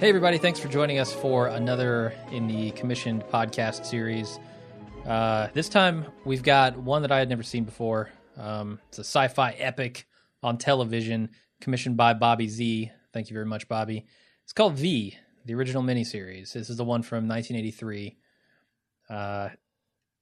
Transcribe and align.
Hey, 0.00 0.08
everybody, 0.08 0.38
thanks 0.38 0.58
for 0.58 0.68
joining 0.68 0.98
us 0.98 1.12
for 1.12 1.48
another 1.48 2.14
in 2.32 2.46
the 2.46 2.70
commissioned 2.70 3.22
podcast 3.24 3.84
series. 3.84 4.40
Uh, 5.04 5.48
this 5.52 5.68
time, 5.68 6.06
we've 6.24 6.42
got 6.42 6.78
one 6.78 7.02
that 7.02 7.12
I 7.12 7.18
had 7.18 7.28
never 7.28 7.42
seen 7.42 7.64
before. 7.64 8.08
Um, 8.38 8.80
it's 8.88 8.96
a 8.96 9.02
sci 9.02 9.28
fi 9.28 9.50
epic 9.58 10.06
on 10.42 10.56
television 10.56 11.28
commissioned 11.60 11.98
by 11.98 12.14
Bobby 12.14 12.48
Z. 12.48 12.90
Thank 13.12 13.28
you 13.28 13.34
very 13.34 13.44
much, 13.44 13.68
Bobby. 13.68 14.06
It's 14.42 14.54
called 14.54 14.72
V, 14.72 15.18
the 15.44 15.52
original 15.54 15.82
miniseries. 15.82 16.54
This 16.54 16.70
is 16.70 16.78
the 16.78 16.84
one 16.84 17.02
from 17.02 17.28
1983. 17.28 18.16
Uh, 19.10 19.50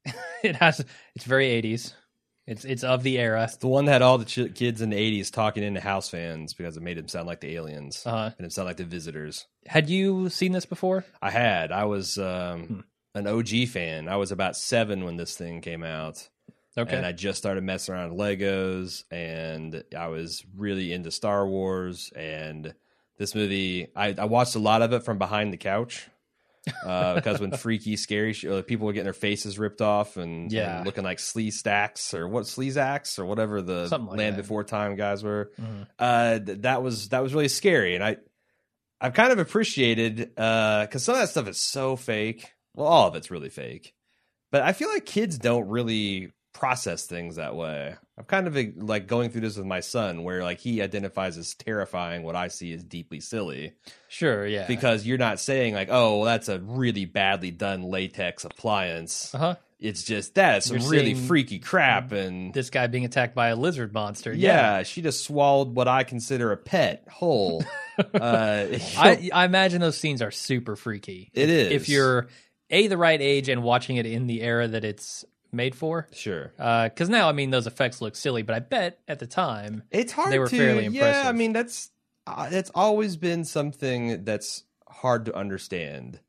it 0.42 0.56
has, 0.56 0.84
it's 1.14 1.24
very 1.24 1.46
80s. 1.62 1.92
It's 2.50 2.64
it's 2.64 2.82
of 2.82 3.02
the 3.02 3.18
era. 3.18 3.48
The 3.60 3.68
one 3.68 3.84
that 3.84 3.92
had 3.92 4.02
all 4.02 4.16
the 4.18 4.24
ch- 4.24 4.54
kids 4.54 4.80
in 4.80 4.90
the 4.90 4.96
80s 4.96 5.30
talking 5.30 5.62
into 5.62 5.80
house 5.80 6.08
fans 6.08 6.54
because 6.54 6.76
it 6.76 6.82
made 6.82 6.96
them 6.96 7.06
sound 7.08 7.26
like 7.26 7.40
the 7.40 7.54
aliens 7.56 8.02
Uh-huh. 8.06 8.30
and 8.38 8.46
it 8.46 8.52
sound 8.52 8.66
like 8.66 8.78
the 8.78 8.84
visitors. 8.84 9.46
Had 9.66 9.90
you 9.90 10.30
seen 10.30 10.52
this 10.52 10.64
before? 10.64 11.04
I 11.20 11.30
had. 11.30 11.70
I 11.72 11.84
was 11.84 12.16
um, 12.18 12.62
Hmm. 12.64 12.80
an 13.18 13.26
OG 13.26 13.66
fan. 13.68 14.08
I 14.08 14.16
was 14.16 14.32
about 14.32 14.56
seven 14.56 15.04
when 15.04 15.16
this 15.16 15.36
thing 15.36 15.60
came 15.60 15.84
out. 15.84 16.26
Okay. 16.76 16.96
And 16.96 17.04
I 17.04 17.12
just 17.12 17.38
started 17.38 17.64
messing 17.64 17.94
around 17.94 18.14
with 18.14 18.20
Legos 18.20 19.02
and 19.10 19.82
I 19.96 20.06
was 20.08 20.44
really 20.56 20.92
into 20.92 21.10
Star 21.10 21.46
Wars. 21.46 22.12
And 22.16 22.72
this 23.18 23.34
movie, 23.34 23.88
I, 23.96 24.14
I 24.16 24.24
watched 24.26 24.54
a 24.54 24.60
lot 24.60 24.80
of 24.82 24.92
it 24.92 25.02
from 25.02 25.18
behind 25.18 25.52
the 25.52 25.56
couch. 25.58 26.08
Uh, 26.84 27.14
because 27.14 27.40
when 27.40 27.50
freaky, 27.52 27.96
scary 27.96 28.32
sh- 28.32 28.44
uh, 28.44 28.62
people 28.62 28.86
were 28.86 28.92
getting 28.92 29.04
their 29.04 29.12
faces 29.12 29.58
ripped 29.58 29.80
off 29.80 30.16
and, 30.16 30.50
Yeah. 30.52 30.78
and 30.78 30.86
looking 30.86 31.04
like 31.04 31.18
Sleestaks 31.18 32.14
or 32.14 32.28
what 32.28 32.44
Sleazaks 32.44 33.18
or 33.18 33.24
whatever 33.26 33.60
the 33.62 33.88
like 33.90 34.18
Land 34.18 34.36
that. 34.36 34.42
Before 34.42 34.64
Time 34.64 34.96
guys 34.96 35.22
were, 35.22 35.52
Mhm. 35.60 35.86
uh, 35.98 36.38
th- 36.38 36.58
that 36.62 36.82
was 36.82 37.08
that 37.10 37.22
was 37.22 37.34
really 37.34 37.48
scary. 37.48 37.94
And 37.94 38.04
I 38.04 38.16
I've 39.00 39.14
kind 39.14 39.32
of 39.32 39.38
appreciated 39.38 40.16
because 40.34 41.04
some 41.04 41.14
of 41.14 41.20
that 41.20 41.28
stuff 41.28 41.46
is 41.48 41.60
so 41.60 41.94
fake. 41.96 42.50
Well, 42.74 42.86
all 42.86 43.08
of 43.08 43.14
it's 43.16 43.30
really 43.30 43.48
fake, 43.50 43.94
but 44.50 44.62
I 44.62 44.72
feel 44.72 44.88
like 44.88 45.04
kids 45.06 45.38
don't 45.38 45.68
really 45.68 46.32
process 46.52 47.06
things 47.06 47.36
that 47.36 47.54
way. 47.54 47.94
I'm 48.18 48.24
kind 48.24 48.46
of 48.46 48.56
like 48.82 49.06
going 49.06 49.30
through 49.30 49.42
this 49.42 49.56
with 49.56 49.66
my 49.66 49.80
son, 49.80 50.24
where 50.24 50.42
like 50.42 50.58
he 50.58 50.82
identifies 50.82 51.38
as 51.38 51.54
terrifying 51.54 52.24
what 52.24 52.34
I 52.34 52.48
see 52.48 52.72
as 52.72 52.82
deeply 52.82 53.20
silly 53.20 53.74
Sure, 54.08 54.46
yeah. 54.46 54.66
because 54.66 55.06
you're 55.06 55.18
not 55.18 55.38
saying 55.38 55.74
like, 55.74 55.88
oh, 55.90 56.16
well, 56.16 56.24
that's 56.24 56.48
a 56.48 56.58
really 56.58 57.04
badly 57.04 57.50
done 57.50 57.82
latex 57.82 58.44
appliance. 58.44 59.34
uh 59.34 59.38
huh. 59.38 59.54
It's 59.80 60.02
just 60.02 60.34
that's 60.34 60.66
some 60.66 60.78
You're 60.78 60.90
really 60.90 61.14
freaky 61.14 61.60
crap 61.60 62.10
and. 62.10 62.52
This 62.52 62.68
guy 62.68 62.88
being 62.88 63.04
attacked 63.04 63.36
by 63.36 63.48
a 63.48 63.56
lizard 63.56 63.92
monster. 63.94 64.32
yeah, 64.32 64.82
she 64.82 65.02
just 65.02 65.22
swallowed 65.22 65.76
what 65.76 65.86
I 65.86 66.02
consider 66.02 66.50
a 66.50 66.56
pet 66.56 67.06
whole. 67.08 67.62
uh, 67.98 68.02
I, 68.96 69.30
I 69.32 69.44
imagine 69.44 69.80
those 69.80 69.96
scenes 69.96 70.20
are 70.20 70.32
super 70.32 70.74
freaky. 70.74 71.30
It 71.32 71.48
is. 71.48 71.70
If 71.70 71.88
you're 71.88 72.26
a 72.70 72.88
the 72.88 72.96
right 72.96 73.20
age 73.20 73.48
and 73.48 73.62
watching 73.62 73.96
it 73.96 74.06
in 74.06 74.26
the 74.26 74.42
era 74.42 74.66
that 74.66 74.84
it's 74.84 75.24
made 75.52 75.74
for. 75.74 76.08
sure. 76.12 76.52
Uh, 76.58 76.84
Because 76.88 77.08
now, 77.08 77.28
I 77.28 77.32
mean, 77.32 77.50
those 77.50 77.66
effects 77.66 78.00
look 78.00 78.16
silly, 78.16 78.42
but 78.42 78.54
I 78.54 78.58
bet 78.60 78.98
at 79.08 79.18
the 79.18 79.26
time, 79.26 79.82
It's 79.90 80.12
hard. 80.12 80.32
They 80.32 80.38
were 80.38 80.48
to, 80.48 80.56
fairly 80.56 80.86
Yeah. 80.88 81.24
I 81.26 81.32
mean 81.32 81.52
that's 81.52 81.90
uh, 82.26 82.48
it's 82.52 82.70
always 82.74 83.16
been 83.16 83.44
something 83.44 84.24
that's 84.24 84.64
hard 84.88 85.24
to 85.26 85.34
understand. 85.34 86.20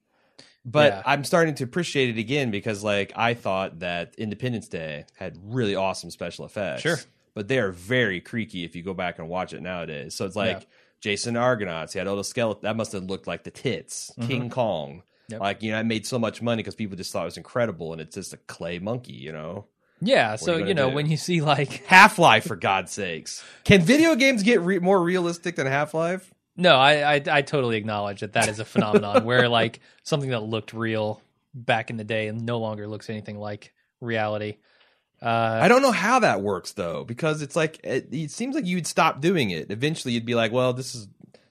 But 0.66 0.94
Yeah. 0.94 1.01
I'm 1.05 1.23
starting 1.23 1.55
to 1.55 1.63
appreciate 1.63 2.09
it 2.09 2.19
again 2.19 2.51
because 2.51 2.83
like 2.83 3.11
I 3.16 3.33
thought 3.33 3.79
that 3.79 4.16
Independence 4.17 4.67
Day 4.67 5.05
had 5.17 5.38
really 5.44 5.75
awesome 5.75 6.11
special 6.11 6.45
effects. 6.45 6.81
Sure. 6.83 6.97
But 7.33 7.47
they 7.47 7.59
are 7.59 7.71
very 7.71 8.19
creaky 8.21 8.63
if 8.63 8.75
you 8.75 8.83
go 8.83 8.94
back 8.94 9.19
and 9.19 9.29
watch 9.29 9.53
it 9.53 9.61
nowadays. 9.61 10.15
So 10.15 10.25
it's 10.25 10.35
like 10.35 10.67
Jason 10.99 11.38
Argonauts, 11.38 11.94
he 11.94 11.99
had 11.99 12.07
all 12.07 12.17
the 12.17 12.23
skeleton 12.23 12.63
that 12.63 12.75
must 12.75 12.91
have 12.91 13.03
looked 13.03 13.27
like 13.27 13.44
the 13.44 13.51
tits. 13.51 14.11
King 14.21 14.49
Kong. 14.49 15.03
Yep. 15.29 15.40
Like, 15.41 15.63
you 15.63 15.72
know, 15.72 15.78
I 15.78 15.84
made 15.84 16.06
so 16.06 16.19
much 16.19 16.41
money 16.41 16.62
because 16.62 16.75
people 16.75 16.97
just 16.97 17.12
thought 17.13 17.22
it 17.22 17.25
was 17.25 17.38
incredible 17.38 17.91
and 17.94 18.01
it's 18.01 18.16
just 18.16 18.34
a 18.34 18.38
clay 18.38 18.79
monkey, 18.79 19.13
you 19.13 19.31
know. 19.31 19.66
yeah. 20.01 20.34
are 20.34 20.38
So 20.38 20.57
you 20.57 20.67
you, 20.67 20.73
know 20.73 20.90
do? 20.90 20.95
when 20.95 21.06
you 21.09 21.17
see 21.17 21.41
like, 21.41 21.85
Half 21.85 22.19
Life, 22.19 22.45
for 22.45 22.56
God's 22.56 22.91
sakes. 22.91 23.44
Can 23.63 23.81
video 23.81 24.16
games 24.16 24.44
get 24.44 24.62
re- 24.62 24.79
more 24.79 25.01
realistic 25.01 25.56
than 25.56 25.68
Half 25.68 25.94
Life? 25.94 26.34
no, 26.57 26.75
I, 26.75 27.16
I 27.16 27.22
I 27.31 27.41
totally 27.41 27.78
acknowledge 27.78 28.19
that 28.19 28.34
that 28.34 28.50
is 28.50 28.59
a 28.59 28.66
phenomenon 28.66 29.23
where 29.29 29.47
like 29.47 29.79
something 30.03 30.31
that 30.31 30.41
looked 30.44 30.73
real 30.73 31.22
back 31.53 31.89
in 31.89 31.95
the 31.97 32.03
day 32.03 32.28
and 32.28 32.45
no 32.45 32.59
longer 32.59 32.85
looks 32.88 33.09
anything 33.09 33.38
like 33.39 33.73
reality. 34.01 34.57
Uh, 35.22 35.59
I 35.62 35.68
don't 35.68 35.81
know 35.81 35.91
how 35.91 36.19
that 36.19 36.41
works 36.41 36.72
though, 36.73 37.03
because 37.06 37.41
it's 37.41 37.56
like 37.56 37.79
it, 37.84 38.07
it 38.12 38.31
seems 38.31 38.56
like 38.56 38.66
you'd 38.66 38.88
stop 38.88 39.19
doing 39.22 39.51
it. 39.51 39.69
Eventually, 39.72 40.13
you'd 40.13 40.25
be 40.25 40.35
like, 40.35 40.51
"Well, 40.51 40.72
this 40.73 40.95
is 40.95 41.07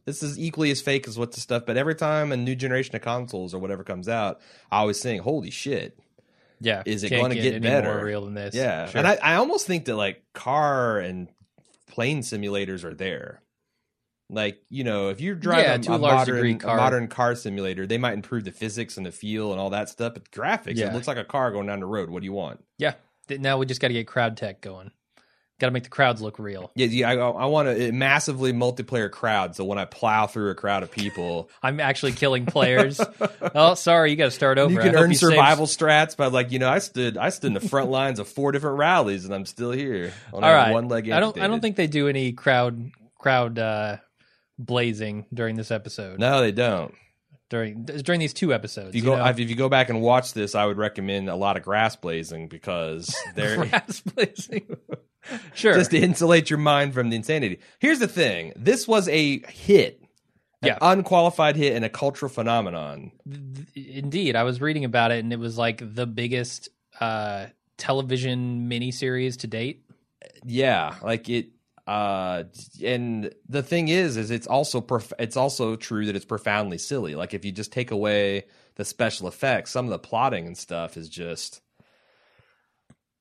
this 0.08 0.22
is 0.22 0.38
equally 0.38 0.70
as 0.70 0.80
fake 0.80 1.06
as 1.06 1.18
what 1.18 1.32
the 1.32 1.40
stuff." 1.40 1.64
But 1.66 1.76
every 1.76 1.94
time 1.94 2.32
a 2.32 2.36
new 2.36 2.54
generation 2.56 2.96
of 2.96 3.02
consoles 3.02 3.54
or 3.54 3.58
whatever 3.58 3.84
comes 3.84 4.08
out, 4.08 4.40
I 4.70 4.78
always 4.78 5.00
think, 5.02 5.22
"Holy 5.22 5.50
shit, 5.50 5.98
yeah. 6.60 6.82
is 6.86 7.04
it 7.04 7.10
going 7.10 7.30
to 7.30 7.36
get 7.36 7.54
any 7.54 7.60
better?" 7.60 8.04
real 8.04 8.24
than 8.24 8.34
this? 8.34 8.54
Yeah, 8.54 8.86
Sure. 8.86 8.98
and 8.98 9.06
I, 9.06 9.18
I 9.22 9.34
almost 9.36 9.66
think 9.66 9.84
that 9.86 9.96
like 9.96 10.22
car 10.34 10.98
and 10.98 11.28
plane 11.86 12.20
simulators 12.22 12.84
are 12.84 12.94
there. 12.94 13.42
Like 14.30 14.60
you 14.68 14.84
know, 14.84 15.08
if 15.08 15.20
you're 15.22 15.34
driving 15.34 15.82
Yeah, 15.84 15.92
a, 15.92 15.94
a 15.96 15.98
modern, 15.98 16.34
degree, 16.34 16.52
a 16.52 16.58
car- 16.58 16.76
modern 16.76 17.08
car 17.08 17.34
simulator, 17.34 17.86
they 17.86 17.96
might 17.96 18.12
improve 18.12 18.44
the 18.44 18.52
physics 18.52 18.96
and 18.98 19.06
the 19.06 19.10
feel 19.12 19.52
and 19.52 19.60
all 19.60 19.70
that 19.70 19.88
stuff. 19.88 20.12
But 20.14 20.30
graphics, 20.30 20.76
Yeah. 20.76 20.88
it 20.90 20.92
looks 20.94 21.08
like 21.08 21.16
a 21.16 21.24
car 21.24 21.50
going 21.50 21.66
down 21.66 21.80
the 21.80 21.86
road. 21.86 22.10
What 22.10 22.20
do 22.20 22.26
you 22.26 22.34
want? 22.34 22.62
Yeah. 22.76 22.94
Now 23.30 23.56
we 23.58 23.64
just 23.66 23.80
got 23.80 23.88
to 23.88 23.94
get 23.94 24.06
crowd 24.06 24.36
tech 24.36 24.60
going. 24.60 24.90
Got 25.60 25.66
to 25.66 25.70
make 25.72 25.82
the 25.82 25.88
crowds 25.88 26.22
look 26.22 26.38
real. 26.38 26.70
Yeah, 26.76 26.86
yeah 26.86 27.10
I, 27.10 27.14
I 27.14 27.46
want 27.46 27.68
a 27.68 27.90
massively 27.90 28.52
multiplayer 28.52 29.10
crowd. 29.10 29.56
So 29.56 29.64
when 29.64 29.76
I 29.76 29.86
plow 29.86 30.28
through 30.28 30.50
a 30.50 30.54
crowd 30.54 30.84
of 30.84 30.90
people, 30.92 31.50
I'm 31.62 31.80
actually 31.80 32.12
killing 32.12 32.46
players. 32.46 33.00
oh, 33.56 33.74
sorry, 33.74 34.12
you 34.12 34.16
got 34.16 34.26
to 34.26 34.30
start 34.30 34.58
over. 34.58 34.72
you 34.72 34.78
can 34.78 34.94
earn 34.94 35.10
you 35.10 35.16
saved- 35.16 35.32
survival 35.32 35.66
strats. 35.66 36.16
But 36.16 36.32
like 36.32 36.52
you 36.52 36.60
know, 36.60 36.68
I 36.68 36.78
stood 36.78 37.16
I 37.16 37.30
stood 37.30 37.48
in 37.48 37.54
the 37.54 37.60
front 37.68 37.90
lines 37.90 38.20
of 38.20 38.28
four 38.28 38.52
different 38.52 38.78
rallies, 38.78 39.24
and 39.24 39.34
I'm 39.34 39.46
still 39.46 39.72
here. 39.72 40.12
On 40.32 40.44
All 40.44 40.52
right. 40.52 40.72
one 40.72 40.88
leg. 40.88 41.10
I 41.10 41.18
don't. 41.18 41.36
I 41.38 41.48
don't 41.48 41.60
think 41.60 41.74
they 41.74 41.88
do 41.88 42.06
any 42.06 42.32
crowd 42.32 42.92
crowd 43.18 43.58
uh, 43.58 43.96
blazing 44.58 45.26
during 45.34 45.56
this 45.56 45.70
episode. 45.70 46.20
No, 46.20 46.40
they 46.40 46.52
don't. 46.52 46.94
During 47.50 47.84
during 47.84 48.20
these 48.20 48.34
two 48.34 48.52
episodes. 48.52 48.90
If 48.90 48.96
you 48.96 49.02
go, 49.02 49.16
know? 49.16 49.24
if 49.24 49.38
you 49.38 49.54
go 49.54 49.68
back 49.68 49.88
and 49.88 50.02
watch 50.02 50.34
this, 50.34 50.54
I 50.54 50.66
would 50.66 50.76
recommend 50.76 51.28
a 51.28 51.34
lot 51.36 51.56
of 51.56 51.62
grass 51.62 51.96
blazing 51.96 52.48
because 52.48 53.16
they're 53.34 53.56
grass 53.56 54.00
blazing. 54.02 54.76
Sure. 55.54 55.74
just 55.74 55.90
to 55.92 55.98
insulate 55.98 56.50
your 56.50 56.58
mind 56.58 56.94
from 56.94 57.10
the 57.10 57.16
insanity. 57.16 57.60
Here's 57.78 57.98
the 57.98 58.08
thing: 58.08 58.52
this 58.56 58.86
was 58.88 59.08
a 59.08 59.40
hit, 59.48 60.00
an 60.62 60.68
Yeah. 60.68 60.78
unqualified 60.80 61.56
hit, 61.56 61.74
and 61.74 61.84
a 61.84 61.88
cultural 61.88 62.28
phenomenon. 62.30 63.12
Indeed, 63.74 64.36
I 64.36 64.42
was 64.44 64.60
reading 64.60 64.84
about 64.84 65.10
it, 65.12 65.20
and 65.20 65.32
it 65.32 65.38
was 65.38 65.58
like 65.58 65.82
the 65.94 66.06
biggest 66.06 66.68
uh, 67.00 67.46
television 67.76 68.68
miniseries 68.68 69.38
to 69.38 69.46
date. 69.46 69.84
Yeah, 70.44 70.94
like 71.02 71.28
it. 71.28 71.48
Uh, 71.86 72.44
and 72.84 73.32
the 73.48 73.62
thing 73.62 73.88
is, 73.88 74.18
is 74.18 74.30
it's 74.30 74.46
also 74.46 74.80
prof- 74.82 75.12
it's 75.18 75.38
also 75.38 75.74
true 75.74 76.04
that 76.04 76.14
it's 76.16 76.26
profoundly 76.26 76.76
silly. 76.76 77.14
Like 77.14 77.32
if 77.32 77.46
you 77.46 77.52
just 77.52 77.72
take 77.72 77.90
away 77.90 78.44
the 78.74 78.84
special 78.84 79.26
effects, 79.26 79.70
some 79.70 79.86
of 79.86 79.90
the 79.90 79.98
plotting 79.98 80.46
and 80.46 80.56
stuff 80.58 80.98
is 80.98 81.08
just 81.08 81.62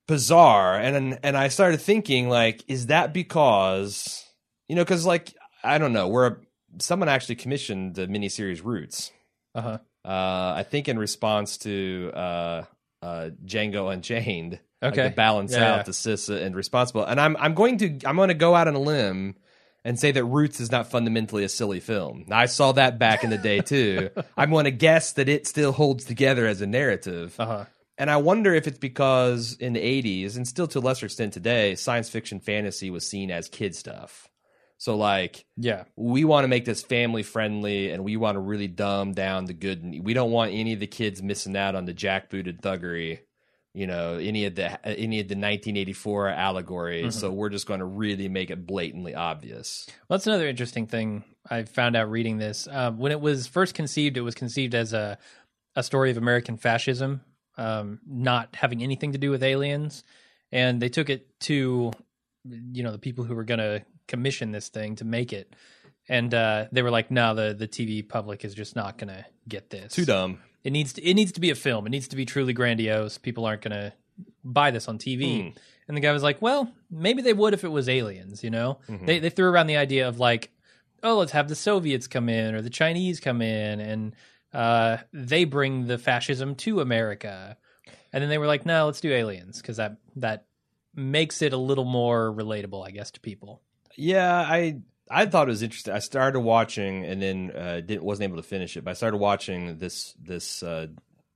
bizarre. 0.08 0.74
And 0.80 1.20
and 1.22 1.36
I 1.36 1.46
started 1.48 1.80
thinking, 1.80 2.28
like, 2.28 2.64
is 2.66 2.86
that 2.86 3.12
because 3.12 4.24
you 4.68 4.74
know, 4.74 4.82
because 4.84 5.06
like 5.06 5.32
I 5.62 5.78
don't 5.78 5.92
know, 5.92 6.08
where 6.08 6.40
someone 6.80 7.08
actually 7.08 7.36
commissioned 7.36 7.94
the 7.94 8.08
miniseries 8.08 8.64
Roots. 8.64 9.12
Uh 9.54 9.60
huh. 9.60 9.78
Uh, 10.04 10.54
I 10.56 10.64
think 10.68 10.88
in 10.88 10.98
response 10.98 11.58
to 11.58 12.10
uh, 12.14 12.62
uh, 13.02 13.30
Django 13.44 13.92
Unchained, 13.92 14.58
Okay. 14.82 15.02
like 15.04 15.12
to 15.12 15.16
balance 15.16 15.52
Yeah, 15.52 15.72
out 15.72 15.76
yeah. 15.78 15.82
the 15.84 15.92
cis 15.92 16.28
and 16.28 16.56
responsible. 16.56 17.04
And 17.04 17.20
I'm 17.20 17.36
I'm 17.36 17.54
going 17.54 17.78
to 17.78 17.98
I'm 18.06 18.16
going 18.16 18.28
to 18.28 18.34
go 18.34 18.54
out 18.54 18.68
on 18.68 18.74
a 18.74 18.78
limb 18.80 19.36
and 19.84 19.98
say 19.98 20.10
that 20.12 20.24
Roots 20.24 20.60
is 20.60 20.70
not 20.70 20.90
fundamentally 20.90 21.44
a 21.44 21.48
silly 21.48 21.80
film. 21.80 22.26
I 22.30 22.46
saw 22.46 22.72
that 22.72 22.98
back 22.98 23.24
in 23.24 23.30
the 23.30 23.38
day 23.38 23.60
too. 23.60 24.10
I'm 24.36 24.50
going 24.50 24.64
to 24.66 24.70
guess 24.70 25.12
that 25.14 25.28
it 25.28 25.46
still 25.46 25.72
holds 25.72 26.04
together 26.04 26.46
as 26.46 26.60
a 26.60 26.66
narrative. 26.66 27.34
Uh 27.38 27.46
huh. 27.46 27.64
And 27.98 28.10
I 28.10 28.16
wonder 28.18 28.54
if 28.54 28.66
it's 28.68 28.78
because 28.78 29.56
in 29.58 29.72
the 29.72 29.80
80s 29.80 30.36
and 30.36 30.46
still 30.46 30.68
to 30.68 30.78
a 30.78 30.80
lesser 30.80 31.06
extent 31.06 31.32
today, 31.32 31.74
science 31.74 32.08
fiction 32.08 32.38
fantasy 32.40 32.90
was 32.90 33.06
seen 33.06 33.30
as 33.30 33.48
kid 33.48 33.74
stuff. 33.74 34.28
So 34.78 34.96
like 34.96 35.44
Yeah. 35.56 35.84
we 35.96 36.24
want 36.24 36.44
to 36.44 36.48
make 36.48 36.64
this 36.64 36.82
family 36.82 37.24
friendly 37.24 37.90
and 37.90 38.04
we 38.04 38.16
want 38.16 38.36
to 38.36 38.40
really 38.40 38.68
dumb 38.68 39.12
down 39.12 39.46
the 39.46 39.52
good 39.54 39.82
we 40.04 40.14
don't 40.14 40.30
want 40.30 40.52
any 40.52 40.72
of 40.72 40.78
the 40.80 40.86
kids 40.86 41.20
missing 41.22 41.56
out 41.56 41.74
on 41.74 41.84
the 41.84 41.92
jackbooted 41.92 42.60
thuggery 42.60 43.18
you 43.74 43.88
know 43.88 44.14
any 44.14 44.44
of 44.46 44.54
the 44.54 44.86
any 44.86 45.18
of 45.20 45.26
the 45.26 45.34
1984 45.34 46.28
allegory 46.28 47.00
Mm-hmm. 47.02 47.10
so 47.10 47.32
we're 47.32 47.48
just 47.48 47.66
going 47.66 47.80
to 47.80 47.84
really 47.86 48.28
make 48.28 48.50
it 48.50 48.66
blatantly 48.66 49.16
obvious 49.16 49.86
Well, 50.08 50.16
that's 50.18 50.28
another 50.28 50.46
interesting 50.46 50.86
thing 50.86 51.24
I 51.50 51.64
found 51.64 51.96
out 51.96 52.08
reading 52.10 52.38
this. 52.38 52.68
Uh, 52.70 52.92
when 52.92 53.10
it 53.10 53.20
was 53.20 53.46
first 53.48 53.74
conceived, 53.74 54.16
it 54.16 54.20
was 54.20 54.34
conceived 54.36 54.74
as 54.76 54.92
a 54.92 55.18
a 55.74 55.82
story 55.82 56.10
of 56.10 56.16
American 56.16 56.56
fascism, 56.56 57.20
um, 57.58 58.00
not 58.06 58.54
having 58.54 58.82
anything 58.82 59.12
to 59.12 59.18
do 59.18 59.30
with 59.30 59.42
aliens, 59.42 60.04
and 60.52 60.80
they 60.80 60.88
took 60.88 61.10
it 61.10 61.38
to 61.40 61.92
you 62.72 62.82
know 62.82 62.92
the 62.92 62.98
people 62.98 63.24
who 63.24 63.34
were 63.34 63.44
going 63.44 63.58
to 63.58 63.82
commission 64.06 64.52
this 64.52 64.68
thing 64.68 64.96
to 64.96 65.04
make 65.04 65.32
it, 65.32 65.54
and 66.08 66.32
uh, 66.32 66.66
they 66.72 66.82
were 66.82 66.90
like, 66.90 67.10
"No, 67.10 67.34
the 67.34 67.54
the 67.54 67.68
TV 67.68 68.06
public 68.08 68.44
is 68.44 68.54
just 68.54 68.74
not 68.76 68.96
gonna 68.98 69.26
get 69.48 69.70
this. 69.70 69.92
Too 69.94 70.04
dumb. 70.04 70.38
It 70.64 70.70
needs 70.72 70.92
to, 70.94 71.02
it 71.02 71.14
needs 71.14 71.32
to 71.32 71.40
be 71.40 71.50
a 71.50 71.54
film. 71.54 71.86
It 71.86 71.90
needs 71.90 72.08
to 72.08 72.16
be 72.16 72.24
truly 72.24 72.52
grandiose. 72.52 73.18
People 73.18 73.44
aren't 73.44 73.62
gonna 73.62 73.92
buy 74.44 74.70
this 74.70 74.88
on 74.88 74.98
TV." 74.98 75.42
Hmm. 75.52 75.58
And 75.88 75.96
the 75.96 76.00
guy 76.00 76.12
was 76.12 76.22
like, 76.22 76.40
"Well, 76.42 76.70
maybe 76.90 77.22
they 77.22 77.32
would 77.32 77.54
if 77.54 77.64
it 77.64 77.68
was 77.68 77.88
aliens. 77.88 78.44
You 78.44 78.50
know, 78.50 78.78
Mhm. 78.88 79.06
they 79.06 79.18
they 79.18 79.30
threw 79.30 79.48
around 79.48 79.66
the 79.66 79.76
idea 79.76 80.06
of 80.08 80.18
like, 80.18 80.50
oh, 81.02 81.18
let's 81.18 81.32
have 81.32 81.48
the 81.48 81.54
Soviets 81.54 82.06
come 82.06 82.28
in 82.28 82.54
or 82.54 82.60
the 82.62 82.70
Chinese 82.70 83.20
come 83.20 83.40
in, 83.42 83.78
and 83.80 84.14
uh, 84.52 84.98
they 85.12 85.44
bring 85.44 85.86
the 85.86 85.98
fascism 85.98 86.54
to 86.56 86.80
America." 86.80 87.56
And 88.12 88.22
then 88.22 88.30
they 88.30 88.38
were 88.38 88.46
like, 88.46 88.66
"No, 88.66 88.86
let's 88.86 89.00
do 89.00 89.12
aliens 89.12 89.60
because 89.60 89.76
that 89.76 89.96
that 90.16 90.46
makes 90.94 91.42
it 91.42 91.52
a 91.52 91.58
little 91.58 91.84
more 91.84 92.32
relatable, 92.32 92.86
I 92.86 92.90
guess, 92.90 93.10
to 93.12 93.20
people." 93.20 93.62
Yeah, 93.96 94.32
I 94.34 94.80
I 95.10 95.26
thought 95.26 95.48
it 95.48 95.50
was 95.50 95.62
interesting. 95.62 95.94
I 95.94 95.98
started 96.00 96.40
watching 96.40 97.04
and 97.04 97.20
then 97.20 97.52
uh, 97.54 97.80
didn't 97.80 98.02
wasn't 98.02 98.30
able 98.30 98.42
to 98.42 98.48
finish 98.48 98.76
it. 98.76 98.84
But 98.84 98.92
I 98.92 98.94
started 98.94 99.18
watching 99.18 99.78
this 99.78 100.14
this 100.20 100.62
uh, 100.62 100.88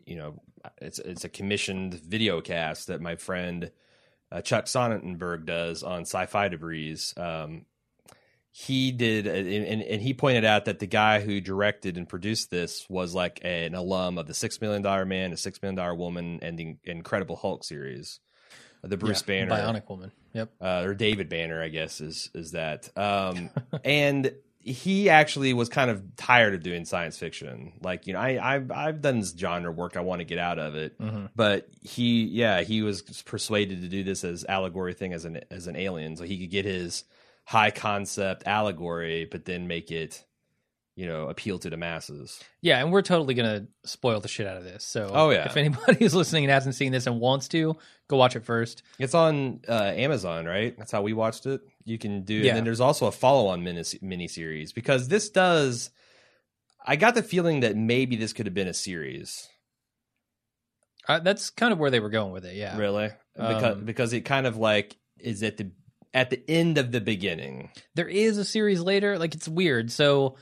you 0.05 0.17
know 0.17 0.41
it's 0.81 0.99
it's 0.99 1.25
a 1.25 1.29
commissioned 1.29 1.95
video 1.95 2.41
cast 2.41 2.89
that 2.89 3.01
my 3.01 3.17
friend 3.17 3.71
uh, 4.31 4.41
Chuck 4.41 4.67
Sonnenberg 4.67 5.47
does 5.47 5.83
on 5.83 6.03
Sci-Fi 6.03 6.49
Debris. 6.49 6.99
Um, 7.17 7.67
he 8.55 8.93
did, 8.93 9.27
and, 9.27 9.83
and, 9.83 10.03
he 10.03 10.13
pointed 10.13 10.45
out 10.45 10.67
that 10.67 10.79
the 10.79 10.87
guy 10.87 11.21
who 11.21 11.41
directed 11.41 11.97
and 11.97 12.07
produced 12.07 12.51
this 12.51 12.87
was 12.91 13.15
like 13.15 13.41
an 13.43 13.75
alum 13.75 14.19
of 14.19 14.27
the 14.27 14.35
Six 14.35 14.61
Million 14.61 14.83
Dollar 14.83 15.07
Man, 15.07 15.31
the 15.31 15.39
Six 15.39 15.63
Million 15.63 15.77
Dollar 15.77 15.95
Woman, 15.95 16.39
and 16.43 16.59
the 16.59 16.77
Incredible 16.85 17.37
Hulk 17.37 17.65
series, 17.65 18.21
the 18.83 18.99
Bruce 18.99 19.25
Yeah, 19.27 19.47
Banner 19.47 19.51
Bionic 19.53 19.89
Woman. 19.89 20.13
Yep. 20.35 20.51
uh, 20.61 20.83
or 20.85 20.95
David 20.95 21.31
Banner, 21.31 21.63
I 21.63 21.69
guess 21.69 22.03
is 22.03 22.31
is 22.35 22.53
that. 22.53 22.91
Um, 22.95 23.49
and 23.85 24.35
he 24.59 25.09
actually 25.09 25.55
was 25.55 25.71
kind 25.71 25.91
of 25.91 26.15
tired 26.17 26.53
of 26.53 26.63
doing 26.63 26.85
science 26.85 27.17
fiction. 27.17 27.73
Like 27.81 28.07
you 28.07 28.13
know, 28.13 28.21
I 28.21 28.55
I've, 28.57 28.71
I've 28.71 29.01
done 29.01 29.21
this 29.21 29.35
genre 29.35 29.73
work. 29.73 29.97
I 29.97 30.01
want 30.01 30.21
to 30.21 30.25
get 30.27 30.39
out 30.39 30.59
of 30.59 30.75
it. 30.75 30.99
Mhm. 31.01 31.31
But 31.35 31.69
he, 31.81 32.25
yeah, 32.25 32.61
he 32.61 32.83
was 32.83 33.01
persuaded 33.25 33.81
to 33.81 33.89
do 33.89 34.05
this 34.05 34.25
as 34.25 34.45
allegory 34.45 34.93
thing 34.93 35.15
as 35.15 35.25
an 35.25 35.41
as 35.51 35.69
an 35.69 35.77
alien, 35.77 36.17
so 36.17 36.25
he 36.25 36.39
could 36.39 36.51
get 36.51 36.67
his 36.67 37.05
high 37.45 37.71
concept 37.71 38.45
allegory, 38.47 39.25
but 39.25 39.45
then 39.45 39.67
make 39.67 39.91
it, 39.91 40.25
you 40.95 41.07
know, 41.07 41.29
appeal 41.29 41.59
to 41.59 41.71
the 41.71 41.77
masses. 41.77 42.41
Yeah, 42.61 42.79
and 42.81 42.93
we're 42.93 43.03
totally 43.03 43.35
gonna 43.35 43.67
spoil 43.85 44.21
the 44.21 44.29
shit 44.29 44.47
out 44.47 44.57
of 44.57 44.65
this. 44.65 44.85
So, 44.85 45.11
Oh, 45.13 45.31
yeah. 45.31 45.47
if 45.47 45.57
anybody's 45.57 46.15
listening 46.15 46.45
and 46.45 46.51
hasn't 46.53 46.75
seen 46.75 46.93
this 46.93 47.07
and 47.07 47.19
wants 47.21 47.49
to, 47.49 47.77
go 48.09 48.17
watch 48.17 48.37
it 48.37 48.45
first. 48.45 48.83
It's 48.99 49.15
on 49.15 49.61
uh, 49.69 49.93
Amazon, 49.97 50.45
right? 50.47 50.77
That's 50.79 50.93
how 50.93 51.03
we 51.03 51.13
watched 51.15 51.47
it. 51.47 51.61
You 51.85 51.99
can 51.99 52.23
do, 52.23 52.35
Yeah. 52.35 52.51
and 52.51 52.59
then 52.59 52.65
there's 52.65 52.81
also 52.81 53.07
a 53.07 53.13
follow-on 53.13 53.65
mini 53.65 53.81
miniseries 53.83 54.73
because 54.75 55.09
this 55.09 55.31
does. 55.31 55.91
I 56.85 56.97
got 56.97 57.15
the 57.15 57.23
feeling 57.23 57.61
that 57.61 57.77
maybe 57.77 58.17
this 58.17 58.33
could 58.33 58.47
have 58.47 58.55
been 58.55 58.69
a 58.69 58.75
series, 58.75 59.49
Uh, 61.09 61.19
that's 61.19 61.51
kind 61.51 61.73
of 61.73 61.79
where 61.79 61.91
they 61.91 62.01
were 62.01 62.11
going 62.11 62.33
with 62.33 62.45
it. 62.45 62.55
Yeah. 62.55 62.77
really, 62.77 63.11
because 63.35 63.77
Um, 63.77 63.85
because 63.85 64.13
it 64.13 64.21
kind 64.23 64.47
of 64.47 64.57
like 64.57 64.97
is 65.19 65.43
at 65.43 65.57
the 65.57 65.71
at 66.15 66.31
the 66.31 66.43
end 66.49 66.79
of 66.79 66.93
the 66.93 67.01
beginning. 67.01 67.71
There 67.95 68.09
is 68.09 68.39
a 68.39 68.45
series 68.45 68.81
later. 68.81 69.19
Like 69.19 69.35
it's 69.35 69.49
weird. 69.49 69.91
So 69.91 70.37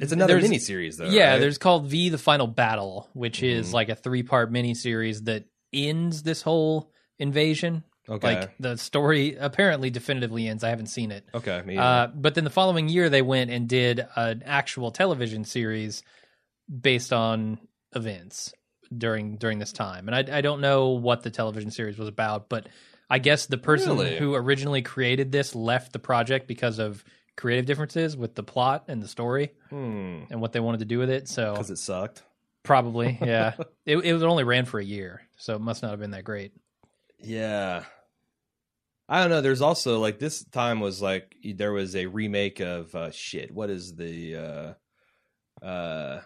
It's 0.00 0.12
another 0.12 0.40
mini 0.40 0.58
series 0.58 0.96
though. 0.98 1.06
yeah, 1.08 1.32
right? 1.32 1.38
there's 1.38 1.58
called 1.58 1.86
V: 1.86 2.08
The 2.10 2.18
Final 2.18 2.46
Battle, 2.46 3.08
which 3.14 3.42
is 3.42 3.70
Mhm. 3.70 3.72
like 3.74 3.88
a 3.88 3.94
three 3.94 4.22
part 4.22 4.50
mini 4.52 4.74
series 4.74 5.22
that 5.24 5.44
ends 5.72 6.22
this 6.22 6.42
whole 6.42 6.92
invasion. 7.18 7.84
okay, 8.08 8.34
Like 8.40 8.54
the 8.58 8.76
story 8.76 9.36
apparently 9.38 9.88
definitively 9.90 10.46
ends. 10.48 10.64
I 10.64 10.68
haven't 10.70 10.86
seen 10.88 11.10
it. 11.10 11.24
okay, 11.34 11.62
Uh, 11.78 12.08
but 12.08 12.34
then 12.34 12.44
the 12.44 12.50
following 12.50 12.88
year, 12.88 13.08
they 13.08 13.22
went 13.22 13.50
and 13.50 13.68
did 13.68 14.04
an 14.16 14.42
actual 14.44 14.90
television 14.90 15.44
series 15.44 16.02
based 16.68 17.12
on 17.12 17.58
events 17.94 18.52
during 18.96 19.36
during 19.36 19.58
this 19.58 19.72
time. 19.72 20.08
And 20.08 20.14
I, 20.30 20.38
I 20.38 20.40
don't 20.40 20.60
know 20.60 20.90
what 20.90 21.22
the 21.22 21.30
television 21.30 21.70
series 21.70 21.96
was 21.98 22.08
about, 22.08 22.48
but 22.48 22.66
I 23.10 23.18
guess 23.18 23.46
the 23.46 23.58
person 23.58 23.90
Really? 23.96 24.16
who 24.18 24.34
originally 24.34 24.82
created 24.82 25.32
this 25.32 25.54
left 25.54 25.92
the 25.92 25.98
project 25.98 26.46
because 26.48 26.78
of 26.78 27.04
creative 27.36 27.66
differences 27.66 28.16
with 28.16 28.34
the 28.34 28.42
plot 28.42 28.84
and 28.88 29.02
the 29.02 29.08
story 29.08 29.52
Hmm, 29.70 30.24
and 30.30 30.40
what 30.40 30.52
they 30.52 30.60
wanted 30.60 30.78
to 30.80 30.84
do 30.86 30.98
with 30.98 31.10
it. 31.10 31.28
So 31.28 31.52
because 31.52 31.70
it 31.70 31.78
sucked. 31.78 32.22
probably, 32.62 33.18
yeah, 33.20 33.54
it, 33.86 33.98
it 33.98 34.22
only 34.22 34.44
ran 34.44 34.64
for 34.64 34.78
a 34.80 34.84
year, 34.84 35.22
so 35.36 35.54
it 35.56 35.60
must 35.60 35.82
not 35.82 35.90
have 35.90 36.00
been 36.00 36.10
that 36.12 36.24
great. 36.24 36.52
Yeah. 37.18 37.84
I 39.08 39.20
don't 39.20 39.30
know. 39.30 39.40
There's 39.42 39.60
also 39.62 39.98
like 39.98 40.18
this 40.18 40.42
time 40.44 40.80
was 40.80 41.02
like 41.02 41.36
there 41.56 41.72
was 41.72 41.94
a 41.96 42.06
remake 42.06 42.60
of 42.60 42.94
uh 42.94 43.10
shit. 43.10 43.50
What 43.52 43.68
is 43.68 43.94
the 43.94 44.76
uh 45.62 45.64
uh 45.64 46.20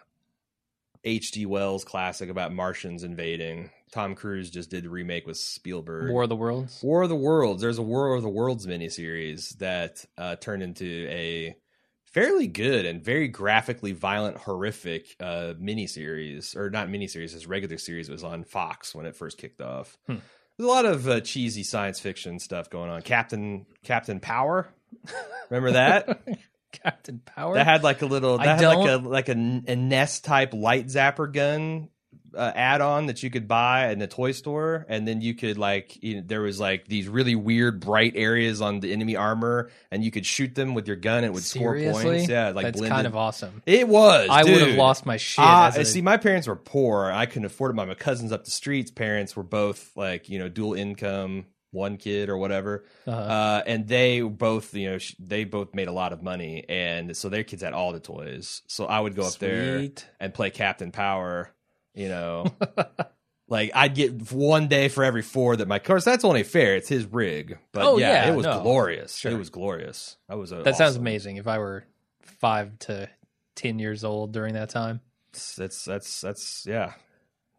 H.G. 1.06 1.46
Wells 1.46 1.84
classic 1.84 2.28
about 2.28 2.52
Martians 2.52 3.04
invading? 3.04 3.70
Tom 3.92 4.16
Cruise 4.16 4.50
just 4.50 4.70
did 4.70 4.84
the 4.84 4.90
remake 4.90 5.24
with 5.24 5.36
Spielberg. 5.36 6.10
War 6.10 6.24
of 6.24 6.28
the 6.28 6.36
Worlds. 6.36 6.82
War 6.82 7.02
of 7.02 7.08
the 7.08 7.16
Worlds. 7.16 7.62
There's 7.62 7.78
a 7.78 7.82
War 7.82 8.14
of 8.14 8.22
the 8.22 8.28
Worlds 8.28 8.66
miniseries 8.66 9.56
that 9.58 10.04
uh, 10.18 10.34
turned 10.36 10.64
into 10.64 11.06
a 11.08 11.56
fairly 12.04 12.48
good 12.48 12.86
and 12.86 13.04
very 13.04 13.28
graphically 13.28 13.92
violent, 13.92 14.36
horrific 14.36 15.14
uh, 15.20 15.54
miniseries, 15.60 16.56
or 16.56 16.70
not 16.70 16.88
miniseries, 16.88 17.32
this 17.32 17.46
regular 17.46 17.78
series 17.78 18.10
was 18.10 18.24
on 18.24 18.42
Fox 18.42 18.92
when 18.94 19.06
it 19.06 19.14
first 19.14 19.38
kicked 19.38 19.60
off. 19.60 19.96
Hmm. 20.06 20.16
There's 20.56 20.68
a 20.68 20.72
lot 20.72 20.86
of 20.86 21.08
uh, 21.08 21.20
cheesy 21.20 21.62
science 21.62 22.00
fiction 22.00 22.40
stuff 22.40 22.68
going 22.68 22.90
on. 22.90 23.02
Captain 23.02 23.66
Captain 23.84 24.18
Power, 24.18 24.68
remember 25.50 25.72
that? 25.72 26.26
Captain 26.82 27.20
Power. 27.24 27.54
that 27.54 27.66
had 27.66 27.82
like 27.82 28.02
a 28.02 28.06
little, 28.06 28.38
I 28.40 28.44
had 28.46 28.60
like 28.62 28.78
a 28.78 28.84
don't- 28.86 29.04
like 29.04 29.28
a, 29.28 29.32
a 29.32 29.76
NES 29.76 30.20
type 30.20 30.52
light 30.54 30.86
zapper 30.86 31.32
gun 31.32 31.88
uh, 32.34 32.52
add-on 32.54 33.06
that 33.06 33.22
you 33.22 33.30
could 33.30 33.48
buy 33.48 33.90
in 33.92 33.98
the 33.98 34.06
toy 34.06 34.30
store, 34.32 34.84
and 34.90 35.08
then 35.08 35.22
you 35.22 35.32
could 35.32 35.56
like 35.56 36.02
you 36.02 36.16
know, 36.16 36.22
there 36.26 36.42
was 36.42 36.60
like 36.60 36.86
these 36.86 37.08
really 37.08 37.34
weird 37.34 37.80
bright 37.80 38.12
areas 38.14 38.60
on 38.60 38.80
the 38.80 38.92
enemy 38.92 39.16
armor, 39.16 39.70
and 39.90 40.04
you 40.04 40.10
could 40.10 40.26
shoot 40.26 40.54
them 40.54 40.74
with 40.74 40.86
your 40.86 40.96
gun. 40.96 41.18
and 41.18 41.26
It 41.26 41.32
would 41.32 41.42
score 41.44 41.78
points. 41.78 42.28
Yeah, 42.28 42.50
like 42.50 42.66
That's 42.66 42.78
blended. 42.78 42.94
kind 42.94 43.06
of 43.06 43.16
awesome. 43.16 43.62
It 43.64 43.88
was. 43.88 44.28
I 44.30 44.44
would 44.44 44.60
have 44.60 44.76
lost 44.76 45.06
my 45.06 45.16
shit. 45.16 45.42
As 45.42 45.78
a- 45.78 45.84
see, 45.86 46.02
my 46.02 46.18
parents 46.18 46.46
were 46.46 46.56
poor. 46.56 47.10
I 47.10 47.24
couldn't 47.24 47.46
afford 47.46 47.70
it. 47.70 47.74
My, 47.74 47.86
my 47.86 47.94
cousins 47.94 48.32
up 48.32 48.44
the 48.44 48.50
streets' 48.50 48.90
parents 48.90 49.34
were 49.34 49.42
both 49.42 49.92
like 49.96 50.28
you 50.28 50.38
know 50.38 50.50
dual 50.50 50.74
income, 50.74 51.46
one 51.76 51.96
kid 51.98 52.28
or 52.28 52.36
whatever, 52.38 52.84
uh, 53.06 53.10
uh, 53.10 53.62
and 53.66 53.86
they 53.86 54.20
both 54.22 54.74
you 54.74 54.90
know 54.90 54.98
sh- 54.98 55.14
they 55.20 55.44
both 55.44 55.74
made 55.74 55.88
a 55.88 55.92
lot 55.92 56.12
of 56.12 56.22
money, 56.22 56.64
and 56.68 57.16
so 57.16 57.28
their 57.28 57.44
kids 57.44 57.62
had 57.62 57.72
all 57.72 57.92
the 57.92 58.00
toys. 58.00 58.62
So 58.66 58.86
I 58.86 58.98
would 58.98 59.14
go 59.14 59.22
up 59.26 59.34
there 59.34 59.88
and 60.18 60.34
play 60.34 60.50
Captain 60.50 60.90
Power. 60.90 61.52
You 61.94 62.08
know, 62.08 62.46
like 63.48 63.70
I'd 63.74 63.94
get 63.94 64.32
one 64.32 64.68
day 64.68 64.88
for 64.88 65.04
every 65.04 65.22
four 65.22 65.56
that 65.56 65.68
my. 65.68 65.78
Course, 65.78 66.04
that's 66.04 66.24
only 66.24 66.42
fair. 66.42 66.76
It's 66.76 66.88
his 66.88 67.06
rig, 67.06 67.58
but 67.72 67.84
Oh, 67.86 67.98
yeah, 67.98 68.26
yeah, 68.26 68.32
it 68.32 68.36
was 68.36 68.44
no. 68.46 68.60
glorious. 68.62 69.16
Sure. 69.16 69.32
It 69.32 69.36
was 69.36 69.50
glorious. 69.50 70.16
That 70.28 70.36
was 70.38 70.52
a 70.52 70.56
That 70.62 70.76
sounds 70.76 70.96
amazing. 70.96 71.36
If 71.36 71.46
I 71.46 71.58
were 71.58 71.84
five 72.22 72.78
to 72.80 73.08
ten 73.54 73.78
years 73.78 74.04
old 74.04 74.32
during 74.32 74.54
that 74.54 74.68
time, 74.70 75.00
That's 75.32 75.84
that's 75.84 76.20
that's 76.20 76.66
yeah. 76.66 76.92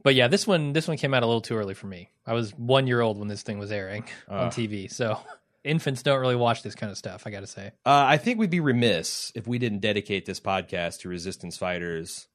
But 0.03 0.15
yeah, 0.15 0.27
this 0.27 0.45
one 0.47 0.73
this 0.73 0.87
one 0.87 0.97
came 0.97 1.13
out 1.13 1.23
a 1.23 1.25
little 1.25 1.41
too 1.41 1.55
early 1.55 1.73
for 1.73 1.87
me. 1.87 2.09
I 2.25 2.33
was 2.33 2.51
one 2.51 2.87
year 2.87 3.01
old 3.01 3.17
when 3.17 3.27
this 3.27 3.43
thing 3.43 3.59
was 3.59 3.71
airing 3.71 4.05
on 4.27 4.47
Uh. 4.47 4.49
TV, 4.49 4.91
so 4.91 5.19
infants 5.63 6.01
don't 6.03 6.19
really 6.19 6.35
watch 6.35 6.63
this 6.63 6.75
kind 6.75 6.91
of 6.91 6.97
stuff. 6.97 7.23
I 7.25 7.29
got 7.31 7.41
to 7.41 7.47
say, 7.47 7.67
Uh, 7.85 8.05
I 8.07 8.17
think 8.17 8.39
we'd 8.39 8.49
be 8.49 8.59
remiss 8.59 9.31
if 9.35 9.47
we 9.47 9.57
didn't 9.59 9.79
dedicate 9.79 10.25
this 10.25 10.39
podcast 10.39 10.99
to 11.01 11.09
resistance 11.09 11.57
fighters 11.57 12.27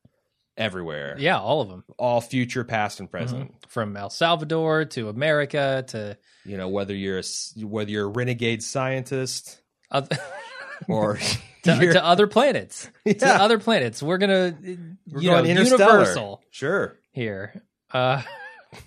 everywhere. 0.57 1.17
yeah, 1.19 1.39
all 1.39 1.63
of 1.63 1.69
them, 1.71 1.83
All 1.99 2.21
future, 2.21 2.63
past, 2.65 3.01
and 3.01 3.11
present. 3.11 3.55
from 3.69 3.97
El 3.97 4.11
Salvador 4.11 4.85
to 4.87 5.09
America 5.09 5.83
to 5.89 6.19
You 6.45 6.59
know, 6.59 6.69
whether 6.69 6.95
you're 6.95 7.21
a, 7.21 7.65
whether 7.65 7.91
you're 7.91 8.05
a 8.05 8.09
renegade 8.09 8.63
scientist 8.63 9.63
oth- 9.91 10.11
or 10.89 11.17
to, 11.63 11.93
to 11.93 12.05
other 12.05 12.27
planets, 12.27 12.91
to 13.07 13.27
other 13.29 13.59
planets. 13.59 14.03
We're 14.03 14.19
gonna, 14.19 14.55
we're 15.11 15.21
you 15.23 15.31
know, 15.31 15.43
universal 15.43 16.43
Sure. 16.51 16.99
Here. 17.13 17.63
Uh, 17.93 18.23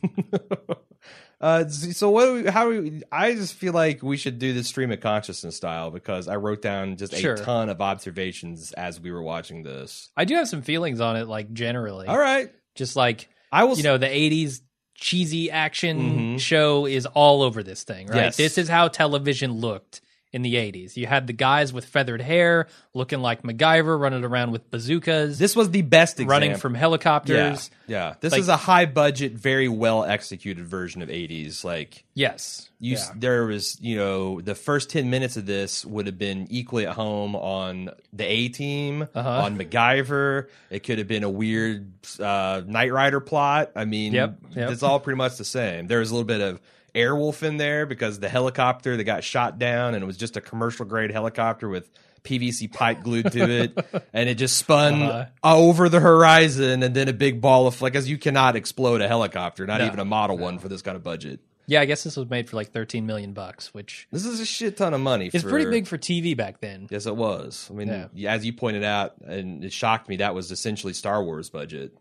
uh, 1.42 1.68
so 1.68 2.10
what? 2.10 2.26
Do 2.26 2.34
we, 2.44 2.50
how? 2.50 2.72
Do 2.72 2.82
we, 2.82 3.02
I 3.12 3.34
just 3.34 3.54
feel 3.56 3.74
like 3.74 4.02
we 4.02 4.18
should 4.18 4.40
do 4.40 4.54
this 4.54 4.68
stream 4.68 4.92
of 4.92 5.00
consciousness 5.02 5.56
style 5.56 5.92
because 5.92 6.28
I 6.28 6.36
wrote 6.38 6.62
down 6.62 6.98
just 6.98 7.14
a 7.14 7.36
ton 7.36 7.70
of 7.70 7.82
observations 7.82 8.72
as 8.74 9.00
we 9.00 9.12
were 9.12 9.22
watching 9.24 9.64
this. 9.64 10.10
I 10.18 10.26
do 10.26 10.36
have 10.36 10.48
some 10.48 10.62
feelings 10.62 11.02
on 11.02 11.16
it, 11.18 11.28
like 11.28 11.52
generally, 11.54 12.08
All 12.08 12.18
right, 12.18 12.52
just 12.76 12.96
like 12.96 13.30
I 13.52 13.64
will. 13.66 13.78
you 13.78 13.84
know 13.84 13.98
the 13.98 14.08
80s 14.08 14.62
cheesy 14.98 15.52
action 15.52 16.36
Mhm. 16.36 16.40
show 16.40 16.86
is 16.86 17.06
all 17.06 17.42
over 17.44 17.62
this 17.64 17.84
thing 17.84 18.08
right 18.08 18.16
Yes. 18.16 18.38
this 18.38 18.58
is 18.58 18.70
how 18.70 18.88
television 18.88 19.52
looked 19.52 20.00
in 20.36 20.42
the 20.42 20.56
80s. 20.56 20.98
You 20.98 21.08
had 21.08 21.28
the 21.28 21.34
guys 21.34 21.72
with 21.72 21.86
feathered 21.86 22.20
hair 22.22 22.68
looking 22.94 23.22
like 23.22 23.42
MacGyver 23.44 23.98
running 23.98 24.26
around 24.26 24.52
with 24.52 24.70
bazookas, 24.70 25.38
This 25.40 25.56
was 25.56 25.72
the 25.72 25.82
best 25.82 26.16
example. 26.16 26.32
running 26.32 26.56
from 26.58 26.74
helicopters. 26.76 27.72
yeah. 27.88 28.16
This 28.20 28.34
Like- 28.34 28.42
is 28.42 28.50
a 28.50 28.58
high 28.58 28.86
budget, 28.86 29.32
very 29.32 29.70
well 29.70 30.04
executed 30.04 30.66
version 30.68 31.02
of 31.02 31.10
80s. 31.10 31.64
Like 31.64 32.04
Yes. 32.16 32.70
you, 32.82 32.98
Yeah. 32.98 33.12
there 33.16 33.46
was, 33.46 33.78
you 33.80 33.96
know, 33.96 34.42
the 34.42 34.56
first 34.56 34.90
10 34.90 35.10
minutes 35.10 35.38
of 35.38 35.46
this 35.46 35.86
would 35.86 36.06
have 36.06 36.18
been 36.18 36.48
equally 36.50 36.86
at 36.86 36.96
home 36.96 37.34
on 37.38 37.92
the 38.12 38.26
A 38.26 38.50
Team, 38.50 39.08
Uh-huh. 39.16 39.30
on 39.44 39.58
MacGyver. 39.58 40.48
It 40.70 40.84
could 40.84 40.98
have 40.98 41.08
been 41.08 41.24
a 41.24 41.30
weird 41.30 41.92
uh, 42.20 42.62
Knight 42.68 42.92
Rider 42.92 43.22
plot. 43.22 43.72
I 43.74 43.86
mean, 43.86 44.12
Yep, 44.12 44.38
yep. 44.54 44.72
it's 44.72 44.84
all 44.84 45.00
pretty 45.00 45.18
much 45.18 45.38
the 45.38 45.46
same. 45.46 45.88
There 45.88 46.00
was 46.00 46.12
a 46.12 46.14
little 46.14 46.28
bit 46.28 46.42
of 46.42 46.60
Airwolf 46.96 47.44
in 47.44 47.58
there 47.58 47.86
because 47.86 48.20
the 48.20 48.30
helicopter 48.30 48.98
that 48.98 49.04
got 49.04 49.24
shot 49.24 49.60
down 49.60 49.94
and 49.94 50.04
it 50.04 50.08
was 50.08 50.18
just 50.18 50.36
a 50.38 50.42
commercial 50.42 50.86
grade 50.86 51.12
helicopter 51.12 51.70
with 51.70 51.90
PVC 52.24 52.72
pipe 52.74 53.04
glued 53.04 53.32
to 53.34 53.48
it, 53.50 53.86
and 54.14 54.28
it 54.28 54.36
just 54.36 54.58
spun 54.58 55.04
Uh-huh. 55.04 55.26
over 55.58 55.90
the 55.90 56.00
horizon, 56.00 56.82
and 56.82 56.96
then 56.96 57.08
a 57.08 57.14
big 57.14 57.40
ball 57.40 57.68
of 57.68 57.80
like 57.84 57.94
as 57.96 58.10
you 58.10 58.18
cannot 58.18 58.56
explode 58.56 59.02
a 59.02 59.08
helicopter, 59.08 59.68
not 59.68 59.80
No, 59.80 59.86
even 59.86 60.00
a 60.00 60.06
model 60.06 60.36
one 60.38 60.58
for 60.58 60.68
this 60.68 60.82
kind 60.82 60.98
of 60.98 61.04
budget. 61.04 61.40
Yeah, 61.68 61.82
I 61.82 61.86
guess 61.86 62.04
this 62.04 62.16
was 62.16 62.30
made 62.30 62.48
for 62.50 62.58
like 62.58 62.72
13 62.72 63.06
million 63.08 63.34
bucks, 63.34 63.74
which 63.74 64.08
This 64.12 64.24
is 64.26 64.40
a 64.40 64.46
shit 64.46 64.78
ton 64.78 64.94
of 64.94 65.02
money. 65.02 65.32
It's 65.34 65.44
for- 65.44 65.50
pretty 65.50 65.70
big 65.70 65.88
for 65.88 65.98
TV 65.98 66.36
back 66.38 66.62
then. 66.62 66.88
Yes, 66.92 67.06
it 67.08 67.16
was. 67.16 67.68
I 67.72 67.74
mean, 67.76 68.10
yeah, 68.14 68.32
as 68.34 68.46
you 68.46 68.54
pointed 68.54 68.84
out, 68.84 69.14
and 69.26 69.64
it 69.64 69.74
shocked 69.74 70.08
me, 70.10 70.18
that 70.18 70.34
was 70.36 70.52
essentially 70.52 70.94
Star 70.94 71.24
Wars 71.24 71.50
budget. 71.50 71.96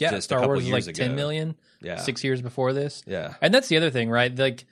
Yeah, 0.00 0.10
Just 0.10 0.18
a 0.18 0.22
Star 0.22 0.38
couple 0.40 0.54
Wars 0.54 0.64
was 0.64 0.86
like 0.86 0.96
ago. 0.96 1.06
10 1.06 1.14
million 1.14 1.56
Yeah, 1.82 1.96
6 1.96 2.24
years 2.24 2.40
before 2.42 2.72
this. 2.72 3.02
yeah, 3.06 3.34
And 3.42 3.52
that's 3.54 3.68
the 3.68 3.76
other 3.76 3.90
thing, 3.90 4.10
right? 4.10 4.34
Like 4.36 4.64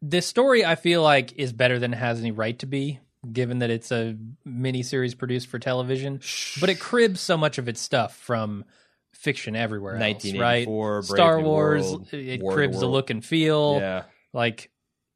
this 0.00 0.26
story 0.26 0.64
I 0.64 0.74
feel 0.76 1.02
like 1.02 1.32
is 1.36 1.52
better 1.52 1.78
than 1.78 1.92
it 1.94 1.96
has 1.96 2.20
any 2.20 2.30
right 2.32 2.58
to 2.58 2.66
be, 2.66 3.00
given 3.32 3.60
that 3.60 3.70
it's 3.70 3.90
a 3.92 4.16
miniseries 4.46 5.16
produced 5.16 5.46
for 5.48 5.58
television. 5.58 6.20
But 6.60 6.70
it 6.70 6.78
cribs 6.80 7.20
so 7.20 7.36
much 7.36 7.58
of 7.58 7.68
its 7.68 7.80
stuff 7.80 8.16
from 8.16 8.64
fiction 9.12 9.54
everywhere 9.56 9.94
else, 9.94 10.00
right? 10.02 10.66
1984, 10.66 10.92
Brave 11.02 11.04
Star 11.06 11.38
New 11.40 11.44
Wars, 11.46 11.84
World, 11.84 12.08
it 12.12 12.40
War 12.42 12.52
cribs 12.54 12.78
the 12.80 12.86
World. 12.86 12.92
look 12.94 13.10
and 13.10 13.24
feel. 13.24 13.78
Yeah, 13.80 14.02
Like 14.32 14.70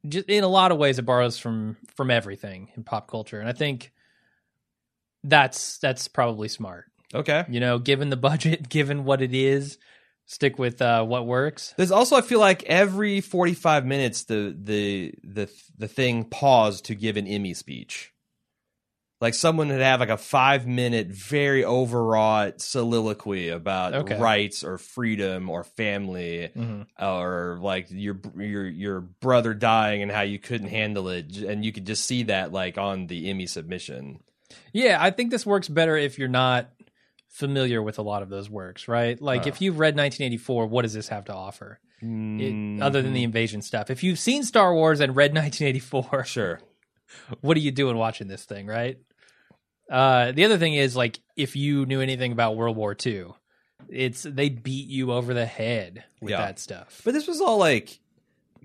just 0.09 0.29
in 0.29 0.45
a 0.45 0.49
lot 0.49 0.71
of 0.71 0.79
ways 0.79 0.99
it 1.01 1.03
borrows 1.03 1.37
from 1.39 1.77
from 1.97 2.11
everything 2.13 2.69
in 2.77 2.85
pop 2.85 3.11
culture. 3.11 3.41
And 3.41 3.49
I 3.49 3.53
think 3.53 3.91
that's 5.25 5.79
that's 5.79 6.09
probably 6.09 6.49
smart. 6.49 6.85
Okay. 7.15 7.45
You 7.49 7.61
know, 7.61 7.79
given 7.79 8.11
the 8.11 8.17
budget, 8.17 8.69
given 8.69 9.05
what 9.05 9.23
it 9.23 9.35
is, 9.35 9.79
stick 10.27 10.59
with 10.59 10.81
uh, 10.83 11.05
what 11.05 11.27
works. 11.27 11.75
There's 11.77 11.91
also 11.93 12.17
I 12.17 12.21
feel 12.23 12.41
like 12.41 12.63
every 12.65 13.21
45 13.21 13.87
minutes 13.87 14.25
the 14.25 14.57
the 14.61 15.15
the 15.23 15.51
the 15.79 15.89
thing 15.89 16.25
paused 16.25 16.87
to 16.87 16.95
give 16.95 17.17
an 17.17 17.27
Emmy 17.27 17.55
speech. 17.55 18.13
Like 19.19 19.33
someone 19.33 19.69
would 19.69 19.81
have 19.81 20.01
like 20.01 20.11
a 20.11 20.19
five 20.19 20.67
minute, 20.67 21.07
very 21.07 21.65
overwrought 21.65 22.61
soliloquy 22.61 23.49
about 23.49 23.95
Okay. 23.95 24.19
rights 24.19 24.63
or 24.63 24.77
freedom 24.77 25.49
or 25.49 25.65
family 25.65 26.51
or 27.01 27.59
like 27.63 27.87
your 27.89 28.21
your 28.37 28.69
your 28.69 29.01
brother 29.01 29.55
dying 29.55 30.03
and 30.03 30.13
how 30.13 30.21
you 30.21 30.39
couldn't 30.39 30.69
handle 30.69 31.09
it, 31.09 31.35
and 31.39 31.65
you 31.65 31.73
could 31.73 31.87
just 31.87 32.05
see 32.05 32.25
that 32.25 32.53
like 32.53 32.77
on 32.77 33.07
the 33.07 33.31
Emmy 33.31 33.47
submission. 33.47 34.21
Yeah, 34.75 34.99
I 35.01 35.11
think 35.13 35.31
this 35.31 35.47
works 35.47 35.69
better 35.69 35.97
if 35.97 36.19
you're 36.19 36.29
not 36.29 36.69
familiar 37.37 37.83
with 37.83 37.99
a 37.99 38.03
lot 38.03 38.23
of 38.23 38.29
those 38.31 38.49
works, 38.49 38.89
right? 38.89 39.21
Like 39.21 39.43
Uh. 39.47 39.49
if 39.51 39.61
you've 39.61 39.79
read 39.79 39.95
1984, 39.97 40.67
what 40.67 40.83
does 40.83 40.95
this 40.95 41.09
have 41.09 41.27
to 41.27 41.35
offer? 41.35 41.79
It, 42.01 42.05
Mm, 42.07 42.83
other 42.83 43.01
than 43.03 43.15
the 43.15 43.23
invasion 43.25 43.63
stuff. 43.63 43.91
If 43.91 44.03
you've 44.03 44.19
seen 44.19 44.43
Star 44.43 44.75
Wars 44.75 45.01
and 45.01 45.17
read 45.17 45.35
1984, 45.35 46.25
sure, 46.25 46.61
what 47.41 47.57
are 47.57 47.61
you 47.61 47.71
doing 47.73 47.97
watching 47.97 48.29
this 48.29 48.45
thing, 48.45 48.67
right? 48.67 48.99
Uh, 49.91 50.33
the 50.33 50.45
other 50.45 50.59
thing 50.59 50.75
is 50.75 50.97
like 50.97 51.21
if 51.37 51.57
you 51.57 51.87
knew 51.87 52.01
anything 52.01 52.33
about 52.33 52.57
World 52.57 52.77
War 52.77 52.95
II, 53.05 53.27
it's 53.89 54.23
they 54.25 54.49
beat 54.49 54.89
you 54.89 55.13
over 55.13 55.33
the 55.33 55.47
head 55.47 56.05
with 56.21 56.33
Yeah. 56.33 56.39
that 56.39 56.59
stuff. 56.59 57.01
but 57.05 57.15
this 57.15 57.27
was 57.29 57.41
all 57.41 57.59
like 57.59 58.01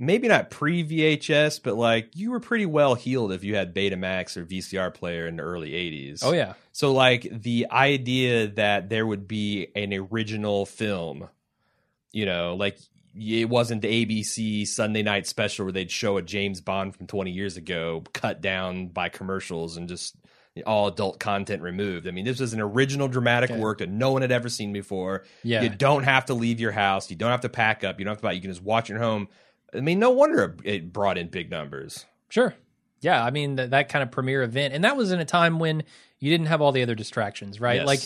maybe 0.01 0.27
not 0.27 0.49
pre 0.49 0.83
VHS, 0.83 1.61
but 1.63 1.75
like 1.75 2.09
you 2.15 2.31
were 2.31 2.39
pretty 2.39 2.65
well 2.65 2.95
healed 2.95 3.31
if 3.31 3.43
you 3.43 3.55
had 3.55 3.73
Betamax 3.73 4.35
or 4.35 4.45
VCR 4.45 4.93
player 4.93 5.27
in 5.27 5.37
the 5.37 5.43
early 5.43 5.71
80s. 5.71 6.21
oh 6.23 6.33
yeah, 6.33 6.53
So 6.73 6.91
like 6.91 7.27
the 7.31 7.67
idea 7.71 8.47
that 8.47 8.89
there 8.89 9.05
would 9.05 9.27
be 9.27 9.67
an 9.75 9.93
original 9.93 10.65
film, 10.65 11.29
you 12.11 12.25
know, 12.25 12.55
like 12.55 12.77
it 13.15 13.49
wasn't 13.49 13.81
the 13.81 14.05
ABC 14.05 14.65
Sunday 14.67 15.03
night 15.03 15.27
special 15.27 15.65
where 15.65 15.71
they'd 15.73 15.91
show 15.91 16.17
a 16.17 16.21
James 16.21 16.61
Bond 16.61 16.95
from 16.95 17.07
20 17.07 17.31
years 17.31 17.57
ago 17.57 18.03
cut 18.13 18.41
down 18.41 18.87
by 18.87 19.09
commercials 19.09 19.77
and 19.77 19.87
just 19.89 20.15
all 20.65 20.87
adult 20.87 21.19
content 21.19 21.61
removed. 21.61 22.07
I 22.07 22.11
mean, 22.11 22.25
this 22.25 22.39
was 22.39 22.53
an 22.53 22.59
original 22.61 23.07
dramatic 23.07 23.51
Okay. 23.51 23.59
work 23.59 23.77
that 23.79 23.89
no 23.89 24.11
one 24.11 24.21
had 24.21 24.31
ever 24.31 24.49
seen 24.49 24.73
before. 24.73 25.23
yeah. 25.43 25.61
You 25.61 25.69
don't 25.69 26.03
have 26.03 26.25
to 26.25 26.33
leave 26.33 26.59
your 26.59 26.71
house. 26.71 27.09
You 27.09 27.15
don't 27.17 27.31
have 27.31 27.41
to 27.41 27.49
pack 27.49 27.83
up. 27.83 27.99
You 27.99 28.05
don't 28.05 28.11
have 28.13 28.17
to 28.19 28.23
buy. 28.23 28.31
You 28.33 28.41
can 28.41 28.51
just 28.51 28.63
watch 28.63 28.89
it 28.89 28.95
at 28.95 29.01
home. 29.01 29.27
I 29.73 29.79
mean, 29.79 29.99
no 29.99 30.11
wonder 30.11 30.55
it 30.63 30.91
brought 30.91 31.17
in 31.17 31.27
big 31.29 31.49
numbers. 31.49 32.05
Sure. 32.29 32.53
Yeah, 33.01 33.23
I 33.23 33.31
mean 33.31 33.55
that, 33.55 33.71
that 33.71 33.89
kind 33.89 34.03
of 34.03 34.11
premiere 34.11 34.43
event, 34.43 34.73
and 34.73 34.83
that 34.83 34.95
was 34.95 35.11
in 35.11 35.19
a 35.19 35.25
time 35.25 35.59
when 35.59 35.83
you 36.19 36.29
didn't 36.29 36.47
have 36.47 36.61
all 36.61 36.71
the 36.71 36.83
other 36.83 36.95
distractions, 36.95 37.59
right? 37.59 37.77
Yes. 37.77 37.87
Like, 37.87 37.99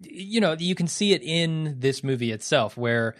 you 0.00 0.40
know, 0.40 0.56
you 0.58 0.74
can 0.74 0.88
see 0.88 1.12
it 1.12 1.22
in 1.22 1.76
this 1.78 2.02
movie 2.02 2.32
itself, 2.32 2.76
where 2.76 3.14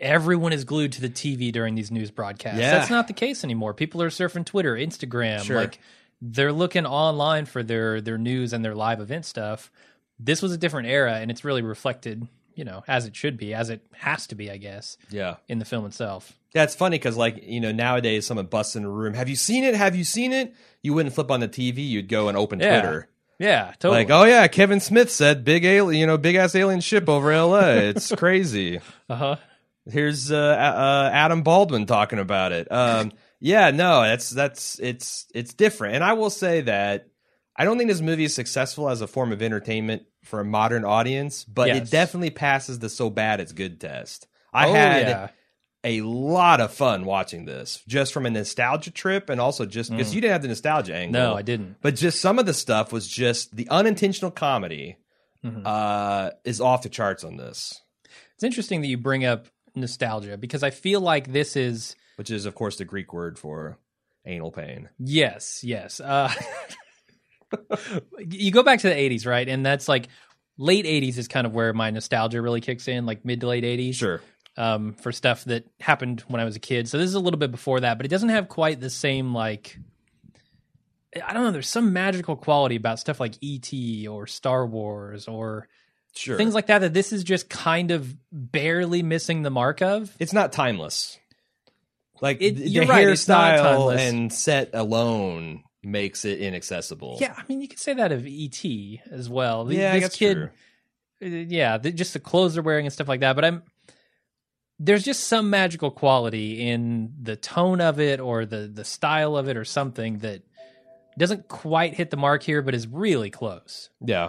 everyone 0.00 0.52
is 0.52 0.64
glued 0.64 0.92
to 0.92 1.00
the 1.00 1.08
TV 1.08 1.52
during 1.52 1.74
these 1.74 1.90
news 1.90 2.10
broadcasts. 2.10 2.58
Yeah. 2.60 2.72
That's 2.72 2.90
not 2.90 3.06
the 3.06 3.12
case 3.14 3.44
anymore. 3.44 3.74
People 3.74 4.02
are 4.02 4.10
surfing 4.10 4.44
Twitter, 4.44 4.74
Instagram, 4.74 5.42
Sure. 5.42 5.56
like 5.56 5.78
they're 6.20 6.52
looking 6.52 6.84
online 6.84 7.44
for 7.46 7.62
their 7.62 8.00
their 8.00 8.18
news 8.18 8.52
and 8.52 8.64
their 8.64 8.74
live 8.74 9.00
event 9.00 9.24
stuff. 9.24 9.70
This 10.18 10.42
was 10.42 10.52
a 10.52 10.58
different 10.58 10.88
era, 10.88 11.14
and 11.14 11.30
it's 11.30 11.44
really 11.44 11.62
reflected, 11.62 12.26
you 12.56 12.64
know, 12.64 12.82
as 12.88 13.06
it 13.06 13.14
should 13.14 13.36
be, 13.38 13.54
as 13.54 13.70
it 13.70 13.86
has 13.94 14.26
to 14.28 14.34
be, 14.34 14.50
I 14.50 14.56
guess, 14.56 14.96
Yeah. 15.10 15.36
in 15.46 15.60
the 15.60 15.64
film 15.64 15.86
itself. 15.86 16.32
Yeah, 16.54 16.64
it's 16.64 16.74
funny 16.74 16.98
because 16.98 17.16
like 17.16 17.38
you 17.44 17.60
know 17.60 17.70
nowadays 17.70 18.26
someone 18.26 18.46
busts 18.46 18.74
in 18.76 18.84
a 18.84 18.90
room. 18.90 19.14
Have 19.14 19.28
you 19.28 19.36
seen 19.36 19.62
it? 19.62 19.74
Have 19.74 19.94
you 19.94 20.04
seen 20.04 20.32
it? 20.32 20.54
You 20.82 20.94
wouldn't 20.94 21.14
flip 21.14 21.30
on 21.30 21.40
the 21.40 21.48
TV. 21.48 21.86
You'd 21.88 22.08
go 22.08 22.28
and 22.28 22.36
open 22.36 22.58
Yeah, 22.60 22.80
Twitter. 22.80 23.08
Yeah, 23.38 23.72
totally. 23.78 23.98
Like, 24.04 24.10
oh 24.10 24.24
yeah, 24.24 24.48
Kevin 24.48 24.80
Smith 24.80 25.10
said 25.12 25.44
big 25.44 25.64
alien, 25.66 26.00
you 26.00 26.06
know, 26.06 26.16
big 26.16 26.34
ass 26.36 26.54
alien 26.54 26.80
ship 26.80 27.08
over 27.10 27.30
L.A. 27.30 27.88
It's 27.90 28.10
crazy. 28.16 28.80
uh 29.10 29.14
huh. 29.14 29.36
Here's 29.88 30.32
uh, 30.32 30.36
uh, 30.36 31.10
Adam 31.12 31.42
Baldwin 31.42 31.84
talking 31.86 32.18
about 32.18 32.50
it. 32.52 32.72
Um, 32.72 33.12
yeah, 33.38 33.70
no, 33.70 34.02
that's 34.02 34.30
that's 34.30 34.80
it's 34.80 35.26
it's 35.34 35.52
different. 35.54 35.96
And 35.96 36.02
I 36.02 36.14
will 36.14 36.30
say 36.30 36.62
that 36.62 37.08
I 37.58 37.64
don't 37.64 37.78
think 37.78 37.88
this 37.88 38.00
movie 38.00 38.24
is 38.24 38.34
successful 38.34 38.88
as 38.90 39.00
a 39.00 39.06
form 39.06 39.32
of 39.32 39.40
entertainment 39.42 40.02
for 40.24 40.40
a 40.40 40.44
modern 40.44 40.84
audience, 40.84 41.44
but 41.44 41.68
Yes. 41.68 41.76
it 41.88 41.90
definitely 41.90 42.30
passes 42.30 42.78
the 42.80 42.88
so 42.88 43.08
bad 43.10 43.40
it's 43.40 43.52
good 43.52 43.80
test. 43.80 44.26
I 44.52 44.68
oh, 44.68 44.72
had 44.74 45.08
yeah. 45.08 45.28
a 45.84 46.00
lot 46.02 46.60
of 46.60 46.72
fun 46.72 47.04
watching 47.04 47.44
this 47.46 47.82
just 47.88 48.12
from 48.12 48.26
a 48.26 48.30
nostalgia 48.30 48.90
trip 48.90 49.30
and 49.30 49.40
also 49.40 49.64
just 49.66 49.90
because 49.90 50.14
you 50.14 50.20
didn't 50.20 50.32
have 50.32 50.42
the 50.42 50.48
nostalgia 50.48 50.94
angle. 50.94 51.20
Mm. 51.20 51.24
No, 51.24 51.34
I 51.36 51.42
didn't. 51.42 51.76
But 51.80 51.96
just 51.96 52.20
some 52.20 52.38
of 52.38 52.44
the 52.46 52.54
stuff 52.54 52.92
was 52.92 53.06
just 53.08 53.54
the 53.56 53.68
unintentional 53.70 54.30
comedy 54.30 54.96
Mhm. 55.44 55.62
uh, 55.64 56.32
is 56.44 56.60
off 56.60 56.82
the 56.82 56.88
charts 56.88 57.22
on 57.24 57.36
this, 57.36 57.80
It's 58.34 58.42
interesting 58.44 58.80
that 58.82 58.88
you 58.88 58.96
bring 58.98 59.24
up 59.24 59.46
nostalgia 59.74 60.36
because 60.36 60.62
I 60.62 60.70
feel 60.70 61.00
like 61.00 61.32
this 61.32 61.56
is 61.56 61.94
which 62.16 62.30
is 62.30 62.46
of 62.46 62.54
course 62.54 62.76
the 62.76 62.84
Greek 62.86 63.12
word 63.12 63.38
for 63.38 63.78
anal 64.24 64.50
pain. 64.50 64.88
yes, 64.98 65.62
yes. 65.62 66.00
Uh, 66.00 66.32
you 68.30 68.50
go 68.50 68.62
back 68.62 68.80
to 68.80 68.88
the 68.88 68.94
'80s, 68.94 69.26
right? 69.26 69.48
And 69.48 69.64
that's 69.64 69.88
like 69.88 70.08
late 70.58 70.84
'80s 70.84 71.18
is 71.18 71.28
kind 71.28 71.46
of 71.46 71.54
where 71.54 71.72
my 71.72 71.90
nostalgia 71.90 72.40
really 72.42 72.60
kicks 72.60 72.88
in, 72.88 73.06
like 73.06 73.24
mid 73.24 73.40
to 73.40 73.46
late 73.48 73.64
'80s. 73.64 73.94
Sure. 73.94 74.20
um, 74.56 74.94
for 74.94 75.12
stuff 75.12 75.44
that 75.44 75.64
happened 75.80 76.22
when 76.28 76.40
I 76.40 76.44
was 76.44 76.56
a 76.56 76.60
kid. 76.60 76.88
So 76.88 76.98
this 76.98 77.08
is 77.08 77.14
a 77.14 77.20
little 77.20 77.38
bit 77.38 77.50
before 77.50 77.80
that, 77.80 77.98
but 77.98 78.06
it 78.06 78.08
doesn't 78.08 78.30
have 78.30 78.48
quite 78.48 78.80
the 78.80 78.90
same 78.90 79.34
like. 79.34 79.78
I 81.24 81.32
don't 81.32 81.44
know. 81.44 81.50
There's 81.50 81.68
some 81.68 81.92
magical 81.94 82.36
quality 82.36 82.76
about 82.76 82.98
stuff 82.98 83.20
like 83.20 83.34
ET 83.42 83.72
or 84.08 84.26
Star 84.26 84.66
Wars 84.66 85.28
or 85.28 85.66
Sure. 86.14 86.36
things 86.36 86.52
like 86.54 86.66
that 86.66 86.80
that 86.80 86.92
this 86.94 87.12
is 87.12 87.24
just 87.24 87.48
kind 87.50 87.90
of 87.90 88.14
barely 88.32 89.02
missing 89.02 89.42
the 89.42 89.50
mark 89.50 89.80
of. 89.82 90.14
it's 90.18 90.32
not 90.34 90.52
timeless. 90.52 91.18
Like 92.20 92.38
It- 92.40 92.56
the 92.56 92.80
right, 92.80 93.06
hairstyle 93.06 93.94
and 93.96 94.32
set 94.32 94.70
alone 94.74 95.62
makes 95.86 96.24
it 96.24 96.40
inaccessible. 96.40 97.18
Yeah, 97.20 97.34
I 97.36 97.42
mean, 97.48 97.60
you 97.60 97.68
could 97.68 97.78
say 97.78 97.94
that 97.94 98.12
of 98.12 98.26
ET 98.26 98.64
as 99.10 99.28
well. 99.30 99.64
The- 99.64 99.76
yeah, 99.76 99.98
this 99.98 100.16
kid, 100.16 100.34
true. 100.34 100.48
uh, 101.22 101.26
yeah, 101.48 101.78
the, 101.78 101.92
just 101.92 102.12
the 102.12 102.18
clothes 102.20 102.54
they're 102.54 102.62
wearing 102.62 102.84
and 102.86 102.92
stuff 102.92 103.08
like 103.08 103.20
that. 103.20 103.34
But 103.36 103.44
I'm 103.44 103.62
there's 104.78 105.04
just 105.04 105.24
some 105.24 105.48
magical 105.48 105.90
quality 105.90 106.68
in 106.68 107.14
the 107.22 107.36
tone 107.36 107.80
of 107.80 107.98
it 108.00 108.20
or 108.20 108.44
the 108.44 108.66
the 108.72 108.84
style 108.84 109.36
of 109.36 109.48
it 109.48 109.56
or 109.56 109.64
something 109.64 110.18
that 110.18 110.42
doesn't 111.18 111.48
quite 111.48 111.94
hit 111.94 112.10
the 112.10 112.16
mark 112.18 112.42
here, 112.42 112.60
but 112.60 112.74
is 112.74 112.86
really 112.86 113.30
close. 113.30 113.88
Yeah. 114.04 114.28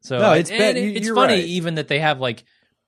So 0.00 0.18
No, 0.18 0.32
it's 0.32 0.50
and 0.50 0.58
bet- 0.58 0.76
it- 0.76 0.96
it's 0.96 1.08
funny 1.10 1.34
right. 1.34 1.44
even 1.44 1.76
that 1.76 1.86
they 1.86 2.00
have 2.00 2.18
like 2.20 2.42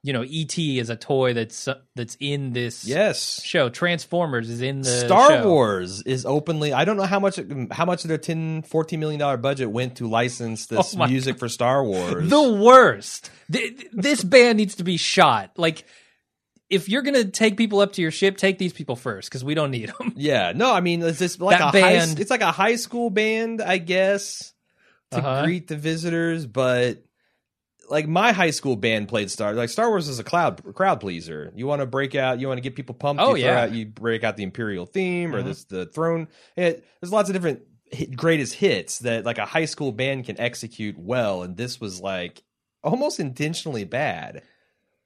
you 0.06 0.12
know, 0.12 0.22
ET 0.22 0.58
is 0.58 0.90
a 0.90 0.96
toy 0.96 1.32
that's 1.32 1.66
that's 1.96 2.14
in 2.20 2.52
this 2.52 2.84
Yes. 2.84 3.42
show. 3.42 3.70
Transformers 3.70 4.50
is 4.50 4.60
in 4.60 4.82
the 4.82 4.90
Star 4.90 5.30
show. 5.30 5.48
Wars 5.48 6.02
is 6.02 6.26
openly. 6.26 6.74
I 6.74 6.84
don't 6.84 6.98
know 6.98 7.04
how 7.04 7.18
much 7.18 7.40
how 7.70 7.86
much 7.86 8.04
of 8.04 8.08
their 8.08 8.18
10 8.18 8.62
14 8.62 9.00
million 9.00 9.18
dollar 9.18 9.38
budget 9.38 9.70
went 9.70 9.96
to 9.96 10.06
license 10.06 10.66
this 10.66 10.94
Oh 10.94 11.06
music 11.06 11.38
for 11.38 11.48
Star 11.48 11.82
Wars. 11.92 12.28
The 12.28 12.52
worst. 12.52 13.30
Th- 13.50 13.86
This 13.92 14.22
band 14.22 14.58
needs 14.58 14.74
to 14.74 14.84
be 14.84 14.98
shot. 14.98 15.52
Like, 15.56 15.86
if 16.68 16.88
you're 16.90 17.02
gonna 17.02 17.24
take 17.24 17.56
people 17.56 17.80
up 17.80 17.94
to 17.94 18.02
your 18.02 18.10
ship, 18.10 18.36
take 18.36 18.58
these 18.58 18.74
people 18.74 18.96
first 18.96 19.30
because 19.30 19.42
we 19.42 19.54
don't 19.54 19.70
need 19.70 19.90
them. 19.98 20.12
yeah, 20.16 20.52
no, 20.54 20.70
I 20.72 20.80
mean 20.82 21.00
it's 21.02 21.18
just 21.18 21.40
like 21.40 21.58
That 21.58 21.74
a 21.74 21.80
high, 21.80 21.92
band- 21.96 22.20
it's 22.20 22.30
like 22.30 22.42
a 22.42 22.52
high 22.52 22.76
school 22.76 23.08
band, 23.08 23.62
I 23.62 23.78
guess, 23.78 24.52
to 25.12 25.18
Uh-huh. 25.18 25.44
greet 25.44 25.68
the 25.68 25.76
visitors, 25.76 26.46
but 26.46 27.03
like 27.90 28.06
my 28.08 28.32
high 28.32 28.50
school 28.50 28.76
band 28.76 29.08
played 29.08 29.30
Star 29.30 29.52
like 29.54 29.68
Star 29.68 29.88
Wars 29.88 30.08
is 30.08 30.18
a 30.18 30.24
cloud 30.24 30.62
crowd 30.74 31.00
pleaser. 31.00 31.52
You 31.54 31.66
want 31.66 31.80
to 31.80 31.86
break 31.86 32.14
out, 32.14 32.40
you 32.40 32.48
want 32.48 32.58
to 32.58 32.62
get 32.62 32.74
people 32.76 32.94
pumped. 32.94 33.22
Oh, 33.22 33.34
you 33.34 33.44
yeah. 33.44 33.62
out, 33.62 33.72
you 33.72 33.86
break 33.86 34.24
out 34.24 34.36
the 34.36 34.42
Imperial 34.42 34.86
theme 34.86 35.34
or 35.34 35.42
Mhm. 35.42 35.44
this 35.46 35.64
the 35.64 35.86
throne. 35.86 36.28
It, 36.56 36.84
there's 37.00 37.12
lots 37.12 37.28
of 37.28 37.34
different 37.34 37.62
hit, 37.90 38.16
greatest 38.16 38.54
hits 38.54 39.00
that 39.00 39.24
like 39.24 39.38
a 39.38 39.44
high 39.46 39.64
school 39.66 39.92
band 39.92 40.24
can 40.26 40.40
execute 40.40 40.98
well, 40.98 41.42
and 41.42 41.56
this 41.56 41.80
was 41.80 42.00
like 42.00 42.42
almost 42.82 43.20
intentionally 43.20 43.84
bad. 43.84 44.42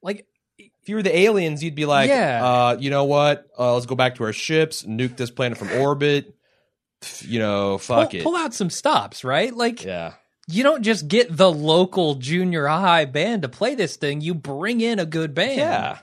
Like, 0.01 0.25
If 0.57 0.87
you 0.89 0.95
were 0.95 1.03
the 1.03 1.15
aliens, 1.17 1.63
you'd 1.63 1.75
be 1.75 1.85
like, 1.85 2.09
Yeah. 2.09 2.43
uh, 2.43 2.77
you 2.79 2.89
know 2.89 3.03
what? 3.05 3.45
Uh, 3.57 3.73
let's 3.75 3.85
go 3.85 3.95
back 3.95 4.15
to 4.15 4.23
our 4.23 4.33
ships, 4.33 4.83
nuke 4.83 5.15
this 5.17 5.29
planet 5.31 5.57
from 5.57 5.71
orbit. 5.73 6.33
You 7.21 7.39
know, 7.39 7.77
fuck 7.77 8.11
pull, 8.11 8.19
it. 8.19 8.23
pull 8.23 8.35
out 8.35 8.53
some 8.53 8.69
stops, 8.69 9.23
right? 9.23 9.53
Like, 9.55 9.85
Yeah. 9.85 10.13
You 10.49 10.63
don't 10.63 10.81
just 10.83 11.07
get 11.07 11.35
the 11.35 11.51
local 11.51 12.15
junior 12.15 12.67
high 12.67 13.05
band 13.05 13.43
to 13.43 13.49
play 13.49 13.75
this 13.75 13.95
thing. 13.95 14.21
You 14.21 14.33
bring 14.33 14.81
in 14.81 14.99
a 14.99 15.05
good 15.05 15.33
band. 15.33 15.57
Yeah. 15.59 15.99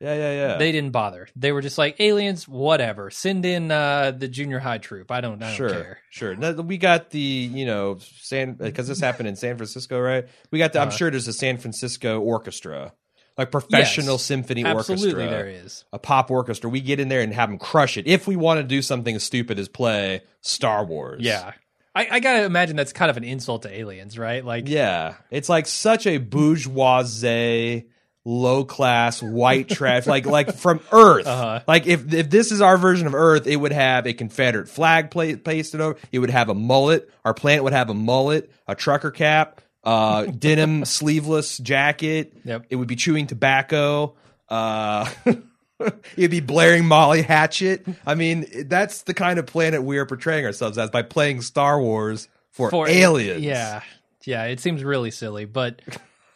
Yeah, 0.00 0.14
yeah, 0.14 0.32
yeah. 0.32 0.58
They 0.58 0.70
didn't 0.70 0.92
bother. 0.92 1.26
They 1.34 1.50
were 1.50 1.60
just 1.60 1.76
like 1.76 1.98
aliens, 2.00 2.46
whatever. 2.46 3.10
Send 3.10 3.44
in 3.44 3.72
uh, 3.72 4.12
the 4.12 4.28
junior 4.28 4.60
high 4.60 4.78
troop. 4.78 5.10
I 5.10 5.20
don't, 5.20 5.42
I 5.42 5.48
don't 5.48 5.56
sure, 5.56 5.68
care. 5.70 5.98
sure. 6.10 6.36
No, 6.36 6.52
we 6.52 6.78
got 6.78 7.10
the 7.10 7.18
you 7.18 7.66
know 7.66 7.98
San 7.98 8.52
because 8.52 8.86
this 8.86 9.00
happened 9.00 9.28
in 9.28 9.34
San 9.34 9.56
Francisco, 9.56 9.98
right? 9.98 10.28
We 10.52 10.58
got 10.60 10.72
the. 10.72 10.78
I'm 10.78 10.88
Uh-huh. 10.88 10.96
sure 10.96 11.10
there's 11.10 11.26
a 11.26 11.32
San 11.32 11.58
Francisco 11.58 12.20
orchestra, 12.20 12.92
like 13.36 13.50
professional 13.50 14.14
Yes, 14.14 14.22
symphony 14.22 14.64
Absolutely, 14.64 15.24
orchestra, 15.24 15.28
there 15.30 15.48
is. 15.48 15.84
a 15.92 15.98
pop 15.98 16.30
orchestra. 16.30 16.70
We 16.70 16.80
get 16.80 17.00
in 17.00 17.08
there 17.08 17.22
and 17.22 17.34
have 17.34 17.48
them 17.48 17.58
crush 17.58 17.96
it. 17.98 18.06
If 18.06 18.28
we 18.28 18.36
want 18.36 18.58
to 18.58 18.64
do 18.64 18.82
something 18.82 19.16
as 19.16 19.24
stupid 19.24 19.58
as 19.58 19.68
play 19.68 20.20
Star 20.42 20.84
Wars, 20.84 21.22
Yeah, 21.24 21.54
I, 21.98 22.06
I 22.12 22.20
gotta 22.20 22.44
imagine 22.44 22.76
that's 22.76 22.92
kind 22.92 23.10
of 23.10 23.16
an 23.16 23.24
insult 23.24 23.62
to 23.62 23.76
aliens, 23.76 24.16
right? 24.16 24.44
Like, 24.44 24.68
yeah. 24.68 25.14
It's 25.30 25.48
like 25.48 25.66
such 25.66 26.06
a 26.06 26.18
bourgeoisie. 26.18 27.88
Low 28.24 28.64
class 28.64 29.22
white 29.22 29.70
trash, 29.70 30.06
like 30.06 30.26
like 30.26 30.54
from 30.54 30.80
Earth. 30.92 31.26
Uh-huh. 31.26 31.60
Like 31.66 31.86
if 31.86 32.12
if 32.12 32.28
this 32.28 32.52
is 32.52 32.60
our 32.60 32.76
version 32.76 33.06
of 33.06 33.14
Earth, 33.14 33.46
it 33.46 33.56
would 33.56 33.72
have 33.72 34.06
a 34.06 34.12
Confederate 34.12 34.68
flag 34.68 35.10
pla- 35.10 35.36
pasted 35.42 35.80
over. 35.80 35.98
It 36.12 36.18
would 36.18 36.28
have 36.28 36.50
a 36.50 36.54
mullet. 36.54 37.08
Our 37.24 37.32
planet 37.32 37.64
would 37.64 37.72
have 37.72 37.88
a 37.88 37.94
mullet, 37.94 38.50
a 38.66 38.74
trucker 38.74 39.10
cap, 39.10 39.62
uh, 39.82 40.24
denim 40.26 40.84
sleeveless 40.84 41.56
jacket. 41.56 42.34
Yep. 42.44 42.66
It 42.68 42.76
would 42.76 42.88
be 42.88 42.96
chewing 42.96 43.28
tobacco. 43.28 44.14
Uh, 44.46 45.08
it'd 46.16 46.30
be 46.30 46.40
blaring 46.40 46.84
Molly 46.86 47.22
Hatchet. 47.22 47.86
I 48.06 48.14
mean, 48.14 48.46
that's 48.66 49.02
the 49.02 49.14
kind 49.14 49.38
of 49.38 49.46
planet 49.46 49.82
we 49.82 49.98
are 49.98 50.06
portraying 50.06 50.44
ourselves 50.44 50.78
as 50.78 50.90
by 50.90 51.02
playing 51.02 51.42
Star 51.42 51.80
Wars 51.80 52.28
for, 52.50 52.70
for 52.70 52.88
aliens. 52.88 53.42
Yeah, 53.42 53.82
yeah. 54.24 54.44
It 54.44 54.60
seems 54.60 54.82
really 54.82 55.10
silly, 55.10 55.44
but 55.44 55.80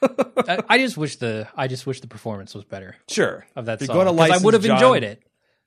I, 0.03 0.63
I 0.69 0.79
just 0.79 0.97
wish 0.97 1.17
the 1.17 1.49
I 1.57 1.69
just 1.69 1.87
wish 1.87 2.01
the 2.01 2.07
performance 2.09 2.55
was 2.55 2.65
better 2.65 2.97
sure. 3.09 3.47
of 3.57 3.67
that 3.67 3.81
song. 3.81 4.21
I 4.21 4.39
would 4.39 4.55
have 4.55 4.63
John- 4.63 4.77
enjoyed 4.77 5.03
it. 5.05 5.23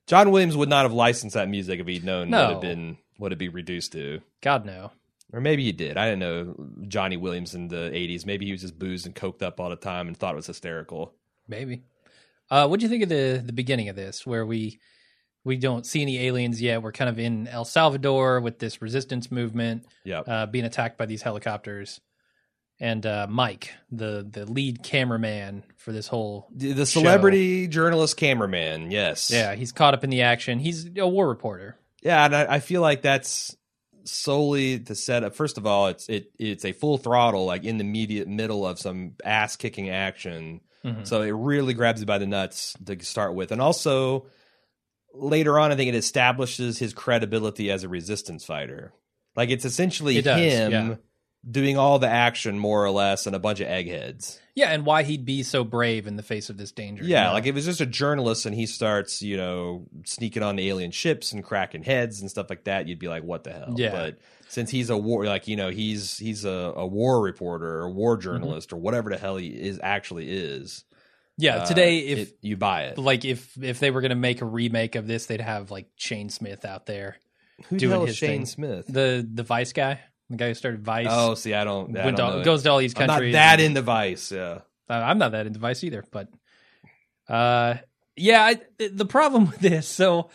John 0.08 0.30
Williams 0.32 0.56
would 0.56 0.70
not 0.70 0.86
have 0.86 0.94
licensed 0.94 1.34
that 1.34 1.50
music 1.50 1.80
if 1.80 1.88
he'd 1.88 2.04
known 2.04 2.30
No. 2.30 2.44
what 2.44 2.50
had 2.52 2.62
been 2.62 2.98
what 3.18 3.28
it'd 3.28 3.40
be 3.40 3.50
reduced 3.50 3.92
to. 3.94 4.22
God 4.42 4.66
no. 4.66 4.92
Or 5.34 5.42
maybe 5.42 5.64
he 5.64 5.72
did. 5.72 5.98
I 5.98 6.06
didn't 6.06 6.20
know 6.20 6.56
Johnny 6.88 7.18
Williams 7.18 7.56
in 7.56 7.68
the 7.68 7.90
'80s. 7.92 8.26
Maybe 8.26 8.46
he 8.46 8.52
was 8.52 8.62
just 8.62 8.78
boozed 8.78 9.06
and 9.08 9.16
coked 9.16 9.42
up 9.42 9.60
all 9.60 9.70
the 9.70 9.76
time 9.76 10.08
and 10.08 10.16
thought 10.16 10.34
it 10.34 10.38
was 10.38 10.48
hysterical. 10.48 11.14
Maybe. 11.48 11.84
Uh, 12.52 12.68
what 12.68 12.80
do 12.80 12.86
you 12.86 12.90
think 12.90 13.04
of 13.04 13.10
the 13.10 13.42
the 13.46 13.54
beginning 13.54 13.90
of 13.90 13.96
this, 13.96 14.26
where 14.26 14.46
we 14.46 14.80
we 15.44 15.58
don't 15.58 15.86
see 15.86 16.02
any 16.02 16.20
aliens 16.28 16.62
yet? 16.62 16.82
We're 16.82 16.92
kind 16.92 17.10
of 17.10 17.20
in 17.20 17.48
El 17.48 17.66
Salvador 17.66 18.40
with 18.42 18.60
this 18.60 18.82
resistance 18.82 19.32
movement, 19.32 19.86
Yep. 20.04 20.24
uh, 20.28 20.46
being 20.48 20.66
attacked 20.66 20.98
by 20.98 21.06
these 21.06 21.22
helicopters, 21.22 22.02
and 22.80 23.06
uh, 23.06 23.28
Mike, 23.30 23.72
the 23.92 24.28
the 24.30 24.46
lead 24.46 24.84
cameraman 24.84 25.64
for 25.78 25.92
this 25.92 26.08
whole 26.08 26.48
the 26.56 26.74
the 26.74 26.86
celebrity 26.86 27.68
journalist 27.68 28.18
cameraman. 28.18 28.92
Yes. 28.92 29.32
yeah, 29.32 29.56
he's 29.56 29.72
caught 29.72 29.94
up 29.94 30.04
in 30.04 30.10
the 30.10 30.22
action. 30.24 30.60
He's 30.60 30.90
a 30.98 31.08
war 31.08 31.28
reporter. 31.28 31.78
Yeah, 32.04 32.26
and 32.26 32.36
I, 32.36 32.56
I 32.56 32.60
feel 32.60 32.82
like 32.82 33.02
that's 33.02 33.56
solely 34.04 34.80
to 34.80 34.94
set 34.94 35.24
up. 35.24 35.36
First 35.36 35.58
of 35.58 35.66
all, 35.66 35.88
it's 35.88 36.08
it 36.10 36.32
it's 36.38 36.66
a 36.66 36.72
full 36.74 36.98
throttle, 37.00 37.46
like 37.46 37.64
in 37.64 37.78
the 37.78 37.84
immediate 37.84 38.28
middle 38.28 38.66
of 38.68 38.78
some 38.80 39.14
ass 39.24 39.56
kicking 39.56 39.90
action. 39.90 40.62
Mhm. 40.86 41.08
So 41.08 41.22
it 41.24 41.32
really 41.32 41.74
grabs 41.74 42.00
you 42.02 42.06
by 42.06 42.20
the 42.20 42.28
nuts 42.28 42.76
to 42.86 43.04
start 43.04 43.34
with, 43.34 43.52
and 43.52 43.60
also 43.62 44.28
later 45.14 45.58
on, 45.58 45.72
I 45.72 45.76
think 45.76 45.90
it 45.90 45.96
establishes 45.96 46.78
his 46.78 46.94
credibility 46.94 47.72
as 47.72 47.84
a 47.84 47.90
resistance 47.90 48.46
fighter. 48.46 48.94
Like 49.36 49.50
it's 49.50 49.66
essentially 49.66 50.18
It 50.18 50.24
does, 50.24 50.38
him 50.40 50.72
yeah. 50.72 50.96
Doing 51.50 51.78
all 51.78 52.00
the 52.00 52.08
action, 52.10 52.58
more 52.60 52.84
or 52.84 52.90
less, 52.92 53.28
and 53.28 53.36
a 53.36 53.40
bunch 53.40 53.60
of 53.60 53.68
eggheads. 53.68 54.40
Yeah, 54.56 54.70
and 54.72 54.86
why 54.86 55.04
he'd 55.04 55.26
be 55.26 55.44
so 55.44 55.64
brave 55.64 56.08
in 56.08 56.16
the 56.16 56.24
face 56.24 56.50
of 56.50 56.58
this 56.58 56.72
danger. 56.72 57.04
you 57.04 57.10
Yeah, 57.12 57.26
know? 57.26 57.34
like 57.34 57.44
if 57.44 57.50
it 57.50 57.56
was 57.56 57.66
just 57.66 57.82
a 57.82 57.86
journalist 57.86 58.46
and 58.46 58.56
he 58.56 58.66
starts, 58.66 59.22
you 59.22 59.36
know, 59.38 59.86
sneaking 60.06 60.44
on 60.44 60.56
the 60.56 60.70
alien 60.70 60.92
ships 60.92 61.34
and 61.34 61.44
cracking 61.44 61.84
heads 61.84 62.22
and 62.22 62.30
stuff 62.32 62.48
like 62.50 62.64
that, 62.64 62.88
you'd 62.88 63.00
be 63.00 63.10
like, 63.10 63.24
"What 63.24 63.44
the 63.44 63.52
hell?" 63.52 63.74
Yeah. 63.78 63.92
But 63.92 64.18
since 64.48 64.70
he's 64.72 64.90
a 64.90 64.98
war, 64.98 65.26
like 65.26 65.48
you 65.50 65.56
know, 65.58 65.70
he's 65.70 66.18
he's 66.18 66.46
a, 66.46 66.74
a 66.78 66.88
war 66.88 67.22
reporter 67.22 67.66
or 67.82 67.86
a 67.86 67.90
Mm-hmm. 67.90 67.98
war 67.98 68.18
journalist 68.18 68.72
or 68.74 68.78
whatever 68.78 69.10
the 69.10 69.18
hell 69.18 69.36
he 69.38 69.48
is 69.48 69.80
actually 69.84 70.30
is. 70.30 70.86
yeah. 71.38 71.58
uh, 71.58 71.66
Today, 71.66 72.00
if 72.00 72.20
it- 72.30 72.38
you 72.42 72.56
buy 72.56 72.84
it, 72.84 72.98
like 72.98 73.26
if 73.26 73.62
if 73.62 73.80
they 73.80 73.92
were 73.92 74.00
gonna 74.02 74.16
make 74.16 74.42
a 74.42 74.46
remake 74.46 74.96
of 74.96 75.06
this, 75.06 75.26
they'd 75.26 75.42
have 75.42 75.70
like 75.70 75.90
Shane 75.98 76.30
Smith 76.30 76.64
out 76.64 76.86
there, 76.86 77.18
who 77.68 77.76
the 77.76 77.80
doing 77.82 77.92
hell 77.92 78.04
is 78.04 78.10
his 78.12 78.18
Shane 78.18 78.30
thing. 78.30 78.46
Smith? 78.46 78.86
the 78.88 79.28
the 79.30 79.44
Vice 79.44 79.74
guy, 79.74 80.00
the 80.30 80.38
guy 80.38 80.48
who 80.50 80.54
started 80.54 80.84
Vice. 80.84 81.08
oh, 81.10 81.36
see, 81.36 81.54
I 81.54 81.64
don't. 81.64 81.96
I 81.98 82.12
don't 82.12 82.16
to- 82.16 82.38
know. 82.40 82.44
goes 82.44 82.64
to 82.64 82.70
all 82.72 82.78
these 82.80 82.94
countries. 82.94 83.36
I'm 83.36 83.42
not 83.42 83.58
that 83.58 83.60
into 83.60 83.82
Vice. 83.82 84.32
Yeah. 84.32 84.60
Uh, 84.90 84.94
I'm 84.94 85.18
not 85.18 85.32
that 85.34 85.48
into 85.48 85.60
Vice 85.60 85.84
either, 85.84 86.04
but 86.12 86.28
uh, 87.28 87.76
yeah. 88.16 88.44
I, 88.44 88.60
the 88.90 89.06
problem 89.06 89.46
with 89.52 89.60
this, 89.60 89.88
so 89.88 90.30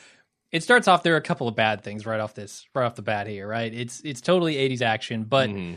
it 0.53 0.63
starts 0.63 0.89
off. 0.89 1.03
There 1.03 1.15
are 1.15 1.19
a 1.19 1.23
couple 1.23 1.49
of 1.49 1.55
bad 1.57 1.83
things 1.83 2.07
right 2.07 2.21
off 2.21 2.35
this, 2.35 2.67
right 2.75 2.85
off 2.87 2.95
the 2.97 3.03
bat 3.03 3.27
here. 3.27 3.47
Right, 3.47 3.73
it's 3.73 4.01
it's 4.05 4.21
totally 4.21 4.55
80s 4.57 4.83
action, 4.83 5.25
but 5.25 5.51
Mhm. 5.51 5.77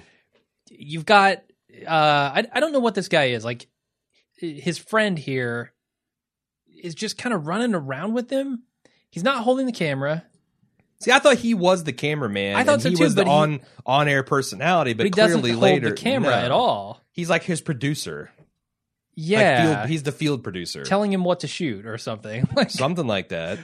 you've 0.69 1.05
got 1.05 1.43
uh, 1.87 1.89
I 1.89 2.45
I 2.51 2.59
don't 2.59 2.71
know 2.73 2.79
what 2.79 2.95
this 2.95 3.07
guy 3.07 3.25
is 3.25 3.43
like. 3.45 3.67
His 4.37 4.77
friend 4.77 5.17
here 5.17 5.71
is 6.83 6.95
just 6.95 7.17
kind 7.17 7.33
of 7.33 7.47
running 7.47 7.75
around 7.75 8.13
with 8.13 8.29
him. 8.29 8.63
He's 9.09 9.23
not 9.23 9.43
holding 9.43 9.67
the 9.67 9.71
camera, 9.71 10.25
See, 11.03 11.11
I 11.11 11.19
thought 11.19 11.37
he 11.37 11.53
was 11.53 11.83
the 11.83 11.93
cameraman. 11.93 12.55
I 12.55 12.63
thought 12.63 12.81
so 12.81 12.89
he 12.89 12.95
too, 12.95 13.03
was 13.03 13.15
the 13.15 13.25
on 13.25 13.61
on 13.85 14.07
air 14.07 14.23
personality, 14.23 14.93
but, 14.93 14.99
but 14.99 15.05
he 15.05 15.09
doesn't 15.09 15.41
clearly 15.41 15.51
hold 15.51 15.63
later 15.63 15.89
the 15.89 15.95
camera 15.95 16.31
no. 16.31 16.37
at 16.37 16.51
all. 16.51 17.01
He's 17.11 17.29
like 17.29 17.43
his 17.43 17.61
producer. 17.61 18.31
Like 18.37 18.47
Yeah, 19.15 19.75
field, 19.75 19.89
he's 19.89 20.03
the 20.03 20.11
field 20.11 20.43
producer. 20.43 20.83
telling 20.83 21.13
him 21.13 21.23
what 21.23 21.41
to 21.41 21.47
shoot 21.47 21.85
or 21.85 21.97
something. 21.97 22.47
Like, 22.55 22.71
Something 22.71 23.05
like 23.07 23.29
that. 23.29 23.59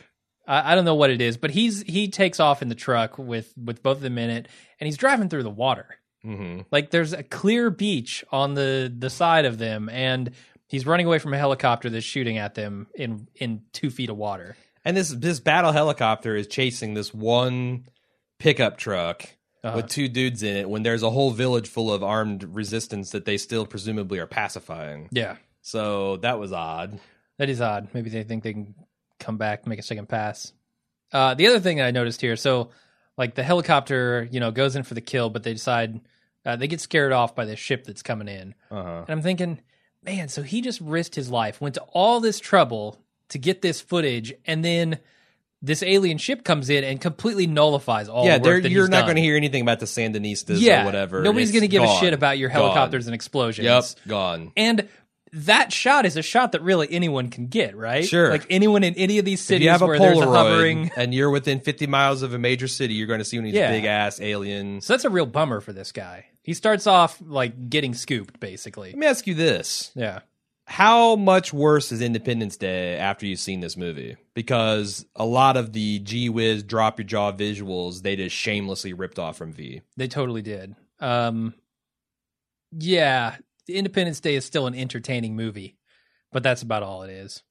I, 0.47 0.71
I 0.71 0.75
don't 0.75 0.85
know 0.85 0.95
what 0.95 1.09
it 1.09 1.21
is, 1.21 1.37
but 1.37 1.51
he's 1.51 1.81
he 1.83 2.09
takes 2.09 2.39
off 2.39 2.61
in 2.61 2.69
the 2.69 2.75
truck 2.75 3.17
with 3.17 3.53
with 3.57 3.81
both 3.81 3.97
of 3.97 4.03
them 4.03 4.17
in 4.17 4.29
it, 4.29 4.47
and 4.79 4.85
he's 4.85 4.97
driving 4.97 5.29
through 5.29 5.43
the 5.43 5.49
water. 5.49 5.87
hmm 6.21 6.61
Like 6.71 6.91
there's 6.91 7.13
a 7.13 7.23
clear 7.23 7.69
beach 7.69 8.25
on 8.31 8.53
the 8.53 8.93
the 8.95 9.09
side 9.09 9.45
of 9.45 9.57
them, 9.57 9.89
and 9.89 10.31
he's 10.67 10.85
running 10.85 11.05
away 11.05 11.19
from 11.19 11.33
a 11.33 11.37
helicopter 11.37 11.89
that's 11.89 12.05
shooting 12.05 12.37
at 12.37 12.55
them 12.55 12.87
in 12.95 13.27
in 13.35 13.61
two 13.71 13.89
feet 13.89 14.09
of 14.09 14.17
water. 14.17 14.57
And 14.85 14.95
this 14.97 15.09
this 15.09 15.39
battle 15.39 15.71
helicopter 15.71 16.35
is 16.35 16.47
chasing 16.47 16.93
this 16.93 17.13
one 17.13 17.85
pickup 18.39 18.77
truck 18.77 19.23
Uh-huh. 19.63 19.75
with 19.75 19.87
two 19.89 20.07
dudes 20.07 20.41
in 20.43 20.55
it 20.55 20.69
when 20.69 20.83
there's 20.83 21.03
a 21.03 21.09
whole 21.09 21.31
village 21.31 21.67
full 21.67 21.91
of 21.93 22.01
armed 22.03 22.43
resistance 22.43 23.09
that 23.11 23.25
they 23.25 23.37
still 23.37 23.65
presumably 23.65 24.17
are 24.19 24.25
pacifying. 24.27 25.09
Yeah, 25.11 25.35
So 25.61 26.17
that 26.17 26.39
was 26.39 26.53
odd. 26.53 26.99
that 27.37 27.49
is 27.49 27.59
odd. 27.61 27.89
Maybe 27.93 28.09
they 28.09 28.23
think 28.23 28.43
they 28.43 28.53
can 28.53 28.73
come 29.19 29.37
back, 29.37 29.67
make 29.67 29.79
a 29.79 29.83
second 29.83 30.07
pass. 30.07 30.53
Uh, 31.11 31.33
the 31.33 31.47
other 31.47 31.59
thing 31.59 31.77
that 31.77 31.85
I 31.87 31.91
noticed 31.91 32.21
here, 32.21 32.35
so 32.37 32.69
like 33.17 33.35
the 33.35 33.43
helicopter, 33.43 34.27
you 34.31 34.39
know, 34.39 34.51
goes 34.51 34.75
in 34.77 34.83
for 34.83 34.93
the 34.93 35.01
kill, 35.01 35.29
but 35.29 35.43
they 35.43 35.51
decide 35.53 35.99
uh, 36.45 36.55
they 36.55 36.67
get 36.67 36.79
scared 36.79 37.11
off 37.11 37.35
by 37.35 37.43
the 37.43 37.57
ship 37.57 37.83
that's 37.83 38.01
coming 38.01 38.29
in. 38.29 38.55
Uh-huh. 38.71 38.99
And 39.01 39.09
I'm 39.09 39.21
thinking, 39.21 39.59
man, 40.03 40.29
so 40.29 40.41
he 40.41 40.61
just 40.61 40.79
risked 40.79 41.15
his 41.15 41.29
life, 41.29 41.59
went 41.59 41.75
to 41.75 41.81
all 41.91 42.21
this 42.21 42.39
trouble 42.39 42.97
to 43.29 43.39
get 43.39 43.61
this 43.61 43.81
footage, 43.81 44.33
and 44.45 44.63
then 44.63 44.99
this 45.61 45.83
alien 45.83 46.17
ship 46.17 46.43
comes 46.43 46.69
in 46.69 46.83
and 46.83 47.01
completely 47.01 47.45
nullifies 47.45 48.07
all 48.07 48.25
yeah, 48.25 48.37
the 48.37 48.69
you're 48.69 48.87
not 48.87 49.03
going 49.03 49.17
to 49.17 49.21
hear 49.21 49.35
anything 49.35 49.61
about 49.61 49.79
the 49.79 49.85
Sandinistas 49.85 50.59
yeah, 50.61 50.83
or 50.83 50.85
whatever. 50.85 51.21
Nobody's 51.21 51.51
going 51.51 51.61
to 51.63 51.67
give 51.67 51.83
gone. 51.83 51.97
a 51.97 51.99
shit 51.99 52.13
about 52.13 52.37
your 52.37 52.49
Gone. 52.49 52.61
helicopters 52.61 53.07
and 53.07 53.13
explosions. 53.15 53.65
Yep, 53.65 54.07
gone. 54.07 54.51
And 54.55 54.87
that 55.33 55.71
shot 55.73 56.05
is 56.05 56.17
a 56.17 56.21
shot 56.21 56.53
that 56.53 56.61
really 56.63 56.87
anyone 56.89 57.29
can 57.29 57.47
get, 57.47 57.75
right? 57.77 58.05
Sure. 58.05 58.29
Like 58.31 58.47
anyone 58.49 58.83
in 58.83 58.95
any 58.95 59.19
of 59.19 59.25
these 59.25 59.41
If 59.41 59.45
cities 59.47 59.65
you 59.65 59.69
have 59.71 59.81
a 59.81 59.85
where 59.85 59.99
there's 59.99 60.17
a 60.17 60.21
Polaroid 60.21 60.33
hovering. 60.35 60.91
and 60.95 61.13
you're 61.13 61.29
within 61.29 61.59
50 61.59 61.87
miles 61.87 62.23
of 62.23 62.33
a 62.33 62.39
major 62.39 62.67
city, 62.67 62.93
you're 62.95 63.05
going 63.07 63.19
to 63.19 63.25
see 63.25 63.37
one 63.37 63.45
of 63.45 63.51
these 63.51 63.59
Yeah. 63.59 63.71
big 63.71 63.85
ass 63.85 64.19
aliens. 64.21 64.85
So 64.85 64.93
that's 64.93 65.05
a 65.05 65.09
real 65.09 65.25
bummer 65.27 65.59
for 65.61 65.73
this 65.73 65.91
guy. 65.91 66.25
He 66.41 66.53
starts 66.55 66.87
off 66.87 67.21
like 67.23 67.69
getting 67.69 67.93
scooped, 67.93 68.39
basically. 68.39 68.89
Let 68.89 68.97
me 68.97 69.05
ask 69.07 69.27
you 69.27 69.35
this. 69.35 69.91
Yeah. 69.93 70.21
How 70.71 71.15
much 71.15 71.51
worse 71.51 71.91
is 71.91 71.99
Independence 71.99 72.55
Day 72.55 72.95
after 72.95 73.25
you've 73.25 73.39
seen 73.39 73.59
this 73.59 73.75
movie? 73.75 74.17
Because 74.35 75.03
a 75.15 75.25
lot 75.25 75.57
of 75.57 75.73
the 75.73 75.97
G 75.97 76.29
Wiz 76.29 76.61
drop 76.61 76.99
your 76.99 77.07
jaw 77.07 77.31
visuals 77.31 78.03
they 78.03 78.15
just 78.15 78.35
shamelessly 78.35 78.93
ripped 78.93 79.17
off 79.17 79.35
from 79.35 79.51
V. 79.51 79.81
They 79.97 80.07
totally 80.07 80.43
did. 80.43 80.75
Um, 80.99 81.55
yeah, 82.71 83.37
Independence 83.67 84.19
Day 84.19 84.35
is 84.35 84.45
still 84.45 84.67
an 84.67 84.75
entertaining 84.75 85.35
movie, 85.35 85.75
but 86.31 86.43
that's 86.43 86.61
about 86.61 86.83
all 86.83 87.01
it 87.01 87.09
is. 87.09 87.41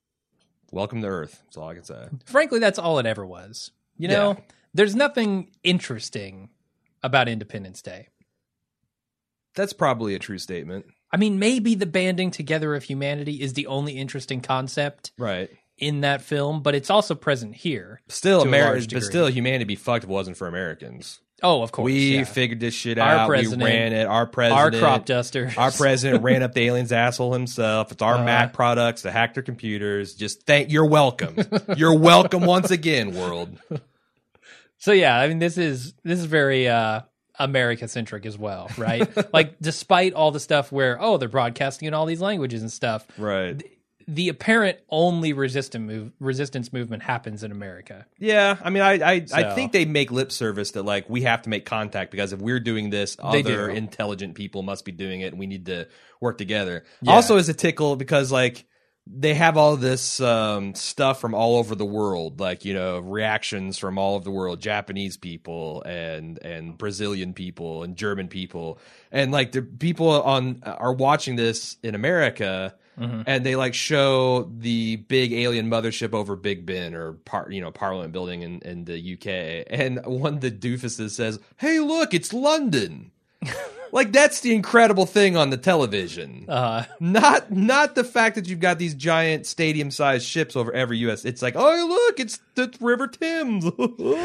Welcome 0.71 1.03
to 1.03 1.09
Earth. 1.09 1.41
That's 1.47 1.57
all 1.57 1.69
I 1.69 1.75
can 1.75 1.83
say. 1.83 2.07
Frankly, 2.25 2.61
that's 2.61 2.79
all 2.79 3.01
it 3.01 3.07
ever 3.07 3.27
was. 3.27 3.73
You 3.97 4.07
know, 4.07 4.35
Yeah. 4.39 4.45
there's 4.75 4.95
nothing 4.95 5.51
interesting 5.65 6.51
about 7.03 7.29
Independence 7.29 7.83
Day. 7.83 8.11
That's 9.57 9.73
probably 9.73 10.15
a 10.15 10.21
true 10.21 10.39
statement. 10.39 10.87
I 11.11 11.17
mean, 11.17 11.39
maybe 11.39 11.75
the 11.75 11.87
banding 11.87 12.31
together 12.31 12.75
of 12.75 12.83
humanity 12.85 13.41
is 13.41 13.55
the 13.55 13.67
only 13.67 13.93
interesting 13.95 14.41
concept 14.41 15.13
Right. 15.19 15.49
in 15.79 16.03
that 16.03 16.21
film, 16.23 16.63
but 16.63 16.75
it's 16.75 16.91
also 16.91 17.15
present 17.15 17.55
here. 17.55 18.01
Still, 18.09 18.43
America, 18.43 18.87
but 18.93 19.03
still, 19.03 19.27
humanity 19.29 19.65
be 19.65 19.77
fucked 19.77 20.05
if 20.05 20.11
it 20.11 20.13
wasn't 20.13 20.37
for 20.37 20.47
Americans. 20.49 21.21
Oh, 21.41 21.63
of 21.63 21.71
course. 21.71 21.85
we 21.85 22.17
yeah. 22.17 22.25
figured 22.25 22.59
this 22.59 22.75
shit 22.75 22.99
Our 22.99 23.07
out. 23.09 23.31
We 23.31 23.47
ran 23.47 23.93
it. 23.93 24.07
Our 24.09 24.27
president. 24.27 24.59
our 24.61 24.71
president, 24.71 24.83
crop 24.83 25.07
dusters. 25.07 25.57
Our 25.57 25.71
president 25.85 26.25
ran 26.25 26.43
up 26.43 26.53
the 26.53 26.63
alien's 26.67 26.91
asshole 26.91 27.33
himself. 27.33 27.93
It's 27.93 28.03
our 28.03 28.17
Uh-huh. 28.17 28.25
Mac 28.25 28.53
products 28.53 29.03
to 29.03 29.13
hack 29.13 29.35
their 29.35 29.45
computers. 29.45 30.15
Just 30.15 30.47
thank. 30.47 30.73
You're 30.73 30.85
welcome. 30.89 31.37
you're 31.77 31.97
welcome 31.97 32.43
once 32.43 32.71
again, 32.73 33.15
world. 33.15 33.57
So 34.81 34.93
yeah, 34.93 35.19
I 35.19 35.27
mean 35.27 35.41
this 35.41 35.59
is 35.59 35.93
this 36.05 36.21
is 36.21 36.27
very 36.27 36.69
uh 36.69 37.01
America 37.39 37.87
centric 37.89 38.27
as 38.27 38.37
well, 38.39 38.71
right? 38.79 39.09
like 39.33 39.59
despite 39.61 40.13
all 40.15 40.31
the 40.31 40.41
stuff 40.41 40.73
where 40.73 41.01
oh 41.01 41.17
they're 41.19 41.29
broadcasting 41.29 41.89
in 41.89 41.95
all 41.95 42.07
these 42.07 42.21
languages 42.21 42.63
and 42.63 42.71
stuff, 42.73 43.07
Right. 43.17 43.63
the 44.07 44.29
apparent 44.31 44.79
only 44.89 45.33
resistant 45.35 45.85
move 45.85 46.13
resistance 46.19 46.73
movement 46.73 47.03
happens 47.03 47.43
in 47.45 47.53
America. 47.53 48.07
Yeah. 48.19 48.57
I 48.63 48.71
mean, 48.71 48.83
I 48.83 48.95
I, 48.95 49.27
I 49.33 49.55
think 49.55 49.73
they 49.73 49.85
make 49.85 50.11
lip 50.11 50.33
service 50.33 50.71
that 50.73 50.83
like 50.85 51.09
we 51.11 51.23
have 51.23 51.43
to 51.43 51.51
make 51.51 51.65
contact 51.67 52.11
because 52.11 52.33
if 52.33 52.41
we're 52.41 52.61
doing 52.61 52.91
this, 52.91 53.17
other 53.21 53.69
do. 53.69 53.75
intelligent 53.75 54.35
people 54.35 54.63
must 54.63 54.85
be 54.85 54.93
doing 54.93 55.21
it, 55.21 55.29
and 55.33 55.39
we 55.39 55.47
need 55.47 55.67
to 55.67 55.87
work 56.21 56.39
together. 56.39 56.85
Yeah. 57.03 57.13
Also, 57.13 57.37
as 57.37 57.49
a 57.49 57.55
tickle 57.55 57.97
because 57.97 58.33
like 58.33 58.65
they 59.11 59.35
have 59.35 59.57
all 59.57 59.77
this 59.77 60.21
um, 60.21 60.75
stuff 60.75 61.21
from 61.21 61.35
all 61.35 61.57
over 61.57 61.75
the 61.75 61.85
world, 61.87 62.41
like 62.41 62.65
you 62.65 62.75
know 62.75 62.99
reactions 62.99 63.79
from 63.79 63.99
all 63.99 64.15
over 64.17 64.25
the 64.25 64.31
world, 64.31 64.61
Japanese 64.61 65.17
people 65.17 65.83
and 65.85 66.39
and 66.43 66.77
Brazilian 66.77 67.33
people 67.33 67.83
and 67.83 67.97
German 67.97 68.29
people, 68.29 68.79
and 69.11 69.33
like 69.33 69.53
the 69.53 69.63
people 69.63 70.09
on 70.23 70.63
are 70.65 70.93
watching 70.93 71.37
this 71.37 71.77
in 71.83 71.95
America, 71.95 72.75
Mhm. 72.99 73.25
and 73.27 73.47
they 73.47 73.55
like 73.57 73.75
show 73.75 74.51
the 74.59 74.97
big 74.97 75.33
alien 75.33 75.71
mothership 75.71 76.13
over 76.15 76.35
Big 76.37 76.67
Ben 76.67 76.95
or 76.95 77.13
par, 77.13 77.47
you 77.51 77.61
know 77.61 77.71
Parliament 77.71 78.13
building 78.13 78.43
in 78.43 78.61
in 78.61 78.85
the 78.85 78.99
UK, 79.15 79.65
and 79.71 80.05
one 80.05 80.35
of 80.35 80.41
the 80.41 80.51
doofuses 80.51 81.11
says, 81.11 81.39
"Hey, 81.57 81.79
look, 81.81 82.13
it's 82.13 82.33
London." 82.33 83.11
like 83.93 84.13
that's 84.13 84.41
the 84.41 84.55
incredible 84.55 85.07
thing 85.07 85.37
on 85.37 85.51
the 85.51 85.57
television 85.57 86.45
Uh, 86.49 86.85
not 87.01 87.51
not 87.51 87.95
the 87.95 88.05
fact 88.05 88.35
that 88.37 88.49
you've 88.49 88.61
got 88.61 88.79
these 88.79 88.95
giant 88.95 89.47
stadium 89.47 89.91
sized 89.91 90.27
ships 90.27 90.57
over 90.57 90.73
every 90.73 90.99
US. 91.09 91.25
It's 91.25 91.43
like, 91.43 91.55
oh 91.57 91.87
look, 91.89 92.21
it's 92.21 92.39
the 92.55 92.73
River 92.81 93.07
Thames. 93.09 93.65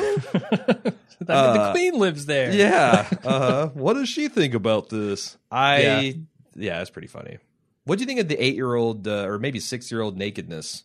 the, 0.09 0.93
the 1.19 1.33
Uh, 1.33 1.71
Queen 1.71 1.97
lives 1.99 2.25
there. 2.25 2.53
yeah. 2.53 3.09
Uh, 3.23 3.67
what 3.69 3.93
does 3.93 4.09
she 4.09 4.27
think 4.27 4.53
about 4.53 4.89
this? 4.89 5.37
I 5.51 5.81
Yeah. 5.81 6.11
yeah, 6.55 6.77
that's 6.79 6.89
pretty 6.89 7.07
funny. 7.07 7.37
What 7.85 7.97
do 7.97 8.03
you 8.03 8.07
think 8.07 8.19
of 8.19 8.27
the 8.27 8.41
eight 8.43 8.55
year 8.55 8.75
old 8.75 9.07
uh, 9.07 9.25
or 9.27 9.39
maybe 9.39 9.59
six 9.59 9.91
year 9.91 10.01
old 10.01 10.17
nakedness? 10.17 10.83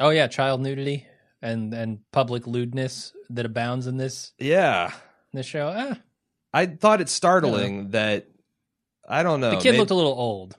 Oh 0.00 0.10
yeah, 0.10 0.26
child 0.26 0.60
nudity 0.60 1.06
and 1.42 1.72
and 1.74 2.00
public 2.12 2.46
lewdness 2.46 3.12
that 3.30 3.46
abounds 3.46 3.86
in 3.86 3.96
this 3.96 4.32
Yeah, 4.38 4.88
in 5.32 5.38
this 5.38 5.46
show. 5.46 5.72
Ah, 5.74 5.98
I 6.54 6.66
thought 6.66 7.00
it's 7.00 7.12
startling 7.12 7.90
that 7.90 8.28
I 9.08 9.22
don't 9.22 9.40
know. 9.40 9.50
the 9.50 9.56
kid 9.56 9.64
maybe- 9.72 9.78
looked 9.78 9.90
a 9.90 9.94
little 9.94 10.12
old. 10.14 10.56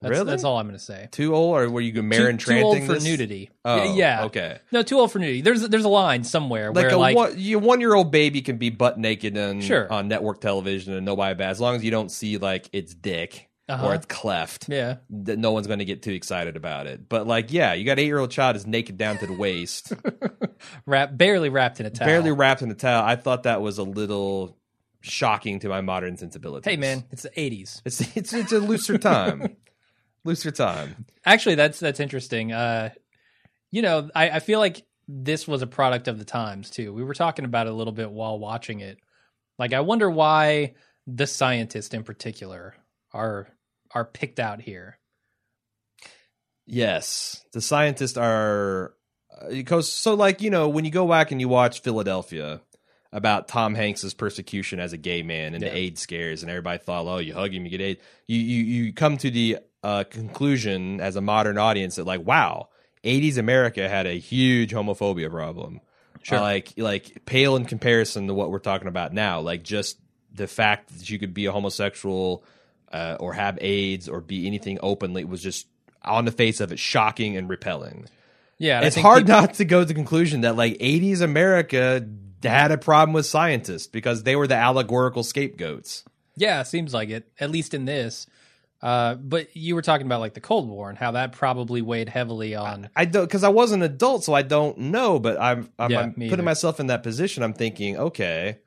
That's, 0.00 0.10
Really? 0.12 0.26
That's 0.26 0.44
all 0.44 0.56
I'm 0.58 0.66
going 0.68 0.78
to 0.78 0.84
say. 0.84 1.08
too 1.10 1.34
old, 1.34 1.56
or 1.56 1.68
were 1.68 1.80
you 1.80 1.92
Too, 1.92 2.02
Marin 2.04 2.38
too 2.38 2.56
old 2.60 2.78
for 2.84 2.92
this? 2.94 3.02
nudity. 3.04 3.50
Oh, 3.64 3.94
yeah. 3.96 4.26
Okay. 4.26 4.58
No, 4.70 4.84
too 4.84 4.96
old 5.00 5.10
for 5.10 5.18
nudity. 5.18 5.40
There's 5.40 5.62
there's 5.68 5.84
a 5.84 5.88
line 5.88 6.22
somewhere 6.22 6.68
like 6.72 6.84
where 6.84 6.94
a 6.94 6.96
like 6.96 7.16
one, 7.16 7.34
you 7.36 7.58
one 7.58 7.80
year 7.80 7.94
old 7.94 8.12
baby 8.12 8.40
can 8.40 8.58
be 8.58 8.70
butt 8.70 8.96
naked 8.96 9.36
and 9.36 9.64
Sure. 9.64 9.92
on 9.92 10.06
network 10.06 10.40
television 10.40 10.92
and 10.94 11.04
nobody 11.04 11.34
bad 11.34 11.50
as 11.50 11.60
long 11.60 11.74
as 11.74 11.82
you 11.82 11.90
don't 11.90 12.12
see 12.12 12.38
like 12.38 12.68
its 12.72 12.94
dick 12.94 13.48
Uh-huh. 13.68 13.86
or 13.88 13.94
it's 13.96 14.06
cleft. 14.06 14.68
yeah. 14.68 14.98
That 15.10 15.36
no 15.40 15.50
one's 15.50 15.66
going 15.66 15.80
to 15.80 15.84
get 15.84 16.02
too 16.04 16.12
excited 16.12 16.56
about 16.56 16.86
it. 16.86 17.08
But 17.08 17.26
like, 17.26 17.52
yeah, 17.52 17.72
you 17.72 17.84
got 17.84 17.98
eight 17.98 18.06
year 18.06 18.18
old 18.20 18.30
child 18.30 18.54
is 18.54 18.68
naked 18.68 18.98
down 18.98 19.18
to 19.18 19.26
the 19.26 19.32
waist, 19.36 19.92
Wrap, 20.86 21.16
barely 21.16 21.48
wrapped 21.48 21.80
in 21.80 21.86
a 21.86 21.90
towel. 21.90 22.06
barely 22.06 22.30
wrapped 22.30 22.62
in 22.62 22.70
a 22.70 22.74
towel. 22.74 23.04
I 23.04 23.16
thought 23.16 23.44
that 23.44 23.60
was 23.62 23.78
a 23.78 23.82
little 23.84 24.56
shocking 25.00 25.60
to 25.60 25.68
my 25.68 25.80
modern 25.80 26.16
sensibilities. 26.16 26.70
Hey 26.70 26.76
man, 26.76 27.04
it's 27.10 27.22
the 27.22 27.30
'80s. 27.30 27.82
it's 27.84 28.00
it's 28.16 28.32
it's 28.32 28.52
a 28.52 28.58
looser 28.58 28.98
time, 28.98 29.56
looser 30.24 30.50
time. 30.50 31.06
Actually, 31.24 31.54
that's 31.56 31.80
that's 31.80 32.00
interesting. 32.00 32.52
Uh, 32.52 32.90
you 33.70 33.82
know, 33.82 34.10
I, 34.14 34.30
I 34.30 34.38
feel 34.40 34.58
like 34.58 34.84
this 35.06 35.48
was 35.48 35.62
a 35.62 35.66
product 35.66 36.08
of 36.08 36.18
the 36.18 36.24
times 36.24 36.70
too. 36.70 36.92
We 36.92 37.04
were 37.04 37.14
talking 37.14 37.44
about 37.44 37.66
it 37.66 37.72
a 37.72 37.76
little 37.76 37.92
bit 37.92 38.10
while 38.10 38.38
watching 38.38 38.80
it. 38.80 38.98
Like, 39.58 39.72
I 39.72 39.80
wonder 39.80 40.08
why 40.10 40.74
the 41.06 41.26
scientists 41.26 41.94
in 41.94 42.04
particular 42.04 42.74
are 43.12 43.48
are 43.92 44.04
picked 44.04 44.38
out 44.38 44.60
here. 44.60 44.98
Yes, 46.66 47.42
the 47.52 47.62
scientists 47.62 48.18
are 48.18 48.94
because 49.50 49.90
so 49.90 50.14
like 50.14 50.42
you 50.42 50.50
know 50.50 50.68
when 50.68 50.84
you 50.84 50.90
go 50.90 51.08
back 51.08 51.30
and 51.30 51.40
you 51.40 51.48
watch 51.48 51.80
Philadelphia 51.80 52.60
about 53.12 53.48
Tom 53.48 53.74
Hanks's 53.74 54.12
persecution 54.14 54.80
as 54.80 54.92
a 54.92 54.96
gay 54.98 55.22
man 55.22 55.54
and 55.54 55.62
Yeah. 55.62 55.70
the 55.70 55.76
AIDS 55.76 56.00
scares 56.00 56.42
and 56.42 56.50
everybody 56.50 56.78
thought 56.78 57.06
oh 57.06 57.18
you 57.18 57.32
hug 57.34 57.54
him 57.54 57.64
you 57.64 57.70
get 57.70 57.80
AIDS 57.80 58.00
you 58.26 58.38
you 58.38 58.64
you 58.64 58.92
come 58.92 59.16
to 59.18 59.30
the 59.30 59.58
uh, 59.82 60.04
conclusion 60.10 61.00
as 61.00 61.16
a 61.16 61.20
modern 61.20 61.56
audience 61.58 61.96
that 61.96 62.04
like 62.04 62.24
wow 62.26 62.68
80s 63.04 63.38
America 63.38 63.88
had 63.88 64.06
a 64.06 64.18
huge 64.18 64.72
homophobia 64.72 65.30
problem 65.30 65.80
Sure. 66.22 66.38
Uh, 66.38 66.42
like 66.42 66.72
like 66.76 67.24
pale 67.26 67.54
in 67.56 67.64
comparison 67.64 68.26
to 68.26 68.34
what 68.34 68.50
we're 68.50 68.58
talking 68.58 68.88
about 68.88 69.12
now 69.14 69.40
like 69.40 69.62
just 69.62 69.98
the 70.34 70.46
fact 70.48 70.88
that 70.98 71.08
you 71.08 71.18
could 71.18 71.32
be 71.32 71.46
a 71.46 71.52
homosexual 71.52 72.44
uh, 72.92 73.16
or 73.20 73.32
have 73.34 73.56
AIDS 73.62 74.08
or 74.08 74.20
be 74.20 74.46
anything 74.46 74.78
openly 74.82 75.24
was 75.24 75.42
just 75.42 75.66
on 76.02 76.24
the 76.24 76.32
face 76.32 76.60
of 76.60 76.70
it 76.72 76.78
shocking 76.78 77.36
and 77.36 77.48
repelling. 77.48 78.06
Yeah, 78.58 78.78
and 78.78 78.86
it's 78.86 78.96
hard 78.96 79.26
people- 79.26 79.40
not 79.40 79.54
to 79.54 79.64
go 79.64 79.80
to 79.80 79.84
the 79.84 79.94
conclusion 79.94 80.40
that 80.42 80.56
like 80.56 80.74
80s 80.78 81.20
America 81.20 82.06
had 82.42 82.70
a 82.70 82.78
problem 82.78 83.12
with 83.12 83.26
scientists 83.26 83.86
because 83.86 84.22
they 84.22 84.36
were 84.36 84.46
the 84.46 84.54
allegorical 84.54 85.22
scapegoats. 85.22 86.04
Yeah, 86.36 86.62
seems 86.62 86.94
like 86.94 87.08
it. 87.10 87.30
At 87.40 87.50
least 87.50 87.74
in 87.74 87.84
this. 87.84 88.26
Uh, 88.80 89.14
but 89.16 89.56
you 89.56 89.74
were 89.74 89.82
talking 89.82 90.06
about 90.06 90.20
like 90.20 90.34
the 90.34 90.40
Cold 90.40 90.68
War 90.68 90.88
and 90.88 90.96
how 90.96 91.10
that 91.12 91.32
probably 91.32 91.82
weighed 91.82 92.08
heavily 92.08 92.54
on. 92.54 92.88
I 92.94 93.06
don't 93.06 93.24
because 93.24 93.42
I 93.42 93.48
was 93.48 93.72
an 93.72 93.82
adult, 93.82 94.22
so 94.22 94.34
I 94.34 94.42
don't 94.42 94.78
know. 94.78 95.18
But 95.18 95.40
I'm 95.40 95.68
I'm, 95.78 95.90
Yeah, 95.90 96.00
I'm 96.00 96.12
putting 96.12 96.32
either. 96.32 96.42
myself 96.44 96.78
in 96.78 96.86
that 96.86 97.02
position. 97.02 97.42
I'm 97.42 97.54
thinking, 97.54 97.96
okay, 97.96 98.58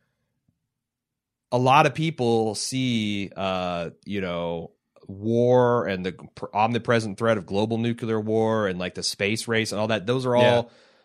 a 1.49 1.57
lot 1.57 1.85
of 1.85 1.93
people 1.93 2.55
see, 2.55 3.31
uh, 3.37 3.91
you 4.05 4.19
know, 4.19 4.71
war 5.07 5.87
and 5.87 6.05
the 6.05 6.11
pr- 6.35 6.45
omnipresent 6.53 7.17
threat 7.17 7.37
of 7.37 7.45
global 7.45 7.77
nuclear 7.77 8.19
war 8.19 8.67
and 8.67 8.79
like 8.79 8.95
the 8.95 9.03
space 9.03 9.47
race 9.47 9.71
and 9.71 9.79
all 9.79 9.87
that. 9.87 10.05
Those 10.05 10.25
are 10.25 10.35
all. 10.35 10.43
Yeah. 10.43 10.63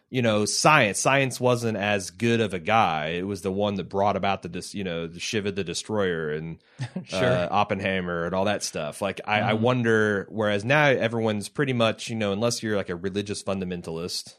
You 0.08 0.22
know, 0.22 0.44
science. 0.44 1.00
Science 1.00 1.40
wasn't 1.40 1.76
as 1.76 2.10
good 2.10 2.40
of 2.40 2.54
a 2.54 2.60
guy. 2.60 3.08
It 3.18 3.26
was 3.26 3.42
the 3.42 3.50
one 3.50 3.74
that 3.74 3.88
brought 3.88 4.16
about 4.16 4.42
the, 4.42 4.48
dis, 4.48 4.72
you 4.72 4.84
know, 4.84 5.08
the 5.08 5.18
Shiva 5.18 5.50
the 5.50 5.64
Destroyer 5.64 6.30
and 6.30 6.58
Sure. 7.04 7.32
uh, 7.32 7.48
Oppenheimer 7.50 8.24
and 8.24 8.34
all 8.34 8.44
that 8.44 8.62
stuff. 8.62 9.02
Like 9.02 9.20
I, 9.24 9.40
I 9.50 9.52
Mhm. 9.54 9.60
wonder. 9.60 10.26
Whereas 10.30 10.64
now 10.64 10.84
everyone's 10.86 11.48
pretty 11.48 11.72
much 11.72 12.08
you 12.08 12.14
know, 12.16 12.32
unless 12.32 12.62
you're 12.62 12.76
like 12.76 12.88
a 12.88 12.94
religious 12.96 13.42
fundamentalist, 13.42 14.34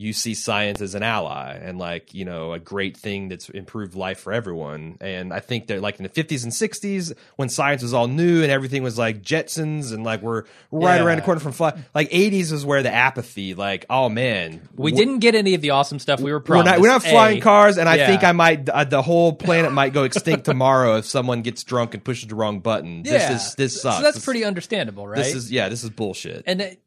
you 0.00 0.12
see 0.12 0.32
science 0.32 0.80
as 0.80 0.94
an 0.94 1.02
ally 1.02 1.58
and 1.60 1.76
like 1.76 2.14
you 2.14 2.24
know 2.24 2.52
a 2.52 2.58
great 2.60 2.96
thing 2.96 3.28
that's 3.28 3.48
improved 3.48 3.96
life 3.96 4.20
for 4.20 4.32
everyone 4.32 4.96
and 5.00 5.32
i 5.34 5.40
think 5.40 5.66
that 5.66 5.80
like 5.82 5.96
in 5.98 6.04
the 6.04 6.08
50s 6.08 6.44
and 6.44 6.52
60s 6.52 7.12
when 7.34 7.48
science 7.48 7.82
was 7.82 7.92
all 7.92 8.06
new 8.06 8.42
and 8.44 8.52
everything 8.52 8.84
was 8.84 8.96
like 8.96 9.20
jetsons 9.22 9.92
and 9.92 10.04
like 10.04 10.22
we're 10.22 10.44
right 10.70 10.98
Yeah. 10.98 11.04
around 11.04 11.16
the 11.16 11.22
corner 11.22 11.40
from 11.40 11.50
fly 11.50 11.76
like 11.96 12.08
80s 12.10 12.52
is 12.52 12.64
where 12.64 12.84
the 12.84 12.94
apathy 12.94 13.54
like 13.54 13.86
oh 13.90 14.08
man 14.08 14.68
We 14.76 14.92
we're- 14.92 14.96
didn't 14.96 15.18
get 15.18 15.34
any 15.34 15.54
of 15.54 15.62
the 15.62 15.70
awesome 15.70 15.98
stuff 15.98 16.20
we 16.20 16.30
were 16.30 16.38
we're 16.38 16.42
promised. 16.42 16.66
not, 16.66 16.80
we're 16.80 16.88
not 16.88 17.02
flying 17.02 17.40
cars 17.40 17.76
and 17.76 17.88
i 17.88 17.96
Yeah. 17.96 18.06
think 18.06 18.22
i 18.22 18.30
might 18.32 18.68
uh, 18.68 18.84
the 18.84 19.02
whole 19.02 19.32
planet 19.32 19.72
might 19.72 19.92
go 19.92 20.04
extinct 20.04 20.44
tomorrow 20.44 20.98
if 20.98 21.06
someone 21.06 21.42
gets 21.42 21.64
drunk 21.64 21.94
and 21.94 22.04
pushes 22.04 22.28
the 22.28 22.36
wrong 22.36 22.60
button 22.60 23.02
Yeah. 23.04 23.30
this 23.32 23.48
is 23.48 23.54
this 23.56 23.82
sucks 23.82 23.96
So 23.96 24.02
that's 24.04 24.14
This- 24.18 24.24
pretty 24.24 24.44
understandable, 24.44 25.08
right? 25.08 25.16
this 25.18 25.34
is 25.34 25.50
yeah 25.50 25.68
this 25.68 25.82
is 25.82 25.90
bullshit 25.90 26.44
and 26.46 26.60
it, 26.60 26.80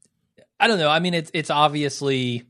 I 0.61 0.67
don't 0.67 0.77
know. 0.77 0.89
I 0.89 0.99
mean, 0.99 1.15
it's 1.15 1.31
it's 1.33 1.49
obviously 1.49 2.43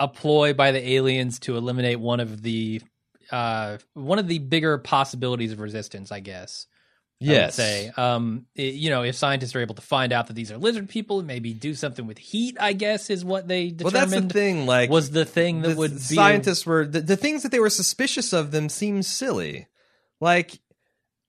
a 0.00 0.08
ploy 0.08 0.52
by 0.54 0.72
the 0.72 0.90
aliens 0.94 1.38
to 1.40 1.56
eliminate 1.56 2.00
one 2.00 2.18
of 2.18 2.42
the 2.42 2.82
uh 3.30 3.78
one 3.94 4.18
of 4.18 4.26
the 4.26 4.38
bigger 4.40 4.76
possibilities 4.78 5.52
of 5.52 5.60
resistance, 5.60 6.10
I 6.10 6.18
guess. 6.20 6.66
I 7.22 7.26
yes 7.26 7.54
say, 7.54 7.92
um, 7.98 8.46
it- 8.54 8.74
you 8.74 8.88
know, 8.88 9.02
if 9.02 9.14
scientists 9.14 9.54
are 9.54 9.60
able 9.60 9.74
to 9.74 9.82
find 9.82 10.10
out 10.10 10.28
that 10.28 10.32
these 10.32 10.50
are 10.50 10.56
lizard 10.56 10.88
people, 10.88 11.22
maybe 11.22 11.52
do 11.52 11.74
something 11.74 12.06
with 12.06 12.16
heat. 12.16 12.56
I 12.58 12.72
guess 12.72 13.10
is 13.10 13.24
what 13.26 13.46
they 13.46 13.74
well 13.78 13.90
that's 13.90 14.10
the 14.10 14.22
thing 14.32 14.64
like 14.66 14.88
was 14.88 15.10
the 15.10 15.26
thing 15.26 15.60
that 15.60 15.68
the 15.68 15.76
would 15.76 15.90
be 15.92 15.98
scientists 15.98 16.64
were 16.64 16.86
the, 16.86 17.02
the 17.02 17.16
things 17.18 17.42
that 17.42 17.52
they 17.52 17.60
were 17.60 17.68
suspicious 17.70 18.32
of 18.32 18.50
them 18.52 18.70
seemed 18.70 19.04
silly 19.04 19.66
like 20.18 20.58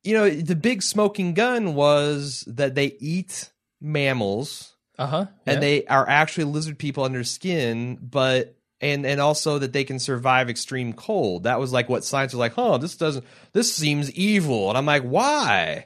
you 0.03 0.13
know 0.13 0.29
the 0.29 0.55
big 0.55 0.81
smoking 0.81 1.33
gun 1.33 1.75
was 1.75 2.45
that 2.47 2.73
they 2.73 2.95
eat 3.01 3.51
mammals 3.81 4.73
uh 4.97 5.07
huh, 5.07 5.25
and 5.45 5.61
they 5.61 5.85
are 5.87 6.07
actually 6.07 6.45
lizard 6.45 6.79
people 6.79 7.03
under 7.03 7.23
skin 7.25 7.97
but 8.01 8.55
and 8.81 9.05
and 9.05 9.21
also 9.21 9.59
that 9.59 9.73
they 9.73 9.83
can 9.83 9.99
survive 9.99 10.49
extreme 10.49 10.93
cold 10.93 11.43
that 11.43 11.59
was 11.59 11.71
like 11.71 11.87
what 11.87 12.03
science 12.03 12.33
was 12.33 12.39
like 12.39 12.53
huh 12.53 12.77
this 12.77 12.97
doesn't 12.97 13.25
this 13.53 13.73
seems 13.73 14.11
evil 14.11 14.69
and 14.69 14.77
i'm 14.77 14.85
like 14.85 15.03
why 15.03 15.85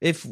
if 0.00 0.26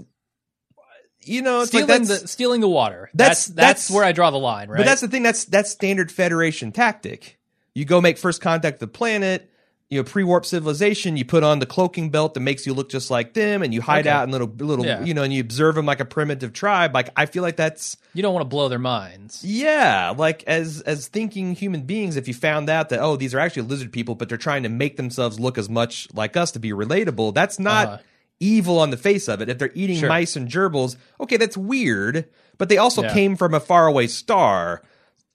you 1.25 1.41
know 1.43 1.61
it's 1.61 1.69
stealing 1.71 1.89
like 1.89 2.07
the 2.09 2.27
stealing 2.29 2.61
the 2.61 2.69
water. 2.69 3.09
That's- 3.15 3.47
That's 3.47 3.47
that's, 3.47 3.57
that's- 3.57 3.91
where 3.91 4.05
I 4.05 4.11
draw 4.13 4.31
the 4.31 4.39
line, 4.39 4.69
right? 4.69 4.79
But 4.79 4.87
that's 4.87 5.01
the 5.01 5.09
thing. 5.09 5.23
That's 5.23 5.45
that's 5.45 5.71
standard 5.71 6.11
Federation 6.11 6.73
tactic. 6.73 7.39
You 7.75 7.85
go 7.85 8.01
make 8.01 8.19
first 8.19 8.41
contact 8.41 8.81
with 8.81 8.91
the 8.91 8.99
planet. 8.99 9.49
You 9.93 9.99
know, 9.99 10.05
pre-warp 10.05 10.47
civilization. 10.47 11.19
You 11.19 11.27
put 11.27 11.43
on 11.45 11.59
the 11.59 11.67
cloaking 11.67 12.09
belt 12.09 12.33
that 12.33 12.41
makes 12.41 12.67
you 12.67 12.73
look 12.73 12.89
just 12.89 13.11
like 13.11 13.35
them, 13.35 13.63
and 13.63 13.75
you 13.75 13.83
hide 13.83 14.07
Okay. 14.07 14.09
out 14.09 14.25
in 14.25 14.31
little 14.31 14.49
little. 14.49 14.87
Yeah. 14.87 15.05
You 15.05 15.13
know, 15.13 15.23
and 15.23 15.31
you 15.31 15.43
observe 15.43 15.75
them 15.75 15.85
like 15.85 16.01
a 16.01 16.07
primitive 16.07 16.55
tribe. 16.55 16.95
Like 16.95 17.11
I 17.15 17.27
feel 17.27 17.43
like 17.43 17.57
that's 17.57 17.99
you 18.15 18.23
don't 18.23 18.33
want 18.33 18.43
to 18.43 18.49
blow 18.49 18.71
their 18.71 18.79
minds. 18.79 19.45
yeah. 19.45 20.15
Like 20.17 20.45
as 20.47 20.81
as 20.81 21.09
thinking 21.09 21.55
human 21.55 21.83
beings, 21.83 22.17
if 22.17 22.27
you 22.27 22.33
found 22.33 22.71
out 22.71 22.89
that 22.89 23.01
oh 23.01 23.17
these 23.17 23.35
are 23.35 23.39
actually 23.39 23.63
lizard 23.69 23.93
people, 23.93 24.15
but 24.15 24.31
they're 24.31 24.39
trying 24.39 24.63
to 24.63 24.71
make 24.71 24.97
themselves 24.97 25.39
look 25.39 25.59
as 25.59 25.69
much 25.69 26.09
like 26.15 26.39
us 26.39 26.53
to 26.53 26.59
be 26.59 26.71
relatable, 26.71 27.35
that's 27.35 27.59
not 27.59 27.87
Uh-huh. 27.89 27.99
evil 28.41 28.79
on 28.79 28.89
the 28.89 28.97
face 28.97 29.29
of 29.29 29.43
it. 29.43 29.51
If 29.51 29.59
they're 29.59 29.73
eating 29.75 29.99
Sure. 29.99 30.09
mice 30.09 30.37
and 30.37 30.49
gerbils, 30.49 30.97
okay, 31.21 31.37
that's 31.37 31.57
weird. 31.59 32.25
But 32.57 32.71
they 32.71 32.79
also 32.79 33.03
Yeah. 33.03 33.13
came 33.13 33.37
from 33.37 33.53
a 33.53 33.61
faraway 33.61 34.07
star. 34.07 34.81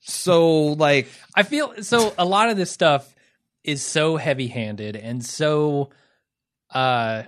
So 0.02 0.74
like 0.74 1.08
I 1.36 1.44
feel 1.44 1.74
so 1.84 2.16
a 2.18 2.26
lot 2.26 2.50
of 2.50 2.58
this 2.58 2.72
stuff 2.72 3.14
is 3.68 3.84
so 3.84 4.18
heavy-handed 4.18 4.96
and 4.96 5.24
so 5.24 5.90
uh 6.74 7.24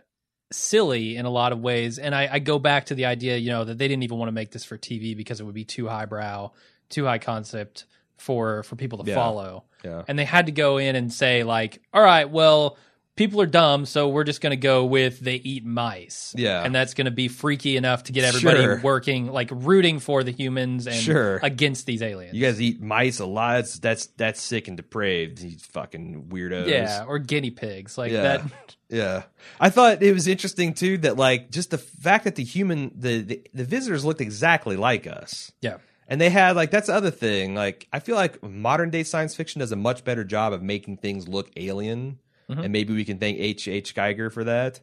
silly 0.51 1.15
in 1.15 1.25
a 1.25 1.29
lot 1.29 1.51
of 1.51 1.59
ways 1.59 1.99
and 1.99 2.15
I, 2.15 2.27
I 2.33 2.39
go 2.39 2.57
back 2.57 2.87
to 2.87 2.95
the 2.95 3.05
idea 3.05 3.37
you 3.37 3.51
know 3.51 3.63
that 3.65 3.77
they 3.77 3.87
didn't 3.87 4.01
even 4.03 4.17
want 4.17 4.29
to 4.29 4.33
make 4.33 4.49
this 4.51 4.65
for 4.65 4.77
tv 4.77 5.15
because 5.15 5.39
it 5.39 5.43
would 5.43 5.53
be 5.53 5.65
too 5.65 5.87
highbrow 5.87 6.51
too 6.89 7.05
high 7.05 7.19
concept 7.19 7.85
for 8.17 8.63
for 8.63 8.75
people 8.75 9.03
to 9.03 9.09
Yeah. 9.09 9.15
follow 9.15 9.65
Yeah. 9.85 10.03
and 10.07 10.17
they 10.17 10.25
had 10.25 10.47
to 10.47 10.51
go 10.51 10.77
in 10.77 10.95
and 10.95 11.13
say 11.13 11.43
like 11.43 11.81
all 11.93 12.01
right 12.01 12.27
well 12.29 12.77
people 13.19 13.39
are 13.41 13.45
dumb 13.45 13.85
so 13.85 14.07
we're 14.09 14.23
just 14.23 14.41
going 14.41 14.51
to 14.51 14.57
go 14.57 14.85
with 14.85 15.19
they 15.19 15.35
eat 15.35 15.63
mice 15.65 16.33
Yeah. 16.35 16.63
and 16.63 16.73
that's 16.73 16.93
going 16.95 17.05
to 17.05 17.11
be 17.11 17.27
freaky 17.27 17.77
enough 17.77 18.03
to 18.05 18.11
get 18.11 18.23
everybody 18.23 18.61
Sure. 18.63 18.79
working 18.81 19.27
like 19.31 19.49
rooting 19.53 19.99
for 19.99 20.23
the 20.23 20.31
humans 20.31 20.87
and 20.87 20.95
Sure. 20.95 21.39
against 21.43 21.85
these 21.85 22.01
aliens 22.01 22.33
You 22.33 22.41
guys 22.45 22.59
eat 22.61 22.81
mice 22.81 23.19
a 23.19 23.25
lot. 23.27 23.57
That's 23.57 23.77
that's, 23.79 24.05
that's 24.17 24.41
sick 24.41 24.67
and 24.67 24.75
depraved. 24.77 25.37
These 25.39 25.65
fucking 25.67 26.29
weirdos. 26.29 26.67
Yeah, 26.67 27.05
or 27.07 27.19
guinea 27.19 27.51
pigs 27.51 27.97
like 27.97 28.11
Yeah. 28.11 28.21
that. 28.23 28.41
Yeah. 28.91 29.23
I 29.59 29.69
thought 29.69 30.01
it 30.01 30.13
was 30.13 30.27
interesting 30.27 30.73
too 30.73 30.97
that 30.99 31.15
like 31.15 31.51
just 31.51 31.69
the 31.69 31.77
fact 31.77 32.23
that 32.23 32.35
the 32.35 32.43
human 32.43 32.91
the, 32.95 33.21
the 33.21 33.41
the 33.53 33.63
visitors 33.63 34.03
looked 34.03 34.19
exactly 34.21 34.77
like 34.77 35.05
us. 35.05 35.51
Yeah, 35.61 35.77
And 36.07 36.19
they 36.19 36.31
had 36.31 36.55
like 36.55 36.71
that's 36.71 36.87
the 36.87 36.95
other 36.95 37.11
thing. 37.11 37.53
Like 37.53 37.87
I 37.93 37.99
feel 37.99 38.15
like 38.15 38.41
modern 38.41 38.89
day 38.89 39.03
science 39.03 39.35
fiction 39.35 39.59
does 39.59 39.71
a 39.71 39.75
much 39.75 40.03
better 40.03 40.23
job 40.23 40.53
of 40.53 40.63
making 40.63 40.97
things 40.97 41.27
look 41.27 41.51
alien. 41.55 42.17
Mhm. 42.49 42.63
And 42.63 42.73
maybe 42.73 42.93
we 42.93 43.05
can 43.05 43.19
thank 43.19 43.37
H. 43.39 43.67
H. 43.67 43.93
Geiger 43.93 44.29
for 44.29 44.43
that. 44.45 44.79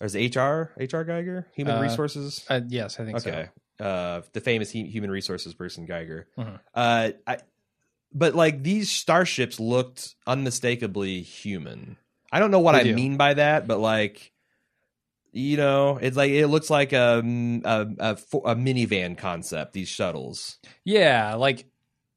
Or 0.00 0.06
is 0.06 0.14
it 0.14 0.34
HR? 0.36 0.72
HR 0.78 1.02
Geiger? 1.04 1.46
Human 1.54 1.76
Uh, 1.76 1.82
Resources? 1.82 2.44
uh, 2.48 2.60
yes, 2.68 2.98
I 3.00 3.04
think 3.04 3.20
so. 3.20 3.30
Okay. 3.30 3.48
Uh, 3.80 4.22
the 4.32 4.40
famous 4.40 4.72
hu- 4.72 4.84
human 4.84 5.10
resources 5.10 5.54
person 5.54 5.86
Geiger. 5.86 6.28
Mhm. 6.36 6.58
Uh, 6.74 7.10
I, 7.26 7.38
but 8.12 8.34
like 8.34 8.62
these 8.62 8.90
starships 8.90 9.60
looked 9.60 10.14
unmistakably 10.26 11.22
human. 11.22 11.96
I 12.32 12.38
don't 12.40 12.50
know 12.50 12.58
what 12.60 12.72
They 12.72 12.80
I 12.80 12.84
do. 12.84 12.94
mean 12.94 13.16
by 13.16 13.34
that, 13.34 13.66
but 13.68 13.78
like, 13.78 14.32
you 15.32 15.56
know, 15.56 15.98
it's 15.98 16.16
like 16.16 16.30
it 16.30 16.46
looks 16.48 16.70
like 16.70 16.92
a 16.92 17.18
a, 17.64 17.86
a, 17.98 18.10
a 18.10 18.56
minivan 18.56 19.16
concept. 19.16 19.72
These 19.74 19.88
shuttles, 19.88 20.58
Yeah, 20.84 21.34
like 21.34 21.66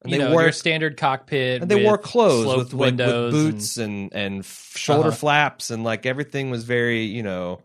And 0.03 0.11
you 0.11 0.17
they 0.17 0.23
know, 0.25 0.31
wore- 0.31 0.41
your 0.43 0.51
standard 0.51 0.97
cockpit, 0.97 1.61
and 1.61 1.69
they 1.69 1.83
wore 1.83 1.97
clothes 1.97 2.45
with, 2.57 2.73
with, 2.73 2.95
with 2.99 3.31
boots 3.31 3.77
and 3.77 4.11
and, 4.13 4.39
f- 4.39 4.73
shoulder 4.75 5.09
Uh-huh. 5.09 5.17
flaps, 5.17 5.69
and 5.69 5.83
like 5.83 6.05
everything 6.05 6.49
was 6.49 6.63
very 6.63 7.03
you 7.03 7.21
know 7.23 7.61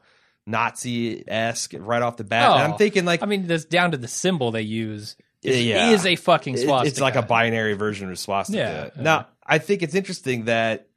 Nazi 0.47 1.25
esque 1.29 1.75
right 1.79 2.03
off 2.03 2.17
the 2.17 2.25
bat. 2.25 2.51
And 2.53 2.61
Oh, 2.61 2.65
I'm 2.73 2.79
thinking 2.79 3.05
like 3.05 3.23
I 3.23 3.27
mean, 3.27 3.47
this 3.47 3.65
down 3.65 3.93
to 3.93 3.97
the 3.97 4.09
symbol 4.09 4.51
they 4.53 4.63
use 4.63 5.17
is, 5.43 5.65
Yeah. 5.65 5.91
is 5.91 6.07
a 6.07 6.17
fucking 6.17 6.57
swastika. 6.57 6.89
It's 6.89 7.01
like 7.01 7.17
a 7.17 7.23
binary 7.23 7.75
version 7.75 8.11
of 8.11 8.19
swastika. 8.19 8.93
Yeah. 8.97 9.03
Now, 9.03 9.27
I 9.45 9.59
think 9.59 9.83
it's 9.83 9.95
interesting 9.95 10.45
that 10.45 10.89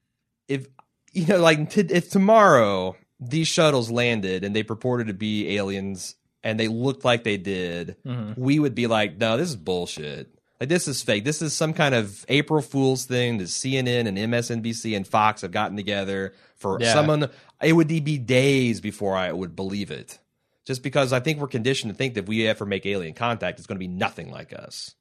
if 0.48 0.68
you 1.14 1.26
know, 1.26 1.40
like 1.40 1.70
t- 1.72 1.82
if 1.90 2.10
tomorrow 2.10 2.96
these 3.20 3.48
shuttles 3.48 3.90
landed 3.90 4.44
and 4.44 4.56
they 4.56 4.64
purported 4.64 5.08
to 5.08 5.14
be 5.14 5.56
aliens 5.58 6.16
and 6.44 6.60
they 6.60 6.68
looked 6.68 7.04
like 7.04 7.24
they 7.24 7.38
did, 7.38 7.96
Mhm. 8.06 8.38
we 8.38 8.60
would 8.60 8.76
be 8.76 8.88
like, 8.88 9.18
no, 9.18 9.36
this 9.38 9.50
is 9.50 9.56
bullshit. 9.56 10.30
Like 10.60 10.70
this 10.70 10.88
is 10.88 11.02
fake. 11.02 11.24
This 11.24 11.42
is 11.42 11.54
some 11.54 11.74
kind 11.74 11.96
of 11.96 12.26
April 12.28 12.62
Fool's 12.62 13.06
thing 13.06 13.38
that 13.38 13.46
CNN 13.46 14.08
and 14.08 14.18
MSNBC 14.18 14.96
and 14.96 15.08
Fox 15.08 15.42
have 15.42 15.52
gotten 15.52 15.78
together 15.78 16.34
for 16.56 16.78
Yeah. 16.82 16.92
someone. 16.94 17.30
It 17.62 17.74
would 17.74 17.88
be 17.88 18.18
days 18.18 18.82
before 18.82 19.16
I 19.16 19.32
would 19.32 19.56
believe 19.56 19.90
it. 19.92 20.20
Just 20.66 20.84
because 20.84 21.14
I 21.14 21.20
think 21.22 21.40
we're 21.40 21.48
conditioned 21.48 21.92
to 21.94 21.98
think 21.98 22.14
that 22.16 22.24
if 22.24 22.28
we 22.28 22.46
ever 22.46 22.66
make 22.66 22.86
alien 22.86 23.14
contact, 23.14 23.58
it's 23.60 23.68
going 23.68 23.78
to 23.78 23.80
be 23.80 23.88
nothing 23.88 24.30
like 24.30 24.54
us. 24.54 24.94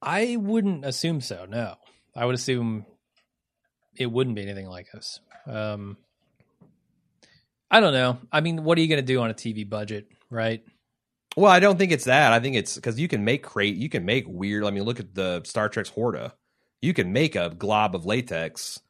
I 0.00 0.36
wouldn't 0.36 0.84
assume 0.84 1.20
so. 1.20 1.44
No, 1.48 1.74
I 2.14 2.24
would 2.24 2.34
assume 2.34 2.86
it 3.96 4.06
wouldn't 4.06 4.36
be 4.36 4.42
anything 4.42 4.68
like 4.68 4.86
us. 4.94 5.20
Um, 5.46 5.96
I 7.70 7.80
don't 7.80 7.92
know. 7.92 8.18
I 8.30 8.40
mean, 8.40 8.62
what 8.64 8.78
are 8.78 8.80
you 8.80 8.88
going 8.88 9.00
to 9.00 9.06
do 9.06 9.20
on 9.20 9.30
a 9.30 9.34
TV 9.34 9.68
budget, 9.68 10.06
right? 10.30 10.62
Well, 11.36 11.50
I 11.50 11.60
don't 11.60 11.78
think 11.78 11.92
it's 11.92 12.04
that. 12.04 12.32
I 12.32 12.40
think 12.40 12.56
it's 12.56 12.76
because 12.76 12.98
you 12.98 13.08
can 13.08 13.24
make 13.24 13.42
crate, 13.42 13.76
you 13.76 13.88
can 13.88 14.04
make 14.04 14.24
weird. 14.28 14.64
I 14.64 14.70
mean, 14.70 14.84
look 14.84 15.00
at 15.00 15.14
the 15.14 15.42
Star 15.44 15.68
Trek's 15.68 15.88
Horta. 15.90 16.32
You 16.80 16.92
can 16.94 17.12
make 17.12 17.34
a 17.34 17.50
glob 17.50 17.94
of 17.94 18.04
latex 18.06 18.80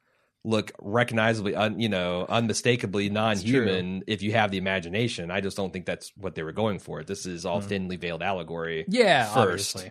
look 0.47 0.73
recognizably, 0.79 1.55
un, 1.55 1.81
you 1.81 1.89
know, 1.89 2.27
unmistakably 2.29 3.09
non-human 3.09 4.03
if 4.07 4.21
you 4.21 4.33
have 4.33 4.51
the 4.51 4.59
imagination. 4.59 5.31
I 5.31 5.41
just 5.41 5.57
don't 5.57 5.73
think 5.73 5.87
that's 5.87 6.13
what 6.19 6.35
they 6.35 6.43
were 6.43 6.53
going 6.53 6.81
for. 6.81 7.03
This 7.03 7.25
is 7.25 7.47
all 7.47 7.63
Mhm. 7.63 7.65
thinly 7.65 7.97
veiled 7.97 8.23
allegory. 8.23 8.85
Yeah, 8.89 9.25
First. 9.25 9.37
obviously. 9.77 9.91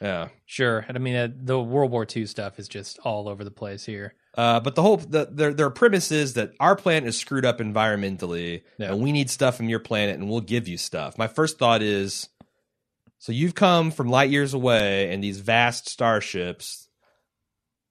Yeah. 0.00 0.28
Sure. 0.44 0.84
And 0.88 0.96
I 0.96 1.00
mean, 1.00 1.14
uh, 1.14 1.28
the 1.32 1.60
World 1.60 1.92
War 1.92 2.04
II 2.16 2.26
stuff 2.26 2.58
is 2.58 2.66
just 2.66 2.98
all 3.04 3.28
over 3.28 3.44
the 3.44 3.52
place 3.52 3.84
here. 3.84 4.14
Uh, 4.34 4.60
but 4.60 4.74
the 4.74 4.82
whole 4.82 4.96
the, 4.96 5.28
their 5.30 5.52
their 5.52 5.68
premise 5.70 6.10
is 6.10 6.34
that 6.34 6.52
our 6.58 6.74
planet 6.74 7.06
is 7.08 7.18
screwed 7.18 7.44
up 7.44 7.58
environmentally, 7.58 8.62
Yeah. 8.78 8.92
and 8.92 9.02
we 9.02 9.12
need 9.12 9.28
stuff 9.28 9.56
from 9.56 9.68
your 9.68 9.78
planet, 9.80 10.18
and 10.18 10.28
we'll 10.28 10.40
give 10.40 10.68
you 10.68 10.78
stuff. 10.78 11.18
My 11.18 11.26
first 11.28 11.58
thought 11.58 11.82
is, 11.82 12.28
so 13.18 13.30
you've 13.32 13.54
come 13.54 13.90
from 13.90 14.08
light 14.08 14.30
years 14.30 14.54
away 14.54 15.12
in 15.12 15.20
these 15.20 15.38
vast 15.38 15.86
starships, 15.88 16.88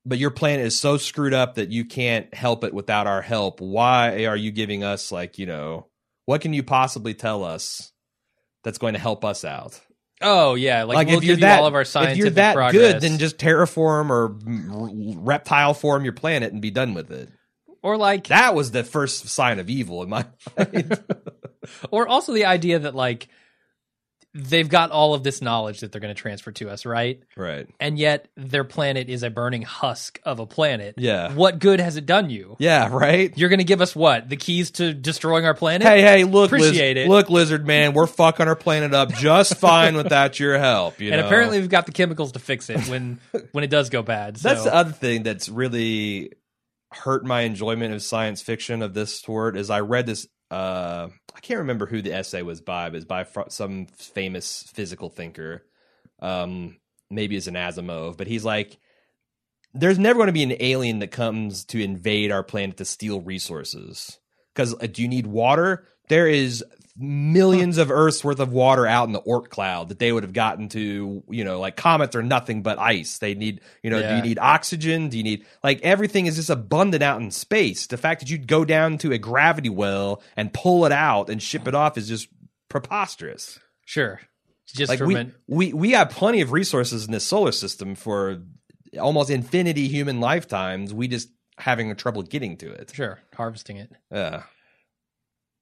but 0.03 0.17
your 0.17 0.31
planet 0.31 0.65
is 0.65 0.79
so 0.79 0.97
screwed 0.97 1.33
up 1.35 1.55
that 1.55 1.69
you 1.69 1.85
can't 1.85 2.33
help 2.33 2.63
it 2.63 2.73
without 2.73 3.05
our 3.05 3.21
help. 3.21 3.61
Why 3.61 4.25
are 4.25 4.35
you 4.35 4.51
giving 4.51 4.83
us 4.83 5.11
like 5.11 5.37
you 5.37 5.45
know 5.45 5.87
what 6.25 6.41
can 6.41 6.53
you 6.53 6.63
possibly 6.63 7.13
tell 7.13 7.43
us 7.43 7.91
that's 8.63 8.77
going 8.79 8.93
to 8.93 8.99
help 8.99 9.23
us 9.25 9.45
out? 9.45 9.79
Oh 10.21 10.55
yeah, 10.55 10.83
like, 10.83 10.95
Like, 10.95 11.07
we'll 11.07 11.17
if 11.17 11.23
you're 11.23 11.35
give 11.35 11.39
you 11.39 11.45
that 11.47 11.59
all 11.59 11.67
of 11.67 11.73
our 11.75 11.81
if 11.81 12.17
you're 12.17 12.29
that 12.31 12.53
progress. 12.55 12.93
good, 12.93 13.01
then 13.01 13.17
just 13.17 13.37
terraform 13.37 14.09
or 14.09 14.35
reptile 15.21 15.73
form 15.73 16.03
your 16.03 16.13
planet 16.13 16.51
and 16.53 16.61
be 16.61 16.71
done 16.71 16.93
with 16.93 17.11
it. 17.11 17.29
or 17.81 17.97
like, 17.97 18.27
That 18.27 18.53
was 18.55 18.71
the 18.71 18.83
first 18.83 19.27
sign 19.29 19.59
of 19.59 19.69
evil 19.69 20.03
in 20.03 20.09
my 20.09 20.25
mind. 20.57 20.99
or 21.91 22.07
also 22.07 22.33
the 22.33 22.45
idea 22.45 22.79
that 22.79 22.95
like 22.95 23.27
they've 24.33 24.69
got 24.69 24.91
all 24.91 25.13
of 25.13 25.23
this 25.23 25.41
knowledge 25.41 25.81
that 25.81 25.91
they're 25.91 26.01
going 26.01 26.13
to 26.13 26.19
transfer 26.19 26.51
to 26.53 26.69
us, 26.69 26.85
right? 26.85 27.21
Right. 27.35 27.67
And 27.79 27.99
yet 27.99 28.29
their 28.37 28.63
planet 28.63 29.09
is 29.09 29.23
a 29.23 29.29
burning 29.29 29.61
husk 29.61 30.19
of 30.23 30.39
a 30.39 30.45
planet. 30.45 30.95
Yeah. 30.97 31.33
What 31.33 31.59
good 31.59 31.79
has 31.79 31.97
it 31.97 32.05
done 32.05 32.29
you? 32.29 32.55
Yeah. 32.59 32.89
Right. 32.91 33.37
You're 33.37 33.49
going 33.49 33.59
to 33.59 33.65
give 33.65 33.81
us 33.81 33.95
what? 33.95 34.29
The 34.29 34.37
keys 34.37 34.71
to 34.71 34.93
destroying 34.93 35.45
our 35.45 35.53
planet? 35.53 35.85
Hey, 35.85 36.01
hey, 36.01 36.23
look, 36.23 36.49
Appreciate 36.49 36.95
Liz- 36.97 37.05
it. 37.05 37.09
look, 37.09 37.29
lizard 37.29 37.67
man, 37.67 37.93
we're 37.93 38.07
fucking 38.07 38.47
our 38.47 38.55
planet 38.55 38.93
up 38.93 39.13
just 39.13 39.57
fine 39.57 39.95
without 39.95 40.39
your 40.39 40.57
help. 40.57 40.99
You 41.01 41.11
and 41.11 41.19
know? 41.21 41.27
apparently 41.27 41.59
we've 41.59 41.69
got 41.69 41.85
the 41.85 41.91
chemicals 41.91 42.33
to 42.33 42.39
fix 42.39 42.69
it 42.69 42.79
when 42.87 43.19
when 43.51 43.63
it 43.63 43.69
does 43.69 43.89
go 43.89 44.01
bad. 44.01 44.37
So. 44.37 44.49
That's 44.49 44.63
the 44.63 44.73
other 44.73 44.91
thing 44.91 45.23
that's 45.23 45.49
really 45.49 46.31
hurt 46.93 47.25
my 47.25 47.41
enjoyment 47.41 47.93
of 47.93 48.01
science 48.01 48.41
fiction 48.41 48.81
of 48.81 48.93
this 48.93 49.19
sort 49.19 49.57
is 49.57 49.69
I 49.69 49.79
read 49.79 50.05
this 50.05 50.27
uh 50.51 51.09
I 51.35 51.39
can't 51.39 51.59
remember 51.59 51.85
who 51.85 52.01
the 52.01 52.13
essay 52.13 52.41
was 52.41 52.61
by, 52.61 52.89
but 52.89 52.97
it's 52.97 53.05
by 53.05 53.23
fr- 53.23 53.49
some 53.49 53.87
famous 53.87 54.63
physical 54.73 55.09
thinker. 55.09 55.65
Um 56.19 56.77
maybe 57.09 57.35
it's 57.35 57.47
an 57.47 57.55
Asimov, 57.55 58.17
but 58.17 58.27
he's 58.27 58.45
like 58.45 58.77
there's 59.73 59.99
never 59.99 60.17
going 60.17 60.27
to 60.27 60.33
be 60.33 60.43
an 60.43 60.55
alien 60.59 60.99
that 60.99 61.11
comes 61.11 61.63
to 61.65 61.81
invade 61.81 62.31
our 62.31 62.43
planet 62.43 62.77
to 62.77 62.85
steal 62.85 63.21
resources. 63.21 64.19
Cuz 64.53 64.73
uh, 64.75 64.87
do 64.87 65.01
you 65.01 65.07
need 65.07 65.27
water? 65.27 65.87
There 66.09 66.27
is 66.27 66.63
millions 67.01 67.77
of 67.77 67.91
Earth's 67.91 68.23
worth 68.23 68.39
of 68.39 68.53
water 68.53 68.85
out 68.85 69.07
in 69.07 69.13
the 69.13 69.21
Oort 69.21 69.49
cloud 69.49 69.89
that 69.89 69.99
they 69.99 70.11
would 70.11 70.23
have 70.23 70.33
gotten 70.33 70.69
to, 70.69 71.23
you 71.29 71.43
know, 71.43 71.59
like 71.59 71.75
comets 71.75 72.15
are 72.15 72.23
nothing 72.23 72.61
but 72.63 72.79
ice. 72.79 73.17
They 73.17 73.33
need, 73.33 73.61
you 73.83 73.89
know, 73.89 74.01
do 74.01 74.15
you 74.15 74.21
need 74.21 74.39
oxygen? 74.39 75.09
Do 75.09 75.17
you 75.17 75.23
need 75.23 75.45
like 75.63 75.81
everything 75.81 76.27
is 76.27 76.35
just 76.35 76.49
abundant 76.49 77.03
out 77.03 77.21
in 77.21 77.31
space? 77.31 77.87
The 77.87 77.97
fact 77.97 78.21
that 78.21 78.29
you'd 78.29 78.47
go 78.47 78.63
down 78.65 78.97
to 78.99 79.11
a 79.11 79.17
gravity 79.17 79.69
well 79.69 80.21
and 80.37 80.53
pull 80.53 80.85
it 80.85 80.91
out 80.91 81.29
and 81.29 81.41
ship 81.41 81.67
it 81.67 81.75
off 81.75 81.97
is 81.97 82.07
just 82.07 82.27
preposterous. 82.69 83.59
sure. 83.85 84.19
Just 84.73 84.89
Like 84.89 85.01
we, 85.01 85.15
min- 85.15 85.33
we 85.47 85.73
we 85.73 85.91
have 85.91 86.11
plenty 86.11 86.39
of 86.39 86.53
resources 86.53 87.05
in 87.05 87.11
this 87.11 87.25
solar 87.25 87.51
system 87.51 87.93
for 87.93 88.41
almost 88.97 89.29
infinity 89.29 89.89
human 89.89 90.21
lifetimes. 90.21 90.93
We 90.93 91.09
just 91.09 91.27
having 91.57 91.91
a 91.91 91.95
trouble 91.95 92.21
getting 92.23 92.55
to 92.57 92.71
it. 92.71 92.91
sure 92.95 93.19
harvesting 93.35 93.77
it. 93.77 93.91
Yeah. 94.09 94.43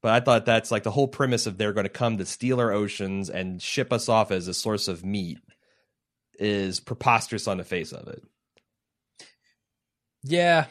But 0.01 0.13
I 0.13 0.19
thought 0.21 0.45
that's 0.45 0.71
like 0.71 0.83
the 0.83 0.91
whole 0.91 1.07
premise 1.09 1.45
of 1.45 1.57
they're 1.57 1.73
going 1.73 1.83
to 1.85 1.89
come 1.89 2.17
to 2.19 2.25
steal 2.25 2.59
our 2.59 2.71
oceans 2.71 3.29
and 3.29 3.61
ship 3.61 3.91
us 3.91 4.07
off 4.07 4.31
as 4.31 4.47
a 4.47 4.53
source 4.53 4.87
of 4.87 5.03
meat 5.03 5.39
is 6.39 6.79
preposterous 6.79 7.47
on 7.47 7.57
the 7.57 7.65
face 7.65 7.91
of 7.91 8.07
it. 8.07 8.23
Yeah. 10.23 10.65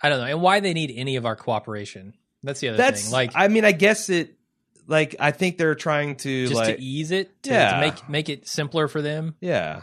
I 0.00 0.08
don't 0.08 0.18
know. 0.20 0.26
And 0.26 0.42
why 0.42 0.60
they 0.60 0.72
need 0.72 0.92
any 0.94 1.16
of 1.16 1.26
our 1.26 1.36
cooperation. 1.36 2.14
That's 2.42 2.60
the 2.60 2.68
other 2.70 2.78
That's 2.78 3.04
thing. 3.04 3.12
Like 3.12 3.32
I 3.34 3.48
mean, 3.48 3.64
I 3.64 3.72
guess 3.72 4.08
it 4.08 4.34
like 4.86 5.14
I 5.20 5.30
think 5.30 5.58
they're 5.58 5.74
trying 5.74 6.16
to 6.16 6.42
just 6.48 6.54
like 6.56 6.76
to 6.76 6.82
ease 6.82 7.10
it, 7.12 7.42
to, 7.44 7.50
to 7.50 7.54
Yeah. 7.54 7.80
make 7.80 8.08
make 8.08 8.28
it 8.28 8.48
simpler 8.48 8.88
for 8.88 9.00
them. 9.02 9.36
yeah. 9.40 9.82